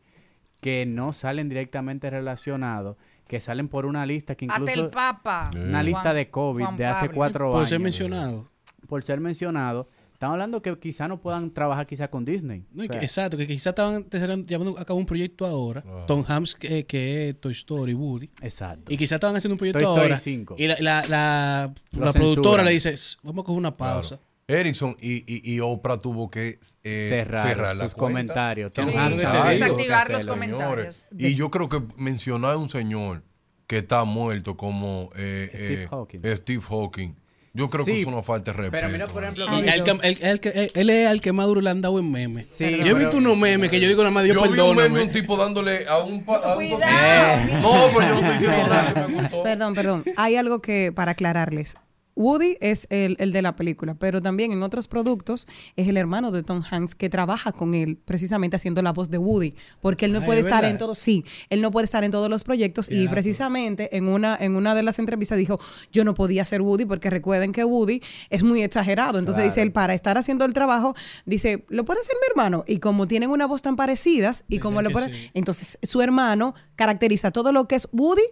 que 0.61 0.85
no 0.85 1.11
salen 1.13 1.49
directamente 1.49 2.09
relacionados, 2.09 2.97
que 3.27 3.39
salen 3.39 3.67
por 3.67 3.85
una 3.85 4.05
lista 4.05 4.35
que 4.35 4.45
Hasta 4.45 4.61
incluso... 4.61 4.85
el 4.85 4.89
Papa. 4.91 5.49
Una 5.55 5.69
Juan- 5.79 5.85
lista 5.85 6.13
de 6.13 6.29
COVID 6.29 6.63
Juan 6.63 6.77
de 6.77 6.85
hace 6.85 7.05
Pablo. 7.07 7.15
cuatro 7.15 7.47
Por 7.47 7.55
años. 7.57 7.69
ser 7.69 7.79
mencionado. 7.79 8.49
Por 8.87 9.03
ser 9.03 9.19
mencionado. 9.19 9.89
Estamos 10.17 10.33
hablando 10.33 10.63
que 10.63 10.75
quizá 10.79 11.07
no 11.07 11.21
puedan 11.21 11.51
trabajar 11.53 11.85
quizá 11.85 12.07
con 12.07 12.25
Disney. 12.25 12.65
No, 12.73 12.87
que- 12.87 12.97
exacto, 12.97 13.37
que 13.37 13.45
quizás 13.45 13.67
estaban 13.67 14.03
llevando 14.47 14.75
a 14.79 14.83
cabo 14.83 14.97
un 14.97 15.05
proyecto 15.05 15.45
ahora. 15.45 15.83
Tom 16.07 16.25
Hanks, 16.27 16.55
que, 16.55 16.87
que 16.87 17.29
es 17.29 17.39
Toy 17.39 17.51
Story, 17.51 17.93
Woody. 17.93 18.27
Exacto. 18.41 18.91
Y 18.91 18.97
quizás 18.97 19.17
estaban 19.17 19.35
haciendo 19.35 19.53
un 19.53 19.59
proyecto 19.59 19.77
Toy 19.79 19.87
Story 19.91 20.03
ahora. 20.05 20.17
5. 20.17 20.55
Y 20.57 20.65
la, 20.67 20.75
la, 20.81 21.71
la, 21.91 22.13
productora 22.13 22.63
le 22.63 22.71
dice, 22.71 22.89
"S- 22.89 23.17
vamos 23.21 23.43
a 23.43 23.45
coger 23.45 23.59
una 23.59 23.77
pausa. 23.77 24.19
Erickson 24.47 24.95
y, 24.99 25.17
y, 25.31 25.53
y 25.53 25.59
Oprah 25.59 25.99
tuvo 25.99 26.31
que 26.31 26.57
eh, 26.83 27.05
Cerrar 27.09 27.73
sus 27.75 27.93
cuenta. 27.93 27.95
comentarios. 27.97 28.71
¿Qué 28.71 28.81
Tom 28.81 28.97
Hanks 28.97 29.17
digo? 29.17 29.43
Desactivar 29.49 30.09
los 30.09 30.25
comentarios. 30.25 31.05
Y 31.15 31.35
yo 31.35 31.51
creo 31.51 31.69
que 31.69 31.79
mencionar 31.97 32.53
a 32.53 32.57
un 32.57 32.69
señor 32.69 33.21
que 33.67 33.77
está 33.79 34.03
muerto 34.05 34.57
como 34.57 35.09
eh, 35.15 35.49
Steve 35.53 35.83
eh, 35.83 35.87
Hawking. 35.89 36.19
Steve 36.37 36.61
Hawking. 36.61 37.15
Yo 37.57 37.69
creo 37.69 37.83
Sí, 37.85 37.91
que 37.93 38.01
es 38.01 38.07
una 38.07 38.21
falta 38.23 38.51
de 38.51 38.57
respeto. 38.57 38.71
Pero 38.71 38.89
mira, 38.89 39.07
por 39.07 39.23
ejemplo, 39.23 39.45
Y 39.59 39.67
el 39.67 39.83
que- 39.83 39.91
el- 40.07 40.17
el 40.21 40.39
que- 40.39 40.71
él, 40.75 40.89
es 40.89 41.09
el 41.11 41.21
que 41.21 41.31
más 41.33 41.47
duro 41.47 41.59
le 41.61 41.69
han 41.69 41.81
dado 41.81 41.97
en 41.99 42.11
memes. 42.11 42.47
Sí, 42.47 42.77
yo 42.83 42.85
he 42.85 42.93
visto 42.93 43.17
unos 43.17 43.35
memes 43.35 43.69
que 43.71 43.79
yo 43.79 43.87
digo 43.87 44.03
nada 44.03 44.11
más, 44.11 44.23
Dios 44.23 44.35
Yo 44.35 44.43
vi 44.43 44.47
un 44.49 44.55
perdóname. 44.55 44.89
meme 44.89 45.01
un 45.05 45.11
tipo 45.11 45.35
dándole 45.37 45.87
a 45.87 45.97
un... 45.97 46.23
pa- 46.23 46.35
a 46.37 46.49
un 46.55 46.55
Cuidado. 46.55 47.61
No, 47.61 47.89
pero 47.93 48.01
yo 48.01 48.21
no 48.21 48.27
estoy 48.27 48.37
diciendo 48.47 48.67
nada 48.69 48.93
que 48.93 48.99
me 49.11 49.21
gustó. 49.21 49.43
Perdón, 49.43 49.73
perdón. 49.73 50.03
Hay 50.17 50.35
algo 50.35 50.61
que 50.61 50.91
para 50.95 51.11
aclararles. 51.13 51.75
Woody 52.17 52.57
es 52.61 52.87
el, 52.89 53.15
el 53.19 53.31
de 53.31 53.41
la 53.43 53.55
película, 53.55 53.93
pero 53.93 54.19
también 54.21 54.51
en 54.51 54.63
otros 54.63 54.87
productos 54.87 55.47
es 55.75 55.87
el 55.87 55.97
hermano 55.97 56.31
de 56.31 56.41
Tom 56.41 56.61
Hanks 56.69 56.95
que 56.95 57.09
trabaja 57.09 57.51
con 57.51 57.75
él 57.75 57.97
precisamente 58.03 58.55
haciendo 58.55 58.81
la 58.81 58.91
voz 58.91 59.11
de 59.11 59.19
Woody, 59.19 59.53
porque 59.81 60.05
él 60.05 60.13
no 60.13 60.19
Ay, 60.19 60.25
puede 60.25 60.39
¿es 60.39 60.45
estar 60.47 60.61
verdad? 60.61 60.71
en 60.71 60.77
todos, 60.79 60.97
sí, 60.97 61.23
él 61.49 61.61
no 61.61 61.69
puede 61.69 61.85
estar 61.85 62.03
en 62.03 62.11
todos 62.11 62.29
los 62.29 62.43
proyectos 62.43 62.91
y 62.91 63.07
precisamente 63.07 63.95
en 63.95 64.07
una 64.07 64.35
en 64.39 64.55
una 64.55 64.73
de 64.73 64.83
las 64.83 64.97
entrevistas 64.99 65.37
dijo, 65.37 65.59
yo 65.91 66.03
no 66.03 66.13
podía 66.15 66.43
ser 66.43 66.61
Woody 66.61 66.85
porque 66.85 67.09
recuerden 67.09 67.51
que 67.51 67.63
Woody 67.63 68.01
es 68.29 68.41
muy 68.41 68.63
exagerado, 68.63 69.19
entonces 69.19 69.43
dice 69.43 69.61
él 69.61 69.71
para 69.71 69.93
estar 69.93 70.17
haciendo 70.17 70.43
el 70.45 70.53
trabajo 70.53 70.95
dice, 71.25 71.65
lo 71.69 71.85
puede 71.85 71.99
hacer 71.99 72.15
mi 72.19 72.27
hermano 72.31 72.63
y 72.67 72.79
como 72.79 73.07
tienen 73.07 73.29
una 73.29 73.45
voz 73.45 73.61
tan 73.61 73.75
parecidas 73.75 74.43
y 74.47 74.57
como 74.59 74.81
lo 74.81 74.89
puede, 74.89 75.13
sí. 75.13 75.29
entonces 75.33 75.77
su 75.83 76.01
hermano 76.01 76.55
caracteriza 76.75 77.31
todo 77.31 77.51
lo 77.51 77.67
que 77.67 77.75
es 77.75 77.87
Woody 77.91 78.23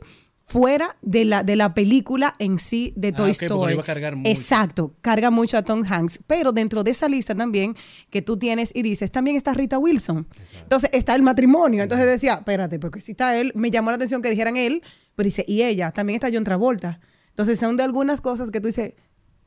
fuera 0.48 0.96
de 1.02 1.26
la, 1.26 1.44
de 1.44 1.56
la 1.56 1.74
película 1.74 2.36
en 2.38 2.60
sí 2.60 2.94
de 2.96 3.08
Ah, 3.10 3.16
Toy 3.16 3.32
ok, 3.32 3.36
porque 3.36 3.46
Story. 3.46 3.74
iba 3.74 3.82
a 3.82 3.86
cargar 3.86 4.16
mucho. 4.16 4.30
Exacto, 4.30 4.94
carga 5.02 5.32
mucho 5.32 5.58
a 5.58 5.64
Tom 5.64 5.84
Hanks. 5.84 6.20
Pero 6.28 6.52
dentro 6.52 6.84
de 6.84 6.92
esa 6.92 7.10
lista 7.10 7.34
también 7.34 7.76
que 8.12 8.22
tú 8.22 8.38
tienes 8.38 8.72
y 8.76 8.84
dices, 8.84 9.12
también 9.12 9.36
está 9.38 9.54
Rita 9.56 9.80
Wilson. 9.80 10.28
Entonces 10.62 10.92
está 10.94 11.16
el 11.16 11.24
matrimonio. 11.24 11.82
Entonces 11.84 12.06
decía, 12.08 12.36
espérate, 12.36 12.78
porque 12.80 13.02
si 13.02 13.12
está 13.14 13.38
él, 13.40 13.52
me 13.56 13.72
llamó 13.72 13.90
la 13.90 13.96
atención 13.96 14.22
que 14.22 14.30
dijeran 14.30 14.56
él, 14.56 14.84
pero 15.16 15.26
dice, 15.26 15.44
y 15.48 15.64
ella, 15.64 15.92
también 15.92 16.16
está 16.16 16.30
John 16.32 16.44
Travolta. 16.44 17.00
Entonces 17.30 17.58
son 17.60 17.76
de 17.76 17.84
algunas 17.84 18.22
cosas 18.22 18.52
que 18.52 18.62
tú 18.62 18.68
dices, 18.68 18.94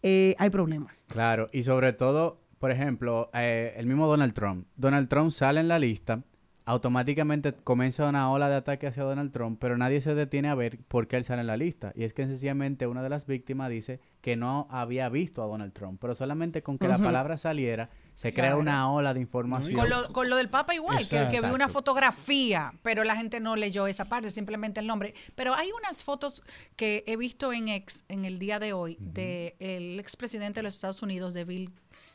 eh, 0.03 0.35
hay 0.39 0.51
problemas. 0.51 1.05
Claro, 1.09 1.47
y 1.53 1.63
sobre 1.63 1.93
todo, 1.93 2.41
por 2.59 2.73
ejemplo, 2.73 3.31
eh, 3.35 3.73
el 3.77 3.87
mismo 3.87 4.09
Donald 4.09 4.33
Trump. 4.35 4.67
Donald 4.77 5.09
Trump 5.09 5.31
sale 5.31 5.61
en 5.61 5.69
la 5.69 5.79
lista, 5.79 6.23
automáticamente 6.69 7.55
comienza 7.55 8.07
una 8.07 8.31
ola 8.31 8.51
de 8.51 8.57
ataque 8.57 8.87
hacia 8.87 9.03
Donald 9.03 9.33
Trump, 9.33 9.59
pero 9.59 9.79
nadie 9.79 10.03
se 10.03 10.15
detiene 10.15 10.51
a 10.51 10.55
ver 10.55 10.79
por 10.87 11.09
qué 11.09 11.17
él 11.17 11.25
sale 11.25 11.41
en 11.41 11.47
la 11.47 11.57
lista. 11.57 11.95
Y 11.97 12.05
es 12.05 12.13
que 12.13 12.27
sencillamente 12.27 12.87
una 12.87 13.03
de 13.03 13.09
las 13.09 13.25
víctimas 13.25 13.71
dice 13.71 14.01
que 14.21 14.37
no 14.37 14.69
había 14.71 15.09
visto 15.09 15.43
a 15.43 15.47
Donald 15.47 15.73
Trump, 15.73 15.99
pero 15.99 16.15
solamente 16.15 16.63
con 16.63 16.77
que 16.77 16.87
la 16.87 16.99
palabra 16.99 17.39
saliera, 17.39 17.89
se 18.13 18.35
crea 18.35 18.55
una 18.57 18.93
ola 18.93 19.15
de 19.15 19.21
información. 19.21 19.81
Con 19.81 19.89
lo, 19.89 20.13
con 20.13 20.29
lo 20.29 20.37
del 20.37 20.51
Papa 20.51 20.75
igual, 20.75 21.09
que, 21.09 21.29
que 21.31 21.41
vi 21.41 21.53
una 21.53 21.69
fotografía, 21.69 22.75
pero 22.83 23.03
la 23.03 23.17
gente 23.17 23.41
no 23.41 23.57
leyó 23.57 23.87
esa 23.87 24.05
parte, 24.05 24.29
simplemente 24.29 24.81
el 24.81 24.87
nombre. 24.87 25.15
Pero 25.35 25.55
hay 25.55 25.71
unas 25.73 26.05
fotos 26.05 26.43
que 26.77 27.03
he 27.07 27.17
visto 27.17 27.51
en 27.55 27.69
ex 27.69 28.05
en 28.09 28.27
el 28.27 28.39
día 28.39 28.59
de 28.59 28.75
hoy 28.75 28.99
de 29.01 29.57
el 29.59 29.99
expresidente 29.99 30.59
de 30.59 30.65
los 30.65 30.75
Estados 30.75 31.03
Unidos, 31.03 31.33
de 31.33 31.45
Bill 31.45 31.73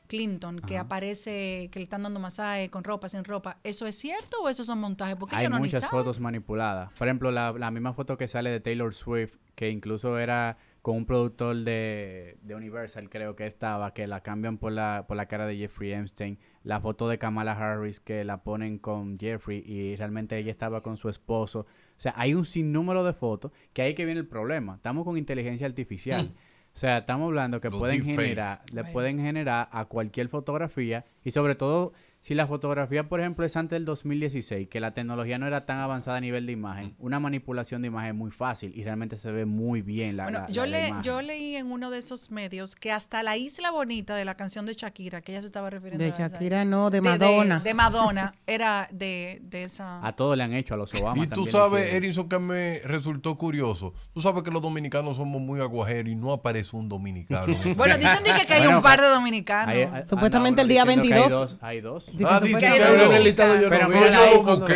Clinton, 0.08 0.60
que 0.60 0.78
aparece, 0.78 1.70
que 1.72 1.80
le 1.80 1.84
están 1.84 2.04
dando 2.04 2.20
masaje 2.20 2.70
con 2.70 2.84
ropa, 2.84 3.08
sin 3.08 3.24
ropa. 3.24 3.60
¿Eso 3.64 3.88
es 3.88 3.96
cierto 3.96 4.38
o 4.44 4.50
eso 4.50 4.64
son 4.64 4.80
montajes? 4.80 5.16
Porque 5.16 5.36
Hay 5.36 5.46
yo 5.46 5.50
no 5.50 5.58
ni 5.58 5.64
muchas 5.64 5.88
fotos 5.88 6.20
manipuladas. 6.20 6.92
Por 6.94 7.08
ejemplo, 7.08 7.32
la, 7.32 7.54
la 7.54 7.72
misma 7.72 7.94
foto 7.94 8.18
que 8.18 8.28
sale 8.28 8.50
de 8.50 8.60
Taylor 8.60 8.94
Swift, 8.94 9.36
que 9.56 9.70
incluso 9.70 10.18
era 10.20 10.58
con 10.84 10.98
un 10.98 11.06
productor 11.06 11.56
de, 11.56 12.38
de 12.42 12.56
Universal, 12.56 13.10
creo 13.10 13.38
que 13.38 13.48
estaba, 13.48 13.94
que 13.94 14.06
la 14.06 14.22
cambian 14.22 14.58
por 14.58 14.74
la, 14.74 15.06
por 15.08 15.16
la 15.16 15.28
cara 15.28 15.46
de 15.46 15.56
Jeffrey 15.56 15.94
Epstein. 15.94 16.38
La 16.64 16.82
foto 16.82 17.08
de 17.08 17.18
Kamala 17.18 17.54
Harris, 17.54 18.02
que 18.02 18.26
la 18.26 18.44
ponen 18.44 18.80
con 18.80 19.18
Jeffrey 19.18 19.64
y 19.66 19.96
realmente 19.96 20.38
ella 20.38 20.52
estaba 20.52 20.84
con 20.84 20.98
su 20.98 21.08
esposo. 21.08 21.62
O 21.62 22.00
sea, 22.04 22.14
hay 22.18 22.34
un 22.34 22.46
sinnúmero 22.46 23.06
de 23.06 23.14
fotos 23.14 23.54
que 23.72 23.82
ahí 23.82 23.94
que 23.94 24.04
viene 24.04 24.20
el 24.20 24.28
problema. 24.28 24.76
Estamos 24.76 25.06
con 25.06 25.18
inteligencia 25.18 25.66
artificial. 25.66 26.34
O 26.76 26.78
sea, 26.78 27.00
estamos 27.00 27.28
hablando 27.28 27.62
que 27.62 27.70
Los 27.70 27.80
pueden 27.80 28.04
generar, 28.04 28.62
le 28.72 28.84
pueden 28.84 29.20
generar 29.20 29.70
a 29.72 29.86
cualquier 29.86 30.28
fotografía 30.28 31.06
y 31.24 31.32
sobre 31.32 31.54
todo 31.54 31.94
si 32.26 32.36
la 32.36 32.48
fotografía, 32.48 33.10
por 33.10 33.20
ejemplo, 33.20 33.44
es 33.45 33.58
antes 33.58 33.76
del 33.76 33.84
2016, 33.84 34.70
que 34.70 34.80
la 34.80 34.94
tecnología 34.94 35.38
no 35.38 35.45
era 35.45 35.66
tan 35.66 35.80
avanzada 35.80 36.16
a 36.18 36.22
nivel 36.22 36.45
de 36.45 36.54
imagen, 36.54 36.95
una 36.98 37.20
manipulación 37.20 37.82
de 37.82 37.90
imagen 37.90 38.12
es 38.12 38.16
muy 38.16 38.32
fácil 38.32 38.72
y 38.74 38.82
realmente 38.86 39.18
se 39.18 39.30
ve 39.30 39.44
muy 39.44 39.82
bien 39.82 40.16
la, 40.16 40.24
Bueno, 40.24 40.40
la- 40.40 40.48
yo, 40.48 40.66
la- 40.66 40.72
la 40.72 40.78
le, 40.78 40.88
imagen. 40.88 41.04
yo 41.04 41.22
leí 41.22 41.56
en 41.58 41.70
uno 41.70 41.90
de 41.90 41.98
esos 42.00 42.32
medios 42.32 42.78
que 42.78 42.94
hasta 42.94 43.24
la 43.24 43.36
isla 43.36 43.72
bonita 43.72 44.16
de 44.16 44.24
la 44.24 44.36
canción 44.36 44.66
de 44.66 44.74
Shakira, 44.74 45.20
que 45.22 45.34
ella 45.34 45.41
se 45.41 45.48
estaba 45.48 45.70
refiriendo 45.70 46.02
De 46.02 46.10
a 46.12 46.14
esa 46.14 46.30
Shakira 46.30 46.64
no, 46.64 46.90
de 46.90 47.00
de- 47.00 47.02
Madonna. 47.02 47.60
De, 47.60 47.74
Madonna, 47.74 48.34
era 48.48 48.88
de, 48.94 49.41
de 49.44 49.64
esa... 49.64 50.00
A 50.08 50.16
todos 50.16 50.38
le 50.38 50.44
han 50.44 50.54
hecho, 50.54 50.76
a 50.76 50.78
los 50.78 50.94
Obama 50.94 51.22
Y 51.22 51.28
tú 51.28 51.45
sabes. 51.45 51.94
Erinson, 51.94 52.30
que 52.30 52.40
me 52.40 52.80
resultó 52.86 53.36
curioso. 53.36 53.94
Tú 54.14 54.22
sabes 54.22 54.44
que 54.44 54.52
los 54.52 54.62
dominicanos 54.62 55.18
somos 55.18 55.41
muy 55.41 55.60
aguajeros 55.60 56.10
y 56.10 56.16
no 56.16 56.32
aparece 56.32 56.74
un 56.78 56.88
dominicano. 56.88 57.48
en 57.54 57.54
esa 57.68 57.78
Bueno, 57.78 57.98
dicen 57.98 58.24
que, 58.24 58.45
que 58.48 58.54
hay 58.54 58.62
Bueno, 58.62 58.78
un 58.78 58.82
par 58.84 59.02
de 59.02 59.08
dominicanos. 59.10 59.76
Hay- 59.76 59.82
hay- 59.84 60.06
Supuestamente 60.06 60.62
el 60.62 60.70
día 60.70 60.84
uno 60.84 60.94
diciendo 60.94 61.24
que 61.24 61.30
22. 61.30 61.34
Hay 61.34 61.50
dos. 61.50 61.58
hay 61.62 61.82
dos. 61.82 62.12
Ah, 62.26 62.40
dice 62.40 62.60
que 62.60 63.19
listado 63.23 63.60
yo 63.60 63.69
Pero 63.69 63.88
no 63.88 63.90
mira 63.90 64.10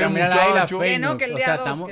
muchacho. 0.10 0.80
Que 0.80 1.00
no, 1.00 1.18
que 1.18 1.26
el 1.26 1.36
día 1.36 1.56
estamos, 1.56 1.90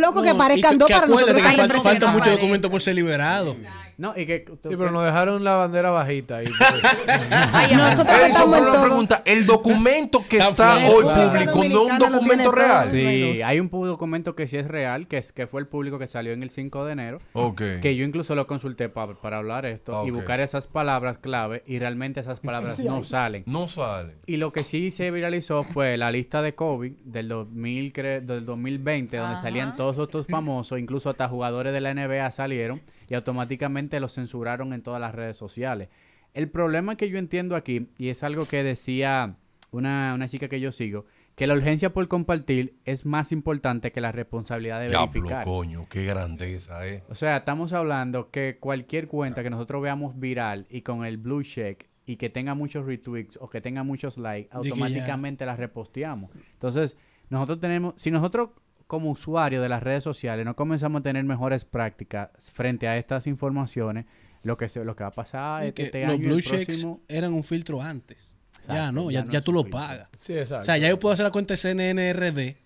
locos 0.00 0.22
que 0.22 0.34
y 0.56 0.60
dos 0.78 0.90
para 0.90 1.06
nosotros. 1.06 1.82
falta, 1.82 2.06
mucho 2.08 2.30
documento 2.30 2.70
por 2.70 2.82
ser 2.82 2.94
liberado. 2.94 3.56
No, 3.96 4.12
y 4.16 4.26
que... 4.26 4.44
Sí, 4.62 4.70
pero 4.76 4.90
nos 4.90 5.04
dejaron 5.04 5.44
la 5.44 5.54
bandera 5.54 5.90
bajita 5.90 6.38
ahí. 6.38 6.46
Ay, 7.52 7.76
nosotros 7.76 8.16
en 8.24 8.32
una 8.48 8.58
todo. 8.58 8.82
pregunta. 8.82 9.22
El 9.24 9.46
documento 9.46 10.24
que 10.28 10.38
Está 10.38 10.76
hoy 10.88 11.04
público 11.04 11.64
no 11.64 11.86
es 11.86 11.92
un 11.92 11.98
documento 12.12 12.52
real. 12.52 12.88
Sí, 12.90 13.42
hay 13.42 13.60
un 13.60 13.68
documento 13.70 14.34
que 14.34 14.48
sí 14.48 14.56
es 14.56 14.68
real, 14.68 15.06
que, 15.08 15.18
es, 15.18 15.32
que 15.32 15.46
fue 15.46 15.60
el 15.60 15.66
público 15.66 15.98
que 15.98 16.06
salió 16.06 16.32
en 16.32 16.42
el 16.42 16.50
5 16.50 16.84
de 16.84 16.92
enero, 16.92 17.18
Ok. 17.32 17.62
que 17.80 17.96
yo 17.96 18.04
incluso 18.04 18.34
lo 18.34 18.46
consulté 18.46 18.88
pa- 18.88 19.14
para 19.14 19.38
hablar 19.38 19.66
esto 19.66 20.06
y 20.06 20.10
buscar 20.10 20.40
esas 20.40 20.66
palabras 20.66 21.18
clave 21.18 21.62
y 21.66 21.78
realmente 21.78 22.20
esas 22.20 22.40
palabras 22.40 22.78
no 22.84 23.04
salen. 23.04 23.44
No 23.46 23.68
sale. 23.68 24.14
Y 24.26 24.36
lo 24.38 24.52
que 24.52 24.64
sí 24.64 24.90
se 24.90 25.10
viralizó 25.10 25.62
fue 25.62 25.96
la 25.96 26.10
lista 26.10 26.42
de 26.42 26.54
COVID 26.54 26.92
del 27.04 27.28
2000, 27.28 27.92
cre- 27.92 28.20
del 28.20 28.44
2020, 28.44 29.16
donde 29.16 29.34
Ajá. 29.34 29.42
salían 29.42 29.76
todos 29.76 29.98
estos 29.98 30.26
famosos, 30.26 30.78
incluso 30.78 31.10
hasta 31.10 31.28
jugadores 31.28 31.72
de 31.72 31.80
la 31.80 31.94
NBA 31.94 32.30
salieron 32.30 32.80
y 33.14 33.16
automáticamente 33.16 34.00
los 34.00 34.12
censuraron 34.12 34.72
en 34.72 34.82
todas 34.82 35.00
las 35.00 35.14
redes 35.14 35.36
sociales. 35.36 35.88
El 36.32 36.50
problema 36.50 36.96
que 36.96 37.08
yo 37.08 37.16
entiendo 37.16 37.54
aquí, 37.54 37.90
y 37.96 38.08
es 38.08 38.24
algo 38.24 38.44
que 38.44 38.64
decía 38.64 39.36
una, 39.70 40.14
una 40.16 40.28
chica 40.28 40.48
que 40.48 40.58
yo 40.58 40.72
sigo, 40.72 41.06
que 41.36 41.46
la 41.46 41.54
urgencia 41.54 41.92
por 41.92 42.08
compartir 42.08 42.76
es 42.84 43.06
más 43.06 43.30
importante 43.30 43.92
que 43.92 44.00
la 44.00 44.10
responsabilidad 44.10 44.80
de 44.80 44.88
Diablo, 44.88 45.12
verificar. 45.12 45.44
coño, 45.44 45.86
qué 45.88 46.04
grandeza, 46.04 46.84
eh. 46.88 47.04
O 47.08 47.14
sea, 47.14 47.36
estamos 47.36 47.72
hablando 47.72 48.32
que 48.32 48.58
cualquier 48.58 49.06
cuenta 49.06 49.44
que 49.44 49.50
nosotros 49.50 49.80
veamos 49.80 50.18
viral 50.18 50.66
y 50.68 50.82
con 50.82 51.04
el 51.04 51.16
blue 51.16 51.44
check 51.44 51.86
y 52.06 52.16
que 52.16 52.30
tenga 52.30 52.54
muchos 52.54 52.84
retweets 52.84 53.38
o 53.40 53.48
que 53.48 53.60
tenga 53.60 53.84
muchos 53.84 54.18
likes, 54.18 54.48
automáticamente 54.50 55.46
la 55.46 55.54
reposteamos. 55.54 56.32
Entonces, 56.52 56.96
nosotros 57.30 57.60
tenemos, 57.60 57.94
si 57.96 58.10
nosotros 58.10 58.50
como 58.86 59.10
usuarios 59.10 59.62
de 59.62 59.68
las 59.68 59.82
redes 59.82 60.04
sociales 60.04 60.44
no 60.44 60.54
comenzamos 60.56 61.00
a 61.00 61.02
tener 61.02 61.24
mejores 61.24 61.64
prácticas 61.64 62.30
frente 62.52 62.86
a 62.88 62.96
estas 62.98 63.26
informaciones, 63.26 64.04
lo 64.42 64.56
que 64.58 64.68
se, 64.68 64.84
lo 64.84 64.94
que 64.94 65.04
va 65.04 65.08
a 65.08 65.12
pasar 65.12 65.64
Y 65.64 65.68
es 65.68 65.72
que 65.72 65.82
que 65.82 65.86
este 65.86 66.02
los 66.04 66.14
año 66.14 66.22
blue 66.28 66.36
el 66.36 66.42
checks 66.44 66.64
próximo 66.66 67.00
eran 67.08 67.32
un 67.32 67.42
filtro 67.44 67.80
antes. 67.82 68.34
ya 68.68 68.92
no, 68.92 69.10
ya 69.10 69.20
ya, 69.20 69.26
no 69.26 69.32
ya 69.32 69.40
tú 69.40 69.52
lo 69.52 69.64
pagas. 69.64 70.08
Sí, 70.18 70.34
exacto. 70.34 70.62
O 70.62 70.66
sea, 70.66 70.76
ya 70.78 70.88
yo 70.88 70.98
puedo 70.98 71.12
hacer 71.14 71.24
la 71.24 71.30
cuenta 71.32 71.54
de 71.54 71.58
CNNRD 71.58 72.56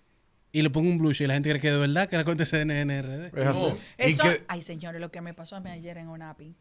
y 0.51 0.61
le 0.61 0.69
pongo 0.69 0.89
un 0.89 0.97
blue 0.97 1.13
check 1.13 1.25
y 1.25 1.27
la 1.27 1.33
gente 1.35 1.49
cree 1.49 1.61
que 1.61 1.71
de 1.71 1.77
verdad 1.77 2.09
que 2.09 2.17
la 2.17 2.25
cuenta 2.25 2.43
es 2.43 2.49
CNNRD. 2.49 3.31
No. 3.45 3.77
Eso, 3.97 4.23
que- 4.23 4.43
ay 4.47 4.61
señores, 4.61 4.99
lo 4.99 5.11
que 5.11 5.21
me 5.21 5.33
pasó 5.33 5.55
a 5.55 5.59
mí 5.61 5.69
ayer 5.69 5.97
en 5.97 6.07
ONAPI. 6.09 6.55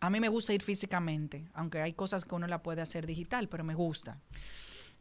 A 0.00 0.10
mí 0.10 0.20
me 0.20 0.28
gusta 0.28 0.52
ir 0.52 0.62
físicamente, 0.62 1.46
aunque 1.54 1.80
hay 1.80 1.92
cosas 1.92 2.24
que 2.24 2.34
uno 2.34 2.46
la 2.46 2.62
puede 2.62 2.80
hacer 2.82 3.06
digital, 3.06 3.48
pero 3.48 3.64
me 3.64 3.74
gusta. 3.74 4.18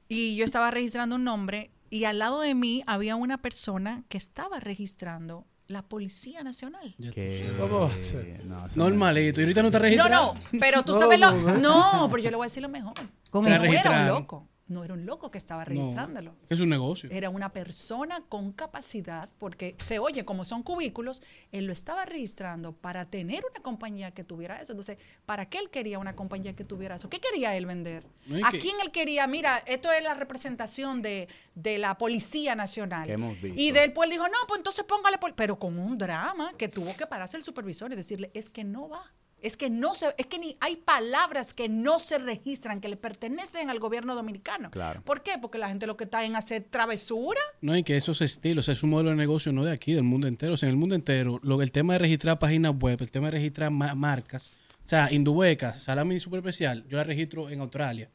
Y 0.10 0.36
yo 0.38 0.46
estaba 0.46 0.72
registrando 0.72 1.16
un 1.18 1.24
nombre 1.24 1.70
y 1.90 2.04
al 2.06 2.20
lado 2.20 2.42
de 2.42 2.54
mí 2.56 2.84
había 2.88 3.16
una 3.16 3.38
persona 3.42 4.04
que 4.10 4.18
estaba 4.18 4.60
registrando 4.60 5.46
la 5.68 5.82
Policía 5.82 6.44
Nacional. 6.44 6.96
Ya 6.98 7.10
tú 7.10 7.16
que 7.16 7.34
sabes. 7.34 7.54
¿Cómo 7.60 7.80
va 7.82 7.86
a 7.88 7.92
ser? 7.92 8.46
no, 8.46 8.68
Normalito. 8.76 9.42
Y 9.42 9.44
ahorita 9.44 9.62
no 9.62 9.68
está 9.68 9.80
No, 9.80 9.84
registrado. 9.84 10.34
no, 10.34 10.40
pero 10.60 10.84
tú 10.84 10.94
No, 10.94 11.00
sabes 11.00 11.20
lo... 11.20 11.32
no, 11.32 11.58
no. 11.58 11.94
No, 12.04 12.10
pero 12.10 12.24
yo 12.24 12.30
le 12.32 12.38
voy 12.38 12.46
a 12.46 12.48
decir 12.48 12.64
lo 12.64 12.70
mejor. 12.70 12.94
Con 13.30 13.44
no 13.44 13.48
el- 13.50 13.54
era 13.56 13.62
un 13.64 13.68
registraron. 13.70 14.08
loco. 14.08 14.48
No 14.68 14.84
era 14.84 14.94
un 14.94 15.06
loco 15.06 15.32
que 15.32 15.38
estaba 15.38 15.64
registrándolo. 15.64 16.36
Es 16.50 16.60
un 16.60 16.70
negocio. 16.70 17.10
Era 17.12 17.30
una 17.30 17.54
persona 17.54 18.22
con 18.28 18.52
capacidad, 18.52 19.30
porque 19.38 19.76
se 19.80 19.98
oye 20.00 20.26
como 20.26 20.44
son 20.44 20.62
cubículos, 20.62 21.22
él 21.54 21.66
lo 21.66 21.74
estaba 21.74 22.06
registrando 22.06 22.74
para 22.74 23.06
tener 23.06 23.44
una 23.50 23.62
compañía 23.64 24.12
que 24.12 24.24
tuviera 24.26 24.62
eso. 24.62 24.74
Entonces, 24.74 24.98
¿para 25.26 25.48
qué 25.50 25.60
él 25.60 25.70
quería 25.70 26.00
una 26.00 26.16
compañía 26.16 26.54
que 26.56 26.66
tuviera 26.66 26.96
eso? 26.96 27.10
¿Qué 27.10 27.20
quería 27.20 27.56
él 27.56 27.66
vender? 27.66 28.06
No, 28.26 28.46
¿A 28.46 28.52
que- 28.52 28.60
quién 28.60 28.76
él 28.84 28.92
quería? 28.92 29.26
Mira, 29.28 29.58
esto 29.66 29.92
es 29.92 30.04
la 30.04 30.14
representación 30.14 31.02
de, 31.02 31.30
de 31.56 31.78
la 31.78 31.98
Policía 31.98 32.56
Nacional. 32.56 33.08
Que 33.08 33.14
hemos 33.14 33.40
visto. 33.42 33.60
Y 33.62 33.72
después 33.72 34.10
dijo, 34.10 34.26
no, 34.28 34.38
pues 34.48 34.58
entonces 34.60 34.84
póngale, 34.84 35.18
pol-". 35.18 35.34
pero 35.36 35.58
con 35.58 35.80
un 35.80 35.98
drama 35.98 36.52
que 36.58 36.68
tuvo 36.68 36.96
que 36.96 37.08
pararse 37.08 37.38
el 37.38 37.44
supervisor 37.44 37.92
y 37.94 37.96
decirle, 37.96 38.32
es 38.34 38.50
que 38.50 38.64
no 38.66 38.90
va. 38.90 39.14
Es 39.40 39.56
que 39.56 39.70
no 39.70 39.94
se, 39.94 40.08
es 40.18 40.26
que 40.26 40.40
ni 40.40 40.58
hay 40.62 40.78
palabras 40.78 41.54
que 41.54 41.70
no 41.70 42.00
se 42.00 42.18
registran, 42.18 42.82
que 42.82 42.90
le 42.90 42.98
pertenecen 42.98 43.70
al 43.70 43.80
gobierno 43.80 44.16
dominicano. 44.16 44.72
Claro. 44.72 45.02
¿Por 45.04 45.22
qué? 45.22 45.34
Porque 45.40 45.60
la 45.60 45.68
gente 45.70 45.86
lo 45.86 45.96
que 45.96 46.06
está 46.06 46.26
en 46.26 46.36
hacer 46.36 46.66
travesura. 46.70 47.40
No, 47.62 47.78
y 47.78 47.84
que 47.84 47.96
esos 47.96 48.22
estilos, 48.22 48.68
es 48.68 48.82
un 48.82 48.90
modelo 48.90 49.12
de 49.12 49.16
negocio 49.16 49.52
no 49.54 49.64
de 49.64 49.72
aquí, 49.74 49.94
del 49.94 50.04
mundo 50.04 50.28
entero. 50.28 50.56
O 50.56 50.58
sea, 50.58 50.68
en 50.70 50.74
el 50.74 50.80
mundo 50.80 50.96
entero, 50.96 51.40
lo, 51.44 51.62
el 51.62 51.72
tema 51.72 51.94
de 51.94 52.00
registrar 52.00 52.40
páginas 52.40 52.74
web, 52.80 52.98
el 53.00 53.12
tema 53.12 53.28
de 53.28 53.32
registrar 53.32 53.70
ma- 53.70 53.94
marcas, 53.94 54.52
O 54.84 54.88
sea, 54.88 55.12
Indubeca, 55.12 55.74
salami 55.74 56.20
super 56.20 56.40
especial, 56.40 56.84
yo 56.88 56.98
la 56.98 57.04
registro 57.04 57.50
en 57.50 57.60
Australia. 57.62 58.10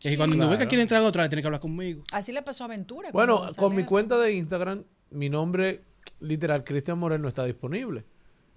Y 0.00 0.08
Sí, 0.08 0.16
cuando 0.16 0.34
claro. 0.34 0.50
Indubeca 0.50 0.68
quiere 0.68 0.82
entrar 0.82 1.00
a 1.00 1.04
Australia, 1.04 1.28
tiene 1.28 1.42
que 1.42 1.46
hablar 1.48 1.60
conmigo. 1.60 2.02
Así 2.10 2.32
le 2.32 2.42
pasó 2.42 2.64
a 2.64 2.66
Aventura. 2.66 3.10
Bueno, 3.12 3.42
con 3.56 3.76
mi 3.76 3.84
cuenta 3.84 4.18
de 4.18 4.32
Instagram, 4.32 4.82
mi 5.10 5.28
nombre 5.30 5.82
literal, 6.20 6.64
Cristian 6.64 6.98
Morel, 6.98 7.22
no 7.22 7.28
está 7.28 7.44
disponible. 7.44 8.04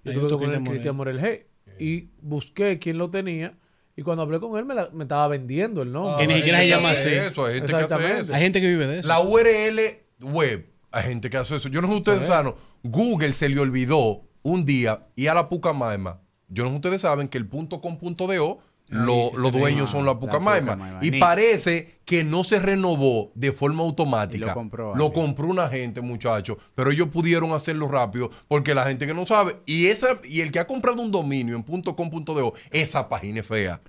Yo 0.04 0.12
tuve 0.12 0.20
que 0.20 0.26
otro 0.26 0.38
poner 0.38 0.54
Cristian 0.56 0.64
Cristian 0.72 0.96
Morel 0.96 1.20
G. 1.20 1.44
Y 1.78 2.10
busqué 2.20 2.78
quién 2.78 2.98
lo 2.98 3.10
tenía. 3.10 3.56
Y 3.96 4.02
cuando 4.02 4.22
hablé 4.22 4.38
con 4.38 4.56
él, 4.58 4.64
me, 4.64 4.74
la- 4.74 4.90
me 4.92 5.04
estaba 5.04 5.26
vendiendo 5.28 5.82
el 5.82 5.90
nombre. 5.92 6.14
Ah, 6.14 6.18
Que 6.18 6.26
ni 6.28 6.34
siquiera 6.34 6.58
se 6.60 6.68
llama 6.68 6.90
así. 6.90 7.08
Eso, 7.08 7.46
hay 7.46 7.54
gente 7.56 7.66
que 7.72 7.74
hace 7.76 7.84
Exactamente. 7.84 8.22
eso. 8.22 8.34
Hay 8.34 8.42
gente 8.42 8.60
que 8.60 8.68
vive 8.68 8.86
de 8.86 8.98
eso. 9.00 9.08
La 9.08 9.20
URL 9.20 9.80
web, 10.20 10.66
hay 10.92 11.02
gente 11.04 11.30
que 11.30 11.36
hace 11.36 11.56
eso. 11.56 11.68
Yo 11.68 11.80
no 11.82 11.88
sé 11.88 11.94
ustedes 11.94 12.26
saben, 12.26 12.54
Google 12.84 13.32
se 13.32 13.48
le 13.48 13.58
olvidó 13.60 14.22
un 14.42 14.64
día 14.64 15.06
y 15.16 15.26
a 15.26 15.34
la 15.34 15.48
Pucamaima. 15.48 16.20
Yo 16.48 16.62
no 16.64 16.70
sé 16.70 16.76
ustedes 16.76 17.00
saben 17.00 17.28
que 17.28 17.38
el 17.38 17.46
punto 17.46 17.80
com 17.80 17.98
punto 17.98 18.26
de 18.26 18.38
o 18.38 18.60
lo- 18.90 19.30
los 19.36 19.52
dueños 19.52 19.90
son 19.90 20.04
la 20.04 20.12
la 20.14 20.20
Pucamaima. 20.20 20.98
Y 21.02 21.18
parece 21.20 21.98
que 22.04 22.24
no 22.24 22.42
se 22.42 22.58
renovó 22.58 23.30
de 23.34 23.52
forma 23.52 23.82
automática. 23.82 24.44
Y 24.44 24.48
lo 24.48 24.54
compró 24.54 24.94
Lo 24.96 25.06
alguien. 25.06 25.12
compró 25.26 25.46
una 25.48 25.68
gente, 25.68 26.00
muchachos. 26.00 26.56
Pero 26.74 26.90
ellos 26.90 27.08
pudieron 27.08 27.52
hacerlo 27.52 27.86
rápido 27.88 28.30
porque 28.48 28.74
la 28.74 28.84
gente 28.84 29.06
que 29.06 29.12
no 29.14 29.26
sabe. 29.26 29.56
Y 29.66 29.86
esa 29.88 30.18
y 30.24 30.40
el 30.40 30.50
que 30.50 30.58
ha 30.58 30.66
comprado 30.66 31.02
un 31.02 31.10
dominio 31.10 31.54
en 31.56 31.62
punto 31.62 31.94
com 31.94 32.08
punto 32.08 32.34
de 32.34 32.42
o, 32.42 32.54
esa 32.70 33.08
página 33.08 33.40
es 33.40 33.46
fea. 33.46 33.80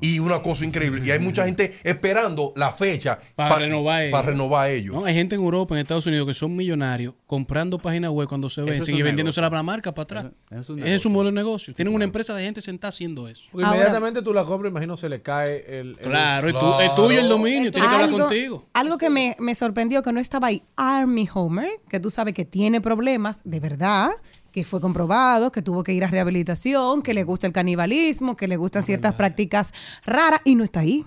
Y 0.00 0.18
una 0.18 0.40
cosa 0.40 0.64
increíble. 0.64 1.02
Y 1.04 1.10
hay 1.10 1.18
mucha 1.18 1.44
gente 1.44 1.72
esperando 1.84 2.52
la 2.56 2.72
fecha 2.72 3.18
Para 3.36 3.50
pa- 3.56 3.58
renovar 3.60 4.02
ellos. 4.02 4.12
Para 4.12 4.26
renovar 4.30 4.70
ellos. 4.70 4.94
No, 4.94 5.04
hay 5.04 5.14
gente 5.14 5.34
en 5.34 5.42
Europa, 5.42 5.74
en 5.74 5.80
Estados 5.80 6.06
Unidos, 6.06 6.26
que 6.26 6.34
son 6.34 6.56
millonarios 6.56 7.14
comprando 7.26 7.78
páginas 7.78 8.10
web 8.10 8.28
cuando 8.28 8.48
se 8.48 8.62
Eso 8.62 8.70
vencen 8.70 8.94
y 8.94 8.98
un 9.02 9.04
vendiéndosela 9.04 9.48
para 9.50 9.58
la 9.58 9.62
marca 9.64 9.92
para 9.92 10.02
atrás. 10.04 10.26
Eso 10.50 10.60
es 10.60 10.68
un 10.70 10.78
Ese 10.78 10.94
es 10.94 11.02
su 11.02 11.10
modelo 11.10 11.30
de 11.30 11.34
negocio. 11.36 11.74
Tienen 11.74 11.94
una 11.94 12.04
empresa 12.04 12.34
de 12.34 12.44
gente 12.44 12.60
sentada 12.62 12.88
haciendo 12.88 13.28
eso. 13.28 13.48
Porque 13.52 13.66
inmediatamente 13.66 14.22
tú 14.22 14.32
la 14.38 14.44
compras, 14.46 14.70
imagino 14.70 14.96
se 14.96 15.08
le 15.08 15.20
cae 15.22 15.64
el. 15.80 15.90
el- 15.90 15.96
Claro, 15.98 16.52
tu- 16.52 16.80
es 16.80 16.94
tuyo 16.94 17.20
el 17.20 17.28
dominio, 17.28 17.70
tiene 17.72 17.88
que 17.88 17.94
hablar 17.94 18.10
contigo. 18.10 18.66
Algo 18.74 18.98
que 18.98 19.10
me, 19.10 19.36
me 19.38 19.54
sorprendió 19.54 20.02
que 20.02 20.12
no 20.12 20.20
estaba 20.20 20.48
ahí, 20.48 20.62
Army 20.76 21.28
Homer, 21.32 21.70
que 21.88 22.00
tú 22.00 22.10
sabes 22.10 22.34
que 22.34 22.44
tiene 22.44 22.80
problemas, 22.80 23.40
de 23.44 23.60
verdad, 23.60 24.10
que 24.52 24.64
fue 24.64 24.80
comprobado, 24.80 25.52
que 25.52 25.62
tuvo 25.62 25.82
que 25.84 25.92
ir 25.92 26.04
a 26.04 26.08
rehabilitación, 26.08 27.02
que 27.02 27.14
le 27.14 27.22
gusta 27.24 27.46
el 27.46 27.52
canibalismo, 27.52 28.36
que 28.36 28.48
le 28.48 28.56
gustan 28.56 28.82
ciertas 28.82 29.14
prácticas 29.14 29.72
raras, 30.04 30.40
y 30.44 30.54
no 30.54 30.64
está 30.64 30.80
ahí. 30.80 31.04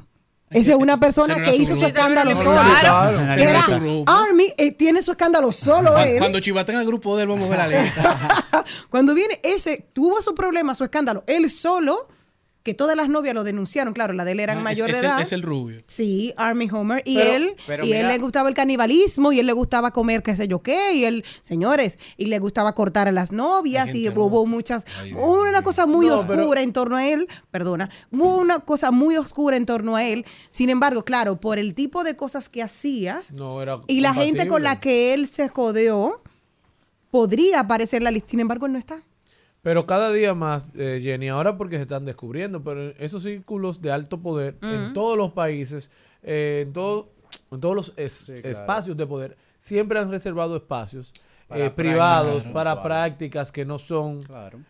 Esa 0.52 0.72
es 0.74 0.78
una 0.78 0.98
persona 0.98 1.42
que 1.42 1.56
hizo 1.56 1.76
su 1.78 1.86
escándalo 1.86 2.36
solo. 2.36 2.60
Claro. 2.82 3.22
Era. 3.42 3.64
Army 4.06 4.48
eh, 4.58 4.74
tiene 4.74 5.02
su 5.02 5.12
escándalo 5.12 5.50
solo 5.54 5.92
Cuando, 5.94 6.02
él. 6.12 6.18
cuando 6.20 6.40
Chivatán 6.42 6.76
al 6.76 6.86
grupo 6.86 7.16
de 7.16 7.24
él, 7.24 7.30
vamos 7.30 7.46
a 7.48 7.50
ver 7.58 7.72
la 7.72 7.82
lista. 7.84 8.66
Cuando 8.90 9.14
viene 9.14 9.40
ese, 9.44 9.88
tuvo 9.94 10.22
su 10.22 10.36
problema, 10.36 10.76
su 10.76 10.84
escándalo, 10.84 11.24
él 11.26 11.50
solo, 11.50 11.98
que 12.64 12.74
todas 12.76 12.96
las 12.96 13.10
novias 13.10 13.34
lo 13.34 13.44
denunciaron, 13.44 13.92
claro, 13.94 14.14
la 14.14 14.24
de 14.24 14.34
él 14.34 14.40
eran 14.40 14.60
Ah, 14.60 14.62
mayor 14.62 14.90
es, 14.90 14.96
de 14.98 15.00
el- 15.00 15.06
edad. 15.06 15.22
es 15.22 15.32
el 15.32 15.42
rubio. 15.42 15.80
Sí, 15.88 16.32
Army 16.38 16.70
Homer. 16.72 17.02
Y 17.06 17.16
Pero- 17.16 17.32
él, 17.32 17.56
pero 17.66 17.86
y 17.86 17.94
él 17.94 18.08
le 18.08 18.18
gustaba 18.20 18.50
el 18.50 18.56
canibalismo, 18.56 19.32
y 19.32 19.40
él 19.40 19.48
le 19.48 19.54
gustaba 19.54 19.92
comer 19.92 20.22
qué 20.22 20.36
sé 20.36 20.48
yo 20.48 20.60
qué, 20.62 20.94
y 20.94 21.06
él, 21.06 21.26
señores, 21.42 21.98
y 22.18 22.26
le 22.26 22.38
gustaba 22.40 22.74
cortar 22.76 23.08
a 23.08 23.12
las 23.12 23.32
novias, 23.32 23.96
y 23.96 24.08
hubo 24.10 24.46
muchas, 24.46 24.86
hubo 25.16 25.42
una 25.42 25.64
cosa 25.64 25.88
muy 25.88 26.06
No, 26.08 26.16
oscura 26.16 26.36
pero- 26.38 26.58
en 26.58 26.72
torno 26.74 26.98
a 26.98 27.08
él, 27.08 27.28
perdona, 27.50 27.90
hubo 28.12 28.38
una 28.38 28.60
cosa 28.60 28.92
muy 28.92 29.18
oscura 29.18 29.58
en 29.58 29.66
torno 29.66 29.96
a 29.96 30.04
él. 30.04 30.24
Sin 30.52 30.70
embargo, 30.70 31.04
claro, 31.04 31.40
por 31.40 31.58
el 31.58 31.74
tipo 31.74 32.04
de 32.04 32.16
cosas 32.16 32.48
que 32.50 32.62
hacías, 32.62 33.32
No, 33.32 33.62
era 33.62 33.80
y 33.88 34.02
la 34.02 34.14
gente 34.14 34.48
con 34.48 34.62
la 34.62 34.80
que 34.80 35.14
él 35.16 35.28
se 35.28 35.50
jodeó, 35.50 36.22
podría 37.10 37.60
aparecer 37.62 38.02
la 38.02 38.12
lista. 38.12 38.30
Sin 38.30 38.40
embargo, 38.40 38.66
él 38.68 38.72
no 38.74 38.78
está. 38.80 39.02
Pero 39.62 39.86
cada 39.86 40.12
día 40.12 40.34
más, 40.34 40.72
eh, 40.76 41.00
Jenny, 41.04 41.30
ahora 41.30 41.56
porque 41.58 41.76
se 41.76 41.84
están 41.84 42.04
descubriendo, 42.06 42.64
pero 42.64 42.90
esos 42.98 43.22
círculos 43.24 43.82
de 43.82 43.92
alto 43.92 44.20
poder 44.20 44.58
en 44.62 44.94
todos 44.94 45.16
los 45.18 45.34
países, 45.34 45.92
eh, 46.24 46.64
en, 46.66 46.74
todo, 46.74 47.10
en 47.52 47.60
todos 47.60 47.76
los 47.76 47.94
es- 47.96 48.26
claro. 48.26 48.50
espacios 48.50 48.98
de 48.98 49.06
poder, 49.06 49.38
siempre 49.60 50.00
han 50.00 50.10
reservado 50.10 50.56
espacios 50.58 51.14
Para 51.48 51.66
eh, 51.66 51.70
privados 51.70 52.44
para 52.46 52.72
claro. 52.72 52.82
prácticas 52.84 53.52
que 53.52 53.64
no 53.66 53.78
son 53.78 54.24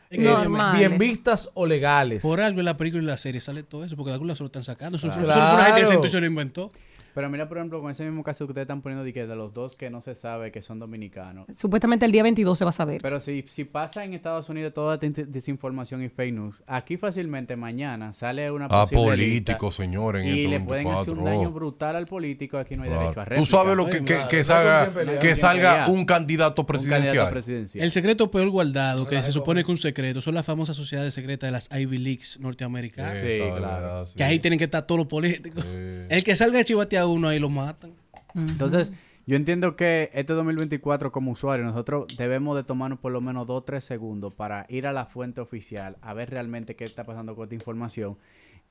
eh, 0.09 0.47
bien 0.75 0.97
vistas 0.97 1.49
o 1.53 1.65
legales. 1.65 2.21
Por 2.21 2.41
algo 2.41 2.59
en 2.59 2.65
la 2.65 2.75
película 2.75 3.01
y 3.01 3.05
la 3.05 3.17
serie 3.17 3.39
sale 3.39 3.63
todo 3.63 3.85
eso, 3.85 3.95
porque 3.95 4.09
de 4.09 4.13
algún 4.15 4.27
lado 4.27 4.35
se 4.35 4.43
lo 4.43 4.47
están 4.47 4.63
sacando. 4.65 4.97
Eso, 4.97 5.07
Claro. 5.07 5.29
eso 5.29 5.39
no 5.39 5.45
fue 5.45 5.55
una 5.55 5.63
gente 5.77 6.01
que 6.01 6.09
se 6.09 6.19
lo 6.19 6.25
inventó. 6.25 6.69
Pero 7.13 7.29
mira, 7.29 7.47
por 7.47 7.57
ejemplo, 7.57 7.81
con 7.81 7.91
ese 7.91 8.03
mismo 8.05 8.23
caso 8.23 8.45
que 8.45 8.51
ustedes 8.51 8.65
están 8.65 8.81
poniendo 8.81 9.03
de 9.03 9.11
que 9.13 9.25
de 9.27 9.35
los 9.35 9.53
dos 9.53 9.75
que 9.75 9.89
no 9.89 10.01
se 10.01 10.15
sabe 10.15 10.51
que 10.51 10.61
son 10.61 10.79
dominicanos. 10.79 11.45
Supuestamente 11.55 12.05
el 12.05 12.11
día 12.11 12.23
22 12.23 12.57
se 12.57 12.63
va 12.65 12.69
a 12.69 12.73
saber. 12.73 13.01
Pero 13.01 13.19
si, 13.19 13.43
si 13.47 13.63
pasa 13.65 14.03
en 14.05 14.13
Estados 14.13 14.47
Unidos 14.49 14.73
toda 14.73 14.95
esta 15.01 15.23
desinformación 15.23 16.03
y 16.03 16.09
fake 16.09 16.33
news, 16.33 16.63
aquí 16.67 16.97
fácilmente 16.97 17.55
mañana 17.55 18.13
sale 18.13 18.49
una 18.51 18.65
Ah, 18.69 18.85
posible 18.85 19.03
político, 19.05 19.67
lista 19.67 19.83
señor, 19.83 20.17
en 20.17 20.27
y 20.27 20.47
le 20.47 20.59
pueden 20.61 20.87
hacer 20.87 21.09
un 21.11 21.23
24, 21.23 21.37
daño 21.39 21.51
brutal 21.51 21.95
al 21.95 22.05
político, 22.05 22.57
aquí 22.57 22.75
no 22.75 22.83
hay 22.83 22.89
Claro. 22.89 23.01
derecho 23.03 23.19
a 23.21 23.23
Tú 23.25 23.29
réplica. 23.29 23.49
sabes 23.57 23.75
lo 23.77 23.85
que, 23.87 24.05
que, 24.05 24.17
que 24.29 24.43
salga, 24.43 25.19
que 25.19 25.35
salga 25.35 25.87
un 25.89 26.05
candidato 26.05 26.65
presidencial. 26.65 27.31
El 27.75 27.91
secreto 27.91 28.29
peor 28.31 28.49
guardado, 28.49 29.07
que 29.07 29.21
se 29.23 29.31
supone 29.31 29.61
que 29.61 29.65
es 29.65 29.69
un 29.69 29.77
secreto, 29.77 30.21
son 30.21 30.35
las 30.35 30.45
famosas 30.45 30.75
sociedades 30.75 31.13
secretas 31.13 31.47
de 31.47 31.51
las 31.51 31.69
Ivy 31.71 31.97
Leagues 31.97 32.39
norteamericanas. 32.39 33.17
Sí, 33.19 33.27
Sí, 33.31 33.39
claro. 33.57 34.05
Que 34.15 34.23
ahí 34.23 34.39
tienen 34.39 34.57
que 34.57 34.65
estar 34.65 34.85
todos 34.85 34.99
los 34.99 35.07
políticos. 35.07 35.65
El 36.09 36.23
que 36.23 36.35
salga 36.35 36.59
a 36.59 36.63
chivatear 36.63 37.00
a 37.01 37.07
uno 37.07 37.27
ahí 37.27 37.39
lo 37.39 37.49
matan. 37.49 37.91
Entonces, 38.35 38.93
yo 39.27 39.35
entiendo 39.35 39.75
que 39.75 40.09
este 40.13 40.33
2024 40.33 41.11
como 41.11 41.31
usuario, 41.31 41.65
nosotros 41.65 42.07
debemos 42.17 42.55
de 42.55 42.63
tomarnos 42.63 42.99
por 42.99 43.11
lo 43.11 43.21
menos 43.21 43.45
2 43.47 43.57
o 43.57 43.63
3 43.63 43.83
segundos 43.83 44.33
para 44.33 44.65
ir 44.69 44.87
a 44.87 44.93
la 44.93 45.05
fuente 45.05 45.41
oficial, 45.41 45.97
a 46.01 46.13
ver 46.13 46.29
realmente 46.29 46.75
qué 46.75 46.83
está 46.83 47.03
pasando 47.03 47.35
con 47.35 47.43
esta 47.43 47.55
información. 47.55 48.17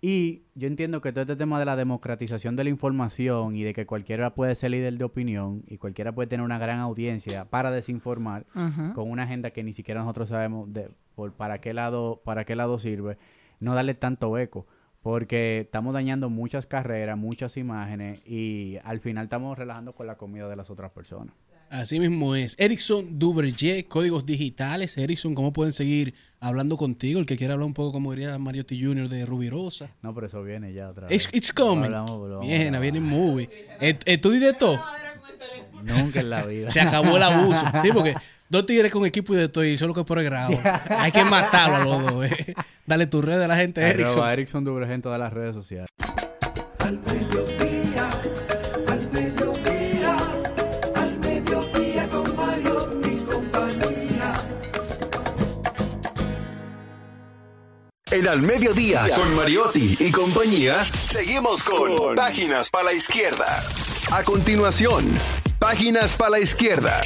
Y 0.03 0.45
yo 0.55 0.67
entiendo 0.67 1.03
que 1.03 1.13
todo 1.13 1.23
este 1.23 1.37
tema 1.37 1.59
de 1.59 1.67
la 1.67 1.77
democratización 1.77 2.57
de 2.57 2.65
la 2.65 2.71
información 2.71 3.55
y 3.55 3.63
de 3.65 3.75
que 3.75 3.85
cualquiera 3.85 4.35
puede 4.35 4.55
ser 4.55 4.71
líder 4.71 4.97
de 4.97 5.05
opinión 5.05 5.63
y 5.67 5.77
cualquiera 5.77 6.13
puede 6.13 6.27
tener 6.27 6.45
una 6.45 6.59
gran 6.59 6.79
audiencia 6.79 7.45
para 7.45 7.71
desinformar 7.71 8.47
con 8.95 9.11
una 9.11 9.25
agenda 9.25 9.51
que 9.51 9.63
ni 9.63 9.75
siquiera 9.75 10.01
nosotros 10.01 10.31
sabemos 10.31 10.73
de, 10.73 10.91
por 11.15 11.33
para 11.33 11.61
qué 11.61 11.75
lado 11.75 12.23
para 12.25 12.47
qué 12.47 12.57
lado 12.57 12.79
sirve, 12.79 13.19
no 13.61 13.75
darle 13.75 13.95
tanto 13.95 14.37
eco. 14.39 14.67
Porque 15.03 15.61
estamos 15.61 15.95
dañando 15.95 16.29
muchas 16.29 16.67
carreras, 16.67 17.17
muchas 17.17 17.57
imágenes 17.57 18.21
y 18.27 18.77
al 18.85 19.01
final 19.01 19.25
estamos 19.25 19.57
relajando 19.59 19.95
con 19.95 20.07
la 20.07 20.17
comida 20.17 20.49
de 20.49 20.57
las 20.57 20.69
otras 20.71 20.91
personas. 20.91 21.35
Así 21.71 22.01
mismo 22.01 22.35
es. 22.35 22.57
Erickson 22.59 23.19
Duverger, 23.19 23.87
códigos 23.87 24.27
digitales. 24.27 24.99
Erickson, 24.99 25.37
¿cómo 25.37 25.53
pueden 25.53 25.73
seguir 25.73 26.15
hablando 26.41 26.77
contigo? 26.77 27.21
El 27.21 27.27
que 27.27 27.37
quiera 27.37 27.55
hablar 27.55 27.67
un 27.69 27.75
poco, 27.75 27.93
como 27.93 28.11
diría 28.11 28.37
Mariotti 28.39 28.83
Jr. 28.83 29.09
de 29.09 29.25
Rubirosa. 29.25 29.89
No, 30.03 30.13
pero 30.13 30.27
eso 30.27 30.43
viene 30.43 30.73
ya 30.73 30.89
otra 30.91 31.07
It's, 31.13 31.27
vez. 31.27 31.35
it's 31.37 31.53
coming. 31.53 31.85
Hablamos, 31.85 32.11
hablamos, 32.11 32.47
Viene, 32.47 32.79
viene 32.81 33.01
movie. 33.01 33.49
Estudio 33.81 34.41
de 34.49 34.53
todo. 34.55 34.83
Nunca 35.83 36.21
en 36.21 36.31
la 36.31 36.45
vida. 36.45 36.71
Se 36.71 36.81
acabó 36.81 37.17
el 37.17 37.23
abuso. 37.23 37.65
Sí, 37.83 37.91
porque 37.95 38.15
dos 38.49 38.67
tigres 38.67 38.93
con 38.93 39.05
equipo 39.07 39.35
y 39.35 39.37
de 39.37 39.49
todo 39.49 39.65
y 39.65 39.79
solo 39.79 39.95
que 39.95 40.05
por 40.05 40.19
el 40.19 40.25
grado. 40.25 40.59
Hay 40.91 41.13
que 41.13 41.25
matarlo 41.25 41.77
a 41.77 41.85
los 41.85 42.03
dos. 42.13 42.25
eh. 42.27 42.55
Dale 42.87 43.07
tu 43.07 43.23
red 43.23 43.41
a 43.41 43.49
la 43.49 43.57
gente, 43.57 43.81
Erickson. 43.81 44.15
Arroba 44.19 44.33
Erickson 44.33 44.65
Duverger 44.65 44.95
en 44.95 45.03
todas 45.03 45.19
las 45.19 45.33
redes 45.33 45.55
sociales. 45.55 45.89
Al 46.81 46.99
mediodía 46.99 48.09
con 52.11 52.37
Mario 52.37 53.01
y 53.05 53.17
compañía. 53.25 54.35
En 58.11 58.27
Al 58.27 58.43
Mediodía, 58.43 59.03
con 59.15 59.37
Mariotti 59.37 59.97
y 60.01 60.11
compañía, 60.11 60.85
seguimos 60.85 61.63
con 61.63 62.17
Páginas 62.17 62.69
para 62.69 62.87
la 62.87 62.93
Izquierda. 62.93 63.63
A 64.09 64.25
continuación, 64.25 65.05
Páginas 65.59 66.17
para 66.17 66.31
la 66.31 66.41
Izquierda. 66.41 67.01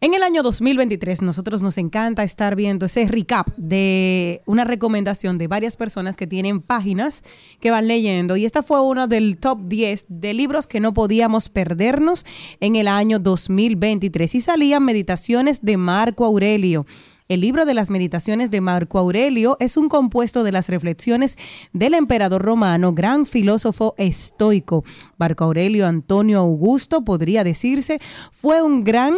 En 0.00 0.14
el 0.14 0.22
año 0.22 0.42
2023 0.42 1.22
nosotros 1.22 1.62
nos 1.62 1.78
encanta 1.78 2.22
estar 2.22 2.54
viendo 2.56 2.86
ese 2.86 3.06
recap 3.08 3.48
de 3.56 4.40
una 4.46 4.64
recomendación 4.64 5.36
de 5.36 5.48
varias 5.48 5.76
personas 5.76 6.16
que 6.16 6.26
tienen 6.26 6.60
páginas 6.60 7.22
que 7.60 7.70
van 7.70 7.88
leyendo 7.88 8.36
y 8.36 8.44
esta 8.44 8.62
fue 8.62 8.80
uno 8.80 9.08
del 9.08 9.38
top 9.38 9.58
10 9.66 10.06
de 10.08 10.32
libros 10.32 10.66
que 10.66 10.80
no 10.80 10.94
podíamos 10.94 11.48
perdernos 11.48 12.24
en 12.60 12.76
el 12.76 12.88
año 12.88 13.18
2023 13.18 14.34
y 14.36 14.40
salían 14.40 14.84
meditaciones 14.84 15.60
de 15.62 15.76
Marco 15.76 16.24
Aurelio. 16.24 16.86
El 17.30 17.42
libro 17.42 17.64
de 17.64 17.74
las 17.74 17.90
meditaciones 17.90 18.50
de 18.50 18.60
Marco 18.60 18.98
Aurelio 18.98 19.56
es 19.60 19.76
un 19.76 19.88
compuesto 19.88 20.42
de 20.42 20.50
las 20.50 20.68
reflexiones 20.68 21.38
del 21.72 21.94
emperador 21.94 22.42
romano, 22.42 22.92
gran 22.92 23.24
filósofo 23.24 23.94
estoico. 23.98 24.82
Marco 25.16 25.44
Aurelio 25.44 25.86
Antonio 25.86 26.40
Augusto, 26.40 27.04
podría 27.04 27.44
decirse, 27.44 28.00
fue 28.32 28.62
un 28.62 28.82
gran 28.82 29.14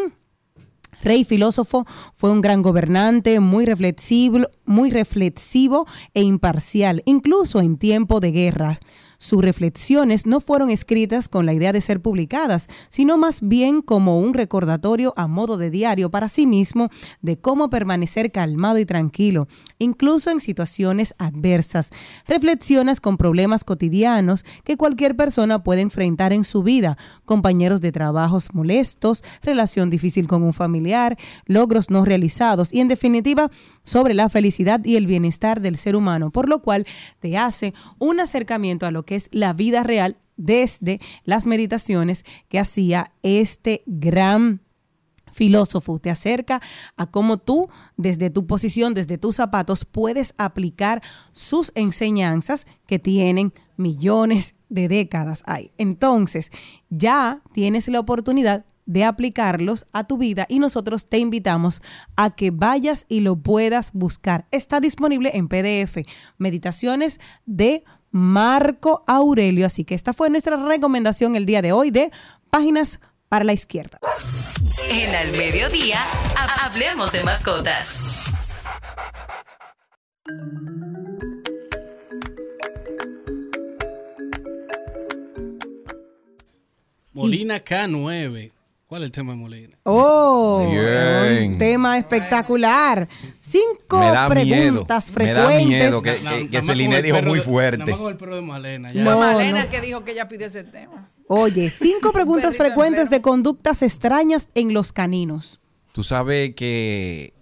Rey 1.02 1.24
filósofo, 1.24 1.86
fue 2.12 2.30
un 2.30 2.42
gran 2.42 2.60
gobernante, 2.60 3.40
muy 3.40 3.64
reflexivo, 3.64 4.40
muy 4.66 4.90
reflexivo 4.90 5.86
e 6.12 6.20
imparcial, 6.20 7.02
incluso 7.06 7.60
en 7.60 7.78
tiempo 7.78 8.20
de 8.20 8.30
guerra. 8.30 8.78
Sus 9.22 9.40
reflexiones 9.40 10.26
no 10.26 10.40
fueron 10.40 10.68
escritas 10.68 11.28
con 11.28 11.46
la 11.46 11.52
idea 11.52 11.72
de 11.72 11.80
ser 11.80 12.02
publicadas, 12.02 12.66
sino 12.88 13.18
más 13.18 13.40
bien 13.40 13.80
como 13.80 14.18
un 14.18 14.34
recordatorio 14.34 15.14
a 15.16 15.28
modo 15.28 15.58
de 15.58 15.70
diario 15.70 16.10
para 16.10 16.28
sí 16.28 16.44
mismo 16.44 16.88
de 17.20 17.38
cómo 17.38 17.70
permanecer 17.70 18.32
calmado 18.32 18.78
y 18.78 18.84
tranquilo, 18.84 19.46
incluso 19.78 20.30
en 20.30 20.40
situaciones 20.40 21.14
adversas. 21.18 21.90
Reflexionas 22.26 23.00
con 23.00 23.16
problemas 23.16 23.62
cotidianos 23.62 24.44
que 24.64 24.76
cualquier 24.76 25.14
persona 25.14 25.62
puede 25.62 25.82
enfrentar 25.82 26.32
en 26.32 26.42
su 26.42 26.64
vida, 26.64 26.98
compañeros 27.24 27.80
de 27.80 27.92
trabajos 27.92 28.52
molestos, 28.54 29.22
relación 29.40 29.88
difícil 29.88 30.26
con 30.26 30.42
un 30.42 30.52
familiar, 30.52 31.16
logros 31.46 31.90
no 31.90 32.04
realizados 32.04 32.74
y 32.74 32.80
en 32.80 32.88
definitiva 32.88 33.52
sobre 33.84 34.14
la 34.14 34.28
felicidad 34.28 34.84
y 34.84 34.96
el 34.96 35.06
bienestar 35.06 35.60
del 35.60 35.76
ser 35.76 35.94
humano, 35.94 36.32
por 36.32 36.48
lo 36.48 36.60
cual 36.60 36.88
te 37.20 37.38
hace 37.38 37.72
un 38.00 38.18
acercamiento 38.18 38.84
a 38.84 38.90
lo 38.90 39.04
que 39.04 39.11
es 39.16 39.28
la 39.32 39.52
vida 39.52 39.82
real 39.82 40.18
desde 40.36 41.00
las 41.24 41.46
meditaciones 41.46 42.24
que 42.48 42.58
hacía 42.58 43.08
este 43.22 43.82
gran 43.86 44.60
filósofo 45.32 45.98
te 45.98 46.10
acerca 46.10 46.60
a 46.96 47.06
cómo 47.06 47.38
tú, 47.38 47.68
desde 47.96 48.30
tu 48.30 48.46
posición, 48.46 48.94
desde 48.94 49.18
tus 49.18 49.36
zapatos, 49.36 49.84
puedes 49.84 50.34
aplicar 50.38 51.02
sus 51.32 51.72
enseñanzas 51.74 52.66
que 52.86 52.98
tienen 52.98 53.52
millones 53.76 54.54
de 54.68 54.88
décadas 54.88 55.42
ahí. 55.46 55.72
Entonces, 55.78 56.50
ya 56.90 57.42
tienes 57.52 57.88
la 57.88 58.00
oportunidad 58.00 58.64
de 58.84 59.04
aplicarlos 59.04 59.86
a 59.92 60.04
tu 60.04 60.18
vida 60.18 60.46
y 60.48 60.58
nosotros 60.58 61.06
te 61.06 61.18
invitamos 61.18 61.82
a 62.16 62.34
que 62.34 62.50
vayas 62.50 63.06
y 63.08 63.20
lo 63.20 63.36
puedas 63.36 63.92
buscar. 63.92 64.46
Está 64.50 64.80
disponible 64.80 65.30
en 65.34 65.48
PDF, 65.48 65.98
Meditaciones 66.36 67.20
de 67.46 67.84
Marco 68.12 69.02
Aurelio. 69.06 69.66
Así 69.66 69.84
que 69.84 69.94
esta 69.94 70.12
fue 70.12 70.30
nuestra 70.30 70.56
recomendación 70.56 71.34
el 71.34 71.46
día 71.46 71.62
de 71.62 71.72
hoy 71.72 71.90
de 71.90 72.12
Páginas 72.50 73.00
para 73.28 73.44
la 73.44 73.52
Izquierda. 73.54 73.98
En 74.90 75.14
Al 75.14 75.32
Mediodía, 75.32 75.98
ha- 76.36 76.66
hablemos 76.66 77.10
de 77.12 77.24
mascotas. 77.24 78.28
Molina 87.12 87.58
K9. 87.60 88.50
¿Cuál 88.92 89.04
es 89.04 89.06
el 89.06 89.12
tema 89.12 89.32
de 89.32 89.38
Molina? 89.38 89.78
Oh, 89.84 90.68
Bien. 90.70 91.52
un 91.52 91.56
tema 91.56 91.96
espectacular. 91.96 93.08
Cinco 93.38 93.98
Me 94.00 94.10
da 94.10 94.28
preguntas 94.28 95.10
miedo, 95.10 95.24
me 95.24 95.32
da 95.32 95.46
frecuentes. 95.48 95.66
miedo 95.66 96.02
que- 96.02 96.60
Celine 96.60 96.88
con 96.90 96.96
el 96.96 97.02
dijo 97.02 97.16
perro 97.16 97.28
muy 97.30 97.38
de- 97.38 97.44
fuerte. 97.46 97.78
Nada 97.78 97.90
más 97.92 98.00
con 98.00 98.10
el 98.12 98.18
perro 98.18 98.36
de 98.36 98.42
Malena. 98.42 98.92
ya. 98.92 99.02
No, 99.02 99.18
Malena 99.18 99.64
no. 99.64 99.70
que 99.70 99.80
dijo 99.80 100.04
que 100.04 100.12
ella 100.12 100.28
pidió 100.28 100.46
ese 100.46 100.64
tema. 100.64 101.10
Oye, 101.26 101.70
cinco 101.70 102.12
preguntas 102.12 102.58
frecuentes 102.58 103.08
de 103.08 103.22
conductas 103.22 103.82
extrañas 103.82 104.50
en 104.54 104.74
los 104.74 104.92
caninos. 104.92 105.58
Tú 105.92 106.04
sabes 106.04 106.54
que 106.54 107.32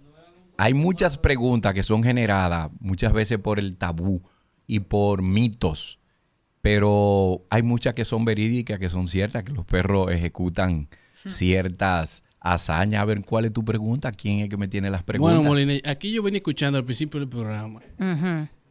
hay 0.55 0.73
muchas 0.73 1.17
preguntas 1.17 1.73
que 1.73 1.83
son 1.83 2.01
generadas 2.01 2.69
muchas 2.79 3.11
veces 3.11 3.39
por 3.39 3.59
el 3.59 3.75
tabú 3.75 4.21
y 4.67 4.79
por 4.79 5.21
mitos, 5.21 5.99
pero 6.61 7.41
hay 7.49 7.61
muchas 7.61 7.93
que 7.93 8.05
son 8.05 8.23
verídicas, 8.23 8.79
que 8.79 8.89
son 8.89 9.09
ciertas, 9.09 9.43
que 9.43 9.51
los 9.51 9.65
perros 9.65 10.09
ejecutan 10.13 10.87
ciertas 11.25 12.23
hazañas. 12.39 13.01
A 13.01 13.05
ver, 13.05 13.21
¿cuál 13.23 13.45
es 13.45 13.53
tu 13.53 13.63
pregunta? 13.63 14.11
¿Quién 14.11 14.39
es 14.39 14.49
que 14.49 14.57
me 14.57 14.67
tiene 14.67 14.89
las 14.89 15.03
preguntas? 15.03 15.37
Bueno, 15.37 15.49
Molina, 15.49 15.73
aquí 15.89 16.11
yo 16.11 16.23
venía 16.23 16.39
escuchando 16.39 16.77
al 16.77 16.85
principio 16.85 17.19
del 17.19 17.29
programa 17.29 17.81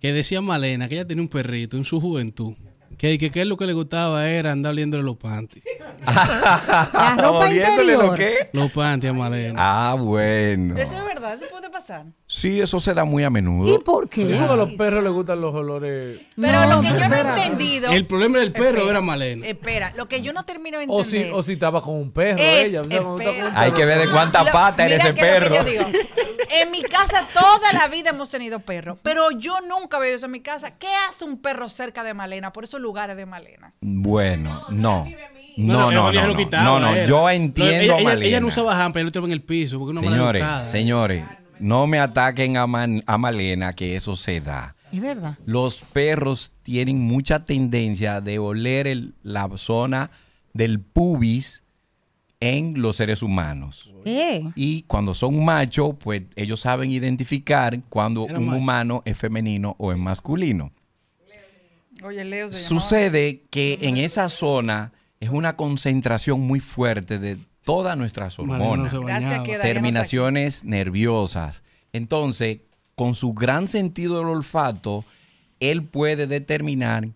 que 0.01 0.13
decía 0.13 0.41
Malena 0.41 0.89
que 0.89 0.95
ella 0.95 1.07
tenía 1.07 1.23
un 1.23 1.29
perrito 1.29 1.77
en 1.77 1.85
su 1.85 2.01
juventud. 2.01 2.55
Que, 3.01 3.17
que, 3.19 3.31
que 3.31 3.41
él 3.41 3.49
lo 3.49 3.57
que 3.57 3.65
le 3.67 3.73
gustaba 3.73 4.29
era 4.29 4.53
andar 4.53 4.73
oliéndole 4.73 5.03
los 5.03 5.17
panties. 5.17 5.65
La 6.07 7.17
ropa 7.19 7.39
¿Oliéndole 7.47 7.97
lo 7.97 8.05
interior. 8.13 8.17
qué? 8.17 8.51
Los 8.53 8.71
panties 8.73 9.11
a 9.11 9.15
Malena. 9.15 9.55
Ah, 9.59 9.95
bueno. 9.99 10.77
Eso 10.77 10.97
es 10.97 11.05
verdad, 11.07 11.33
eso 11.35 11.47
puede 11.51 11.71
pasar. 11.71 12.05
Sí, 12.27 12.61
eso 12.61 12.79
se 12.79 12.93
da 12.95 13.05
muy 13.05 13.25
a 13.25 13.31
menudo. 13.31 13.75
¿Y 13.75 13.79
por 13.79 14.09
qué? 14.09 14.27
Que 14.27 14.39
a 14.39 14.55
los 14.55 14.73
perros 14.75 15.03
les 15.03 15.13
gustan 15.13 15.41
los 15.41 15.55
olores. 15.55 16.21
Pero 16.39 16.67
No, 16.67 16.77
lo 16.77 16.81
que 16.83 16.89
yo 16.89 17.09
no 17.09 17.17
he 17.17 17.21
entendido. 17.21 17.91
El 17.91 18.07
problema 18.07 18.39
del 18.39 18.53
perro 18.53 18.69
Espera, 18.79 18.91
era 18.91 19.01
Malena. 19.01 19.47
Espera, 19.47 19.93
lo 19.97 20.07
que 20.07 20.21
yo 20.21 20.33
no 20.33 20.45
termino 20.45 20.79
de 20.79 20.85
O 20.89 21.03
si, 21.03 21.17
entender. 21.17 21.39
o 21.39 21.43
si 21.43 21.53
estaba 21.55 21.83
con 21.83 21.95
un 21.95 22.11
perro 22.13 22.39
Es, 22.43 22.71
ella. 22.71 22.81
o 22.83 22.85
sea, 22.85 23.03
cuando 23.03 23.23
está 23.23 23.43
con 23.43 23.51
un 23.53 23.57
Hay 23.59 23.73
que 23.73 23.85
ver 23.87 23.99
de 23.99 24.11
cuánta 24.11 24.45
Lo- 24.45 24.53
pata 24.53 24.85
era 24.87 24.97
ese 24.97 25.05
que 25.05 25.09
lo 25.11 25.15
que 25.17 25.21
perro. 25.23 25.55
yo 25.57 25.65
digo. 25.65 25.85
En 26.53 26.71
mi 26.73 26.83
casa 26.83 27.27
toda 27.33 27.73
la 27.73 27.87
vida 27.89 28.11
hemos 28.11 28.29
tenido 28.31 28.59
perros, 28.59 28.99
pero 29.03 29.31
yo 29.31 29.61
nunca 29.69 29.99
había 29.99 30.11
visto 30.11 30.27
en 30.27 30.33
mi 30.33 30.41
casa. 30.41 30.77
¿Qué 30.79 30.89
hace 31.09 31.25
un 31.25 31.41
perro 31.41 31.69
cerca 31.69 32.03
de 32.03 32.13
Malena, 32.13 32.53
por 32.53 32.65
esos 32.65 32.81
lugares 32.91 33.17
de 33.17 33.25
Malena? 33.27 33.73
Bueno, 33.81 34.51
no. 34.71 35.07
No, 35.57 35.91
no, 35.91 36.11
no, 36.11 36.13
no, 36.13 36.35
no, 36.63 36.81
no, 36.81 36.89
era. 36.95 37.07
yo 37.07 37.29
entiendo 37.31 37.83
ella, 37.83 37.95
a 37.95 37.99
ella- 37.99 38.05
Malena. 38.09 38.27
ella 38.27 38.41
no 38.41 38.47
usaba 38.49 38.73
hamper, 38.83 39.01
ella 39.01 39.05
lo 39.05 39.09
estaba 39.09 39.27
en 39.27 39.33
el 39.33 39.43
piso 39.43 39.79
porque 39.79 39.93
una 39.93 40.01
mala 40.01 40.17
Señores, 40.17 40.71
señores, 40.71 41.25
no 41.59 41.87
me 41.87 41.99
ataquen 41.99 42.57
a, 42.57 42.67
Man- 42.67 43.03
a 43.07 43.19
Malena, 43.19 43.73
que 43.75 43.95
eso 43.97 44.17
se 44.17 44.41
da. 44.41 44.75
Es 44.91 45.01
verdad. 45.01 45.37
Los 45.47 45.83
perros 45.93 46.53
tienen 46.63 47.01
mucha 47.01 47.45
tendencia 47.45 48.21
de 48.21 48.39
oler 48.39 48.87
el- 48.87 49.15
la 49.23 49.49
zona 49.57 50.11
del 50.53 50.81
pubis 50.81 51.63
en 52.41 52.81
los 52.81 52.97
seres 52.97 53.23
humanos. 53.23 53.93
¿Qué? 54.05 54.43
Y 54.57 54.83
cuando 54.83 55.13
son 55.15 55.45
machos, 55.45 55.95
pues 56.03 56.23
ellos 56.37 56.61
saben 56.61 56.91
identificar 56.91 57.79
cuando 57.91 58.25
Era 58.27 58.39
un 58.39 58.47
macho. 58.47 58.59
humano 58.59 59.03
es 59.05 59.19
femenino 59.19 59.77
o 59.79 59.93
es 59.93 59.99
masculino. 59.99 60.73
Oye, 62.05 62.25
Leo 62.25 62.49
se 62.49 62.55
llamaba- 62.63 62.69
Sucede 62.69 63.43
que 63.51 63.79
en 63.83 63.97
esa 63.97 64.29
zona 64.29 64.93
es 65.21 65.29
una 65.31 65.57
concentración 65.57 66.41
muy 66.41 66.61
fuerte 66.61 67.19
de 67.19 67.37
todas 67.65 67.97
nuestras 67.97 68.39
hormonas, 68.39 68.95
Gracias 68.95 69.43
terminaciones 69.61 70.65
nerviosas. 70.65 71.63
Entonces, 71.93 72.59
con 72.95 73.15
su 73.15 73.33
gran 73.35 73.69
sentido 73.69 74.19
del 74.19 74.29
olfato, 74.29 75.05
él 75.61 75.85
puede 75.85 76.27
determinar 76.27 77.09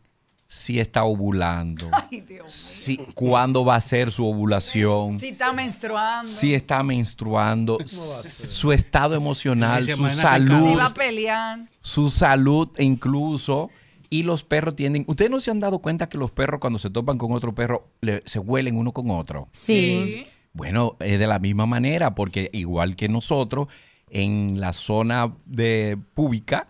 si 0.46 0.78
está 0.78 1.04
ovulando, 1.04 1.90
Ay, 2.12 2.20
Dios. 2.20 2.50
si, 2.52 2.98
cuándo 3.14 3.64
va 3.64 3.76
a 3.76 3.80
ser 3.80 4.12
su 4.12 4.26
ovulación, 4.26 5.18
Si 5.18 5.28
está 5.28 5.52
menstruando. 5.52 6.28
si 6.28 6.54
está 6.54 6.82
menstruando, 6.82 7.78
su 7.86 8.70
estado 8.72 9.14
emocional, 9.16 9.84
su 9.84 10.08
salud 10.10 10.68
Si 10.70 10.74
va 10.76 10.86
a 10.86 10.94
pelear. 10.94 11.58
su 11.80 12.10
salud 12.10 12.68
incluso. 12.78 13.70
Y 14.14 14.22
los 14.22 14.44
perros 14.44 14.76
tienden. 14.76 15.04
¿Ustedes 15.08 15.30
no 15.30 15.40
se 15.40 15.50
han 15.50 15.58
dado 15.58 15.80
cuenta 15.80 16.08
que 16.08 16.18
los 16.18 16.30
perros 16.30 16.60
cuando 16.60 16.78
se 16.78 16.88
topan 16.90 17.18
con 17.18 17.32
otro 17.32 17.52
perro 17.54 17.88
le- 18.00 18.22
se 18.26 18.38
huelen 18.38 18.76
uno 18.76 18.92
con 18.92 19.10
otro? 19.10 19.48
Sí. 19.50 20.24
Bueno, 20.52 20.96
es 21.00 21.18
de 21.18 21.26
la 21.26 21.40
misma 21.40 21.66
manera, 21.66 22.14
porque 22.14 22.48
igual 22.52 22.94
que 22.94 23.08
nosotros, 23.08 23.66
en 24.10 24.60
la 24.60 24.72
zona 24.72 25.32
de 25.46 25.98
pública 26.14 26.68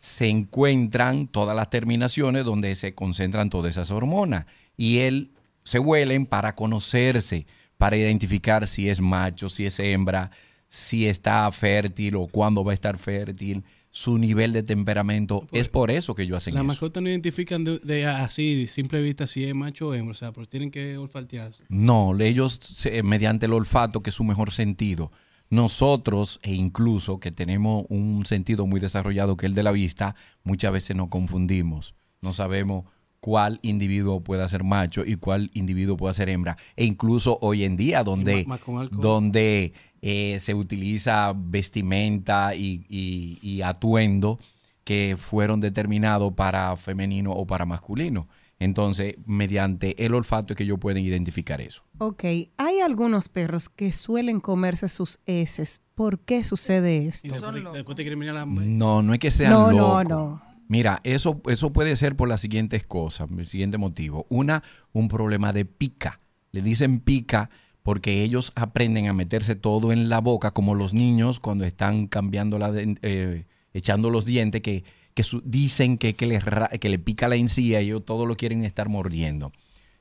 se 0.00 0.26
encuentran 0.28 1.28
todas 1.28 1.54
las 1.54 1.70
terminaciones 1.70 2.44
donde 2.44 2.74
se 2.74 2.94
concentran 2.94 3.48
todas 3.48 3.70
esas 3.70 3.92
hormonas. 3.92 4.46
Y 4.76 4.98
él 4.98 5.30
se 5.62 5.78
huelen 5.78 6.26
para 6.26 6.56
conocerse, 6.56 7.46
para 7.78 7.96
identificar 7.96 8.66
si 8.66 8.88
es 8.88 9.00
macho, 9.00 9.48
si 9.48 9.66
es 9.66 9.78
hembra, 9.78 10.32
si 10.66 11.06
está 11.06 11.48
fértil 11.52 12.16
o 12.16 12.26
cuándo 12.26 12.64
va 12.64 12.72
a 12.72 12.74
estar 12.74 12.98
fértil, 12.98 13.62
su 13.94 14.16
nivel 14.18 14.52
de 14.52 14.62
temperamento. 14.62 15.46
es 15.52 15.68
por 15.68 15.90
eso 15.90 16.14
que 16.14 16.22
ellos 16.22 16.38
hacen 16.38 16.54
Las 16.54 16.62
eso. 16.62 16.66
mascotas 16.66 17.02
no 17.02 17.08
identifican 17.10 17.62
de, 17.62 17.78
de 17.78 18.06
así, 18.06 18.54
de 18.56 18.66
simple 18.66 19.00
vista, 19.02 19.26
si 19.26 19.44
es 19.44 19.54
macho 19.54 19.88
o 19.88 19.94
hembra. 19.94 20.12
O 20.12 20.14
sea, 20.14 20.32
pero 20.32 20.46
tienen 20.46 20.70
que 20.70 20.96
olfatearse. 20.96 21.62
No, 21.68 22.18
ellos 22.18 22.58
se- 22.60 23.02
mediante 23.02 23.46
el 23.46 23.52
olfato, 23.52 24.00
que 24.00 24.10
es 24.10 24.16
su 24.16 24.24
mejor 24.24 24.50
sentido. 24.50 25.12
Nosotros, 25.50 26.40
e 26.42 26.54
incluso 26.54 27.20
que 27.20 27.30
tenemos 27.30 27.84
un 27.90 28.24
sentido 28.24 28.66
muy 28.66 28.80
desarrollado 28.80 29.36
que 29.36 29.44
es 29.46 29.50
el 29.50 29.54
de 29.54 29.62
la 29.62 29.70
vista, 29.70 30.16
muchas 30.42 30.72
veces 30.72 30.96
nos 30.96 31.08
confundimos. 31.08 31.94
No 32.22 32.32
sabemos 32.32 32.86
cuál 33.22 33.60
individuo 33.62 34.20
pueda 34.20 34.48
ser 34.48 34.64
macho 34.64 35.04
y 35.06 35.14
cuál 35.14 35.52
individuo 35.54 35.96
pueda 35.96 36.12
ser 36.12 36.28
hembra. 36.28 36.56
E 36.74 36.84
incluso 36.84 37.38
hoy 37.40 37.62
en 37.62 37.76
día, 37.76 38.02
donde, 38.02 38.44
donde 38.90 39.72
eh, 40.02 40.38
se 40.40 40.54
utiliza 40.54 41.32
vestimenta 41.36 42.54
y, 42.56 42.84
y- 42.88 43.38
y 43.40 43.62
atuendo 43.62 44.40
que 44.84 45.16
fueron 45.16 45.60
determinados 45.60 46.32
para 46.34 46.74
femenino 46.76 47.30
o 47.30 47.46
para 47.46 47.64
masculino. 47.64 48.26
Entonces, 48.58 49.14
mediante 49.26 50.04
el 50.04 50.14
olfato 50.14 50.52
es 50.52 50.56
que 50.56 50.64
ellos 50.64 50.78
pueden 50.80 51.04
identificar 51.04 51.60
eso. 51.60 51.84
Ok, 51.98 52.24
hay 52.56 52.80
algunos 52.84 53.28
perros 53.28 53.68
que 53.68 53.92
suelen 53.92 54.40
comerse 54.40 54.88
sus 54.88 55.20
heces. 55.26 55.80
¿Por 55.94 56.18
qué 56.20 56.42
sucede 56.42 56.96
Y 56.96 57.06
esto? 57.08 57.28
después, 57.34 57.72
después 57.72 57.96
te 57.96 58.02
quieren 58.02 58.18
mirar 58.18 58.34
la 58.34 58.42
hambre. 58.42 58.66
No, 58.66 59.02
no 59.02 59.12
es 59.14 59.20
que 59.20 59.30
sean 59.30 59.52
No, 59.52 59.70
no, 59.72 60.02
locos. 60.02 60.08
no. 60.08 60.51
Mira, 60.72 61.00
eso, 61.04 61.42
eso 61.48 61.70
puede 61.70 61.96
ser 61.96 62.16
por 62.16 62.30
las 62.30 62.40
siguientes 62.40 62.86
cosas, 62.86 63.30
el 63.30 63.44
siguiente 63.44 63.76
motivo. 63.76 64.24
Una, 64.30 64.62
un 64.94 65.08
problema 65.08 65.52
de 65.52 65.66
pica. 65.66 66.18
Le 66.50 66.62
dicen 66.62 67.00
pica 67.00 67.50
porque 67.82 68.22
ellos 68.22 68.52
aprenden 68.54 69.06
a 69.06 69.12
meterse 69.12 69.54
todo 69.54 69.92
en 69.92 70.08
la 70.08 70.20
boca, 70.20 70.52
como 70.52 70.74
los 70.74 70.94
niños 70.94 71.40
cuando 71.40 71.66
están 71.66 72.06
cambiando 72.06 72.58
la 72.58 72.72
eh, 72.74 73.44
echando 73.74 74.08
los 74.08 74.24
dientes, 74.24 74.62
que, 74.62 74.82
que 75.12 75.22
dicen 75.44 75.98
que, 75.98 76.14
que, 76.14 76.24
le, 76.26 76.40
ra- 76.40 76.68
que 76.68 76.88
le 76.88 76.98
pica 76.98 77.28
la 77.28 77.36
encía 77.36 77.82
y 77.82 77.88
ellos 77.88 78.06
todo 78.06 78.24
lo 78.24 78.38
quieren 78.38 78.64
estar 78.64 78.88
mordiendo. 78.88 79.52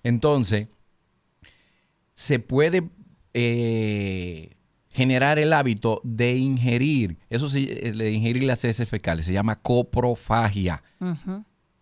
Entonces, 0.03 0.69
se 2.13 2.39
puede 2.39 2.89
eh, 3.33 4.51
generar 4.93 5.39
el 5.39 5.53
hábito 5.53 6.01
de 6.03 6.35
ingerir, 6.37 7.17
eso 7.29 7.49
sí, 7.49 7.67
eh, 7.69 7.91
de 7.91 8.11
ingerir 8.11 8.43
las 8.43 8.63
heces 8.65 8.89
fecales, 8.89 9.25
se 9.25 9.33
llama 9.33 9.59
coprofagia. 9.61 10.83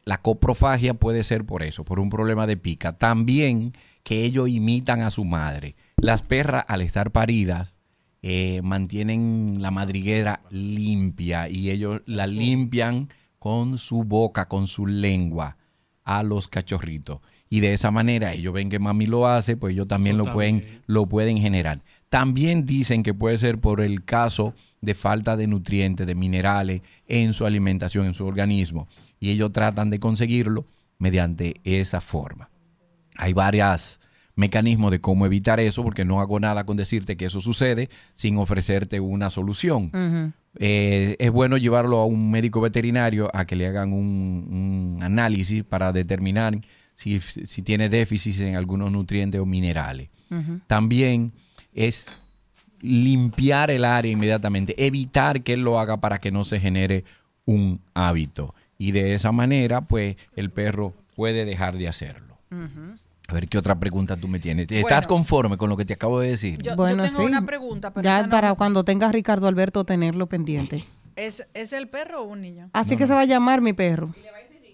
La 0.06 0.22
coprofagia 0.22 0.94
puede 0.94 1.24
ser 1.24 1.46
por 1.46 1.64
eso, 1.64 1.84
por 1.84 2.00
un 2.00 2.10
problema 2.10 2.48
de 2.48 2.58
pica. 2.58 2.94
También 2.94 3.74
que 4.04 4.24
ellos 4.24 4.50
imitan 4.50 5.02
a 5.02 5.12
su 5.12 5.26
madre. 5.26 5.76
Las 5.98 6.24
perras, 6.24 6.66
al 6.68 6.82
estar 6.82 7.12
paridas, 7.12 7.74
eh, 8.22 8.62
mantienen 8.64 9.62
la 9.62 9.72
madriguera 9.72 10.42
limpia 10.50 11.48
y 11.48 11.70
ellos 11.70 12.02
la 12.06 12.28
limpian 12.28 13.10
con 13.38 13.78
su 13.78 14.04
boca, 14.04 14.48
con 14.48 14.68
su 14.68 14.88
lengua 14.88 15.58
a 16.04 16.24
los 16.24 16.48
cachorritos. 16.48 17.20
Y 17.50 17.62
de 17.62 17.74
esa 17.74 17.90
manera 17.90 18.34
ellos 18.34 18.54
ven 18.54 18.70
que 18.70 18.80
mami 18.80 19.08
lo 19.08 19.28
hace, 19.28 19.58
pues 19.58 19.74
ellos 19.74 19.88
también 19.88 20.16
Eso 20.16 20.26
lo 20.26 20.34
pueden, 20.34 20.82
lo 20.86 21.08
pueden 21.08 21.40
generar. 21.40 21.82
También 22.10 22.66
dicen 22.66 23.02
que 23.02 23.14
puede 23.14 23.38
ser 23.38 23.58
por 23.58 23.82
el 23.82 24.04
caso 24.04 24.54
de 24.82 24.94
falta 24.94 25.36
de 25.36 25.48
nutrientes, 25.48 26.06
de 26.06 26.16
minerales 26.16 26.82
en 27.08 27.34
su 27.34 27.46
alimentación, 27.46 28.06
en 28.06 28.14
su 28.14 28.26
organismo. 28.26 28.88
Y 29.20 29.32
ellos 29.32 29.52
tratan 29.52 29.90
de 29.90 30.00
conseguirlo 30.00 30.66
mediante 31.00 31.56
esa 31.64 32.02
forma. 32.02 32.50
Hay 33.18 33.34
varios 33.34 34.00
mecanismos 34.36 34.92
de 34.92 35.02
cómo 35.02 35.26
evitar 35.26 35.60
eso, 35.60 35.84
porque 35.84 36.06
no 36.06 36.22
hago 36.22 36.40
nada 36.40 36.66
con 36.66 36.78
decirte 36.78 37.18
que 37.18 37.26
eso 37.26 37.42
sucede 37.42 37.90
sin 38.14 38.38
ofrecerte 38.38 39.00
una 39.00 39.30
solución. 39.30 39.92
Eh, 40.56 41.16
es 41.20 41.32
bueno 41.32 41.58
llevarlo 41.58 41.98
a 41.98 42.06
un 42.06 42.32
médico 42.32 42.62
veterinario 42.62 43.30
a 43.34 43.46
que 43.46 43.56
le 43.56 43.68
hagan 43.68 43.92
un, 43.92 44.96
un 44.98 45.04
análisis 45.04 45.64
para 45.64 45.92
determinar 45.92 46.60
si, 47.00 47.20
si 47.22 47.62
tiene 47.62 47.88
déficits 47.88 48.42
en 48.42 48.56
algunos 48.58 48.92
nutrientes 48.92 49.40
o 49.40 49.46
minerales. 49.46 50.10
También 50.68 51.32
es 51.74 52.12
limpiar 52.82 53.72
el 53.72 53.86
área 53.86 54.12
inmediatamente, 54.12 54.74
evitar 54.86 55.42
que 55.42 55.54
él 55.54 55.62
lo 55.62 55.80
haga 55.80 55.98
para 55.98 56.18
que 56.18 56.32
no 56.32 56.44
se 56.44 56.60
genere 56.60 57.04
un 57.46 57.80
hábito. 57.94 58.54
Y 58.78 58.92
de 58.92 59.14
esa 59.14 59.32
manera, 59.32 59.82
pues, 59.82 60.16
el 60.36 60.50
perro 60.52 60.94
puede 61.16 61.46
dejar 61.46 61.78
de 61.78 61.88
hacerlo. 61.88 62.38
A 63.28 63.34
ver, 63.34 63.48
¿qué 63.48 63.58
otra 63.58 63.76
pregunta 63.80 64.18
tú 64.18 64.28
me 64.28 64.40
tienes? 64.40 64.64
¿Estás 64.72 64.82
Bueno. 64.84 65.08
conforme 65.08 65.58
con 65.58 65.70
lo 65.70 65.78
que 65.78 65.86
te 65.86 65.94
acabo 65.94 66.20
de 66.20 66.30
decir? 66.30 66.62
Yo, 66.62 66.76
Bueno, 66.76 67.04
yo 67.04 67.10
tengo 67.10 67.22
sí. 67.22 67.28
una 67.28 67.46
pregunta, 67.46 67.92
pero 67.94 68.04
Ya 68.04 68.24
no- 68.24 68.30
para 68.30 68.56
cuando 68.56 68.84
tenga 68.84 69.12
Ricardo 69.12 69.48
Alberto 69.48 69.84
tenerlo 69.86 70.28
pendiente. 70.28 70.84
¿es, 71.16 71.46
¿es 71.54 71.74
el 71.74 71.88
perro 71.90 72.22
o 72.24 72.28
un 72.28 72.42
niño? 72.42 72.70
Así 72.74 72.96
que 72.96 73.06
se 73.06 73.14
va 73.14 73.22
a 73.22 73.26
llamar 73.26 73.62
mi 73.62 73.74
perro. 73.74 74.10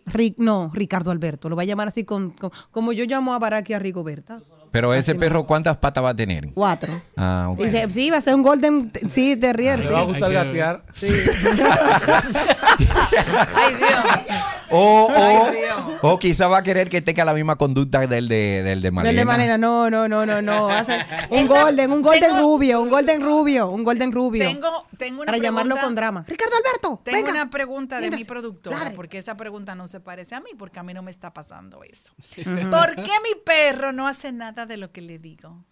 Ri- 0.06 0.36
no, 0.38 0.72
Ricardo 0.74 1.12
Alberto. 1.12 1.50
Lo 1.50 1.56
va 1.56 1.64
a 1.64 1.66
llamar 1.66 1.88
así 1.88 2.04
con, 2.04 2.32
con- 2.32 2.52
como 2.72 2.92
yo 2.94 3.06
llamo 3.06 3.34
a 3.34 3.40
Baraki 3.40 3.74
a 3.74 3.80
Rigoberta. 3.80 4.42
Pero 4.72 4.94
ese 4.94 5.16
perro, 5.16 5.46
¿cuántas 5.46 5.78
patas 5.78 6.04
va 6.04 6.10
a 6.10 6.16
tener? 6.16 6.52
Cuatro. 6.54 7.02
Ah, 7.16 7.48
ok. 7.50 7.60
Dice, 7.64 7.90
sí, 7.90 8.10
va 8.10 8.18
a 8.18 8.22
ser 8.22 8.36
un 8.36 8.44
golden, 8.44 8.92
sí, 9.08 9.38
terrier. 9.38 9.80
Le 9.80 9.88
sí. 9.88 9.94
va 9.94 10.00
a 10.02 10.04
gustar 10.04 10.34
gatear. 10.34 10.84
Sí. 10.92 11.08
O, 14.72 15.08
Ay, 15.16 15.36
o, 15.38 15.52
Dios. 15.52 16.00
o 16.02 16.20
quizá 16.20 16.48
va 16.48 16.58
a 16.58 16.64
querer 16.64 16.90
que 16.90 17.00
tenga 17.02 17.24
la 17.24 17.34
misma 17.36 17.56
conducta 17.56 18.00
del 18.08 18.28
de, 18.28 18.64
del 18.64 18.82
de 18.82 18.92
Malena. 18.92 19.10
Del 19.10 19.18
de 19.18 19.26
manera, 19.26 19.58
no, 19.60 19.92
no, 19.92 20.08
no, 20.08 20.26
no, 20.26 20.42
no. 20.42 20.68
Va 20.68 20.80
a 20.80 20.84
ser 20.84 21.06
un 21.30 21.46
golden, 21.46 21.92
un 21.92 22.02
golden 22.02 22.36
rubio, 22.40 22.82
un 22.82 22.90
golden 22.90 23.22
rubio, 23.22 23.70
un 23.70 23.84
golden 23.84 24.12
rubio. 24.12 24.44
Tengo, 24.44 24.88
tengo 24.98 25.22
una 25.22 25.28
para 25.28 25.38
llamarlo 25.38 25.76
pregunta- 25.76 25.86
con 25.86 25.96
drama. 25.96 26.26
Ricardo 26.28 26.56
Alberto, 26.58 27.00
Tengo 27.04 27.18
venga. 27.18 27.32
una 27.32 27.50
pregunta 27.52 27.96
de 27.98 28.02
mi 28.02 28.08
Siéntese, 28.16 28.28
productora, 28.28 28.92
porque 28.96 29.20
esa 29.20 29.38
pregunta 29.38 29.76
no 29.76 29.88
se 29.88 30.00
parece 30.00 30.34
a 30.34 30.40
mí, 30.42 30.50
porque 30.58 30.80
a 30.80 30.84
mí 30.84 30.94
no 30.96 31.04
me 31.04 31.12
está 31.12 31.32
pasando 31.32 31.82
eso. 31.84 32.12
¿Por 32.36 32.96
qué 32.96 33.12
mi 33.24 33.36
perro 33.46 33.94
no 33.94 34.08
hace 34.08 34.32
nada 34.32 34.66
de 34.66 34.78
lo 34.78 34.92
que 34.92 35.02
le 35.02 35.20
digo? 35.20 35.64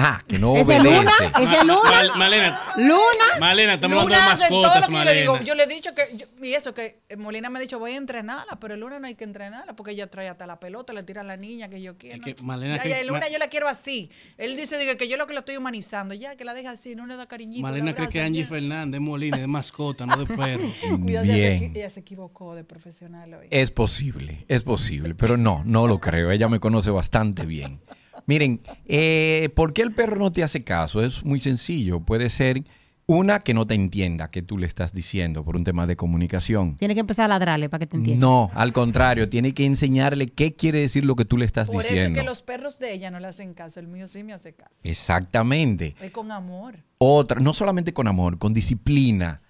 Ah, 0.00 0.22
que 0.28 0.38
no 0.38 0.54
¿Ese 0.54 0.78
obedece. 0.78 0.84
Luna? 0.96 1.12
¿Ese 1.40 1.64
Luna? 1.64 1.90
Mal- 1.90 2.12
Malena. 2.16 2.60
Luna. 2.76 3.40
Malena, 3.40 3.74
estamos 3.74 3.98
hablando 3.98 4.24
de 4.24 4.30
mascotas, 4.38 4.86
que 4.86 4.92
yo 4.92 5.04
le 5.04 5.14
digo. 5.14 5.32
Malena. 5.32 5.44
Yo 5.48 5.54
le 5.56 5.62
he 5.64 5.66
dicho 5.66 5.92
que, 5.92 6.16
yo- 6.16 6.26
y 6.40 6.52
eso 6.54 6.72
que 6.72 7.00
eh, 7.08 7.16
Molina 7.16 7.50
me 7.50 7.58
ha 7.58 7.62
dicho, 7.62 7.80
voy 7.80 7.92
a 7.94 7.96
entrenarla, 7.96 8.60
pero 8.60 8.74
el 8.74 8.80
Luna 8.80 9.00
no 9.00 9.08
hay 9.08 9.16
que 9.16 9.24
entrenarla, 9.24 9.74
porque 9.74 9.90
ella 9.92 10.06
trae 10.06 10.28
hasta 10.28 10.46
la 10.46 10.60
pelota, 10.60 10.92
le 10.92 11.02
tira 11.02 11.22
a 11.22 11.24
la 11.24 11.36
niña 11.36 11.68
que 11.68 11.82
yo 11.82 11.98
quiero. 11.98 12.22
que 12.22 12.36
Malena 12.44 12.76
Ya, 12.76 12.82
que- 12.84 12.88
ya, 12.90 13.00
el 13.00 13.08
Luna 13.08 13.20
Ma- 13.20 13.28
yo 13.28 13.38
la 13.38 13.48
quiero 13.48 13.66
así. 13.68 14.08
Él 14.36 14.56
dice 14.56 14.78
diga, 14.78 14.94
que 14.94 15.08
yo 15.08 15.16
lo 15.16 15.26
que 15.26 15.32
lo 15.34 15.40
estoy 15.40 15.56
humanizando, 15.56 16.14
ya, 16.14 16.36
que 16.36 16.44
la 16.44 16.54
deja 16.54 16.70
así, 16.70 16.94
no 16.94 17.04
le 17.06 17.16
da 17.16 17.26
cariñito. 17.26 17.62
Malena 17.62 17.86
le 17.86 17.94
cree 17.96 18.08
que 18.08 18.22
Angie 18.22 18.42
ya. 18.42 18.48
Fernández 18.48 19.00
es 19.00 19.04
Molina, 19.04 19.36
de 19.38 19.46
mascota, 19.48 20.06
no 20.06 20.16
de 20.16 20.26
perro. 20.26 20.62
Cuidado, 21.02 21.24
ella 21.24 21.34
se 21.34 21.40
Bien. 21.58 21.72
ella 21.74 21.90
se 21.90 22.00
equivocó 22.00 22.54
de 22.54 22.62
profesional 22.62 23.34
hoy. 23.34 23.48
Es 23.50 23.72
posible, 23.72 24.44
es 24.46 24.62
posible, 24.62 25.16
pero 25.16 25.36
no, 25.36 25.64
no 25.66 25.88
lo 25.88 25.98
creo. 25.98 26.30
Ella 26.30 26.48
me 26.48 26.60
conoce 26.60 26.90
bastante 26.90 27.44
bien. 27.46 27.80
Miren, 28.28 28.60
eh, 28.84 29.48
¿por 29.56 29.72
qué 29.72 29.80
el 29.80 29.92
perro 29.92 30.16
no 30.16 30.30
te 30.30 30.42
hace 30.42 30.62
caso? 30.62 31.02
Es 31.02 31.24
muy 31.24 31.40
sencillo. 31.40 32.00
Puede 32.00 32.28
ser 32.28 32.62
una 33.06 33.40
que 33.40 33.54
no 33.54 33.66
te 33.66 33.72
entienda 33.72 34.30
que 34.30 34.42
tú 34.42 34.58
le 34.58 34.66
estás 34.66 34.92
diciendo 34.92 35.42
por 35.46 35.56
un 35.56 35.64
tema 35.64 35.86
de 35.86 35.96
comunicación. 35.96 36.74
Tiene 36.76 36.92
que 36.92 37.00
empezar 37.00 37.24
a 37.24 37.28
ladrarle 37.28 37.70
para 37.70 37.78
que 37.78 37.86
te 37.86 37.96
entienda. 37.96 38.20
No, 38.20 38.50
al 38.52 38.74
contrario, 38.74 39.30
tiene 39.30 39.54
que 39.54 39.64
enseñarle 39.64 40.28
qué 40.28 40.54
quiere 40.54 40.78
decir 40.80 41.06
lo 41.06 41.16
que 41.16 41.24
tú 41.24 41.38
le 41.38 41.46
estás 41.46 41.68
Por 41.68 41.76
eso 41.76 41.88
es 41.88 41.94
diciendo. 41.94 42.20
que 42.20 42.26
los 42.26 42.42
perros 42.42 42.78
de 42.78 42.92
ella 42.92 43.10
no 43.10 43.18
le 43.18 43.28
hacen 43.28 43.54
caso, 43.54 43.80
el 43.80 43.88
mío 43.88 44.06
sí 44.06 44.22
me 44.22 44.34
hace 44.34 44.52
caso. 44.52 44.76
Exactamente. 44.84 45.94
Es 45.98 46.12
con 46.12 46.30
amor. 46.30 46.76
Otra, 46.98 47.40
no 47.40 47.54
solamente 47.54 47.94
con 47.94 48.08
amor, 48.08 48.36
con 48.36 48.52
disciplina. 48.52 49.40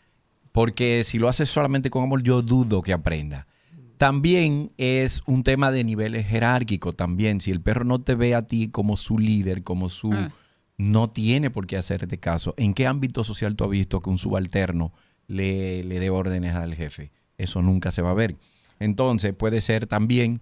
Porque 0.53 1.03
si 1.03 1.19
lo 1.19 1.29
haces 1.29 1.49
solamente 1.51 1.91
con 1.91 2.05
amor, 2.05 2.23
yo 2.23 2.43
dudo 2.43 2.81
que 2.81 2.93
aprenda. 2.93 3.48
También 3.99 4.71
es 4.79 5.23
un 5.27 5.43
tema 5.43 5.71
de 5.71 5.85
niveles 5.85 6.27
jerárquicos 6.27 6.97
también. 6.97 7.41
Si 7.41 7.51
el 7.51 7.61
perro 7.61 7.85
no 7.85 8.01
te 8.01 8.15
ve 8.15 8.35
a 8.35 8.47
ti 8.47 8.69
como 8.69 8.97
su 8.97 9.19
líder, 9.19 9.63
como 9.63 9.89
su... 9.89 10.15
No 10.81 11.11
tiene 11.11 11.51
por 11.51 11.67
qué 11.67 11.77
hacerte 11.77 12.19
caso. 12.19 12.55
¿En 12.57 12.73
qué 12.73 12.87
ámbito 12.87 13.25
social 13.25 13.57
tú 13.57 13.65
has 13.65 13.71
visto 13.71 14.01
que 14.01 14.11
un 14.11 14.19
subalterno 14.19 14.93
le, 15.27 15.83
le 15.83 15.99
dé 15.99 16.09
órdenes 16.09 16.55
al 16.55 16.77
jefe? 16.77 17.11
Eso 17.37 17.63
nunca 17.63 17.91
se 17.91 18.01
va 18.01 18.13
a 18.13 18.15
ver. 18.15 18.37
Entonces 18.79 19.35
puede 19.35 19.61
ser 19.61 19.89
también 19.89 20.41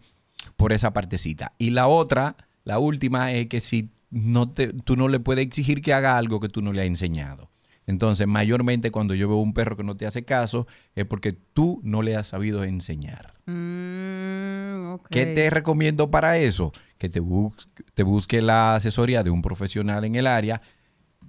por 0.57 0.75
esa 0.75 0.93
partecita. 0.93 1.55
Y 1.57 1.71
la 1.71 1.89
otra, 1.89 2.37
la 2.65 2.79
última, 2.79 3.33
es 3.33 3.47
que 3.47 3.61
si 3.61 3.89
no 4.11 4.51
te, 4.51 4.75
tú 4.75 4.97
no 4.97 5.09
le 5.09 5.21
puedes 5.21 5.47
exigir 5.47 5.81
que 5.81 5.95
haga 5.95 6.19
algo 6.19 6.41
que 6.41 6.49
tú 6.49 6.63
no 6.63 6.73
le 6.73 6.83
has 6.83 6.87
enseñado. 6.87 7.51
Entonces, 7.87 8.27
mayormente 8.27 8.91
cuando 8.91 9.15
yo 9.15 9.29
veo 9.29 9.37
un 9.39 9.55
perro 9.55 9.77
que 9.77 9.85
no 9.85 9.97
te 9.97 10.07
hace 10.07 10.25
caso, 10.25 10.67
es 10.95 11.05
porque 11.07 11.33
tú 11.33 11.81
no 11.85 12.03
le 12.03 12.17
has 12.17 12.27
sabido 12.27 12.65
enseñar. 12.65 13.35
Mm. 13.47 14.97
¿Qué 15.11 15.27
te 15.35 15.51
recomiendo 15.51 16.11
para 16.11 16.39
eso? 16.39 16.73
Que 16.99 17.09
te, 17.09 17.21
bus- 17.21 17.69
te 17.95 18.03
busque 18.03 18.43
la 18.43 18.75
asesoría 18.75 19.23
de 19.23 19.31
un 19.31 19.43
profesional 19.43 20.05
en 20.05 20.15
el 20.17 20.27
área, 20.27 20.63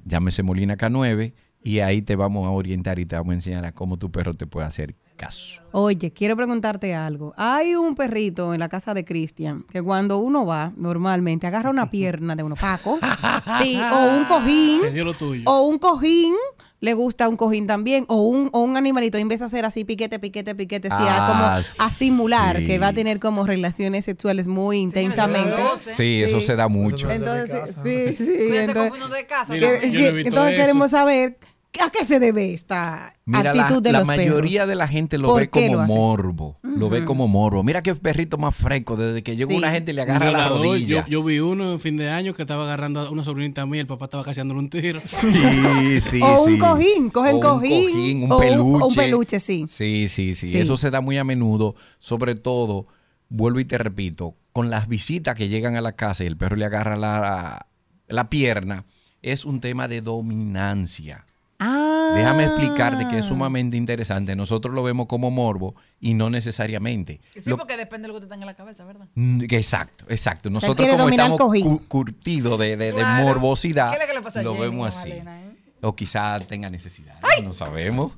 llámese 0.05 0.41
Molina 0.43 0.77
K9, 0.77 1.33
y 1.61 1.79
ahí 1.79 2.01
te 2.01 2.15
vamos 2.15 2.45
a 2.47 2.49
orientar 2.51 2.97
y 2.99 3.05
te 3.05 3.15
vamos 3.15 3.31
a 3.31 3.35
enseñar 3.35 3.65
a 3.65 3.73
cómo 3.73 3.97
tu 3.97 4.11
perro 4.11 4.33
te 4.33 4.47
puede 4.47 4.65
hacer 4.67 4.95
caso. 5.17 5.61
Oye, 5.73 6.13
quiero 6.13 6.37
preguntarte 6.37 6.95
algo. 6.95 7.33
Hay 7.35 7.75
un 7.75 7.93
perrito 7.95 8.53
en 8.53 8.61
la 8.61 8.69
casa 8.69 8.93
de 8.93 9.03
Cristian 9.03 9.65
que 9.69 9.81
cuando 9.81 10.19
uno 10.19 10.45
va, 10.45 10.71
normalmente 10.77 11.45
agarra 11.47 11.69
una 11.69 11.89
pierna 11.91 12.35
de 12.37 12.43
uno, 12.43 12.55
Paco, 12.55 12.97
sí, 13.61 13.77
o 13.77 14.17
un 14.17 14.23
cojín, 14.25 14.81
Que 14.81 14.91
dio 14.91 15.03
lo 15.03 15.13
tuyo. 15.13 15.43
o 15.45 15.63
un 15.63 15.77
cojín, 15.79 16.33
le 16.79 16.93
gusta 16.93 17.27
un 17.27 17.35
cojín 17.37 17.65
también, 17.65 18.05
o 18.07 18.21
un, 18.21 18.49
o 18.53 18.59
un 18.61 18.77
animalito, 18.77 19.17
y 19.17 19.21
empieza 19.21 19.45
a 19.45 19.47
hacer 19.47 19.65
así, 19.65 19.83
piquete, 19.83 20.19
piquete, 20.19 20.53
piquete, 20.53 20.89
sí, 20.89 20.95
a, 20.95 21.25
Ah, 21.25 21.27
como 21.27 21.43
a 21.85 21.89
simular 21.89 22.57
sí. 22.57 22.65
que 22.67 22.77
va 22.79 22.89
a 22.89 22.93
tener 22.93 23.19
como 23.19 23.45
relaciones 23.47 24.05
sexuales 24.05 24.47
muy 24.47 24.77
intensamente. 24.77 25.57
Sí, 25.97 26.21
eso 26.23 26.39
se 26.39 26.55
da 26.55 26.67
mucho. 26.67 27.09
Entonces, 27.09 27.75
sí, 27.83 28.15
sí. 28.15 28.29
Entonces- 28.59 30.25
entonces 30.27 30.51
eso. 30.53 30.61
queremos 30.61 30.91
saber 30.91 31.37
a 31.85 31.89
qué 31.91 32.03
se 32.03 32.19
debe 32.19 32.53
esta 32.53 33.13
Mira, 33.25 33.53
la, 33.53 33.61
actitud 33.61 33.83
de 33.83 33.91
la 33.91 33.99
los 33.99 34.07
mayoría 34.07 34.61
perros. 34.61 34.69
de 34.69 34.75
la 34.75 34.87
gente 34.87 35.17
lo 35.19 35.27
¿Por 35.27 35.41
ve 35.41 35.47
como 35.49 35.75
lo 35.75 35.85
morbo. 35.85 36.59
Lo 36.63 36.89
ve 36.89 37.05
como 37.05 37.27
morbo. 37.27 37.63
Mira 37.63 37.83
qué 37.83 37.93
perrito 37.93 38.37
más 38.37 38.55
fresco. 38.55 38.95
Desde 38.97 39.21
que 39.21 39.35
llega 39.35 39.51
Sí. 39.51 39.57
una 39.57 39.69
gente 39.71 39.91
y 39.91 39.95
le 39.95 40.01
agarra 40.01 40.31
la 40.31 40.49
rodilla. 40.49 41.05
Yo, 41.05 41.07
yo 41.07 41.23
vi 41.23 41.39
uno 41.39 41.71
en 41.73 41.79
fin 41.79 41.95
de 41.97 42.09
año 42.09 42.33
que 42.33 42.41
estaba 42.41 42.63
agarrando 42.63 43.01
a 43.01 43.09
una 43.11 43.23
sobrinita 43.23 43.65
mía, 43.67 43.81
el 43.81 43.87
papá 43.87 44.05
estaba 44.05 44.23
casi 44.23 44.39
dándole 44.39 44.59
un 44.61 44.69
tiro. 44.69 45.01
Sí, 45.05 46.01
sí, 46.01 46.19
o 46.21 46.43
un 46.45 46.57
cojín, 46.57 47.09
cogen 47.09 47.33
O 47.33 47.35
un 47.37 47.41
cojín, 47.41 47.91
cojín, 47.91 48.23
un 48.23 48.31
o 48.31 48.39
peluche. 48.39 48.83
o 48.83 48.87
un 48.87 48.95
peluche, 48.95 49.39
sí. 49.39 49.67
Sí, 49.69 50.07
sí, 50.09 50.33
sí, 50.33 50.49
Sí. 50.51 50.57
Eso 50.57 50.77
se 50.77 50.89
da 50.89 51.01
muy 51.01 51.17
a 51.17 51.23
menudo. 51.23 51.75
Sobre 51.99 52.33
todo, 52.35 52.87
vuelvo 53.29 53.59
y 53.59 53.65
te 53.65 53.77
repito, 53.77 54.35
con 54.51 54.69
las 54.71 54.87
visitas 54.87 55.35
que 55.35 55.47
llegan 55.47 55.75
a 55.75 55.81
la 55.81 55.91
casa 55.95 56.23
y 56.23 56.27
el 56.27 56.37
perro 56.37 56.55
le 56.55 56.65
agarra 56.65 56.95
la, 56.95 57.67
la 58.07 58.29
pierna, 58.29 58.85
es 59.21 59.45
un 59.45 59.59
tema 59.59 59.87
de 59.87 60.01
dominancia. 60.01 61.25
Ah. 61.59 62.11
Déjame 62.15 62.45
explicarte 62.45 63.07
que 63.09 63.19
es 63.19 63.25
sumamente 63.25 63.77
interesante. 63.77 64.35
Nosotros 64.35 64.73
lo 64.75 64.83
vemos 64.83 65.07
como 65.07 65.31
morbo 65.31 65.75
y 65.99 66.13
no 66.13 66.29
necesariamente. 66.29 67.19
Sí, 67.39 67.49
Lo- 67.49 67.57
porque 67.57 67.75
depende 67.77 68.07
de 68.07 68.13
lo 68.13 68.19
que 68.19 68.25
te 68.25 68.29
tenga 68.31 68.43
en 68.43 68.47
la 68.47 68.55
cabeza, 68.55 68.85
¿verdad? 68.85 69.07
Mm, 69.15 69.43
Exacto, 69.49 70.05
exacto. 70.07 70.49
Nosotros 70.49 70.87
como 70.87 71.09
estamos 71.09 71.39
cu- 71.41 71.81
curtidos 71.87 72.59
de, 72.59 72.77
de- 72.77 72.91
de 72.91 72.93
Claro. 72.93 73.25
morbosidad, 73.25 73.89
¿Qué 73.89 73.95
es 73.95 74.01
lo 74.01 74.07
que 74.07 74.13
le 74.13 74.21
pasa 74.21 74.39
a 74.39 74.43
lo 74.43 74.53
Jenny, 74.53 74.65
vemos 74.67 74.85
a 74.95 74.99
así. 74.99 75.09
Malena, 75.09 75.41
eh? 75.43 75.56
O 75.81 75.95
quizá 75.95 76.39
tenga 76.39 76.69
necesidad. 76.69 77.15
No 77.43 77.53
sabemos. 77.53 78.13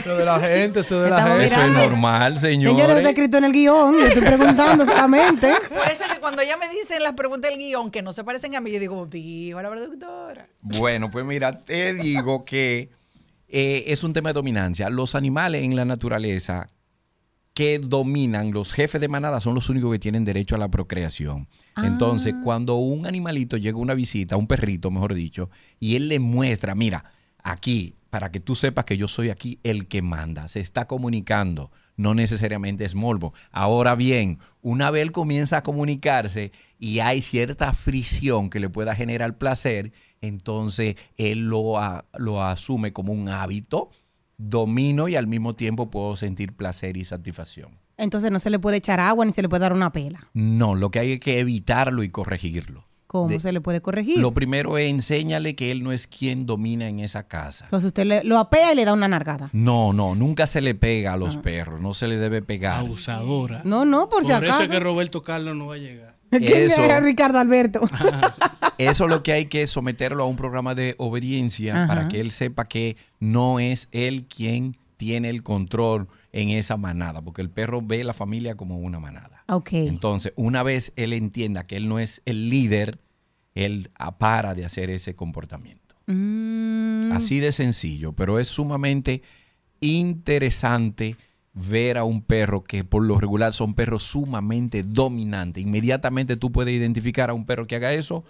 Eso 0.00 0.16
de 0.16 0.24
la 0.24 0.40
gente, 0.40 0.80
eso 0.80 1.02
de 1.02 1.10
la 1.10 1.18
gente. 1.20 1.44
Eso 1.44 1.54
es 1.54 1.68
mirando. 1.68 1.88
normal, 1.90 2.38
señores. 2.38 2.74
Señores, 2.74 2.96
está 2.96 3.08
escrito 3.10 3.36
en 3.36 3.44
el 3.44 3.52
guion. 3.52 3.94
Yo 3.94 4.06
estoy 4.06 4.22
preguntando 4.22 4.86
solamente. 4.86 5.52
Por 5.68 5.86
eso 5.88 6.04
que 6.10 6.20
cuando 6.20 6.40
ella 6.40 6.56
me 6.56 6.68
dicen 6.70 7.02
las 7.02 7.12
preguntas 7.12 7.50
del 7.50 7.58
guion 7.58 7.90
que 7.90 8.00
no 8.00 8.14
se 8.14 8.24
parecen 8.24 8.56
a 8.56 8.60
mí, 8.60 8.70
yo 8.70 8.80
digo, 8.80 9.06
digo 9.06 9.60
la 9.60 9.70
productora. 9.70 10.48
Bueno, 10.62 11.10
pues 11.10 11.24
mira, 11.26 11.58
te 11.58 11.92
digo 11.92 12.46
que 12.46 12.90
eh, 13.48 13.84
es 13.88 14.02
un 14.02 14.12
tema 14.14 14.30
de 14.30 14.34
dominancia. 14.34 14.88
Los 14.88 15.14
animales 15.14 15.64
en 15.64 15.76
la 15.76 15.84
naturaleza 15.84 16.68
que 17.56 17.78
dominan, 17.78 18.52
los 18.52 18.74
jefes 18.74 19.00
de 19.00 19.08
manada, 19.08 19.40
son 19.40 19.54
los 19.54 19.70
únicos 19.70 19.90
que 19.90 19.98
tienen 19.98 20.26
derecho 20.26 20.56
a 20.56 20.58
la 20.58 20.68
procreación. 20.68 21.48
Entonces, 21.82 22.34
cuando 22.44 22.74
un 22.74 23.06
animalito 23.06 23.56
llega 23.56 23.78
a 23.78 23.80
una 23.80 23.94
visita, 23.94 24.36
un 24.36 24.46
perrito, 24.46 24.90
mejor 24.90 25.14
dicho, 25.14 25.48
y 25.80 25.96
él 25.96 26.08
le 26.08 26.18
muestra, 26.18 26.74
mira, 26.74 27.04
aquí, 27.42 27.94
para 28.10 28.30
que 28.30 28.40
tú 28.40 28.54
sepas 28.56 28.84
que 28.84 28.98
yo 28.98 29.08
soy 29.08 29.30
aquí 29.30 29.58
el 29.62 29.86
que 29.88 30.02
manda, 30.02 30.48
se 30.48 30.60
está 30.60 30.86
comunicando, 30.86 31.70
no 31.96 32.14
necesariamente 32.14 32.84
es 32.84 32.94
morbo. 32.94 33.32
Ahora 33.52 33.94
bien, 33.94 34.38
una 34.60 34.90
vez 34.90 35.00
él 35.00 35.12
comienza 35.12 35.56
a 35.56 35.62
comunicarse 35.62 36.52
y 36.78 36.98
hay 36.98 37.22
cierta 37.22 37.72
fricción 37.72 38.50
que 38.50 38.60
le 38.60 38.68
pueda 38.68 38.94
generar 38.94 39.38
placer, 39.38 39.92
entonces 40.20 40.96
él 41.16 41.46
lo, 41.48 41.78
a- 41.78 42.04
lo 42.18 42.42
asume 42.42 42.92
como 42.92 43.14
un 43.14 43.30
hábito, 43.30 43.90
domino 44.38 45.08
y 45.08 45.16
al 45.16 45.26
mismo 45.26 45.54
tiempo 45.54 45.90
puedo 45.90 46.16
sentir 46.16 46.52
placer 46.54 46.96
y 46.96 47.04
satisfacción. 47.04 47.78
Entonces 47.98 48.30
no 48.30 48.38
se 48.38 48.50
le 48.50 48.58
puede 48.58 48.76
echar 48.76 49.00
agua 49.00 49.24
ni 49.24 49.32
se 49.32 49.42
le 49.42 49.48
puede 49.48 49.60
dar 49.62 49.72
una 49.72 49.90
pela. 49.92 50.20
No, 50.34 50.74
lo 50.74 50.90
que 50.90 50.98
hay 50.98 51.12
es 51.12 51.20
que 51.20 51.38
evitarlo 51.40 52.02
y 52.02 52.08
corregirlo. 52.10 52.84
¿Cómo 53.06 53.28
De- 53.28 53.38
se 53.40 53.52
le 53.52 53.60
puede 53.60 53.80
corregir? 53.80 54.18
Lo 54.18 54.34
primero 54.34 54.76
es 54.78 54.90
enséñale 54.90 55.54
que 55.54 55.70
él 55.70 55.82
no 55.84 55.92
es 55.92 56.06
quien 56.08 56.44
domina 56.44 56.88
en 56.88 56.98
esa 56.98 57.28
casa. 57.28 57.64
Entonces 57.64 57.86
usted 57.86 58.04
le- 58.04 58.24
lo 58.24 58.36
apea 58.38 58.72
y 58.72 58.76
le 58.76 58.84
da 58.84 58.92
una 58.92 59.06
nargada. 59.08 59.48
No, 59.52 59.92
no, 59.92 60.14
nunca 60.16 60.46
se 60.48 60.60
le 60.60 60.74
pega 60.74 61.12
a 61.12 61.16
los 61.16 61.36
perros, 61.36 61.80
no 61.80 61.94
se 61.94 62.08
le 62.08 62.16
debe 62.16 62.42
pegar. 62.42 62.80
Abusadora. 62.80 63.62
No, 63.64 63.84
no, 63.84 64.08
por 64.08 64.24
si 64.24 64.32
Por 64.32 64.42
eso 64.44 64.52
acaso. 64.54 64.64
es 64.64 64.70
que 64.70 64.80
Roberto 64.80 65.22
Carlos 65.22 65.56
no 65.56 65.66
va 65.68 65.76
a 65.76 65.78
llegar. 65.78 66.15
¿Quién 66.30 66.70
Eso- 66.70 66.82
era 66.84 67.00
Ricardo 67.00 67.38
Alberto? 67.38 67.80
Eso 68.78 69.06
lo 69.08 69.22
que 69.22 69.32
hay 69.32 69.46
que 69.46 69.66
someterlo 69.66 70.24
a 70.24 70.26
un 70.26 70.36
programa 70.36 70.74
de 70.74 70.94
obediencia 70.98 71.84
Ajá. 71.84 71.86
para 71.94 72.08
que 72.08 72.20
él 72.20 72.30
sepa 72.30 72.64
que 72.66 72.96
no 73.20 73.58
es 73.58 73.88
él 73.92 74.26
quien 74.26 74.76
tiene 74.98 75.30
el 75.30 75.42
control 75.42 76.08
en 76.32 76.50
esa 76.50 76.76
manada, 76.76 77.22
porque 77.22 77.40
el 77.42 77.48
perro 77.50 77.80
ve 77.82 78.04
la 78.04 78.12
familia 78.12 78.54
como 78.56 78.78
una 78.78 78.98
manada. 78.98 79.44
ok. 79.48 79.72
Entonces, 79.72 80.32
una 80.36 80.62
vez 80.62 80.92
él 80.96 81.12
entienda 81.14 81.66
que 81.66 81.76
él 81.76 81.88
no 81.88 81.98
es 81.98 82.20
el 82.26 82.50
líder, 82.50 82.98
él 83.54 83.90
para 84.18 84.54
de 84.54 84.64
hacer 84.66 84.90
ese 84.90 85.14
comportamiento. 85.14 85.94
Mm, 86.06 87.12
Así 87.12 87.40
de 87.40 87.52
sencillo, 87.52 88.12
pero 88.12 88.38
es 88.38 88.48
sumamente 88.48 89.22
interesante 89.80 91.16
ver 91.58 91.96
a 91.96 92.04
un 92.04 92.20
perro 92.22 92.62
que 92.62 92.84
por 92.84 93.02
lo 93.02 93.18
regular 93.18 93.54
son 93.54 93.72
perros 93.74 94.02
sumamente 94.04 94.82
dominantes. 94.82 95.62
Inmediatamente 95.64 96.36
tú 96.36 96.52
puedes 96.52 96.74
identificar 96.74 97.30
a 97.30 97.34
un 97.34 97.46
perro 97.46 97.66
que 97.66 97.76
haga 97.76 97.94
eso 97.94 98.24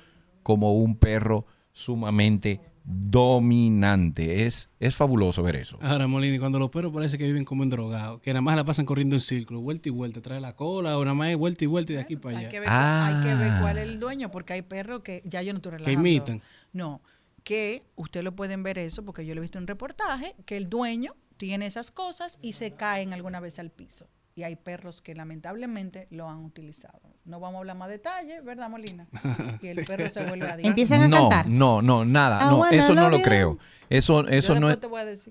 como 0.45 0.75
un 0.75 0.97
perro 0.97 1.45
sumamente 1.73 2.61
dominante. 2.85 4.47
Es, 4.47 4.71
es 4.79 4.95
fabuloso 4.95 5.43
ver 5.43 5.57
eso. 5.57 5.77
Ahora, 5.83 6.07
Molini, 6.07 6.39
cuando 6.39 6.61
los 6.61 6.71
perros 6.71 6.93
parece 6.93 7.19
que 7.19 7.25
viven 7.25 7.45
como 7.45 7.65
en 7.65 7.71
drogados, 7.71 8.21
que 8.21 8.31
nada 8.31 8.43
más 8.43 8.55
la 8.55 8.65
pasan 8.65 8.87
corriendo 8.87 9.17
en 9.17 9.21
círculo, 9.21 9.61
vuelta 9.61 9.89
y 9.89 9.93
vuelta, 9.93 10.23
trae 10.23 10.41
la 10.41 10.55
cola, 10.55 10.97
o 10.97 11.05
nada 11.05 11.15
más 11.15 11.29
es 11.31 11.37
vuelta 11.37 11.65
y 11.65 11.67
vuelta 11.67 11.93
y 11.93 11.97
de 11.97 12.03
aquí 12.03 12.15
para 12.17 12.39
allá. 12.39 12.47
Hay 12.47 12.53
que, 12.53 12.61
ver, 12.61 12.69
Ah. 12.71 13.07
hay 13.09 13.27
que 13.29 13.35
ver 13.35 13.61
cuál 13.61 13.79
es 13.79 13.89
el 13.89 13.99
dueño, 13.99 14.31
porque 14.31 14.53
hay 14.53 14.63
perros 14.63 15.01
que 15.03 15.23
ya 15.25 15.43
yo 15.43 15.53
no 15.53 15.57
estoy 15.59 15.73
relajando. 15.73 16.01
imitan. 16.01 16.43
No, 16.73 17.01
que 17.43 17.83
ustedes 17.97 18.23
lo 18.23 18.37
pueden 18.37 18.63
ver 18.63 18.79
eso, 18.79 19.05
porque 19.05 19.27
yo 19.27 19.35
lo 19.35 19.41
he 19.41 19.43
visto 19.43 19.59
en 19.59 19.65
un 19.65 19.69
reportaje, 19.69 20.37
que 20.45 20.57
el 20.57 20.69
dueño 20.69 21.15
tiene 21.37 21.67
esas 21.67 21.91
cosas 21.91 22.39
y 22.43 22.53
se 22.53 22.73
caen 22.73 23.13
alguna 23.13 23.41
vez 23.41 23.59
al 23.59 23.71
piso. 23.71 24.09
Y 24.35 24.43
hay 24.43 24.57
perros 24.57 25.01
que 25.01 25.15
lamentablemente 25.15 26.09
lo 26.11 26.29
han 26.29 26.45
utilizado. 26.45 27.01
No 27.25 27.41
vamos 27.41 27.57
a 27.57 27.59
hablar 27.61 27.77
más 27.77 27.89
detalles, 27.89 28.45
¿verdad, 28.45 28.69
Molina? 28.69 29.09
Y 29.63 29.69
el 29.69 29.85
perro 29.85 30.09
se 30.11 30.25
vuelve 30.27 30.47
a 30.47 30.57
Empiezan 30.59 31.03
a 31.03 31.09
no, 31.09 31.29
cantar. 31.29 31.49
no, 31.49 31.81
no, 31.83 32.05
nada. 32.05 32.39
I 32.43 32.51
No, 32.51 32.67
eso 32.67 32.95
no 32.95 33.09
lo 33.09 33.21
creo. 33.23 33.59
Eso, 33.89 34.27
eso 34.29 34.59
no 34.61 34.69
es, 34.71 34.79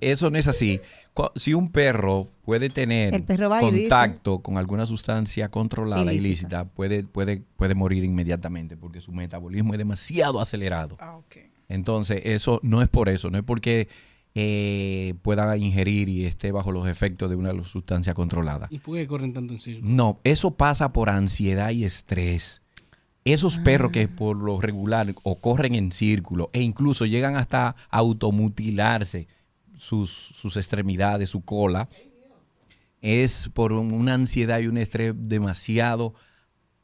eso 0.02 0.30
no 0.30 0.38
es 0.38 0.48
así. 0.48 0.82
Si 1.36 1.54
un 1.54 1.72
perro 1.72 2.30
puede 2.44 2.70
tener 2.70 3.24
perro 3.26 3.50
dice. 3.72 3.90
contacto 3.90 4.40
con 4.40 4.58
alguna 4.58 4.86
sustancia 4.86 5.50
controlada, 5.50 6.02
Ilícita. 6.04 6.26
ilícita, 6.28 6.66
puede, 6.66 7.04
puede, 7.04 7.44
puede 7.58 7.76
morir 7.76 8.04
inmediatamente 8.04 8.76
porque 8.76 9.02
su 9.02 9.12
metabolismo 9.12 9.74
es 9.74 9.78
demasiado 9.78 10.40
acelerado. 10.42 10.98
Ah, 11.00 11.18
ok. 11.18 11.38
Entonces, 11.70 12.22
eso 12.26 12.60
no 12.64 12.82
es 12.82 12.90
por 12.90 13.10
eso, 13.10 13.30
no 13.30 13.38
es 13.38 13.44
porque 13.44 13.88
eh, 14.38 15.14
pueda 15.22 15.56
ingerir 15.58 16.10
y 16.10 16.26
esté 16.26 16.52
bajo 16.52 16.72
los 16.72 16.88
efectos 16.88 17.30
de 17.30 17.36
una 17.38 17.52
sustancia 17.64 18.14
controlada. 18.14 18.68
¿Y 18.70 18.80
por 18.80 18.96
qué 18.98 19.08
corren 19.08 19.32
tanto 19.34 19.54
en 19.54 19.60
círculo? 19.62 19.88
No, 19.90 20.20
eso 20.26 20.52
pasa 20.52 20.92
por 20.92 21.10
ansiedad 21.10 21.70
y 21.72 21.86
estrés. 21.86 22.62
Esos 23.24 23.58
perros 23.58 23.92
que 23.92 24.08
por 24.08 24.38
lo 24.38 24.62
regular 24.62 25.16
o 25.24 25.36
corren 25.40 25.74
en 25.74 25.92
círculo 25.92 26.50
e 26.54 26.62
incluso 26.62 27.06
llegan 27.06 27.36
hasta 27.38 27.76
automutilarse 27.90 29.28
sus, 29.78 30.12
sus 30.12 30.58
extremidades, 30.58 31.30
su 31.30 31.42
cola, 31.44 31.90
es 33.02 33.50
por 33.54 33.72
un- 33.72 33.94
una 33.94 34.14
ansiedad 34.14 34.60
y 34.60 34.68
un 34.68 34.78
estrés 34.78 35.14
demasiado 35.18 36.14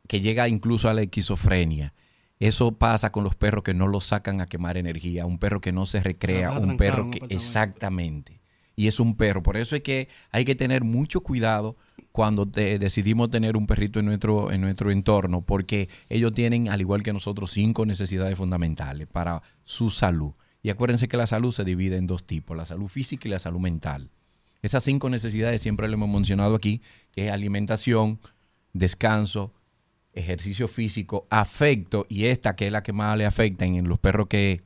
que 0.07 0.19
llega 0.21 0.47
incluso 0.47 0.89
a 0.89 0.93
la 0.93 1.01
esquizofrenia. 1.01 1.93
Eso 2.41 2.71
pasa 2.73 3.11
con 3.11 3.23
los 3.23 3.35
perros 3.35 3.63
que 3.63 3.73
no 3.75 3.85
los 3.87 4.05
sacan 4.05 4.41
a 4.41 4.47
quemar 4.47 4.75
energía, 4.75 5.25
un 5.27 5.37
perro 5.37 5.61
que 5.61 5.71
no 5.71 5.85
se 5.85 6.01
recrea, 6.01 6.51
un 6.51 6.75
perro 6.75 7.03
un 7.05 7.11
que 7.11 7.19
exactamente. 7.33 8.41
Y 8.75 8.87
es 8.87 8.99
un 8.99 9.15
perro, 9.15 9.43
por 9.43 9.57
eso 9.57 9.75
es 9.75 9.83
que 9.83 10.07
hay 10.31 10.43
que 10.43 10.55
tener 10.55 10.83
mucho 10.83 11.21
cuidado 11.21 11.75
cuando 12.11 12.47
te- 12.47 12.79
decidimos 12.79 13.29
tener 13.29 13.55
un 13.55 13.67
perrito 13.67 13.99
en 13.99 14.07
nuestro 14.07 14.51
en 14.51 14.59
nuestro 14.59 14.89
entorno, 14.89 15.41
porque 15.41 15.87
ellos 16.09 16.33
tienen 16.33 16.67
al 16.67 16.81
igual 16.81 17.03
que 17.03 17.13
nosotros 17.13 17.51
cinco 17.51 17.85
necesidades 17.85 18.35
fundamentales 18.37 19.07
para 19.07 19.43
su 19.63 19.91
salud. 19.91 20.33
Y 20.63 20.69
acuérdense 20.71 21.07
que 21.07 21.17
la 21.17 21.27
salud 21.27 21.51
se 21.51 21.63
divide 21.63 21.97
en 21.97 22.07
dos 22.07 22.23
tipos, 22.25 22.57
la 22.57 22.65
salud 22.65 22.87
física 22.87 23.27
y 23.27 23.31
la 23.31 23.39
salud 23.39 23.59
mental. 23.59 24.09
Esas 24.63 24.83
cinco 24.83 25.09
necesidades 25.09 25.61
siempre 25.61 25.87
lo 25.87 25.93
hemos 25.93 26.09
mencionado 26.09 26.55
aquí, 26.55 26.81
que 27.11 27.27
es 27.27 27.31
alimentación, 27.31 28.19
descanso, 28.73 29.53
ejercicio 30.13 30.67
físico, 30.67 31.27
afecto, 31.29 32.05
y 32.09 32.25
esta 32.25 32.55
que 32.55 32.67
es 32.67 32.71
la 32.71 32.83
que 32.83 32.93
más 32.93 33.17
le 33.17 33.25
afecta 33.25 33.65
en 33.65 33.87
los 33.87 33.99
perros 33.99 34.27
que 34.27 34.61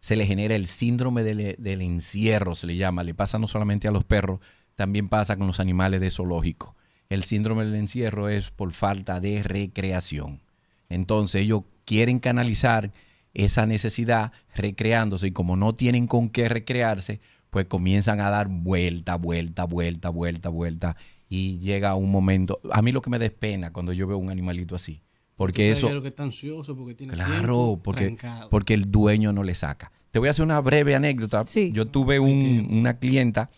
se 0.00 0.16
le 0.16 0.26
genera 0.26 0.54
el 0.54 0.66
síndrome 0.66 1.22
del, 1.22 1.82
encierro, 1.82 2.54
se 2.54 2.66
le 2.66 2.76
llama, 2.76 3.02
le 3.02 3.14
pasa 3.14 3.38
no 3.38 3.46
solamente 3.46 3.86
a 3.86 3.90
los 3.90 4.04
perros, 4.04 4.40
también 4.74 5.08
pasa 5.08 5.36
con 5.36 5.46
los 5.46 5.60
animales 5.60 6.00
de 6.00 6.10
zoológico. 6.10 6.74
El 7.10 7.22
síndrome 7.22 7.64
del 7.64 7.74
encierro 7.74 8.28
es 8.28 8.50
por 8.50 8.72
falta 8.72 9.20
de 9.20 9.42
recreación. 9.42 10.40
Entonces 10.88 11.42
ellos 11.42 11.62
quieren 11.84 12.18
canalizar 12.18 12.92
esa 13.34 13.66
necesidad 13.66 14.32
recreándose 14.54 15.28
y 15.28 15.32
como 15.32 15.56
no 15.56 15.74
tienen 15.74 16.06
con 16.06 16.30
qué 16.30 16.48
recrearse, 16.48 17.20
pues 17.50 17.66
comienzan 17.66 18.20
a 18.20 18.30
dar 18.30 18.48
vuelta, 18.48 19.16
vuelta, 19.16 19.64
vuelta, 19.64 20.08
vuelta, 20.08 20.48
vuelta 20.48 20.96
y 21.30 21.58
llega 21.60 21.94
un 21.94 22.10
momento, 22.10 22.60
a 22.70 22.82
mí 22.82 22.92
lo 22.92 23.00
que 23.00 23.08
me 23.08 23.18
despena 23.18 23.72
cuando 23.72 23.92
yo 23.94 24.06
veo 24.06 24.18
un 24.18 24.30
animalito 24.30 24.74
así, 24.74 25.00
porque 25.36 25.70
eso 25.70 26.02
que 26.02 26.08
está 26.08 26.24
ansioso 26.24 26.76
porque 26.76 26.94
tiene 26.94 27.14
Claro, 27.14 27.80
porque, 27.82 28.06
trancado. 28.06 28.50
porque 28.50 28.74
el 28.74 28.90
dueño 28.90 29.32
no 29.32 29.42
le 29.44 29.54
saca. 29.54 29.90
Te 30.10 30.18
voy 30.18 30.28
a 30.28 30.32
hacer 30.32 30.44
una 30.44 30.60
breve 30.60 30.94
anécdota. 30.94 31.44
Yo 31.72 31.86
tuve 31.86 32.18
un- 32.18 32.66
una 32.72 32.98
clienta 32.98 33.48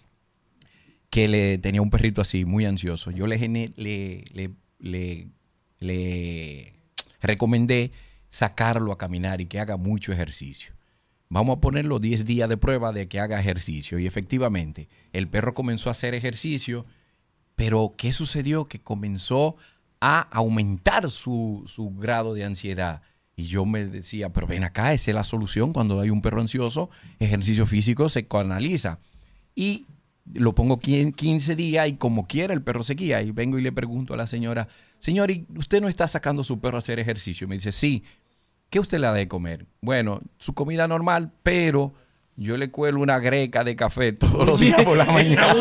que 1.11 1.27
le 1.29 1.59
tenía 1.59 1.81
un 1.83 1.91
perrito 1.91 2.21
así, 2.21 2.45
muy 2.45 2.65
ansioso. 2.67 3.11
Yo 3.11 3.27
le, 3.27 3.37
le, 3.39 3.73
le, 3.77 4.51
le- 4.79 5.29
le 5.81 6.75
recomendé 7.21 7.91
sacarlo 8.29 8.93
a 8.93 8.99
caminar 8.99 9.41
y 9.41 9.47
que 9.47 9.61
haga 9.61 9.77
mucho 9.77 10.13
ejercicio. 10.13 10.75
Vamos 11.29 11.57
a 11.57 11.61
ponerlo 11.61 11.99
10 11.99 12.27
días 12.27 12.49
de 12.49 12.57
prueba 12.57 12.93
de 12.93 13.09
que 13.09 13.19
haga 13.21 13.41
ejercicio. 13.41 13.99
Y 13.99 14.07
efectivamente, 14.07 14.89
el 15.13 15.29
perro 15.29 15.55
comenzó 15.55 15.89
a 15.89 15.93
hacer 15.93 16.15
ejercicio, 16.15 16.85
pero 17.57 17.93
¿qué 17.97 18.13
sucedió? 18.13 18.67
Que 18.67 18.81
comenzó 18.81 19.57
a 20.01 20.21
aumentar 20.21 21.11
su, 21.11 21.65
su 21.67 21.91
grado 21.91 22.35
de 22.35 22.45
ansiedad. 22.45 23.03
Y 23.37 23.45
yo 23.45 23.65
me 23.65 23.87
decía, 23.87 24.31
pero 24.31 24.47
ven 24.47 24.65
acá, 24.65 24.93
esa 24.93 25.11
es 25.11 25.15
la 25.15 25.25
solución. 25.25 25.73
Cuando 25.73 26.01
hay 26.01 26.11
un 26.11 26.23
perro 26.23 26.41
ansioso, 26.41 26.91
ejercicio 27.19 27.67
físico 27.67 28.09
se 28.09 28.27
canaliza. 28.27 28.99
Y 29.55 29.87
lo 30.35 30.55
pongo 30.55 30.75
aquí 30.75 31.01
en 31.01 31.13
15 31.13 31.57
días 31.57 31.89
y 31.89 31.97
como 31.97 32.27
quiera 32.27 32.55
el 32.55 32.63
perro 32.63 32.83
seguía. 32.83 33.23
Y 33.23 33.31
vengo 33.31 33.59
y 33.59 33.63
le 33.63 33.73
pregunto 33.73 34.15
a 34.15 34.17
la 34.17 34.27
señora, 34.27 34.69
señor, 34.99 35.31
¿y 35.31 35.47
usted 35.57 35.81
no 35.81 35.89
está 35.89 36.07
sacando 36.07 36.43
a 36.43 36.45
su 36.45 36.61
perro 36.61 36.77
a 36.77 36.79
hacer 36.79 36.99
ejercicio? 36.99 37.49
Me 37.49 37.57
dice, 37.57 37.73
sí. 37.73 38.05
¿Qué 38.71 38.81
usted 38.81 38.99
le 38.99 39.07
da 39.07 39.13
de 39.13 39.29
comer? 39.29 39.67
Bueno, 39.83 40.21
su 40.39 40.55
comida 40.55 40.89
normal, 40.89 41.31
pero 41.43 41.93
yo 42.37 42.57
le 42.57 42.71
cuelo 42.71 43.01
una 43.01 43.19
greca 43.19 43.65
de 43.65 43.77
café 43.77 44.13
todos 44.13 44.47
los 44.47 44.61
días 44.61 44.83
por 44.83 44.97
la 44.97 45.05
mañana. 45.05 45.55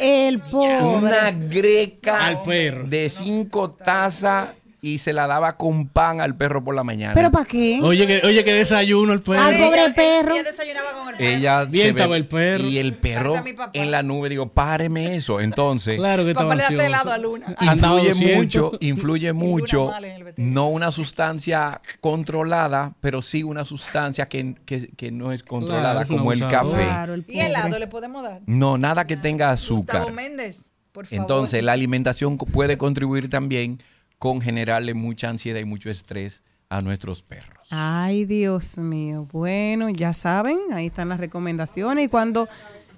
El 0.00 0.40
pobre. 0.40 0.82
Una 0.82 1.30
greca 1.30 2.26
Al 2.26 2.42
perro. 2.42 2.84
de 2.86 3.08
cinco 3.10 3.70
tazas 3.70 4.48
y 4.84 4.98
se 4.98 5.12
la 5.12 5.28
daba 5.28 5.56
con 5.56 5.86
pan 5.86 6.20
al 6.20 6.34
perro 6.36 6.64
por 6.64 6.74
la 6.74 6.82
mañana. 6.82 7.14
¿Pero 7.14 7.30
para 7.30 7.44
qué? 7.44 7.78
Oye, 7.80 8.04
que, 8.04 8.20
oye, 8.26 8.42
que 8.42 8.52
desayuno 8.52 9.12
el 9.12 9.22
perro. 9.22 9.40
Al 9.40 9.56
pobre 9.56 9.80
perro. 9.94 10.34
Ella 10.34 10.42
desayunaba 10.42 10.90
con 10.92 11.14
el 11.14 11.20
Ella 11.24 11.64
Bien 11.66 11.70
se 11.84 11.88
estaba 11.90 12.10
ve- 12.10 12.16
el 12.16 12.26
perro. 12.26 12.64
y 12.66 12.78
el 12.78 12.94
perro 12.94 13.44
en 13.74 13.90
la 13.92 14.02
nube, 14.02 14.28
digo, 14.28 14.48
páreme 14.48 15.14
eso. 15.14 15.40
Entonces, 15.40 15.98
Claro 15.98 16.24
que 16.26 16.34
Papá 16.34 16.54
estaba 16.56 16.70
le 16.72 16.76
da 16.78 16.86
helado 16.88 17.12
a 17.12 17.18
Luna. 17.18 17.54
Influye 17.60 18.08
200. 18.08 18.36
mucho, 18.36 18.72
influye 18.80 19.32
mucho, 19.32 19.92
no 20.36 20.68
una 20.68 20.90
sustancia 20.90 21.80
controlada, 22.00 22.96
pero 23.00 23.22
sí 23.22 23.44
una 23.44 23.64
sustancia 23.64 24.26
que, 24.26 24.56
que- 24.66 24.88
que 24.96 25.12
no 25.12 25.30
es 25.30 25.44
controlada, 25.44 26.04
Claro, 26.04 26.08
como 26.08 26.32
el 26.32 26.40
café. 26.48 26.82
Claro, 26.84 27.14
el 27.14 27.24
¿Y 27.28 27.38
helado 27.38 27.78
le 27.78 27.86
podemos 27.86 28.24
dar? 28.24 28.40
No, 28.46 28.78
nada 28.78 29.04
que 29.06 29.16
tenga 29.16 29.52
azúcar. 29.52 29.98
Gustavo 30.00 30.16
Méndez, 30.16 30.64
por 30.90 31.06
favor. 31.06 31.20
Entonces, 31.22 31.62
la 31.62 31.70
alimentación 31.70 32.36
puede 32.36 32.76
contribuir 32.78 33.30
también 33.30 33.78
con 34.22 34.40
generarle 34.40 34.94
mucha 34.94 35.30
ansiedad 35.30 35.58
y 35.58 35.64
mucho 35.64 35.90
estrés 35.90 36.44
a 36.68 36.80
nuestros 36.80 37.24
perros. 37.24 37.66
Ay, 37.70 38.24
Dios 38.24 38.78
mío. 38.78 39.26
Bueno, 39.32 39.88
ya 39.90 40.14
saben, 40.14 40.60
ahí 40.72 40.86
están 40.86 41.08
las 41.08 41.18
recomendaciones. 41.18 42.04
Y 42.04 42.08
cuando, 42.08 42.48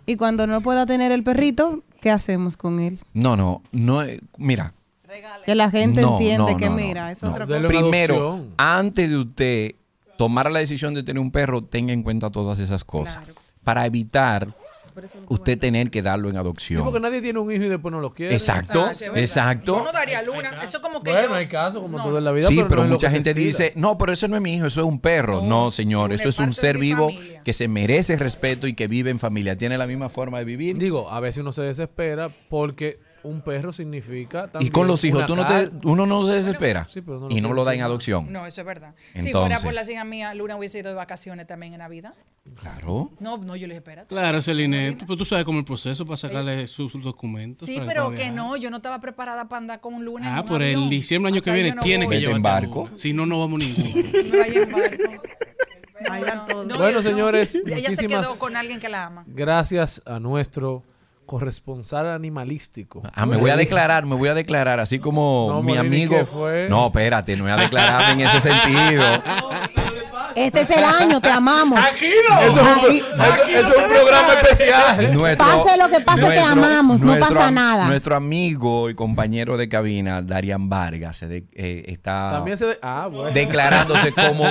y 0.05 0.17
cuando 0.17 0.47
no 0.47 0.61
pueda 0.61 0.85
tener 0.85 1.13
el 1.13 1.23
perrito, 1.25 1.83
¿qué 2.03 2.11
hacemos 2.11 2.59
con 2.59 2.79
él? 2.79 2.99
No, 3.15 3.39
no, 3.39 3.63
no, 3.73 4.03
eh, 4.03 4.21
mira, 4.37 4.75
Que 5.47 5.55
la 5.55 5.71
gente 5.71 6.03
No, 6.03 6.19
entiende 6.19 6.53
no, 6.53 6.59
que, 6.59 6.69
no, 6.69 6.77
mira, 6.77 7.11
es 7.11 7.23
no. 7.23 7.31
otra 7.31 7.47
cosa. 7.47 7.69
Primero, 7.69 8.45
antes 8.59 9.09
de 9.09 9.17
usted 9.17 9.75
tomar 10.19 10.51
la 10.51 10.59
decisión 10.59 10.93
de 10.93 11.05
tener 11.05 11.23
un 11.23 11.31
perro, 11.31 11.65
tenga 11.65 11.95
en 11.95 12.03
cuenta 12.03 12.29
todas 12.29 12.61
esas 12.61 12.85
cosas. 12.85 13.25
Para 13.63 13.87
evitar 13.87 14.55
usted 15.29 15.59
tener 15.59 15.91
que 15.91 16.03
darlo 16.03 16.29
en 16.29 16.35
Sí, 16.35 16.39
adopción. 16.39 16.85
porque 16.85 17.01
nadie 17.01 17.21
tiene 17.21 17.39
un 17.39 17.51
hijo 17.53 17.65
y 17.65 17.69
después 17.69 17.91
no 17.93 18.01
lo 18.01 18.11
quiere. 18.11 18.35
Exacto, 18.35 18.83
Ah, 18.85 18.95
sí, 18.95 19.05
exacto. 19.15 19.77
Yo 19.79 19.85
no 19.85 19.93
daría 19.93 20.23
Luna. 20.23 20.61
Eso 20.63 20.81
como 20.83 21.03
que 21.03 21.11
Bueno, 21.13 21.29
yo... 21.31 21.35
hay 21.35 21.47
casos 21.49 21.83
como 21.83 21.99
No. 21.99 22.05
todo 22.05 22.19
en 22.19 22.25
la 22.25 22.33
vida. 22.33 22.47
Sí, 22.49 22.61
pero, 22.69 22.85
no 22.85 22.91
mucha 22.91 23.11
gente 23.11 23.35
dice, 23.35 23.73
no, 23.77 23.97
pero 23.99 24.13
eso 24.13 24.29
no 24.29 24.37
es 24.37 24.43
mi 24.43 24.55
hijo, 24.55 24.67
eso 24.67 24.81
es 24.81 24.87
un 24.87 25.01
perro. 25.01 25.43
No, 25.43 25.71
señor, 25.71 26.13
eso 26.13 26.29
es 26.29 26.39
un 26.39 26.53
ser 26.53 26.79
vivo 26.79 27.11
familia. 27.11 27.43
que 27.43 27.53
se 27.53 27.69
merece 27.69 28.17
respeto 28.17 28.67
y 28.67 28.75
que 28.75 28.87
vive 28.89 29.11
en 29.11 29.19
familia. 29.19 29.57
Tiene 29.57 29.79
la 29.79 29.87
misma 29.87 30.09
forma 30.09 30.39
de 30.39 30.45
vivir. 30.45 30.77
Digo, 30.79 31.11
a 31.11 31.21
veces 31.21 31.43
uno 31.43 31.53
se 31.53 31.63
desespera 31.63 32.31
porque 32.49 32.99
un 33.25 33.41
perro 33.41 33.73
significa 33.73 34.45
Y 34.47 34.53
también 34.53 34.73
con 34.73 34.87
los 34.87 35.05
hijos, 35.05 35.19
una 35.19 35.27
tú 35.27 35.35
no 35.37 35.45
te, 35.47 35.65
casa. 35.67 35.79
uno 35.85 36.07
no 36.07 36.25
se 36.27 36.35
desespera 36.35 36.87
Sí, 36.87 37.01
pero 37.01 37.19
no 37.21 37.29
lo 37.29 37.35
y 37.37 37.41
no 37.41 37.53
lo 37.53 37.65
da 37.65 37.75
en 37.75 37.83
adopción. 37.83 38.31
No, 38.33 38.47
eso 38.47 38.61
es 38.61 38.67
verdad. 38.67 38.95
si 39.19 39.33
fuera 39.33 39.41
por 39.41 39.51
Entonces. 39.53 39.75
las 39.75 39.89
hijas 39.91 40.07
mías, 40.07 40.37
Luna 40.37 40.57
hubiese 40.57 40.79
ido 40.79 40.91
de 40.91 40.95
vacaciones 40.95 41.47
también 41.47 41.73
en 41.75 41.79
Navidad. 41.81 42.15
Claro. 42.61 43.11
No, 43.21 43.39
no, 43.39 43.57
yo 43.57 43.67
le 43.67 43.75
dije, 43.75 43.79
espérate. 43.79 44.09
Claro, 44.09 44.43
Celine, 44.43 44.93
tú, 44.93 45.07
pues 45.07 45.19
tú 45.19 45.25
sabes 45.25 45.45
cómo 45.47 45.59
el 45.59 45.65
proceso 45.65 46.05
para 46.05 46.19
sacarle 46.19 46.67
sus, 46.67 46.93
sus 46.93 47.03
documentos. 47.03 47.67
Sí, 47.67 47.81
pero 47.87 48.11
que 48.11 48.17
viajar. 48.17 48.35
no, 48.35 48.57
yo 48.57 48.69
no 48.71 48.77
estaba 48.77 49.01
preparada 49.01 49.49
para 49.49 49.59
andar 49.61 49.81
con 49.81 49.95
un 49.95 50.05
Luna 50.05 50.29
en 50.29 50.35
Ah, 50.35 50.41
un 50.43 50.49
por 50.49 50.63
el 50.63 50.75
avión. 50.75 50.91
diciembre 50.91 51.33
año 51.33 51.41
que 51.43 51.51
Hasta 51.51 51.57
ahí 51.57 51.63
viene 51.63 51.71
yo 51.71 51.77
no 51.77 51.83
tiene 51.83 52.05
voy. 52.05 52.15
que 52.17 52.21
Vete 52.21 52.31
en 52.37 52.43
llevarte 52.43 52.49
a 52.67 52.69
barco. 52.81 52.91
Si 52.99 53.13
no, 53.15 53.25
no 53.25 53.41
vamos 53.41 53.65
ninguno. 53.65 53.89
No 54.37 54.43
hay 54.43 54.57
en 54.57 54.71
barco. 54.71 55.23
Vayan 56.09 56.45
todos. 56.45 56.67
No, 56.67 56.77
Bueno, 56.77 57.03
señores, 57.03 57.55
Ella 57.55 57.65
se 57.77 57.83
muchísimas- 57.91 58.27
quedó 58.27 58.39
con 58.39 58.57
alguien 58.57 58.79
que 58.81 58.89
la 58.89 59.07
ama. 59.07 59.25
Gracias 59.27 60.03
a 60.05 60.21
nuestro 60.21 60.83
corresponsal 61.27 62.09
animalístico. 62.09 63.03
Ah, 63.15 63.27
me 63.27 63.37
voy 63.37 63.51
a 63.51 63.57
declarar, 63.57 64.07
me 64.07 64.15
voy 64.15 64.29
a 64.29 64.35
declarar, 64.35 64.81
así 64.81 64.99
como 64.99 65.49
No, 65.51 65.63
mi 65.63 65.77
amigo. 65.77 66.17
No, 66.69 66.87
espérate, 66.87 67.37
no 67.37 67.45
voy 67.45 67.53
a 67.53 67.57
declararme 67.57 68.23
en 68.23 68.29
ese 68.29 68.41
sentido. 68.41 69.03
Este 70.37 70.63
es 70.63 70.71
el 70.71 70.83
año, 70.83 71.21
te 71.21 71.31
amamos. 71.31 71.79
Eso 71.79 72.51
es 72.51 72.57
un, 72.57 72.83
Aquí- 72.83 72.99
eso- 72.99 73.25
eso 73.47 73.73
es 73.73 73.85
un 73.85 73.95
programa 73.95 74.33
especial. 74.43 75.15
Nuestro- 75.15 75.47
Pase 75.47 75.77
lo 75.79 75.89
que 75.89 76.01
pase, 76.01 76.23
te 76.31 76.41
amamos, 76.41 77.01
no 77.03 77.17
pasa 77.21 77.51
nada. 77.53 77.87
Nuestro 77.87 78.17
amigo 78.17 78.91
y 78.91 78.95
compañero 78.95 79.57
de 79.57 79.69
cabina, 79.69 80.23
Darian 80.23 80.69
Vargas, 80.69 81.19
se 81.19 81.29
de- 81.29 81.45
eh, 81.55 81.85
está 81.87 82.31
También 82.33 82.57
se... 82.57 82.67
de- 82.67 82.79
ah, 82.83 83.09
bueno. 83.13 83.31
declarándose 83.33 84.13
como, 84.13 84.45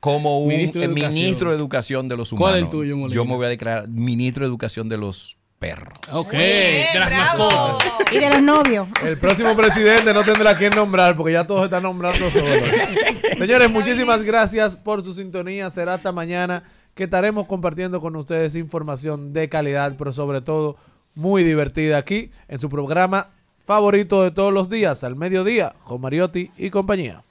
como 0.00 0.38
un 0.40 0.48
Ministro 0.48 0.80
de 0.82 0.86
Educación. 0.88 1.14
ministro 1.14 1.50
de 1.50 1.56
Educación 1.56 2.08
de 2.08 2.16
los 2.18 2.32
humanos. 2.32 2.50
¿Cuál 2.50 2.56
es 2.58 2.62
el 2.64 2.68
tuyo, 2.68 2.96
Molina? 2.98 3.14
Yo 3.14 3.24
me 3.24 3.34
voy 3.34 3.46
a 3.46 3.48
declarar 3.48 3.88
ministro 3.88 4.44
de 4.44 4.48
Educación 4.48 4.88
de 4.90 4.98
los 4.98 5.38
perros. 5.62 5.96
Ok, 6.10 6.32
de 6.32 6.98
las 6.98 7.12
mascotas. 7.12 7.78
Y 8.10 8.18
de 8.18 8.30
los 8.30 8.42
novios. 8.42 8.88
El 9.04 9.16
próximo 9.16 9.54
presidente 9.54 10.12
no 10.12 10.24
tendrá 10.24 10.58
quien 10.58 10.74
nombrar 10.74 11.16
porque 11.16 11.34
ya 11.34 11.46
todos 11.46 11.64
están 11.64 11.84
nombrando 11.84 12.28
solos. 12.32 12.68
Señores, 13.38 13.70
muchísimas 13.70 14.24
gracias 14.24 14.76
por 14.76 15.04
su 15.04 15.14
sintonía. 15.14 15.70
Será 15.70 15.94
hasta 15.94 16.10
mañana 16.10 16.64
que 16.96 17.04
estaremos 17.04 17.46
compartiendo 17.46 18.00
con 18.00 18.16
ustedes 18.16 18.56
información 18.56 19.32
de 19.32 19.48
calidad, 19.48 19.94
pero 19.96 20.12
sobre 20.12 20.40
todo 20.40 20.76
muy 21.14 21.44
divertida 21.44 21.96
aquí 21.96 22.32
en 22.48 22.58
su 22.58 22.68
programa 22.68 23.28
favorito 23.64 24.24
de 24.24 24.32
todos 24.32 24.52
los 24.52 24.68
días, 24.68 25.04
al 25.04 25.14
mediodía, 25.14 25.76
con 25.84 26.00
Mariotti 26.00 26.50
y 26.56 26.70
compañía. 26.70 27.22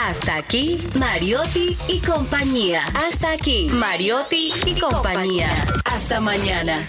Hasta 0.00 0.36
aquí, 0.36 0.82
Mariotti 0.98 1.76
y 1.86 2.00
compañía. 2.00 2.82
Hasta 2.94 3.32
aquí, 3.32 3.68
Mariotti 3.70 4.54
y 4.64 4.80
compañía. 4.80 5.50
Hasta 5.84 6.18
mañana. 6.18 6.88